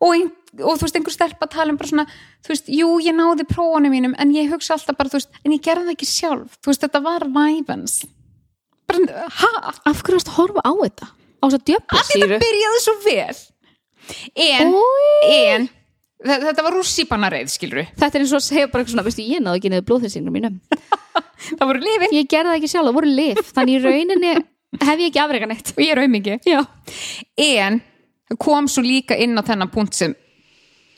Og, 0.00 0.10
ein, 0.16 0.30
og 0.60 0.76
þú 0.78 0.84
veist, 0.86 0.98
einhver 1.00 1.14
stelpa 1.14 1.46
að 1.48 1.54
tala 1.56 1.74
um 1.74 1.78
bara 1.80 1.90
svona 1.92 2.06
þú 2.44 2.52
veist, 2.54 2.70
jú, 2.72 2.90
ég 3.04 3.16
náði 3.16 3.46
prófanum 3.50 3.92
mínum 3.94 4.16
en 4.20 4.34
ég 4.36 4.50
hugsa 4.52 4.76
alltaf 4.76 4.98
bara, 4.98 5.12
þú 5.12 5.20
veist, 5.20 5.32
en 5.44 5.54
ég 5.56 5.62
gerði 5.64 5.88
það 5.90 5.96
ekki 5.96 6.10
sjálf. 6.10 6.58
Þú 6.60 6.72
veist, 6.72 6.84
þetta 6.86 7.02
var 7.06 7.26
væfans 7.36 8.00
bara, 8.90 9.26
ha, 9.38 9.50
af 9.86 10.00
hverju 10.02 10.18
varst 10.18 10.30
að 10.32 10.38
horfa 10.40 10.64
á 10.66 10.72
þetta? 10.84 11.10
á 11.40 11.44
þess 11.46 11.56
að 11.56 11.66
djöfla 11.70 12.00
að 12.00 12.08
þetta 12.10 12.38
byrjaði 12.42 12.80
svo 12.84 12.94
vel. 13.04 13.36
En, 14.34 14.72
en 15.30 15.68
þe- 15.68 15.79
þetta 16.26 16.64
var 16.66 16.76
rússíbanareið 16.76 17.52
skilru, 17.52 17.84
þetta 17.96 18.18
er 18.18 18.24
eins 18.24 18.32
og 18.34 18.42
að 18.42 18.48
segja 18.50 18.70
bara 18.72 18.86
svona 18.88 19.04
veistu, 19.06 19.24
ég 19.24 19.42
náðu 19.44 19.60
ekki 19.60 19.72
niður 19.72 19.86
blóðþessingum 19.88 20.34
mínum 20.36 20.58
það 21.58 21.66
voru 21.70 21.84
lifin 21.84 22.16
ég 22.18 22.30
gerði 22.30 22.52
það 22.52 22.58
ekki 22.58 22.72
sjálf, 22.74 22.90
það 22.90 22.98
voru 22.98 23.12
lif 23.14 23.52
þannig 23.54 23.76
í 23.78 23.84
rauninni 23.86 24.34
hef 24.78 25.00
ég 25.00 25.10
ekki 25.10 25.22
afreika 25.22 25.48
neitt. 25.50 25.72
Og 25.76 25.84
ég 25.84 25.94
er 25.94 26.02
auðmingi 26.02 26.36
já, 26.46 26.60
en 27.36 27.80
kom 28.38 28.68
svo 28.70 28.84
líka 28.86 29.16
inn 29.18 29.38
á 29.38 29.42
þennan 29.42 29.72
punkt 29.72 29.96
sem 29.98 30.14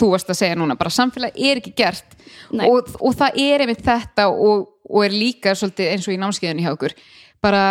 þú 0.01 0.11
varst 0.13 0.33
að 0.33 0.41
segja 0.41 0.59
núna, 0.59 0.77
bara 0.77 0.93
samfélag 0.93 1.37
er 1.39 1.61
ekki 1.63 1.73
gert. 1.79 2.17
Og, 2.53 2.91
og 3.01 3.17
það 3.17 3.39
er 3.41 3.65
einmitt 3.65 3.85
þetta 3.87 4.29
og, 4.33 4.67
og 4.89 5.07
er 5.07 5.15
líka 5.15 5.55
svolítið 5.57 5.93
eins 5.93 6.09
og 6.09 6.17
í 6.17 6.21
námskeiðinu 6.21 6.67
hjá 6.67 6.73
okkur. 6.75 6.97
Bara 7.43 7.63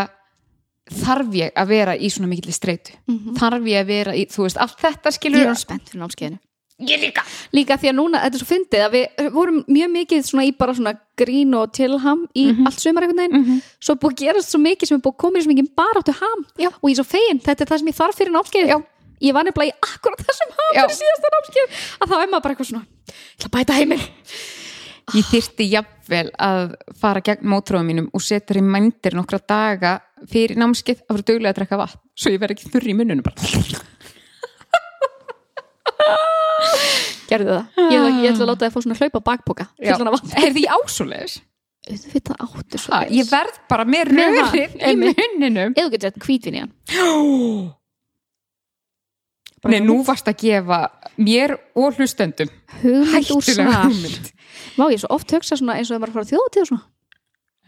þarf 0.91 1.35
ég 1.37 1.51
að 1.55 1.73
vera 1.75 1.95
í 1.95 2.09
svona 2.11 2.31
mikilli 2.31 2.55
streitu? 2.55 2.95
Þarf 3.37 3.67
ég 3.69 3.83
að 3.83 3.91
vera 3.91 4.15
í, 4.17 4.25
þú 4.31 4.47
veist, 4.47 4.61
allt 4.61 4.79
þetta 4.81 5.11
ég 5.11 5.19
skilur 5.19 5.43
ég 6.87 7.01
líka. 7.01 7.23
Líka 7.55 7.77
því 7.79 7.91
að 7.91 7.97
núna, 7.97 8.21
þetta 8.23 8.37
er 8.37 8.41
svo 8.41 8.49
fyndið 8.49 8.85
að 8.85 8.95
við 8.95 9.27
vorum 9.35 9.59
mjög 9.67 9.91
mikið 9.95 10.23
svona 10.27 10.45
í 10.47 10.53
bara 10.57 10.75
svona 10.77 10.93
grín 11.21 11.55
og 11.57 11.73
tilham 11.77 12.23
í 12.37 12.45
allt 12.65 12.81
sumar 12.81 13.05
einhvern 13.07 13.21
veginn. 13.21 13.59
Svo 13.79 13.95
er 13.95 14.01
búið 14.01 14.15
að 14.15 14.23
gerast 14.23 14.53
svo 14.53 14.61
mikið 14.61 14.91
sem 14.91 14.97
er 14.97 15.03
búið 15.05 15.15
að 15.15 15.21
koma 15.25 15.39
í 15.39 15.45
svo 15.45 15.53
mikið 15.53 15.69
baráttu 15.81 16.15
ham. 16.21 16.45
Já. 16.57 16.69
og 16.71 16.87
ég 16.89 16.95
er 16.95 17.01
svo 17.01 17.07
fegin, 17.11 17.43
þetta 17.45 17.65
er 17.65 17.71
það 17.71 17.83
sem 17.83 17.91
ég 17.91 17.99
þarf 17.99 18.21
fyrir 18.21 18.35
námskeið. 18.37 18.71
Já. 18.71 18.79
ég 19.21 19.35
var 19.37 19.45
nefnilega 19.45 19.75
í 19.75 19.77
akkurat 19.85 20.23
þessum 20.25 20.55
ham 20.57 20.71
Já. 20.73 20.81
fyrir 20.81 20.97
síðasta 21.01 21.33
námskeið. 21.35 21.81
Að 22.01 22.09
þá 22.09 22.15
er 22.17 22.31
maður 22.31 22.43
bara 22.45 22.55
eitthvað 22.55 22.71
svona 22.71 22.85
ég 22.85 23.15
ætla 23.37 23.49
að 23.49 23.55
bæta 23.57 23.77
heiminn. 23.77 24.07
Ég 25.11 25.27
þyrti 25.27 25.65
jafnvel 25.67 26.27
að 26.39 26.75
fara 27.01 27.21
gegn 27.25 27.49
mótróðum 27.51 27.89
mínum 27.89 28.07
og 28.15 28.23
setja 28.23 28.55
í 28.55 28.63
mændir 28.63 29.17
nokkra 29.17 29.41
daga 29.43 29.97
fyrir 30.29 30.59
námskið 30.61 31.01
að 31.07 31.17
vera 31.17 31.27
duglega 31.27 31.53
að 31.53 31.59
drekka 31.59 31.79
vatn 31.81 32.01
svo 32.15 32.33
ég 32.33 32.41
verð 32.41 32.57
ekki 32.57 32.71
þurri 32.73 32.93
í 32.93 32.97
munnunum 32.97 33.25
bara 33.25 33.51
gerðu 37.31 37.55
það, 37.55 37.79
ég, 37.91 38.09
ég 38.21 38.33
ætla 38.33 38.43
að 38.45 38.49
láta 38.51 38.61
það 38.61 38.67
að 38.67 38.75
fá 38.75 38.79
svona 38.85 38.99
hlaupa 38.99 39.23
vatn. 39.31 40.35
Er 40.45 40.53
því 40.55 40.65
ásúleis? 40.75 41.39
auðvitað 41.81 42.41
áttu 42.45 42.77
svo 42.77 42.97
Ég 43.09 43.25
verð 43.31 43.55
bara 43.69 43.85
með 43.89 44.11
rörið 44.13 44.75
í 44.77 44.91
munninum. 44.99 45.71
Eða 45.73 45.87
þú 45.87 45.93
getur 45.95 46.11
þetta 46.11 46.25
hvítvinni 46.27 46.61
hann. 46.61 46.73
Nei, 49.71 49.81
nú 49.85 49.99
varst 50.05 50.29
að 50.29 50.39
gefa 50.41 50.79
mér 51.21 51.53
og 51.77 51.97
hlustendum. 51.97 52.49
Hættulega 52.81 53.83
hugmynd. 53.85 54.31
Má 54.77 54.87
ég 54.89 55.01
svo 55.01 55.09
oft 55.13 55.33
hugsa 55.35 55.57
svona 55.57 55.77
eins 55.77 55.89
og 55.89 55.97
það 55.97 56.03
var 56.05 56.11
að 56.11 56.17
fara 56.17 56.29
þjóðatíð 56.31 56.63
og 56.63 56.69
svona. 56.71 56.85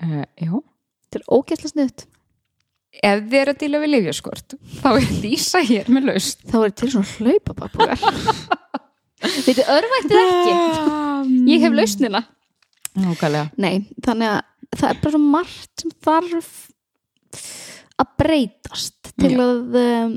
Uh, 0.04 0.26
Já. 0.42 0.54
Þetta 1.14 1.20
er 1.20 1.26
ógæsla 1.38 1.70
sniðut 1.70 2.08
Ef 2.94 3.22
þið 3.26 3.40
er 3.40 3.50
að 3.52 3.60
díla 3.62 3.80
við 3.82 3.92
lifjaskort 3.94 4.56
þá 4.82 4.90
er 4.92 5.06
Lísa 5.22 5.62
hér 5.66 5.90
með 5.94 6.10
laust 6.12 6.44
þá 6.50 6.58
er 6.64 6.74
til 6.78 6.90
svona 6.94 7.10
hlaupa 7.18 7.56
bakpokar 7.58 8.02
veitu, 9.24 9.66
örvæntið 9.76 10.20
ekki? 10.22 10.56
Ég 11.52 11.64
hef 11.64 11.78
lausnina. 11.78 12.24
Nákvæmlega. 12.94 13.50
Nei, 13.62 13.86
þannig 14.06 14.30
að 14.30 14.78
það 14.78 14.90
er 14.90 15.02
bara 15.04 15.16
svo 15.16 15.24
margt 15.24 15.84
sem 15.84 15.94
þarf 16.04 16.52
að 18.04 18.14
breytast 18.22 19.14
til 19.22 19.34
að 19.42 19.80
um, 19.82 20.14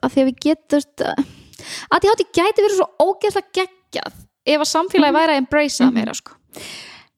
að 0.00 0.14
því 0.14 0.22
að 0.22 0.28
við 0.30 0.40
getast 0.46 1.04
að 1.04 2.00
því 2.00 2.10
hátti 2.10 2.26
gæti 2.30 2.64
verið 2.64 2.78
svo 2.78 2.88
ógeðslega 3.02 3.54
geggjað 3.60 4.18
ef 4.44 4.64
að 4.64 4.70
samfélagi 4.70 5.16
væri 5.16 5.34
að 5.34 5.40
embracea 5.42 5.92
meira 5.94 6.16
sko. 6.16 6.36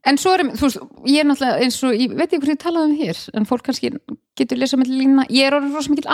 En 0.06 0.20
svo 0.22 0.36
er, 0.36 0.44
þú 0.54 0.68
veist, 0.68 0.82
ég 1.10 1.18
er 1.18 1.26
náttúrulega 1.26 1.64
eins 1.64 1.80
og, 1.82 1.96
ég 1.98 2.12
veit 2.14 2.28
ekki 2.28 2.38
hvernig 2.38 2.54
ég 2.54 2.62
talaði 2.62 2.86
um 2.92 2.98
hér, 3.00 3.22
en 3.34 3.48
fólk 3.48 3.64
kannski 3.66 3.90
getur 4.38 4.60
lesað 4.60 4.84
með 4.84 4.92
lína, 5.00 5.24
ég 5.34 5.48
er 5.48 5.56
orðin 5.56 5.74
rosa 5.74 5.90
mikil 5.90 6.06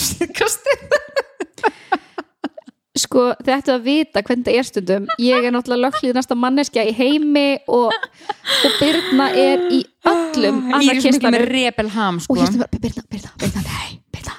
síðkastu. 0.00 0.76
Sko, 3.10 3.24
þið 3.42 3.54
ættu 3.56 3.72
að 3.74 3.86
vita 3.88 4.22
hvernig 4.22 4.46
það 4.46 4.56
er 4.60 4.66
stundum. 4.68 5.06
Ég 5.18 5.46
er 5.46 5.54
náttúrulega 5.54 5.88
lögklið 5.88 6.14
næsta 6.14 6.36
manneskja 6.38 6.84
í 6.86 6.92
heimi 6.94 7.46
og, 7.66 7.90
og 7.90 8.76
Birna 8.78 9.26
er 9.34 9.64
í 9.66 9.80
öllum 10.06 10.60
Ég 10.78 10.92
er 10.94 11.02
svo 11.02 11.10
mikil 11.10 11.24
með 11.26 11.40
anarkistanum 11.40 11.46
rebel 11.50 11.90
ham, 11.96 12.20
sko. 12.22 12.36
og 12.36 12.46
stundum 12.46 12.62
bara, 12.62 12.82
Birna, 12.86 13.04
Birna, 13.10 13.32
Birna, 13.42 13.64
nei 13.66 13.98
Birna, 14.14 14.36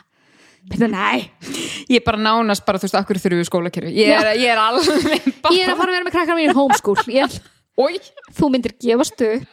Birna, 0.71 0.91
nei. 0.95 1.55
Ég 1.91 1.99
er 1.99 2.05
bara 2.07 2.21
nánast 2.23 2.63
bara, 2.67 2.79
þú 2.79 2.87
veist, 2.87 2.99
akkur 3.01 3.19
þurfum 3.19 3.41
við 3.43 3.49
skólakerfi. 3.49 3.95
Ég 3.99 4.13
er, 4.15 4.31
ég 4.39 4.53
er 4.53 4.61
alveg 4.63 5.27
bara... 5.43 5.55
ég 5.57 5.65
er 5.65 5.73
að 5.73 5.81
fara 5.81 5.91
að 5.91 5.97
vera 5.97 6.07
með 6.07 6.15
krakkar 6.15 6.39
mín 6.39 6.53
í 6.53 6.55
homeschool 6.55 6.95
ég, 7.11 7.41
Ói. 7.79 7.95
þú 8.35 8.49
myndir 8.51 8.73
gefast 8.83 9.21
upp 9.23 9.45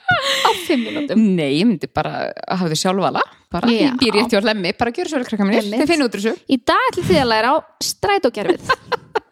á 0.45 0.51
fimm 0.67 0.83
minútum 0.89 1.21
Nei, 1.37 1.61
ég 1.61 1.67
myndi 1.69 1.87
bara 1.95 2.27
að 2.35 2.59
hafa 2.59 2.71
þið 2.73 2.81
sjálfvala, 2.83 3.23
bara, 3.55 3.71
Já. 3.71 3.79
ég 3.87 3.95
býr 4.01 4.17
rétt 4.19 4.35
hjá 4.35 4.43
lemmi, 4.43 4.73
bara 4.79 4.91
gjör 4.97 5.09
svo 5.13 5.21
vel 5.21 5.29
krakka 5.29 5.47
Einmitt. 5.47 5.79
þið 5.79 5.93
finnum 5.93 6.09
út 6.11 6.19
úr 6.19 6.25
þessu. 6.25 6.43
í 6.51 6.59
dag 6.67 6.89
ætlum 6.91 7.07
þið 7.09 7.21
að 7.23 7.31
læra 7.31 7.53
á 7.55 7.57
strætókerfið 7.89 8.69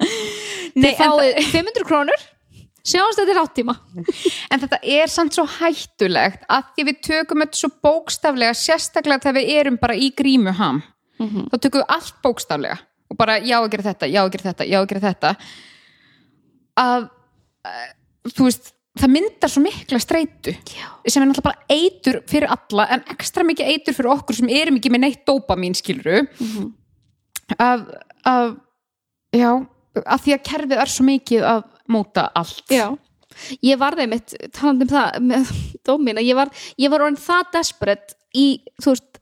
Nei, 0.80 0.92
þið 0.92 0.96
fáið 1.02 1.40
500 1.50 1.86
krónur 1.88 2.24
sjáumst 2.86 3.18
þetta 3.18 3.32
er 3.34 3.40
áttíma 3.42 3.74
En 4.54 4.62
þetta 4.62 4.78
er 4.96 5.10
samt 5.10 5.34
svo 5.34 5.44
hættulegt 5.58 6.44
að 6.52 6.68
því 6.76 6.84
við 6.92 7.00
tökum 7.10 7.42
þetta 7.42 7.60
svo 7.64 7.70
bókstaflega 7.82 8.54
sérstaklega 8.54 9.24
þegar 9.26 9.38
við 9.40 9.50
erum 9.60 9.78
bara 9.82 9.96
í 9.98 10.12
grímuham 10.14 10.82
Mhm. 11.16 11.46
þá 11.48 11.54
tökum 11.64 11.80
við 11.80 11.92
allt 11.94 12.16
bókstaflega 12.20 12.74
og 13.08 13.16
bara 13.16 13.38
já 13.40 13.56
að 13.56 13.70
gera 13.72 13.86
þetta, 13.86 14.08
já 14.12 14.18
að 14.20 14.32
gera 14.34 14.44
þetta, 14.50 14.64
já 14.68 14.76
að 14.82 14.88
gera 14.90 15.00
þetta 15.06 15.30
að 16.76 17.06
uh, 17.64 17.86
þú 18.36 18.48
veist, 18.50 18.68
það 18.96 19.12
myndar 19.12 19.50
svo 19.52 19.62
mikla 19.62 19.98
streitu 20.00 20.54
Já. 20.72 20.86
sem 21.06 21.22
er 21.22 21.28
náttúrulega 21.28 21.42
bara 21.42 21.64
eitur 21.76 22.20
fyrir 22.30 22.48
alla 22.48 22.86
en 22.96 23.02
ekstra 23.12 23.44
mikið 23.44 23.72
eitur 23.72 23.94
fyrir 23.96 24.12
okkur 24.14 24.34
sem 24.38 24.48
erum 24.48 24.76
ekki 24.80 24.92
með 24.94 25.00
neitt 25.04 25.24
dópamín 25.28 25.74
skiluru 25.76 26.22
Mhm. 26.40 26.70
að, 27.58 27.82
að 28.26 28.56
já, 29.36 29.50
að 30.04 30.20
því 30.24 30.32
að 30.36 30.46
kerfið 30.50 30.80
er 30.82 30.86
svo 30.94 31.04
mikið 31.06 31.44
að 31.46 31.62
móta 31.88 32.30
allt 32.34 32.72
Já, 32.72 32.88
ég 33.62 33.78
var 33.78 33.94
þeim 33.98 34.10
mitt 34.16 34.34
talandi 34.52 34.86
um 34.88 34.94
það 34.96 35.20
með 35.20 35.52
dómin 35.86 36.18
ég 36.24 36.34
var, 36.34 36.48
ég 36.80 36.90
var 36.90 37.00
orðin 37.06 37.20
það 37.20 37.52
desperate 37.52 38.14
í, 38.34 38.60
þú 38.82 38.94
veist 38.96 39.20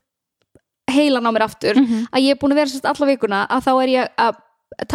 heilan 0.95 1.25
á 1.27 1.31
mér 1.33 1.45
aftur, 1.49 1.75
Mhm. 1.75 2.07
að 2.13 2.21
ég 2.23 2.31
er 2.31 2.39
búin 2.39 2.51
að 2.53 2.59
vera 2.61 2.69
sérst 2.71 2.85
alla 2.85 3.07
vikuna 3.11 3.47
að 3.49 3.63
þá 3.65 3.71
er 3.83 3.89
ég 3.89 4.09
að 4.17 4.35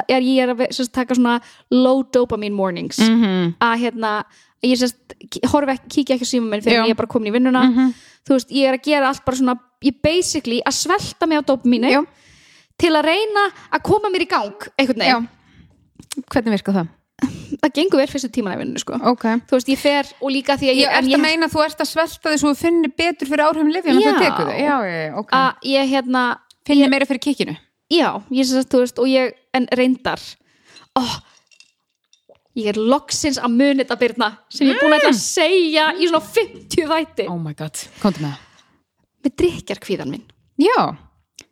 er 0.09 0.21
ég 0.21 0.39
er 0.43 0.55
að 0.55 0.69
sérst, 0.73 0.93
taka 0.93 1.15
svona 1.15 1.41
low 1.71 2.03
dopamine 2.13 2.55
mornings 2.55 2.99
-hmm. 2.99 3.55
að 3.61 3.79
hérna, 3.81 4.25
ég 4.63 4.79
sérst 4.81 5.17
horfi 5.53 5.75
ekki, 5.77 5.91
kíkja 5.97 6.17
ekki 6.19 6.29
síma 6.29 6.51
minn 6.51 6.65
fyrir 6.65 6.83
en 6.83 6.89
ég 6.91 6.95
er 6.95 7.01
bara 7.01 7.11
komin 7.11 7.33
í 7.33 7.35
vinnuna. 7.35 7.65
Mhm. 7.69 7.93
þú 8.29 8.37
veist, 8.37 8.51
ég 8.53 8.69
er 8.69 8.79
að 8.79 8.85
gera 8.85 9.09
allt 9.09 9.25
bara 9.25 9.37
svona 9.37 9.57
ég 9.85 10.01
basically 10.03 10.61
að 10.67 10.77
svelta 10.77 11.27
mig 11.27 11.41
á 11.41 11.43
dopamínu 11.43 11.91
Já. 11.91 12.01
til 12.79 12.93
að 12.93 13.05
reyna 13.09 13.51
að 13.73 13.83
koma 13.83 14.11
mér 14.13 14.27
í 14.27 14.29
gang 14.29 14.71
einhvern 14.79 15.05
veginn, 15.05 15.29
hvernig 16.29 16.59
virka 16.59 16.73
það? 16.73 16.89
það 17.61 17.73
gengur 17.77 18.01
vel 18.01 18.09
fyrstu 18.11 18.31
tíman 18.33 18.55
í 18.57 18.61
vinnunni 18.61 18.81
sko. 18.81 18.99
Ok. 19.11 19.25
Þú 19.49 19.59
veist, 19.59 19.71
ég 19.73 19.81
fer 19.81 20.13
og 20.21 20.33
líka 20.33 20.57
því 20.57 20.71
að 20.71 20.79
Ég 20.79 20.85
ég, 20.85 20.93
en 20.97 21.09
ert 21.09 21.17
að 21.19 21.25
meina 21.25 21.49
að 21.49 21.57
þú 21.57 21.65
ert 21.67 21.83
að 21.85 21.91
svelta 21.91 22.33
þig 22.33 22.43
svo 22.43 22.53
þú 22.53 22.61
finnir 22.61 22.95
betur 22.97 23.31
fyrir 23.31 23.45
áhrifum 23.45 23.73
lifjum 23.75 23.97
en 23.97 24.05
þú 24.07 24.15
tekur 24.21 24.51
þau 24.51 24.61
Já, 24.61 24.77
ok. 25.21 25.35
Að 25.41 25.67
ég 25.73 25.91
hérna 25.91 26.23
Finnir 26.71 26.93
meira 26.93 27.09
fyrir 27.09 27.23
kikkinu? 27.25 27.57
Já, 27.91 28.09
ég 28.31 28.47
sagt, 28.47 28.71
þú 28.71 28.83
veist, 28.85 29.01
og 29.03 29.11
ég 29.11 29.35
en 29.57 29.67
reyndar 29.75 30.23
oh, 30.99 31.15
ég 32.61 32.71
er 32.73 32.81
loksins 32.81 33.39
að 33.41 33.55
muni 33.57 33.83
þetta 33.85 33.99
byrna 34.01 34.31
sem 34.53 34.67
ég 34.69 34.75
er 34.77 34.83
búin 34.83 34.95
að 34.95 35.03
ætla 35.03 35.13
að 35.15 35.21
segja 35.23 35.85
í 35.97 36.09
svona 36.09 36.23
50 36.39 36.89
þætti. 36.91 37.29
Oh 37.33 37.39
my 37.41 37.55
god, 37.59 37.85
komdu 38.03 38.25
með. 38.25 38.35
Það 39.21 39.31
með 39.31 39.37
drikkjar 39.43 39.81
kvíðan 39.85 40.13
minn. 40.15 40.27
Já, 40.61 40.77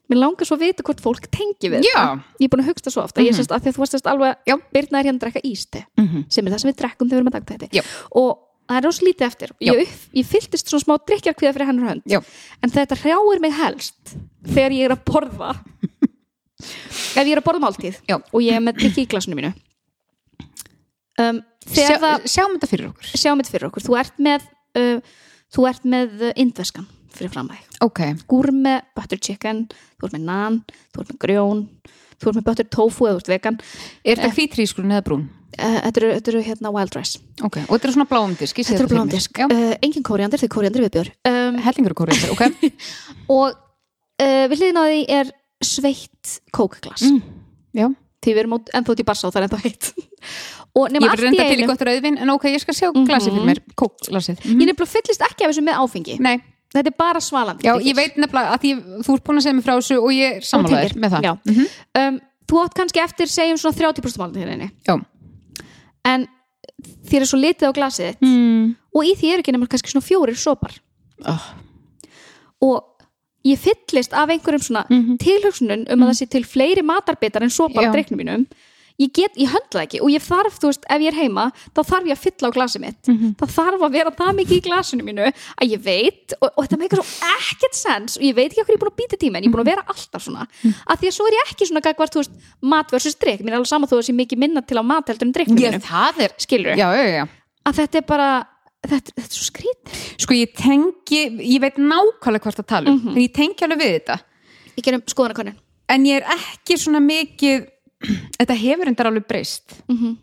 mér 0.08 0.20
langar 0.22 0.48
svo 0.48 0.56
að 0.56 0.66
vita 0.66 0.84
hvort 0.86 1.00
fólk 1.04 1.28
tengi 1.32 1.70
við 1.72 1.86
Já. 1.88 2.16
ég 2.40 2.48
er 2.48 2.52
búin 2.52 2.64
að 2.64 2.70
hugsta 2.72 2.92
svo 2.92 3.02
ofta. 3.04 3.20
Mm 3.20 3.28
-hmm. 3.28 3.52
að 3.52 3.56
að 3.68 3.72
þú 3.76 3.82
varst 3.84 4.06
alveg, 4.06 4.36
já, 4.46 4.54
Birna 4.72 4.98
er 5.00 5.04
hérna 5.04 5.18
að 5.18 5.24
drekka 5.24 5.40
íste 5.44 5.84
Mhm. 5.96 6.24
sem 6.28 6.46
er 6.46 6.52
það 6.52 6.60
sem 6.60 6.70
við 6.70 6.76
drekkum 6.80 7.08
þegar 7.08 7.16
við 7.16 7.20
erum 7.20 7.32
að 7.32 7.36
dagta 7.38 7.54
þetta. 7.54 7.84
Og 8.12 8.38
það 8.68 8.76
er 8.76 8.84
rosa 8.84 9.04
lítið 9.04 9.26
eftir. 9.26 9.50
Ég, 9.60 9.88
ég 10.14 10.26
fylltist 10.26 10.68
svona 10.68 10.84
smá 10.84 10.98
drikkjarkvíða 11.06 11.52
fyrir 11.52 11.66
hennar 11.66 11.88
hönd. 11.88 12.02
Já. 12.06 12.20
en 12.62 12.70
þetta 12.70 12.96
hrjáir 12.96 13.40
mig 13.40 13.52
helst 13.52 14.16
þegar 14.44 14.72
ég 14.72 14.84
er 14.84 14.92
að 14.96 15.04
borða. 15.04 15.56
Ef 17.18 17.26
ég 17.26 17.32
er 17.32 17.40
að 17.40 17.44
borða 17.46 17.62
máltíð 17.62 18.00
og 18.32 18.40
ég 18.42 18.52
er 18.56 18.60
með 18.60 18.80
drikki 18.80 19.04
í 19.06 19.08
glasinu 19.08 19.36
mínu 19.38 19.52
um, 21.22 21.40
Sjá, 21.68 21.98
það 22.00 22.28
sjáum 22.32 22.54
þetta 22.56 22.70
fyrir 22.70 22.88
okkur. 22.88 23.08
Sjáum 23.12 23.40
þetta 23.42 23.54
fyrir 23.54 23.68
okkur. 23.68 23.84
Þú 23.84 23.96
ert 24.00 24.20
með 24.24 24.46
uh, 24.80 25.16
þú 25.54 25.66
ert 25.68 25.88
með 25.88 26.22
uh, 26.22 26.34
indveskan 26.40 26.86
fyrir 27.14 27.32
fram 27.34 27.50
að 27.52 27.58
þig. 27.58 27.80
Ok, 27.84 28.02
gúrme, 28.30 28.74
butter 28.96 29.20
chicken, 29.20 29.66
þú 29.98 30.08
ert 30.08 30.16
með 30.16 30.28
nan 30.28 30.60
þú 30.94 31.02
ert 31.02 31.12
með 31.12 31.18
grjón, 31.24 31.64
þú 32.16 32.30
ert 32.30 32.38
með 32.38 32.46
butter 32.50 32.70
tofu 32.72 33.08
eða 33.08 33.18
þú 33.18 33.22
ert 33.22 33.32
vegan. 33.34 33.58
Er 34.04 34.20
þetta 34.22 34.38
hvítrískurinn 34.38 34.96
eða 34.96 35.06
brún? 35.08 35.26
uh, 35.58 35.78
þetta, 35.84 36.00
eru, 36.00 36.10
þetta 36.18 36.32
eru 36.32 36.42
hérna 36.46 36.72
wild 36.74 36.98
rice. 36.98 37.22
Ok, 37.42 37.60
og 37.64 37.72
þetta 37.74 37.88
er 37.88 37.96
svona 37.96 38.10
bláum 38.10 38.34
disk 38.38 38.60
þetta 38.60 38.82
eru 38.84 38.90
bláum 38.92 39.12
disk, 39.12 39.40
Já, 39.40 39.48
uh, 39.48 39.72
engin 39.84 40.06
kóriandir 40.06 40.42
þegar 40.42 40.54
kóriandir 40.56 40.84
er 40.84 40.88
viðbjör 40.88 41.10
um, 41.30 41.62
hellingur 41.64 41.94
og 41.96 42.02
kóriðar, 42.02 42.34
ok. 42.36 42.84
Og 43.34 43.64
við 44.18 44.58
hliðin 44.58 44.80
á 44.80 44.84
því 44.84 45.02
er 45.14 45.32
sveitt 45.64 46.38
kókglas. 46.54 47.04
Mm. 47.06 47.20
Já, 47.78 47.86
því 48.24 48.34
við 48.34 48.42
erum 48.42 48.56
ennþá 48.58 48.94
út 48.94 49.02
í 49.02 49.06
barsa 49.06 49.28
og 49.28 49.34
það 49.34 49.40
er 49.40 49.48
ennþá 49.48 49.60
heitt 49.64 49.90
ég 50.86 51.02
í 51.02 51.20
reynda 51.22 51.48
til 51.48 51.58
í 51.62 51.66
gott 51.66 51.80
rauðvin 51.88 52.18
en 52.22 52.30
ok, 52.30 52.44
ég 52.52 52.60
skal 52.60 52.74
sjá 52.74 52.88
Mhm. 52.92 53.06
glasið 53.08 53.32
fyrir 53.34 53.46
mér 53.50 53.60
Kókglasið 53.74 54.38
ég 54.44 54.56
nefnilega 54.66 54.86
fyllist 54.94 55.22
ekki 55.22 55.44
af 55.44 55.50
þessu 55.52 55.64
með 55.66 55.78
áfengi 55.82 56.18
Nei, 56.20 56.36
þetta 56.74 56.86
er 56.92 56.96
bara 56.98 57.20
svalandi 57.20 57.62
já, 57.64 57.74
ég 57.82 57.94
veit 57.96 58.16
nefnilega 58.16 58.52
að 58.54 58.60
því, 58.62 58.72
þú 59.04 59.14
ert 59.14 59.24
búin 59.24 59.36
að 59.38 59.42
segja 59.42 59.54
mig 59.58 59.64
frá 59.64 59.74
þessu 59.78 59.96
og 60.02 60.10
ég 60.12 60.36
er 60.36 60.42
tengir. 60.42 60.94
með 61.00 61.10
það 61.10 61.22
Já. 61.22 61.32
Mhm. 61.44 61.66
um, 61.98 62.20
þú 62.48 62.64
átt 62.64 62.74
kannski 62.74 63.00
eftir 63.02 63.26
segjum 63.26 63.58
svona 63.58 63.76
30% 63.76 64.18
málni 64.18 64.44
hérna 64.44 64.70
Já. 64.86 64.96
en 66.04 66.28
þér 67.08 67.20
er 67.20 67.26
svo 67.26 67.38
litið 67.40 67.68
á 67.68 67.72
glasið 67.72 68.16
Mm. 68.22 68.76
og 68.94 69.02
í 69.04 69.14
því 69.16 69.32
eru 69.32 69.42
ekki 69.42 69.52
nema 69.52 69.66
kannski 69.68 69.90
svona 69.90 70.06
fjórir 70.06 70.36
sopar 70.36 70.78
Oh. 71.26 71.54
og 72.62 72.84
ég 73.44 73.58
fyllist 73.58 74.12
af 74.12 74.28
einhverjum 74.28 74.62
svona 74.62 74.84
Mhm. 74.90 75.16
tilhugsunum 75.18 75.86
um 75.90 76.00
að 76.00 76.08
það 76.10 76.18
sé 76.22 76.28
til 76.30 76.44
fleiri 76.44 76.82
matarbitar 76.82 77.42
en 77.42 77.50
sopar 77.50 77.84
á 77.84 77.92
dreiknum 77.92 78.18
mínum 78.20 78.46
ég 78.98 79.12
get, 79.14 79.36
ég 79.38 79.48
höndla 79.52 79.84
ekki 79.86 80.00
og 80.02 80.10
ég 80.10 80.22
þarf, 80.24 80.56
þú 80.58 80.70
veist, 80.72 80.86
ef 80.90 81.02
ég 81.04 81.12
er 81.12 81.18
heima 81.20 81.44
þá 81.76 81.80
þarf 81.86 82.08
ég 82.10 82.16
að 82.16 82.22
fylla 82.24 82.48
á 82.50 82.56
glasið 82.56 82.80
mitt. 82.82 83.02
Mhm. 83.08 83.34
það 83.38 83.52
þarf 83.54 83.84
að 83.86 83.92
vera 83.94 84.10
það 84.18 84.32
mikið 84.40 84.56
í 84.58 84.64
glasinu 84.66 85.06
mínu 85.06 85.26
að 85.28 85.70
ég 85.70 85.80
veit, 85.84 86.34
og, 86.42 86.48
og 86.56 86.66
þetta 86.66 86.78
meikar 86.82 87.02
svo 87.02 87.30
ekkert 87.38 87.78
sens 87.78 88.16
og 88.18 88.22
ég 88.26 88.34
veit 88.34 88.50
ekki 88.50 88.64
hvað 88.64 88.74
ég 88.74 88.78
er 88.78 88.82
búin 88.82 88.92
að 88.92 88.98
býta 89.02 89.16
tíma 89.22 89.38
en 89.38 89.44
ég 89.44 89.48
er 89.48 89.54
búin 89.54 89.64
að 89.66 89.70
vera 89.70 89.84
alltaf 89.86 90.22
svona. 90.26 90.46
Mhm. 90.64 90.74
að 90.90 90.98
því 90.98 91.06
að 91.12 91.16
svo 91.18 91.26
er 91.30 91.36
ég 91.38 91.52
ekki 91.54 91.68
svona 91.70 91.84
gagvart, 91.86 92.12
þú 92.12 92.22
veist, 92.24 92.34
mat 92.62 92.90
versus 92.90 93.14
drikk 93.14 93.40
mér 93.46 93.52
er 93.54 93.58
alveg 93.60 93.70
sama 93.70 93.86
þó 93.86 93.96
að 94.00 94.06
sé 94.08 94.14
mikið 94.18 94.38
minna 94.38 94.62
til 94.66 94.78
á 94.78 94.82
mat 94.82 95.06
heldur 95.06 95.28
en 95.28 95.32
mínum, 95.54 95.80
það 95.82 96.20
er 96.26 96.32
skilur 96.38 96.74
Já, 96.76 96.88
já, 96.98 97.06
já. 97.14 97.24
Að 97.68 97.74
þetta 97.78 97.98
er 98.02 98.06
bara, 98.08 98.28
þetta, 98.82 99.12
þetta 99.14 99.28
er 99.28 99.38
svo 99.38 99.46
skrítið 99.46 100.04
Sko 100.18 100.34
ég 100.34 100.52
tengi, 100.58 101.22
ég 101.54 101.60
veit 101.62 101.76
nákvæmlega 101.78 102.42
hvort 102.42 102.58
að 102.62 102.66
tala 102.66 102.90
um, 102.90 102.98
Mhm. 102.98 103.14
en 103.14 103.22
ég 103.22 103.32
tengi 103.32 103.62
alveg 103.64 103.78
við 103.78 103.94
þetta. 104.00 104.18
Ég 104.76 104.84
gerum 104.84 105.02
skoðanakonun 105.06 105.56
en 105.88 106.04
ég 106.04 106.20
er 106.20 106.26
ekki 106.34 106.76
svona 106.76 107.00
mikið 107.00 107.66
þetta 108.38 108.54
hefur 108.54 108.90
endar 108.90 109.10
alveg 109.10 109.26
breyst. 109.26 109.74
Mm 109.88 109.96
-hmm. 109.96 110.16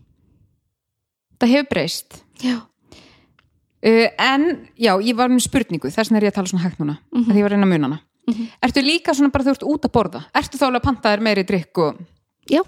þetta 1.33 1.51
hefur 1.51 1.69
breyst. 1.69 2.23
Já, 2.43 2.55
uh, 2.55 4.07
en 4.17 4.67
já, 4.77 4.93
ég 5.01 5.15
var 5.15 5.29
með 5.29 5.47
spurningu. 5.47 5.89
Þess 5.89 6.09
vegna 6.09 6.17
er 6.17 6.27
ég 6.27 6.33
að 6.33 6.35
tala 6.39 6.47
svona 6.47 6.63
hægt 6.63 6.79
núna 6.79 6.97
mm 7.11 7.23
því 7.23 7.37
ég 7.37 7.43
var 7.43 7.51
að 7.51 7.55
reyna 7.55 7.67
að 7.67 7.73
muna 7.73 7.87
hana. 7.87 7.99
Mhm. 8.27 8.47
Ertu 8.61 8.81
líka 8.81 9.13
svona 9.13 9.31
bara 9.31 9.43
þú 9.43 9.51
ert 9.51 9.63
út 9.63 9.85
að 9.85 9.91
borða? 9.91 10.25
Ertu 10.33 10.57
þá 10.57 10.65
alveg 10.65 10.81
að 10.81 10.87
panta 10.87 11.09
þér 11.13 11.21
meiri 11.21 11.43
drikk 11.43 11.77
og 11.77 11.97
já. 12.49 12.61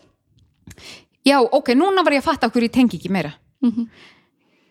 Já, 1.26 1.42
ok, 1.42 1.74
núna 1.76 2.04
var 2.04 2.14
ég 2.14 2.22
að 2.22 2.30
fatta 2.30 2.48
okkur 2.48 2.64
ég 2.64 2.72
tengi 2.72 2.98
ekki 2.98 3.10
meira. 3.10 3.34
Mm 3.62 3.90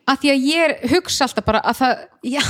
að 0.07 0.23
því 0.23 0.33
að 0.33 0.47
ég 0.47 0.75
hugsa 0.93 1.27
alltaf 1.27 1.47
bara 1.47 1.63
að 1.67 1.81
það 1.81 2.03
já, 2.31 2.43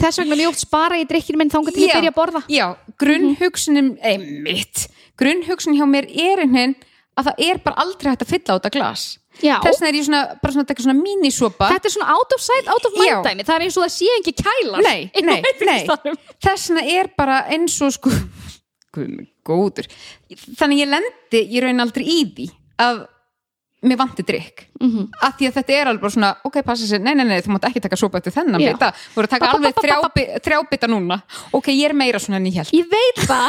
þess 0.00 0.20
vegna 0.20 0.36
mjög 0.38 0.50
oft 0.52 0.62
spara 0.64 0.98
ég 1.00 1.08
drikkinu 1.10 1.40
minn 1.40 1.52
þangað 1.52 1.76
til 1.76 1.84
ég 1.86 1.92
Já. 1.92 1.96
byrja 2.00 2.12
að 2.12 2.18
borða. 2.18 2.42
Já 2.52 2.66
grunnhugsunin 3.02 3.92
einmitt, 4.04 4.86
grunnhugsunin 5.20 5.78
hjá 5.80 5.86
mér 5.90 6.08
er 6.12 6.42
einhvern 6.44 6.74
að 7.16 7.30
það 7.30 7.46
er 7.48 7.62
bara 7.64 7.80
aldrei 7.86 8.10
hægt 8.12 8.26
að 8.26 8.32
fylla 8.34 8.52
á 8.52 8.56
þetta 8.58 8.72
glas. 8.76 9.04
Já, 9.40 9.54
þess 9.60 9.80
vegna 9.80 9.88
er 9.90 9.96
ég 9.98 10.04
svona, 10.06 10.20
bara 10.40 10.52
svona, 10.54 10.64
að 10.64 10.68
taka 10.72 10.84
svona 10.84 10.96
mínisopa. 11.00 11.66
Þetta 11.74 11.88
er 11.88 11.92
svona 11.92 12.12
out 12.16 12.30
of 12.36 12.40
sight, 12.44 12.68
out 12.72 12.86
of 12.88 12.94
mind 12.96 13.26
dæmi. 13.26 13.44
Það 13.44 13.56
er 13.58 13.64
eins 13.66 13.76
og 13.76 13.84
það 13.84 13.92
sé 13.96 14.06
ekki 14.16 14.32
kælar 14.40 14.84
Nei, 14.86 15.10
nei, 15.24 15.40
nei. 15.68 16.14
þess 16.44 16.70
vegna 16.70 16.84
er 16.96 17.10
bara 17.16 17.42
eins 17.52 17.76
og 17.84 17.92
sko 17.96 18.12
góður. 19.46 19.88
Þannig 20.56 20.80
ég 20.82 20.88
lendi, 20.92 21.42
ég 21.52 21.64
raun 21.64 21.84
aldrei 21.84 22.06
í 22.08 22.18
því 22.36 22.46
að 22.84 23.02
mér 23.84 23.98
vanti 24.00 24.22
drikk 24.24 24.66
Mhm. 24.80 25.08
að 25.22 25.32
því 25.38 25.46
að 25.48 25.54
þetta 25.56 25.72
er 25.76 25.86
alveg 25.90 26.00
bara 26.00 26.12
svona 26.14 26.30
ok, 26.44 26.62
passa 26.64 26.86
sér, 26.86 27.00
nei, 27.00 27.14
nei, 27.14 27.24
nei, 27.24 27.40
þú 27.40 27.52
mátt 27.54 27.64
ekki 27.68 27.80
taka 27.82 27.96
sopa 27.96 28.18
eftir 28.18 28.32
þennan 28.32 28.60
þú 28.60 29.14
voru 29.14 29.26
að 29.26 29.30
taka 29.30 29.50
alveg 29.52 29.74
þrjábita 30.44 30.88
núna. 30.88 31.22
Ok, 31.52 31.66
ég 31.72 31.90
er 31.90 31.94
meira 31.94 32.18
svona 32.18 32.36
en 32.40 32.46
ég 32.46 32.54
held 32.54 32.70
ég 32.72 32.88
veit 32.90 33.20
það. 33.28 33.48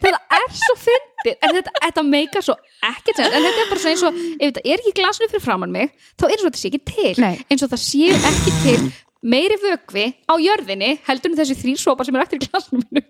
Þetta 0.00 0.20
er 0.32 0.48
svo 0.56 0.74
fyndið. 0.80 1.36
En 1.44 1.54
þetta, 1.54 1.70
þetta 1.84 2.02
meika 2.08 2.40
svo 2.42 2.54
ekkert 2.82 3.18
en 3.20 3.30
þetta 3.30 3.60
er 3.60 3.68
bara 3.68 3.80
svona 3.80 3.92
eins 3.92 4.02
og 4.08 4.14
ef 4.40 4.52
þetta 4.52 4.62
er 4.64 4.78
ekki 4.80 4.92
glasinu 4.96 5.28
fyrir 5.28 5.44
framann 5.44 5.72
mig 5.72 5.90
þá 6.18 6.24
er 6.30 6.36
þetta 6.44 6.56
sé 6.62 6.68
ekki 6.70 6.82
til. 6.88 7.14
Nei. 7.20 7.36
eins 7.50 7.62
og 7.62 7.70
það 7.70 7.82
sé 7.84 8.10
ekki 8.30 8.54
til 8.64 8.92
meiri 9.22 9.56
vökvi 9.60 10.06
á 10.24 10.34
jörðinni 10.40 10.98
heldur 11.04 11.30
en 11.30 11.36
þessi 11.36 11.56
þrýr 11.60 11.78
sopa 11.78 12.04
sem 12.04 12.16
er 12.16 12.22
eftir 12.24 12.38
glasinu 12.40 12.80
mínu. 12.86 13.02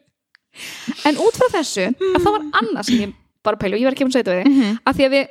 En 1.06 1.16
út 1.22 1.36
frá 1.38 1.46
þessu 1.54 1.86
að 1.94 2.18
það 2.24 2.32
var 2.34 2.46
annað 2.60 2.84
sem 2.88 2.98
ég 3.04 3.14
bara 3.46 3.56
pælu 3.56 3.78
ég 3.78 3.86
var 3.86 3.94
ekki 3.94 4.02
um 4.04 4.10
að 4.10 4.16
segja 4.18 4.26
þetta 4.26 4.42
við 4.42 4.58
þig 4.58 4.80
að 4.90 4.96
því 4.98 5.04
að 5.06 5.14
við 5.14 5.28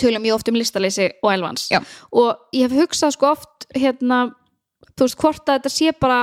tölum 0.00 0.22
mjög 0.24 0.38
oft 0.38 0.48
um 0.48 0.56
listaleysi 0.58 1.10
og 1.22 1.32
elvans. 1.32 1.68
Já. 1.70 1.80
og 2.12 2.36
ég 2.54 2.68
hef 2.68 2.72
hugsað 2.72 3.12
sko 3.16 3.32
oft 3.34 3.66
hérna, 3.74 4.34
þú 4.96 5.06
veist, 5.06 5.18
hvort 5.20 5.44
að 5.48 5.58
þetta 5.60 5.72
sé 5.74 5.92
bara 6.00 6.22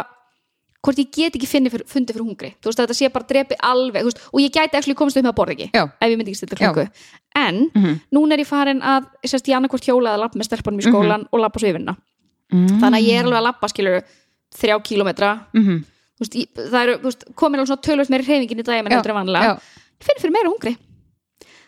hvort 0.81 0.97
ég 0.97 1.11
get 1.13 1.35
ekki 1.37 1.45
finni 1.45 1.69
fyrir, 1.69 1.85
fundi 1.85 2.13
fyrir 2.13 2.25
hungri. 2.25 2.49
Þú 2.57 2.71
veist, 2.71 2.79
að 2.79 2.87
þetta 2.87 2.97
sé 2.97 3.09
bara 3.13 3.27
drepi 3.29 3.55
alveg 3.61 4.03
veist, 4.07 4.21
og 4.33 4.39
ég 4.41 4.49
gæti 4.49 4.79
ekki 4.79 4.95
komast 4.97 5.17
upp 5.19 5.27
með 5.27 5.33
að 5.33 5.37
borða 5.37 5.53
ekki 5.53 5.69
Já. 5.77 5.83
ef 5.85 6.09
ég 6.09 6.17
myndi 6.17 6.31
ekki 6.33 6.41
stilla 6.41 6.57
klukku 6.57 6.87
en 7.35 7.59
Mhm. 7.75 7.99
núna 8.11 8.33
er 8.33 8.39
ég 8.41 8.47
farin 8.47 8.81
að 8.81 9.05
sérst, 9.23 9.45
ég 9.47 9.55
annarkvort 9.55 9.85
hjóla 9.85 10.15
að 10.15 10.19
lappa 10.25 10.39
með 10.39 10.49
stelpunum 10.49 10.79
í 10.81 10.87
skólan 10.89 11.27
og 11.31 11.39
lappa 11.39 11.59
svo 11.59 11.69
yfirna 11.69 11.95
mm. 12.51 12.81
þannig 12.81 12.97
að 12.97 13.07
ég 13.07 13.19
er 13.19 13.23
alveg 13.25 13.39
að 13.39 13.47
lappa 13.47 13.67
skilur 13.69 14.01
þrjá 14.57 14.75
kílómetra. 14.83 15.45
Mm 15.53 15.83
þú 16.21 16.25
veist, 16.25 16.35
ég, 16.37 16.49
það 16.69 16.81
eru 16.81 17.11
komin 17.33 17.59
alveg 17.59 17.71
svona 17.71 17.81
tölvöld 17.81 18.09
meiri 18.13 18.25
hreyfingin 18.27 18.59
í 18.61 18.65
daginn 18.65 18.85
en 18.85 18.93
heldur 18.93 19.13
en 19.13 19.19
vanlega 19.21 19.53
ég 19.55 20.05
finn 20.05 20.19
fyrir 20.21 20.33
meira 20.35 20.49
hungri. 20.51 20.77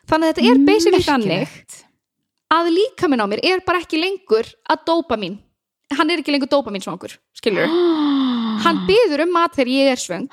Þannig 0.10 0.30
að 0.30 0.34
þetta 0.34 0.52
er 0.52 0.60
basically 0.68 1.02
þannig 1.02 1.48
að 2.54 2.72
líka 2.76 3.10
minn 3.10 3.24
á 3.24 3.28
mér 3.30 3.43
er 3.45 3.64
bara 3.66 3.82
ekki 3.84 4.01
lengur 4.01 4.47
að 4.70 4.86
dópa 4.89 5.18
mín 5.20 5.39
hann 5.93 6.10
er 6.10 6.22
ekki 6.22 6.34
lengur 6.34 6.51
dópa 6.51 6.74
mín 6.74 6.84
svangur 6.84 7.18
skilur 7.38 7.70
hann 8.64 8.84
byður 8.88 9.26
um 9.26 9.34
mat 9.36 9.56
þegar 9.58 9.72
ég 9.74 9.93
er 9.93 10.01
svöng. 10.01 10.28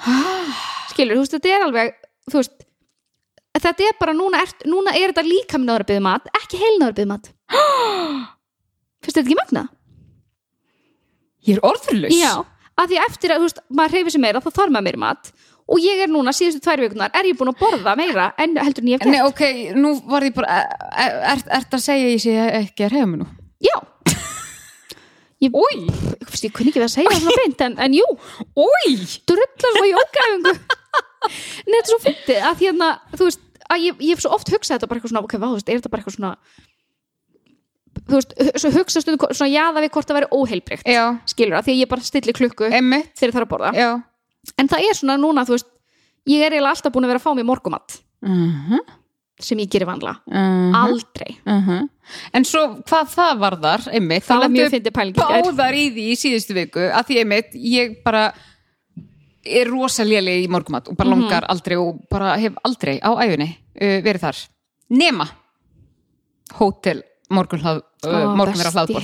Skilur, 0.91 1.17
þú 1.17 1.23
veist, 1.23 1.35
þetta 1.37 1.55
er 1.55 1.65
alveg 1.67 1.93
veist 2.35 2.67
þetta 3.61 3.87
er 3.89 3.99
bara, 4.01 4.15
núna 4.17 4.41
er, 4.45 4.53
núna 4.71 4.95
er 4.97 5.13
þetta 5.13 5.27
líka 5.27 5.59
minn 5.61 5.73
ára 5.73 5.87
byggðu 5.87 6.05
mat, 6.07 6.31
ekki 6.39 6.61
heilin 6.61 6.87
ára 6.87 6.97
byggðu 6.97 7.11
mat. 7.11 7.31
Finnst 9.05 9.17
þetta 9.17 9.27
ekki 9.27 9.39
magna? 9.39 9.67
Ég 11.49 11.57
er 11.57 11.63
orðurlaus 11.67 12.15
Já, 12.15 12.33
að 12.81 12.93
því 12.93 13.01
eftir 13.07 13.35
að, 13.35 13.43
þú 13.43 13.49
veist, 13.49 13.63
maður 13.81 13.97
hreyfir 13.97 14.15
sig 14.15 14.25
meira 14.25 14.43
þá 14.45 14.51
þarf 14.51 14.75
maður 14.75 14.89
meira 14.89 15.03
mat 15.07 15.33
og 15.71 15.83
ég 15.83 16.03
er 16.05 16.11
núna 16.11 16.33
síðustu 16.35 16.63
tvær 16.65 16.83
vikunar, 16.85 17.13
er 17.15 17.29
ég 17.31 17.39
búin 17.39 17.53
að 17.53 17.61
borða 17.61 17.95
meira 17.99 18.31
en 18.43 18.57
heldur 18.59 18.85
en 18.85 18.91
ég 18.91 19.03
hef 19.03 19.11
Nei, 19.11 19.21
gert? 19.21 19.29
ok, 19.31 19.77
nú 19.79 19.93
var 20.11 20.27
ég 20.27 20.35
bara 20.37 20.57
er, 20.59 21.19
er, 21.35 21.45
Ert 21.61 21.77
að 21.77 21.85
segja 21.85 22.09
ég 22.11 22.23
sé 22.25 22.35
ekki 22.63 22.87
að 22.87 22.95
reyða 22.97 23.11
mig 23.11 23.23
nú? 23.23 23.29
Já, 23.63 23.77
Új, 25.41 25.77
ég, 25.87 26.25
veist, 26.27 26.47
ég 26.49 26.55
kunni 26.57 26.73
ekki 26.73 26.83
að 26.85 26.95
segja 26.97 27.13
það 27.13 27.23
svona 27.27 27.45
beint 27.45 27.63
en, 27.69 27.77
en 27.87 27.95
jú, 28.01 28.09
új 28.67 28.97
drullar 29.31 29.79
svo 29.79 29.87
jókaæfingu 29.93 30.57
Nei, 31.21 31.77
þetta 31.77 31.85
er 31.85 31.93
svo 31.93 32.01
fyndið 32.07 32.49
að 32.49 32.59
því 32.59 32.71
hérna, 32.71 32.91
þú 33.15 33.29
veist, 33.29 33.47
að 33.71 33.87
ég, 33.87 34.03
ég 34.09 34.17
hef 34.17 34.25
svo 34.25 34.35
oft 34.35 34.51
hugsað 34.51 34.79
þetta 34.79 34.91
bara 34.91 35.01
eitthvað 35.01 35.15
svona, 35.15 35.25
ok, 35.29 35.39
vá, 35.39 35.47
þú 35.47 35.59
veist, 35.59 35.71
er 35.71 35.81
þetta 35.81 35.93
bara 35.93 36.03
eitthvað 36.03 36.19
svona 36.19 36.35
þú 38.11 38.19
veist, 38.19 38.33
svo 38.59 38.71
hugsa 38.75 39.03
stundum 39.05 39.35
svona 39.37 39.53
jaða 39.53 39.83
við 39.85 39.93
hvort 39.95 40.09
það 40.09 40.19
væri 40.19 40.31
óheilbreykt 40.35 40.89
Já, 40.89 41.03
skilur 41.31 41.59
það, 41.59 41.67
því 41.67 41.75
að 41.75 41.83
ég 41.85 41.91
bara 41.93 42.07
stilli 42.09 42.35
klukku 42.41 42.71
emmitt 42.73 43.13
þegar 43.15 43.31
ég 43.31 43.37
þarf 43.37 43.47
að 43.47 43.53
borða, 43.53 43.75
Já 43.77 43.91
en 44.59 44.69
það 44.69 44.87
er 44.89 44.95
svona 44.99 45.17
núna, 45.21 45.45
þú 45.47 45.57
veist 45.57 45.67
ég 46.27 46.41
er 46.47 46.53
eiginlega 46.53 46.71
alltaf 46.77 46.93
búin 46.93 47.05
að 47.05 47.13
vera 47.15 47.21
að 47.21 47.27
fá 47.27 47.35
mér 47.37 47.45
morgumat. 47.49 48.01
Uh 48.21 48.71
-huh, 48.71 48.81
sem 49.41 49.59
ég 49.59 49.69
gerir 49.71 49.87
vanlega, 49.87 50.21
uh 50.29 50.75
aldrei. 50.85 51.39
-huh. 51.47 51.89
En 52.33 52.45
svo 52.45 52.83
hvað 52.85 53.07
það 53.17 53.39
varðar, 53.39 53.81
einmitt 53.93 54.25
það 54.25 54.39
var 54.39 54.49
þá 54.49 54.53
mjög 54.53 54.71
fyndið 54.71 54.93
gær. 54.93 55.43
báðar 55.43 55.75
í 55.75 55.91
því 55.95 56.05
í 56.11 56.17
síðustu 56.17 56.55
viku 56.55 56.81
að 56.81 57.05
því 57.07 57.19
einmitt, 57.19 57.55
ég 57.55 58.03
bara 58.05 58.33
er 59.45 59.67
rosa 59.71 60.05
léleg 60.05 60.45
í 60.45 60.49
morgumat 60.49 60.89
og 60.89 60.97
bara 60.97 61.11
Mhm. 61.11 61.21
langar 61.21 61.45
aldrei 61.49 61.77
og 61.77 62.01
bara 62.11 62.37
hef 62.37 62.53
aldrei 62.65 62.99
á 63.01 63.11
æfinni 63.17 63.57
uh, 63.81 64.03
verið 64.03 64.21
þar. 64.21 64.37
Nema 64.91 65.29
hótel 66.59 67.03
uh, 68.05 68.11
Ó, 68.11 68.37
morgunverða 68.37 68.87
best 68.87 68.91
í 68.91 68.95
hlaðbór 68.95 69.03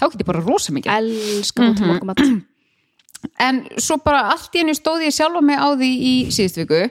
þá 0.00 0.10
get 0.10 0.20
ég 0.20 0.26
bara 0.26 0.40
rosa 0.44 0.72
mikið. 0.72 0.90
Elska 0.92 1.62
mm 1.62 1.74
Mhm. 2.18 2.44
En 3.38 3.62
svo 3.80 3.98
bara 4.04 4.28
allt 4.32 4.54
í 4.54 4.62
hennu 4.62 4.74
stóð 4.76 5.06
ég 5.06 5.14
sjálfa 5.14 5.42
mig 5.44 5.58
á 5.58 5.68
því 5.72 5.90
í 5.90 6.14
síðustu 6.34 6.64
viku 6.64 6.82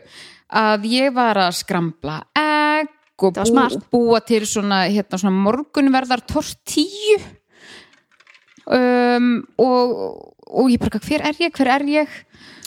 að 0.47 0.88
ég 0.91 1.11
var 1.15 1.39
að 1.41 1.57
skrambla 1.59 2.21
egg 2.38 2.93
og 3.28 3.39
smart. 3.49 3.88
búa 3.91 4.21
til 4.21 4.45
svona, 4.47 4.86
hérna, 4.91 5.17
svona 5.17 5.34
morgunverðar 5.36 6.21
tortíu. 6.30 7.17
Um, 8.67 9.45
og, 9.57 9.93
og 10.47 10.71
ég 10.71 10.82
bara 10.82 10.99
hver 11.01 11.23
er 11.25 11.39
ég, 11.39 11.53
hver 11.55 11.71
er 11.78 11.86
ég? 11.88 12.17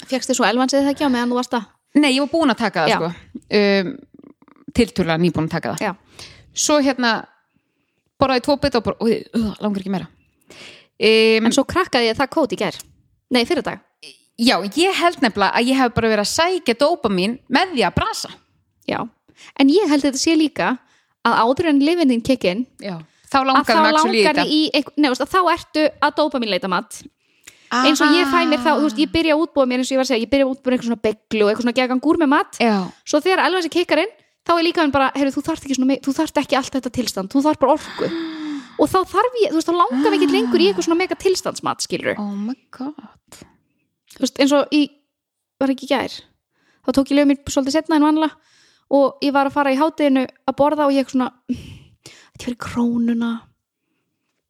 Fegst 0.08 0.30
þið 0.30 0.38
svo 0.38 0.46
elvansið 0.48 0.86
það 0.86 0.94
ekki 0.94 1.06
á 1.06 1.12
meðan 1.12 1.32
þú 1.32 1.38
varst 1.38 1.56
að 1.58 1.66
nei, 2.00 2.14
ég 2.14 2.24
var 2.24 2.30
búin 2.32 2.54
að 2.54 2.62
taka 2.64 2.86
það 2.86 2.94
sko. 2.96 3.10
Um, 3.60 3.92
tilturlega 4.74 5.20
nýbúin 5.20 5.50
að 5.50 5.54
taka 5.56 5.74
það. 5.74 5.84
Já, 5.84 6.24
svo 6.66 6.78
hérna 6.82 7.12
borðaði 8.20 8.44
tvo 8.46 8.56
bita 8.62 8.80
og 8.80 8.88
bara, 8.88 9.12
langar 9.60 9.82
ekki 9.82 9.92
meira. 9.92 10.08
Um, 11.00 11.46
en 11.48 11.54
svo 11.54 11.64
krakkaði 11.68 12.10
ég 12.10 12.18
það 12.18 12.32
kót 12.34 12.56
í 12.56 12.60
gær 12.60 12.80
nei, 13.34 13.44
fyrir 13.48 13.64
dag. 13.66 13.80
Já, 14.40 14.56
ég 14.64 14.96
held 14.96 15.20
nefnilega 15.20 15.52
að 15.58 15.68
ég 15.68 15.80
hef 15.80 15.94
bara 15.96 16.10
verið 16.14 16.24
að 16.24 16.32
sækja 16.32 16.76
dópamin 16.80 17.36
með 17.52 17.74
því 17.74 17.86
að 17.88 17.96
brasa. 17.98 18.30
Já. 18.88 19.00
en 19.60 19.70
ég 19.72 19.88
held 19.88 20.04
þetta 20.04 20.20
sé 20.20 20.34
líka 20.36 20.74
að 21.26 21.38
áður 21.44 21.70
en 21.70 21.80
lifindin 21.84 22.22
kikkin 22.24 22.66
Já. 22.80 22.98
þá 23.30 23.38
langar 23.46 24.04
þið 24.10 24.40
í 24.50 24.60
neðust, 25.00 25.24
að 25.24 25.32
þá 25.32 25.40
ertu 25.54 25.86
að 26.00 26.14
dópa 26.18 26.40
mín 26.40 26.52
leita 26.52 26.68
mat. 26.68 27.00
Eins 27.70 28.00
og 28.02 28.10
ég 28.16 28.26
fæ 28.26 28.40
mér 28.50 28.62
þá, 28.64 28.72
þú 28.80 28.88
veist, 28.88 28.98
ég 28.98 29.12
byrja 29.12 29.36
að 29.36 29.44
útbúa 29.44 29.68
mér 29.70 29.82
eins 29.82 29.90
og 29.90 29.94
ég 29.94 30.00
var 30.00 30.08
að 30.08 30.10
segja, 30.10 30.24
ég 30.24 30.32
byrja 30.32 30.46
að 30.48 30.54
útbúa 30.56 30.72
eitthvað 30.74 30.88
svona 30.88 31.04
beglu 31.04 31.44
og 31.44 31.50
eitthvað 31.52 31.66
svona 31.66 31.76
gegan 31.76 32.02
gúr 32.02 32.18
með 32.18 32.32
mat. 32.32 32.58
Já, 32.58 32.76
svo 33.06 33.20
þegar 33.22 33.44
alveg 33.44 33.62
þessi 33.62 33.74
kikkar 33.76 34.02
inn 34.02 34.16
þá 34.48 34.52
er 34.56 34.64
líka 34.66 34.82
hann 34.82 34.94
bara, 34.94 35.12
heyrðu, 35.14 35.36
þú 35.36 35.44
þarft 35.46 35.66
ekki 35.68 35.78
svona 35.78 35.98
þú 36.02 36.16
þarft 36.16 36.42
ekki 36.42 36.58
allt 36.58 36.76
þetta 36.78 36.92
tilstand, 36.96 37.30
þú 37.30 37.44
þarft 37.46 37.62
bara 37.62 37.76
orku 37.76 38.10
og 38.80 38.88
þá 38.88 38.98
þarf 39.10 39.38
ég, 39.42 39.52
þú 39.52 39.58
veist, 39.58 39.68
þá 39.70 39.76
langar 39.76 40.14
við 40.14 40.16
ekki 40.18 40.30
lengur 40.32 40.62
í 40.62 40.66
eitthvað 40.70 40.88
svona 40.88 41.00
mega 41.02 41.18
tilstandsmat, 41.20 41.84
skilur 41.84 42.20
oh 42.20 42.32
my 42.32 42.56
god. 42.74 43.40
Þú 44.14 44.24
veist, 44.24 44.40
eins 44.42 44.54
og 44.56 44.74
í, 44.74 44.84
var 45.60 45.74
ekki 45.74 45.90
gær 45.90 46.16
þá 46.80 46.94
tók 46.96 47.12
ég 47.12 47.20
lögum 47.20 47.34
mér 47.34 47.52
svolítið 47.52 47.76
setna 47.76 47.98
en 48.00 48.08
vanlega 48.08 48.34
og 48.90 49.22
ég 49.22 49.34
var 49.36 49.50
að 49.50 49.54
fara 49.54 49.74
í 49.74 49.78
hátteginu 49.78 50.24
að 50.26 50.58
borða 50.58 50.88
og 50.88 50.94
ég 50.94 51.04
eitthvað 51.04 51.18
svona 51.18 51.30
þetta 52.40 52.42
fyrir 52.42 52.58
krónuna. 52.64 53.30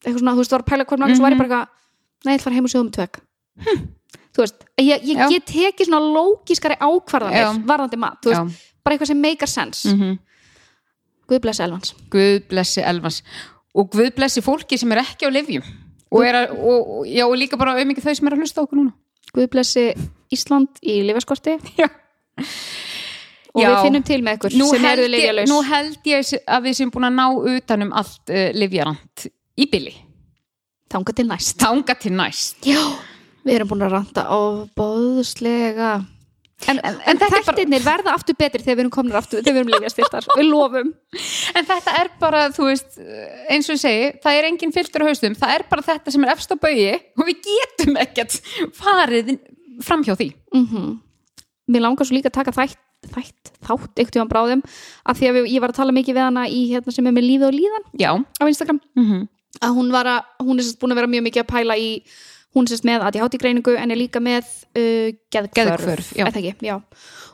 Eitthvað 0.00 0.22
svona, 0.22 0.34
þú 0.36 0.44
veist, 0.44 0.54
var 0.54 0.62
að 0.64 0.70
pæla 0.70 0.86
hvort 0.86 1.02
maður 1.02 1.18
svo 1.18 1.26
var 1.26 1.34
ég 1.34 1.40
bara 1.40 1.50
eitthvað, 1.50 1.72
nei, 2.24 2.32
ég 2.32 2.40
ætla 2.40 2.50
að 2.50 2.56
heim 2.56 2.68
og 2.68 2.72
sjóðum 2.72 2.92
tvegg 2.96 3.20
hm. 3.66 3.82
þú 4.30 4.44
veist, 4.44 4.66
ég, 4.80 5.06
ég 5.10 5.20
Já. 5.20 5.26
get 5.34 5.46
tekið 5.50 5.90
svona 5.90 6.00
lógiskari 6.14 6.78
ákvarðanir 6.80 7.62
varðandi 7.68 8.00
mat, 8.00 8.20
þú 8.22 8.32
veist, 8.32 8.60
bara 8.80 8.96
eitthvað 8.96 9.12
sem 9.12 9.20
meikar 9.20 9.50
sens. 9.50 9.84
Mm 9.90 9.98
-hmm. 10.00 10.18
Guð 11.28 11.40
blessa 11.40 11.64
Elvans. 11.64 11.94
Guð 12.10 12.48
blessi 12.48 12.80
Elvans 12.80 13.22
og 13.74 13.90
Guð 13.92 14.10
blessi 14.16 14.42
fólki 14.44 14.78
sem 14.80 14.92
er 14.94 15.02
ekki 15.04 15.28
á 15.28 15.30
livjum 15.32 15.66
og, 16.10 16.22
er 16.26 16.40
að, 16.42 16.54
og, 16.58 16.90
og, 16.98 17.06
já, 17.06 17.24
og 17.26 17.36
líka 17.38 17.58
bara 17.60 17.76
auðvitað 17.78 18.08
þau 18.08 18.18
sem 18.18 18.30
er 18.30 18.36
að 18.36 18.44
hlusta 18.44 18.62
á 18.62 18.64
okkur 18.64 18.80
núna. 18.80 18.94
Guð 19.30 19.50
blessi 19.52 19.84
Ísland 20.34 20.80
í 20.82 21.00
lifaskorti 21.06 21.56
Já. 21.78 21.86
og 23.54 23.62
Já. 23.62 23.68
við 23.68 23.76
finnum 23.84 24.06
til 24.06 24.20
með 24.26 24.38
ykkur 24.38 24.56
nú 24.58 24.68
sem 24.72 24.86
eru 24.90 25.06
ég, 25.06 25.12
lifjalaus 25.14 25.50
nú 25.50 25.60
held 25.66 26.10
ég 26.10 26.32
að 26.46 26.66
við 26.66 26.78
sem 26.80 26.92
búin 26.94 27.08
að 27.10 27.18
ná 27.18 27.26
utanum 27.54 27.92
allt 27.98 28.32
uh, 28.34 28.48
livjarant 28.56 29.26
í 29.60 29.66
bili. 29.70 29.94
Þanga 30.90 31.14
til 31.14 31.26
næst. 31.28 31.58
Tanga 31.62 31.94
til 31.94 32.14
næst. 32.18 32.64
Já, 32.66 32.80
við 33.46 33.60
erum 33.60 33.70
búin 33.70 33.86
að 33.86 33.94
ranta 33.94 34.26
óbóðslega 34.34 35.92
En, 36.68 36.78
en, 36.84 36.96
en 37.08 37.16
þetta 37.16 37.24
er 37.24 37.44
bara- 37.44 37.56
þættirnir 37.56 37.84
verða 37.84 38.12
aftur 38.12 38.36
betri 38.36 38.60
þegar 38.62 38.76
við 38.76 38.82
erum 38.84 38.92
komnir 38.92 39.16
aftur, 39.16 39.40
þegar 39.40 39.54
við 39.54 39.60
erum 39.60 39.72
lífjastiltar 39.74 40.26
við 40.36 40.48
lofum. 40.50 40.90
en 41.56 41.68
þetta 41.70 41.94
er 42.00 42.10
bara, 42.20 42.42
þú 42.52 42.66
veist 42.68 42.98
eins 43.48 43.70
og 43.70 43.78
ég 43.78 43.80
segi, 43.80 44.10
það 44.20 44.38
er 44.38 44.48
engin 44.50 44.74
filtur 44.74 45.02
á 45.02 45.08
haustum 45.08 45.38
það 45.40 45.54
er 45.54 45.64
bara 45.70 45.86
þetta 45.88 46.12
sem 46.12 46.26
er 46.26 46.34
efst 46.34 46.52
á 46.52 46.56
baugi 46.60 46.90
og 47.16 47.24
við 47.30 47.40
getum 47.48 47.96
ekkert 47.96 48.36
farið 48.76 49.38
fram 49.84 50.04
hjá 50.04 50.14
því 50.16 50.34
Mm 50.52 50.98
Mér 51.70 51.84
langar 51.84 52.02
svo 52.02 52.16
líka 52.16 52.26
að 52.26 52.34
taka 52.40 52.50
þætt, 52.50 52.78
þætt 53.14 53.50
þátt 53.62 54.00
eitthvað 54.00 54.24
á 54.26 54.32
bráðum 54.32 54.62
af 55.06 55.18
því 55.18 55.28
að 55.28 55.36
við, 55.36 55.44
ég 55.54 55.62
var 55.62 55.70
að 55.70 55.78
tala 55.78 55.94
mikið 55.94 56.16
við 56.16 56.24
hana 56.26 56.46
í 56.50 56.62
hérna 56.72 56.94
sem 56.94 57.06
er 57.06 57.14
með 57.14 57.28
lífið 57.28 57.46
og 57.46 57.54
líðan 57.54 57.84
já, 58.00 58.10
á 58.18 58.44
Instagram 58.48 58.80
mm 58.98 59.06
-hmm. 59.06 59.28
að 59.60 59.76
hún 59.76 59.94
að, 59.94 60.24
hún 60.42 60.58
er 60.58 60.64
sérst 60.64 60.80
búin 60.80 60.92
að 60.92 60.98
vera 61.00 61.12
mjög 61.12 61.24
mikið 61.28 61.42
að 61.44 61.52
pæla 61.54 61.76
í, 61.78 62.02
hún 62.56 62.66
sérst 62.70 62.84
með 62.88 63.04
ADHD 63.08 63.38
greiningu 63.38 63.76
en 63.78 63.90
er 63.94 63.98
líka 64.00 64.20
með 64.22 64.44
uh, 64.74 65.10
geðkvörf, 65.30 65.54
Geðhvörf, 65.54 66.12
já. 66.18 66.26
Ekki, 66.30 66.54
já. 66.66 66.76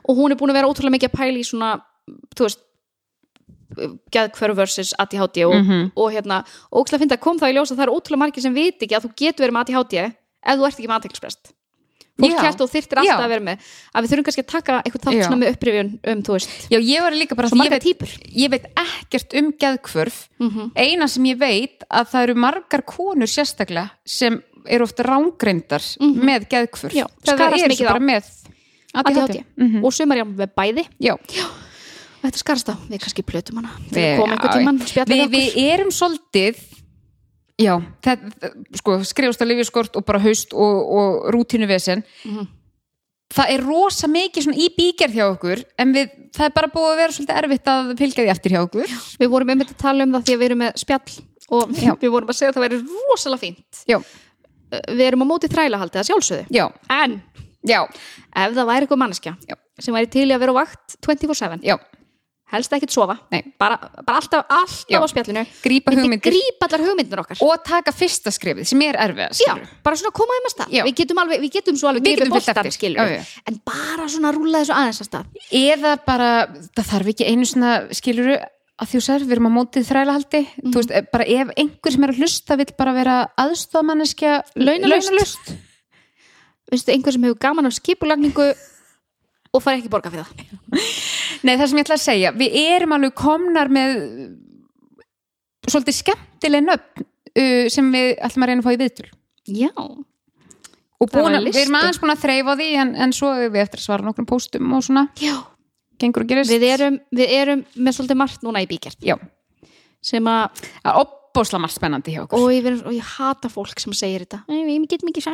og 0.06 0.16
hún 0.20 0.32
er 0.34 0.36
búin 0.40 0.52
að 0.52 0.60
vera 0.60 0.68
ótrúlega 0.70 0.96
mikið 0.98 1.10
að 1.12 1.18
pæla 1.18 1.40
í 1.40 1.46
svona, 1.48 1.70
þú 2.36 2.46
veist 2.48 2.62
geðkvörf 4.14 4.56
versus 4.56 4.92
ADHD 4.98 5.44
og, 5.46 5.54
Mhm. 5.56 5.90
og 5.96 6.12
hérna, 6.14 6.44
ógslag 6.72 7.00
finna 7.02 7.16
að 7.16 7.20
kom 7.20 7.38
það 7.38 7.50
í 7.50 7.56
ljós 7.56 7.72
að 7.72 7.76
það 7.80 7.86
er 7.86 7.94
ótrúlega 7.96 8.22
margir 8.22 8.42
sem 8.42 8.54
viti 8.54 8.86
ekki 8.86 8.96
að 8.96 9.04
þú 9.06 9.10
getur 9.16 9.44
verið 9.46 9.56
með 9.56 9.64
ADHD 9.66 9.94
ef 10.46 10.58
þú 10.58 10.66
ert 10.66 10.78
ekki 10.78 10.88
með 10.88 10.98
aðteklisprest 11.00 11.52
fólk 12.16 12.38
hægt 12.40 12.60
og 12.64 12.70
þyrftir 12.72 12.96
alltaf 13.02 13.18
Já. 13.20 13.24
að 13.26 13.32
vera 13.34 13.44
með 13.44 13.58
að 13.92 14.02
við 14.04 14.10
þurfum 14.10 14.24
kannski 14.26 14.42
að 14.44 14.52
taka 14.52 14.76
eitthvað 14.86 15.02
þátt 15.04 15.24
svona 15.26 15.40
með 15.42 15.50
upprifjun 15.52 15.90
um, 16.06 16.22
þú 16.24 16.32
veist, 16.32 16.54
já, 16.70 16.78
ég 16.80 16.96
ég 16.96 17.70
veit, 17.70 18.16
ég 18.32 18.50
veit 18.54 18.66
ekkert 18.80 19.36
um 19.36 19.50
geðkvörf 19.52 20.16
mm 20.40 20.70
eina 20.76 21.08
sem 21.08 21.24
ég 21.28 21.36
veit 21.38 21.84
að 21.90 22.08
það 22.14 22.22
eru 22.22 22.34
margar 22.40 22.82
konur 22.88 23.28
sérstaklega 23.28 23.90
sem 24.06 24.40
eru 24.68 24.84
ofta 24.84 25.02
rángreindar 25.06 25.82
Mhm. 26.00 26.24
með 26.28 26.48
geðkvörf 26.52 26.94
Já, 26.96 27.06
það 27.24 27.40
er 27.62 27.74
svo 27.76 27.86
bara 27.88 28.00
með 28.00 28.24
ADHD. 28.96 29.44
Mhm. 29.56 29.84
og 29.84 29.92
sumar 29.92 30.16
já 30.18 30.24
með 30.24 30.50
bæði. 30.56 30.86
Já, 31.00 31.14
þetta 32.22 32.38
skarast 32.40 32.68
á, 32.72 32.74
við 32.88 32.98
kannski 33.04 33.22
plötum 33.22 33.56
hana. 33.60 33.70
Við- 33.90 34.18
já, 34.96 35.04
við, 35.04 35.28
við 35.30 35.56
erum 35.70 35.90
svolítið 35.92 36.56
já, 37.58 37.74
sko, 38.76 38.98
skrifast 39.04 39.40
að 39.40 39.48
lifjaskort 39.52 39.96
og 39.96 40.04
bara 40.04 40.18
haust 40.20 40.52
og, 40.52 40.76
og 40.98 41.32
rútínu 41.34 41.66
vesen. 41.68 42.04
Mhm. 42.24 42.46
það 43.36 43.48
er 43.50 43.62
rosa 43.66 44.06
mikið 44.06 44.52
í 44.54 44.68
bígerð 44.76 45.12
hjá 45.18 45.24
okkur 45.34 45.64
en 45.82 45.92
við, 45.92 46.10
það 46.32 46.44
er 46.46 46.52
bara 46.54 46.68
búið 46.70 46.92
að 46.92 46.96
vera 47.00 47.12
svolítið 47.16 47.38
erfitt 47.42 47.64
að 47.72 47.88
fylgja 47.98 48.22
því 48.22 48.30
eftir 48.30 48.52
hjá 48.54 48.60
okkur. 48.62 48.92
Við 49.18 49.28
vorum 49.32 49.50
einmitt 49.50 49.72
að 49.74 49.80
tala 49.82 50.04
um 50.06 50.12
það 50.14 50.22
því 50.28 50.34
að 50.36 50.38
við 50.38 50.46
erum 50.46 50.58
með 50.62 50.76
spjall 50.78 51.16
og 51.50 51.72
Já. 51.74 51.92
við 52.04 52.10
vorum 52.14 52.28
að 52.30 52.38
segja 52.38 52.52
að 52.52 52.56
það 52.56 52.64
væri 52.66 52.78
rosalega 53.10 53.42
fínt. 53.42 53.82
Já, 53.90 53.98
við 54.70 55.04
erum 55.06 55.24
á 55.24 55.30
móti 55.30 55.50
þrælahaldi 55.52 56.00
að 56.00 56.08
sjálfsögðu. 56.10 56.46
Já, 56.54 56.66
en 57.02 57.20
já, 57.66 57.82
ef 58.34 58.56
það 58.56 58.70
væri 58.70 58.86
eitthvað 58.86 59.02
manneskja 59.02 59.36
Já. 59.46 59.58
sem 59.82 59.94
væri 59.96 60.10
til 60.12 60.26
í 60.30 60.34
að 60.34 60.42
vera 60.44 60.56
á 60.56 60.60
vakt 60.62 60.96
24-7 61.06 61.60
já. 61.66 61.76
helst 62.52 62.74
ekkert 62.76 62.94
sofa 62.94 63.16
bara, 63.58 63.76
bara 64.06 64.20
alltaf, 64.20 64.44
alltaf 64.46 65.02
á 65.02 65.08
spjallinu. 65.10 65.42
Grípa 66.30 66.68
allar 66.68 66.84
hugmyndir 66.86 67.22
okkar. 67.22 67.40
Og 67.42 67.62
taka 67.66 67.94
fyrsta 67.94 68.30
skrifið 68.34 68.68
sem 68.70 68.84
er 68.86 68.98
erfið 69.02 69.34
bara 69.86 69.98
svona 69.98 70.14
koma 70.14 70.36
þeim 70.38 70.50
að 70.50 70.54
stað. 70.54 70.74
Við 70.86 70.98
getum, 71.02 71.22
alveg, 71.24 71.42
við 71.42 71.56
getum 71.58 71.80
svo 71.80 71.90
alveg 71.90 72.06
Já, 73.02 73.18
já. 73.18 73.22
en 73.50 73.58
bara 73.66 74.06
svona 74.10 74.34
rúla 74.36 74.62
þessu 74.62 74.76
aðeins 74.78 75.02
að 75.02 75.10
stað. 75.10 75.40
Eða 75.62 75.96
bara, 76.06 76.30
það 76.78 76.92
þarf 76.92 77.12
ekki 77.14 77.30
einu 77.32 77.50
svona 77.50 77.72
skiluru 77.98 78.38
að 78.76 78.96
sér, 79.00 79.24
við 79.24 79.36
erum 79.36 79.48
á 79.48 79.56
mótið 79.56 79.88
þrælahaldi, 79.88 80.42
þú 80.60 80.74
veist, 80.80 80.94
bara 81.12 81.26
ef 81.32 81.52
einhver 81.56 81.94
sem 81.94 82.04
er 82.04 82.12
að 82.12 82.20
hlusta 82.20 82.56
vill 82.60 82.72
bara 82.76 82.92
vera 82.96 83.16
aðstofamanneskja 83.40 84.32
Launalaust. 84.60 85.52
veistu, 86.70 86.92
einhver 86.92 87.16
sem 87.16 87.24
hefur 87.24 87.40
gaman 87.40 87.70
af 87.70 87.76
skipulagningu 87.78 88.50
og 89.56 89.64
fær 89.64 89.78
ekki 89.78 89.92
borga 89.92 90.12
fyrir 90.12 90.26
það. 90.28 90.58
Nei, 91.46 91.54
það 91.54 91.68
sem 91.70 91.80
ég 91.80 91.86
ætla 91.86 91.96
að 91.96 92.04
segja, 92.04 92.34
við 92.36 92.58
erum 92.66 92.96
alveg 92.98 93.16
komnar 93.16 93.72
með 93.72 93.96
svolítið 95.66 95.98
skemmtileg 96.02 96.66
nöfn 96.66 97.06
uh, 97.06 97.64
sem 97.72 97.88
við 97.94 98.12
ætlum 98.28 98.44
að 98.44 98.52
reyna 98.52 98.62
að 98.62 98.68
fá 98.68 98.74
í 98.76 98.80
viðtul 98.82 99.08
Já, 99.46 99.70
og 100.96 101.12
að, 101.20 101.44
við 101.46 101.60
erum 101.60 101.76
aðeins 101.78 102.00
búin 102.02 102.12
að 102.12 102.22
þreyfa 102.24 102.54
á 102.56 102.58
því 102.58 102.70
en, 102.82 102.94
en 103.06 103.12
svo 103.14 103.32
við 103.38 103.60
eftir 103.62 103.80
að 103.80 103.86
svara 103.86 104.06
nokkrum 104.06 104.28
póstum 104.28 104.72
og 104.74 104.84
svona, 104.86 105.06
já. 105.22 105.36
Gengur 106.00 106.24
og 106.24 106.30
gerist. 106.30 106.52
Við, 106.52 106.66
erum, 106.76 106.98
við 107.14 107.36
erum 107.36 107.64
með 107.74 107.98
svolítið 107.98 108.20
margt 108.22 108.46
núna 108.46 108.62
í 108.64 108.68
bíkert 108.70 109.04
Já, 109.04 109.16
sem 110.04 110.28
að, 110.30 110.64
opbósla 111.02 111.60
margt 111.60 111.76
spennandi 111.76 112.14
hjá 112.14 112.22
okkur. 112.24 112.40
Og 112.40 112.54
ég, 112.54 112.64
verið, 112.64 112.84
og 112.88 112.96
ég 112.96 113.12
hata 113.16 113.50
fólk 113.52 113.82
sem 113.82 113.94
segir 113.96 114.24
þetta. 114.24 114.42
Ég 114.52 114.86
get 114.90 115.04
mikið 115.06 115.26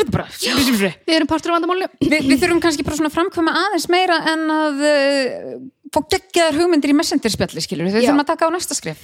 er 0.00 0.12
bara. 0.14 0.26
Við, 0.32 1.14
erum 1.18 1.30
partur 1.30 1.52
af 1.52 1.60
vandamálinu. 1.60 1.90
við 2.00 2.38
þurfum 2.38 2.62
kannski 2.64 2.86
bara 2.86 2.98
svona 3.00 3.12
að 3.12 3.18
framkvæma 3.18 3.54
aðeins 3.66 3.88
meira 3.92 4.18
en 4.32 4.46
að 4.56 4.84
uh, 4.88 5.54
fá 5.92 6.00
geggjaðar 6.14 6.58
hugmyndir 6.62 6.92
í 6.92 6.96
messenger 6.96 7.32
spjalli 7.34 7.64
skilur 7.64 7.88
við 7.88 7.98
Já. 7.98 8.08
þurfum 8.08 8.24
að 8.24 8.30
taka 8.32 8.48
á 8.48 8.50
næsta 8.54 8.76
skrif 8.78 9.02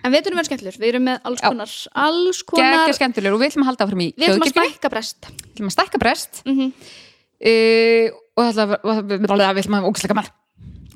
En 0.00 0.14
við 0.14 0.30
erum 0.30 0.40
verið 0.40 0.48
skemmtlur, 0.48 0.78
við 0.80 0.88
erum 0.94 1.06
með 1.10 1.28
alls 1.28 1.42
Já. 1.42 1.48
konar 1.50 1.74
Alls 2.06 2.42
konar, 2.48 2.94
skemmtilegur 2.96 3.36
og 3.36 3.42
við 3.42 3.50
ætlum 3.50 3.66
að 3.66 3.70
halda 3.70 3.86
áfram 3.86 4.04
í 4.04 4.08
við 4.16 4.30
ætlum 4.30 4.46
að 4.46 4.52
stækka 4.54 4.92
brest. 4.94 5.28
Við 5.28 5.50
ætlum 5.52 5.70
að 5.70 5.76
stækka 5.76 6.00
brest. 6.00 6.42
Mm 6.46 6.72
uh, 7.40 8.18
og 8.40 8.54
það 8.56 9.16
ætlum 9.64 9.80
að 9.80 9.90
ógislega 9.90 10.14
gaman 10.14 10.30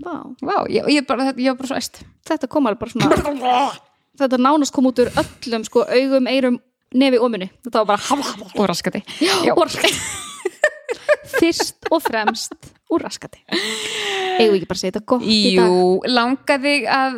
Vá, 0.04 0.56
ég, 0.68 0.84
ég, 0.90 1.04
bara, 1.06 1.30
svo 1.70 1.76
æst. 1.78 2.02
Þetta 2.28 2.48
kom 2.50 2.66
alveg 2.68 2.80
bara 2.82 2.92
svona 2.92 3.62
Þetta 4.18 4.38
nánast 4.42 4.74
kom 4.74 4.88
út 4.90 5.00
úr 5.00 5.10
öllum 5.22 5.64
sko, 5.66 5.84
augum, 5.86 6.28
eirum, 6.30 6.58
nefi 6.94 7.20
og 7.22 7.32
muni 7.32 7.48
Þetta 7.64 7.82
var 7.82 7.94
bara 7.94 8.04
og 8.52 8.68
raskati 8.70 9.02
úr 9.54 9.64
raskati 9.70 9.94
Fyrst 11.24 11.88
og 11.90 12.02
fremst 12.04 12.54
úr 12.92 13.02
raskati. 13.02 13.40
Eigum 14.34 14.52
við 14.52 14.58
ekki 14.60 14.68
bara 14.70 14.76
að 14.76 14.80
segja 14.82 14.92
þetta 14.94 15.04
gott 15.12 15.24
í 15.24 15.38
dag? 15.56 15.70
Jú, 15.70 15.86
langar 16.10 16.60
þig 16.64 16.86
að 16.90 17.16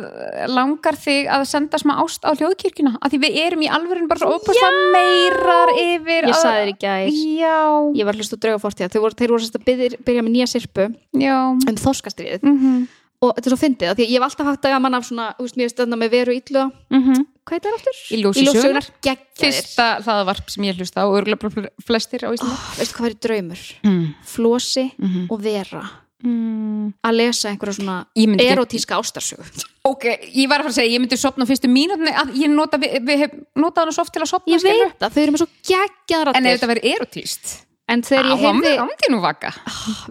langar 0.53 0.97
þig 1.01 1.29
að 1.33 1.45
senda 1.49 1.79
smá 1.81 1.93
ást 2.03 2.25
á 2.25 2.31
hljóðkirkjuna? 2.37 2.93
Af 3.01 3.11
því 3.13 3.19
við 3.25 3.39
erum 3.43 3.65
í 3.65 3.69
alvörun 3.77 4.07
bara 4.09 4.21
svo 4.21 4.35
opaslega 4.37 4.83
meirar 4.95 5.73
yfir 5.75 6.29
Ég 6.29 6.33
að- 6.33 6.41
sagði 6.43 6.77
þér 6.77 7.09
í 7.09 7.25
Já, 7.41 7.57
Ég 7.99 8.05
var 8.09 8.19
hlust 8.19 8.33
og 8.37 8.39
drauga 8.45 8.61
fórtíða 8.63 8.91
Þeir 8.93 9.03
voru, 9.03 9.41
sérst 9.43 9.57
að 9.59 9.65
byrja, 9.67 9.99
byrja 10.05 10.23
með 10.23 10.33
nýja 10.37 10.47
sirpu 10.53 10.87
já. 11.17 11.37
Um 11.51 11.81
þorskastriðið 11.83 12.43
mm 12.47 12.87
og 13.21 13.33
þetta 13.35 13.47
er 13.49 13.53
svo 13.55 13.59
fyndið 13.63 13.89
af 13.91 13.97
því 13.97 14.03
að 14.05 14.11
ég 14.13 14.17
hef 14.19 14.25
alltaf 14.27 14.45
haft 14.51 14.65
að 14.67 14.73
gaman 14.75 14.93
af 14.97 15.05
svona, 15.07 15.27
þú 15.37 15.45
veist, 15.47 15.57
mér 15.57 15.71
stöðna 15.73 15.97
með 15.97 16.09
veru 16.13 16.33
illu 16.37 16.63
-hmm. 16.91 17.21
hvað 17.47 17.55
heit 17.55 17.63
það 17.65 17.77
aftur? 17.77 17.97
Í 18.11 18.17
ljósi 18.23 18.45
sögunnar. 18.53 18.87
geggjaðir 19.01 19.53
Fyrsta 19.61 19.85
hlaðavarp 20.05 20.49
sem 20.49 20.63
ég 20.63 20.75
hlusta 20.77 21.01
á 21.01 21.05
og 21.07 21.15
örgulega 21.21 21.69
flestir 21.85 22.19
á 22.21 22.29
Íslandi 22.33 22.53
oh, 22.53 22.75
veistu 22.77 22.95
hvað 22.97 23.09
er 23.09 23.15
draumur? 23.25 23.61
mm. 23.83 24.05
Flosi 24.23 24.91
Mhm. 24.97 25.27
og 25.31 25.41
vera 25.41 25.89
Mm. 26.23 26.93
að 27.05 27.13
lesa 27.13 27.49
einhverja 27.49 27.73
svona 27.77 28.05
myndi 28.17 28.41
ekki- 28.43 28.51
erotíska 28.57 28.95
ástarsögu 28.97 29.43
Ok, 29.85 30.03
ég 30.33 30.49
var 30.49 30.59
að 30.59 30.63
fara 30.63 30.69
að 30.73 30.77
segja, 30.81 30.93
ég 30.97 30.99
myndi 30.99 31.15
sopna 31.17 31.45
fyrstu 31.45 31.67
mínútinni 31.69 32.11
að 32.11 32.33
ég 32.35 32.49
nota, 32.49 32.77
við, 32.77 33.05
við 33.05 33.17
hef 33.19 33.31
notað 33.55 33.77
hana 33.85 33.91
svo 33.91 34.01
oft 34.01 34.13
til 34.13 34.21
að 34.21 34.27
sopna 34.27 34.53
ég 34.55 34.63
veit 34.63 34.99
það, 34.99 35.11
þau 35.13 35.21
eru 35.23 35.31
með 35.31 35.37
svo 35.37 35.47
geggjaðar 35.63 36.35
En 36.35 36.45
ef 36.45 36.59
þetta 36.59 36.73
verið 36.73 36.95
erotíst 36.95 37.66
en 37.87 38.03
þegar 38.05 38.31
ég 38.33 38.43
heyrði 38.43 38.73
Ámdi 38.83 39.11
nú 39.13 39.21
vaka. 39.23 39.53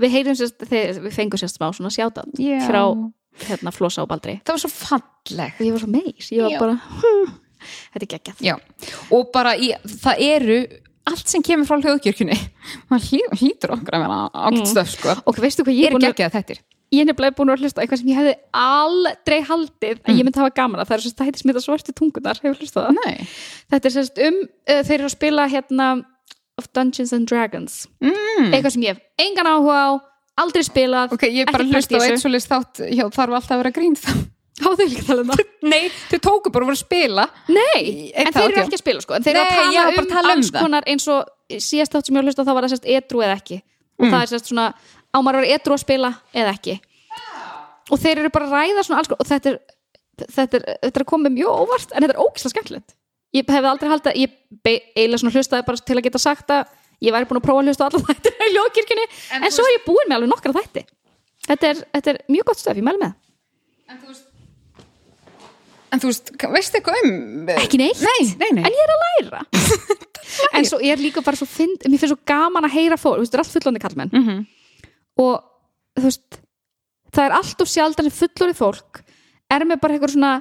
Við 0.01 0.17
heyrum 0.17 0.39
sérst, 0.39 0.67
við 0.71 1.11
fengum 1.15 1.41
sérst 1.41 1.61
smá 1.61 1.69
svona 1.77 1.93
sjáta 1.95 2.27
Já. 2.41 2.61
frá 2.67 2.83
hérna 3.47 3.73
Flosa 3.75 4.05
og 4.05 4.11
Baldri. 4.11 4.39
Það 4.47 4.57
var 4.57 4.65
svo 4.65 4.73
falleg 4.73 5.61
ég 5.61 5.75
var 5.75 5.85
svo 5.85 5.93
meis, 5.93 6.31
ég 6.33 6.57
bara 6.61 6.79
þetta 7.93 8.05
er 8.05 8.11
geggjað. 8.15 8.45
Já, 8.45 8.57
og 9.13 9.29
bara 9.35 9.57
í, 9.59 9.73
það 9.99 10.23
eru 10.29 10.61
allt 11.07 11.29
sem 11.31 11.45
kemur 11.45 11.69
frá 11.69 11.79
hljóðkirkjunni. 11.83 12.39
Maður 12.91 13.11
hlý, 13.11 13.21
hlýtur 13.43 13.77
okkur 13.77 13.99
að 13.99 14.07
vera 14.07 14.23
átt 14.49 14.73
stöf 14.73 14.97
sko. 14.97 15.19
Og 15.27 15.43
veistu 15.43 15.67
hvað 15.67 15.77
ég 15.77 15.87
Ég 15.87 15.93
er 15.93 15.99
búin 15.99 16.09
að 16.09 16.65
ég 16.95 17.03
er 17.03 17.09
nefnilega 17.09 17.35
búin 17.35 17.51
að 17.51 17.65
hlusta 17.65 17.83
eitthvað 17.83 17.99
sem 18.03 18.11
ég 18.13 18.19
hefði 18.21 18.35
aldrei 18.55 19.39
haldið 19.49 20.03
að 20.07 20.19
ég 20.21 20.27
myndi 20.27 20.39
hafa 20.39 20.55
gaman 20.55 20.83
að 20.83 20.91
það 20.91 20.97
er 20.97 21.05
sérst, 21.05 21.17
það 21.19 21.27
heitir 21.27 21.97
tungunar 21.99 22.41
hlustað 22.43 22.87
á 22.87 22.87
það? 22.87 23.01
Nei. 23.01 23.27
Þetta 23.75 23.89
er 23.89 23.95
sérst 23.97 24.21
um, 24.23 24.39
uh, 24.47 24.83
þeir 24.87 24.97
eru 25.01 25.09
að 25.09 25.15
spila 25.17 25.49
hérna 25.51 25.89
of 26.67 26.73
Dungeons 26.75 27.13
and 27.15 27.29
Dragons. 27.31 27.87
Mm. 28.03 28.51
eitthvað 28.53 28.73
sem 28.75 28.83
ég 28.87 28.97
hef 28.97 29.27
engan 29.27 29.47
áhuga 29.55 29.77
á 29.79 29.91
aldrei 30.43 30.63
spilað 30.67 31.15
Ok, 31.17 31.23
ég 31.31 31.47
er 31.47 31.53
bara 31.55 31.65
hlust 31.65 31.93
á 31.95 31.97
þessu. 32.03 32.19
svo 32.27 32.31
list 32.35 32.51
þátt. 32.51 32.83
Já, 32.93 33.07
þarf 33.15 33.39
alltaf 33.39 33.55
að 33.57 33.63
vera 33.63 33.73
grín 33.79 33.95
þá. 33.97 34.11
Á 34.65 34.69
þau 34.73 34.87
líka 34.89 35.03
tala 35.05 35.21
um 35.23 35.31
það. 35.33 35.41
Nei, 35.73 35.89
þau 36.11 36.19
tóku 36.25 36.51
bara 36.53 36.65
að 36.65 36.71
vera 36.71 36.77
að 36.77 36.83
spila. 36.83 37.25
Nei, 37.53 38.11
en 38.17 38.31
þeir 38.33 38.47
eru 38.51 38.61
ekki 38.65 38.77
að 38.79 38.83
spila 38.83 39.03
sko. 39.05 39.15
En 39.19 39.25
þeir 39.27 39.37
eru 39.37 39.47
að 39.47 39.57
tala 39.57 40.01
um 40.01 40.11
tala 40.11 40.33
um 40.33 40.41
alls 40.41 40.51
konar 40.57 40.87
eins 40.89 41.07
og 41.13 41.29
síðast 41.61 41.93
þátt 41.93 42.09
sem 42.09 42.17
ég 42.17 42.23
hef 42.25 42.29
hlustað 42.31 42.49
þá 42.49 42.55
var 42.57 42.65
það 42.67 42.73
sérst 42.75 42.89
edru 42.97 43.21
eða 43.27 43.37
ekki. 43.41 43.59
Og 43.97 44.07
Mm. 44.07 44.13
það 44.13 44.23
er 44.25 44.31
sérst 44.33 44.49
svona 44.51 44.65
ámar 45.17 45.37
að 45.37 45.45
vera 45.45 45.55
edru 45.61 45.77
að 45.77 45.83
spila 45.85 46.11
eða 46.37 46.53
ekki. 46.57 46.75
Og 47.93 48.01
þeir 48.03 48.19
eru 48.25 48.31
bara 48.35 48.49
að 48.49 48.55
ræða 48.57 48.85
svona 48.87 48.99
alls 49.03 49.09
konar 49.13 49.23
og 49.25 49.29
þetta 49.31 49.53
er 49.53 49.59
þetta 50.17 50.57
er, 50.59 50.65
þetta 50.83 50.97
er 51.01 51.05
að 51.05 51.11
koma 51.13 51.31
mjög 51.37 51.61
óvart 51.63 51.93
en 51.93 52.03
þetta 52.07 52.15
er 52.17 52.23
ógislega 52.25 52.53
skemmtilegt 52.57 52.95
ég 53.37 53.55
hefði 53.57 53.71
aldrei 53.71 53.91
haldið 53.93 54.13
að 54.13 54.21
ég 54.23 54.37
eiginlega 54.67 55.23
svona 55.23 55.35
hlustaði 55.37 55.67
bara 55.69 55.87
til 55.91 55.97
að 55.97 56.07
geta 56.07 56.23
sagt 56.23 56.53
að 56.55 56.63
ég 57.07 57.15
væri 57.15 57.29
búin 57.29 57.41
að 57.41 57.47
prófa 57.47 57.63
að 57.63 57.71
hlusta 57.71 57.87
á 57.87 57.89
alla 57.89 58.05
þættir 58.09 58.47
í 58.47 58.53
ljókirkjunni 58.55 59.07
en, 59.07 59.45
En 59.45 59.53
svo 59.55 59.67
er 59.67 59.77
ég 59.77 59.85
búin 59.87 60.09
með 60.09 60.17
alveg 60.19 60.33
nokkra 60.33 60.55
þætti. 60.57 60.87
Þetta 61.47 61.69
er, 61.69 61.83
þetta 61.97 62.13
er 62.15 62.23
mjög 62.33 62.49
gott 62.51 62.63
stöf, 62.63 62.79
ég 62.79 62.87
mæli 62.87 63.03
með 63.03 63.13
En 63.93 64.01
þú 64.01 64.11
veist 64.11 64.25
En 65.95 66.03
þú 66.03 66.11
veist, 66.11 66.33
veistu 66.53 66.81
eitthvað 66.81 67.05
um 67.07 67.51
ekki 67.55 67.79
neitt, 67.81 68.01
Nei, 68.03 68.23
nei, 68.41 68.49
nei. 68.59 68.65
En 68.67 68.75
ég 68.75 68.83
er 68.83 68.95
að 68.95 69.05
læra. 69.07 69.45
En 70.59 70.67
svo 70.67 70.81
ég 70.83 70.97
er 70.97 71.01
líka 71.01 71.23
bara 71.25 71.39
svo 71.39 71.47
fynd, 71.49 71.85
mér 71.87 72.01
finnst 72.03 72.13
svo 72.13 72.19
gaman 72.27 72.67
að 72.67 72.75
heyra 72.75 72.99
fólk, 72.99 73.21
þú 73.21 73.23
veist, 73.23 73.33
það 73.33 73.39
er 73.39 73.45
allt 73.45 73.55
fullóni 73.55 73.83
kallmenn 73.85 74.11
mm 74.13 74.25
-hmm. 74.27 74.41
og 75.23 75.35
þú 75.97 76.05
veist 76.09 76.41
það 77.15 77.25
er 77.25 77.37
allt 77.39 77.63
of 77.63 77.71
sjaldan 77.71 78.11
sem 78.11 78.19
fullóni 78.19 78.57
fólk 78.59 79.03
er 79.51 79.65
með 79.65 79.81
bara 79.81 79.95
einhver 79.95 80.13
svona 80.13 80.33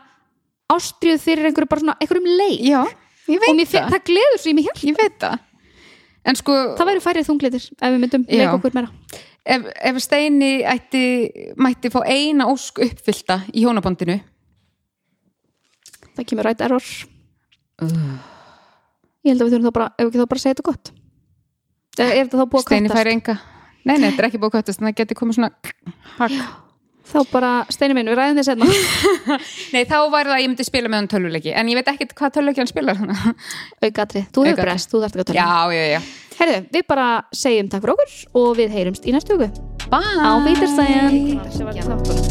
ástriðu 0.74 1.22
fyrir 1.22 1.50
einhverju 1.50 1.70
bara 1.72 1.84
svona 1.84 1.98
einhverjum 2.02 2.30
leik. 2.40 2.60
Já, 2.66 2.82
ég 3.30 3.42
veit 3.42 3.52
og 3.52 3.58
mér 3.60 3.70
það. 3.72 3.90
það 3.94 4.04
gleður 4.10 4.42
svo 4.42 4.52
í 4.52 4.56
mig 4.58 4.70
hér 4.70 4.84
Ég 4.90 5.00
veit 5.00 5.18
það. 5.22 5.40
En 6.26 6.38
sko, 6.40 6.54
það 6.80 6.90
væri 6.90 7.04
færið 7.06 7.28
þunglitir 7.30 7.66
ef 7.70 7.84
við 7.86 8.00
myndum 8.02 8.24
Já. 8.26 8.38
leika 8.40 8.56
okkur 8.58 8.78
meira. 8.78 8.90
Ef, 9.46 9.66
ef 9.92 10.00
Steini 10.02 10.52
ætti, 10.66 11.04
mætti 11.62 11.92
fá 11.94 12.00
eina 12.10 12.48
ósk 12.50 12.82
uppfyllta 12.82 13.44
í 13.54 13.62
hjónabandinu. 13.62 14.18
Það 16.16 16.30
kemur 16.32 16.50
rætt 16.50 16.64
error. 16.66 16.88
Ég 19.26 19.34
held 19.34 19.42
að 19.42 19.46
við 19.46 19.54
þurfum 19.54 19.68
þá 19.70 19.76
bara 19.78 19.92
ef 20.00 20.08
ekki 20.08 20.22
þá 20.22 20.30
bara 20.32 20.42
segja 20.42 20.56
þetta 20.56 20.70
gott. 20.72 20.94
Er, 22.00 22.10
er 22.10 22.24
þetta 22.24 22.42
þá 22.42 22.46
búið 22.50 22.62
að 22.64 22.66
Steini 22.66 22.90
kvættast 22.90 23.00
fær 23.00 23.12
enga 23.14 23.36
Nei, 23.86 24.00
nei, 24.02 24.10
þetta 24.10 24.24
er 24.24 24.28
ekki 24.32 24.40
búið 24.42 24.50
að 24.50 24.56
kvættast 24.58 24.82
en 24.82 24.88
það 24.90 24.96
geti 24.98 25.18
komið 25.20 25.38
svona 25.38 25.52
hak. 26.18 26.38
Þá 27.12 27.18
bara, 27.32 27.52
Steini 27.74 27.96
minn, 27.98 28.10
við 28.12 28.20
ræðum 28.20 28.42
þess 28.42 28.54
enna 28.56 28.70
Nei, 29.76 29.84
þá 29.86 29.98
væri 30.14 30.30
það 30.30 30.36
að 30.36 30.44
ég 30.44 30.52
myndi 30.52 30.68
spila 30.68 30.92
með 30.92 31.02
hann 31.02 31.12
tölvuleiki 31.14 31.56
en 31.56 31.72
ég 31.72 31.80
veit 31.80 31.94
ekkert 31.94 32.16
hvað 32.18 32.36
tölvuleiki 32.40 32.64
hann 32.64 32.72
spilar 32.72 33.02
aukatrið, 33.86 34.28
þú 34.36 34.48
hefur 34.50 34.66
brest, 34.66 34.92
þú 34.92 35.04
þarft 35.06 35.16
ekki 35.16 35.26
að 35.26 35.30
tala 35.32 35.40
Já, 35.40 35.76
já, 35.76 35.86
já. 35.96 36.02
Herðu, 36.36 36.58
við 36.74 36.84
bara 36.90 37.08
segjum 37.32 37.72
takk 37.72 37.86
fyrir 37.86 37.96
okkur 37.96 38.12
og 38.42 38.50
við 38.60 38.70
heyrumst 38.76 39.08
í 39.08 39.16
næstu 39.16 39.38
hugu 39.38 39.48
Bye. 39.86 40.18
Á 40.18 40.42
Vítarstæðin 40.42 41.38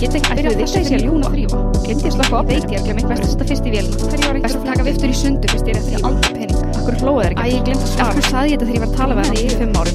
Get 0.00 0.16
ekki 0.18 0.34
byrjað 0.34 0.58
þetta 0.58 0.64
að 0.64 0.70
sé 0.74 0.96
að 0.96 1.04
ljúna 1.06 1.28
þrýfa 1.30 1.58
Glemdi 1.84 2.04
ég 2.08 2.14
slaka 2.16 2.34
á 2.34 2.42
Veit 2.48 2.66
ég 2.66 2.78
að 2.80 2.84
glemdi 2.88 3.04
Best 3.06 3.22
að 3.22 3.28
þetta 3.30 3.46
fyrst 3.50 3.64
í 3.64 3.74
vélina. 3.74 3.94
Best 4.42 4.58
að 4.58 4.66
taka 4.66 4.82
viftur 4.88 5.06
í 5.06 5.14
sundu 5.20 5.46
fyrst 5.52 5.66
ég 5.70 5.74
er 5.76 5.80
eftir 5.84 5.98
aldrei 6.10 6.32
pening. 6.40 6.60
Akkur 6.74 6.94
hlóðu 6.98 7.20
þeir 7.22 7.32
ekki? 7.36 7.44
Æ, 7.44 7.46
ég 7.54 7.62
glemdi 7.68 7.84
að 7.86 7.92
svara 7.94 8.10
Akkur 8.10 8.26
saði 8.32 8.48
ég 8.50 8.58
þetta 8.58 8.66
þegar 8.66 8.78
ég 8.80 8.82
var 8.82 8.90
að 8.90 8.98
tala 8.98 9.14
við 9.20 9.24
það 9.30 9.38
í 9.38 9.46
fimm 9.62 9.74
árum 9.78 9.94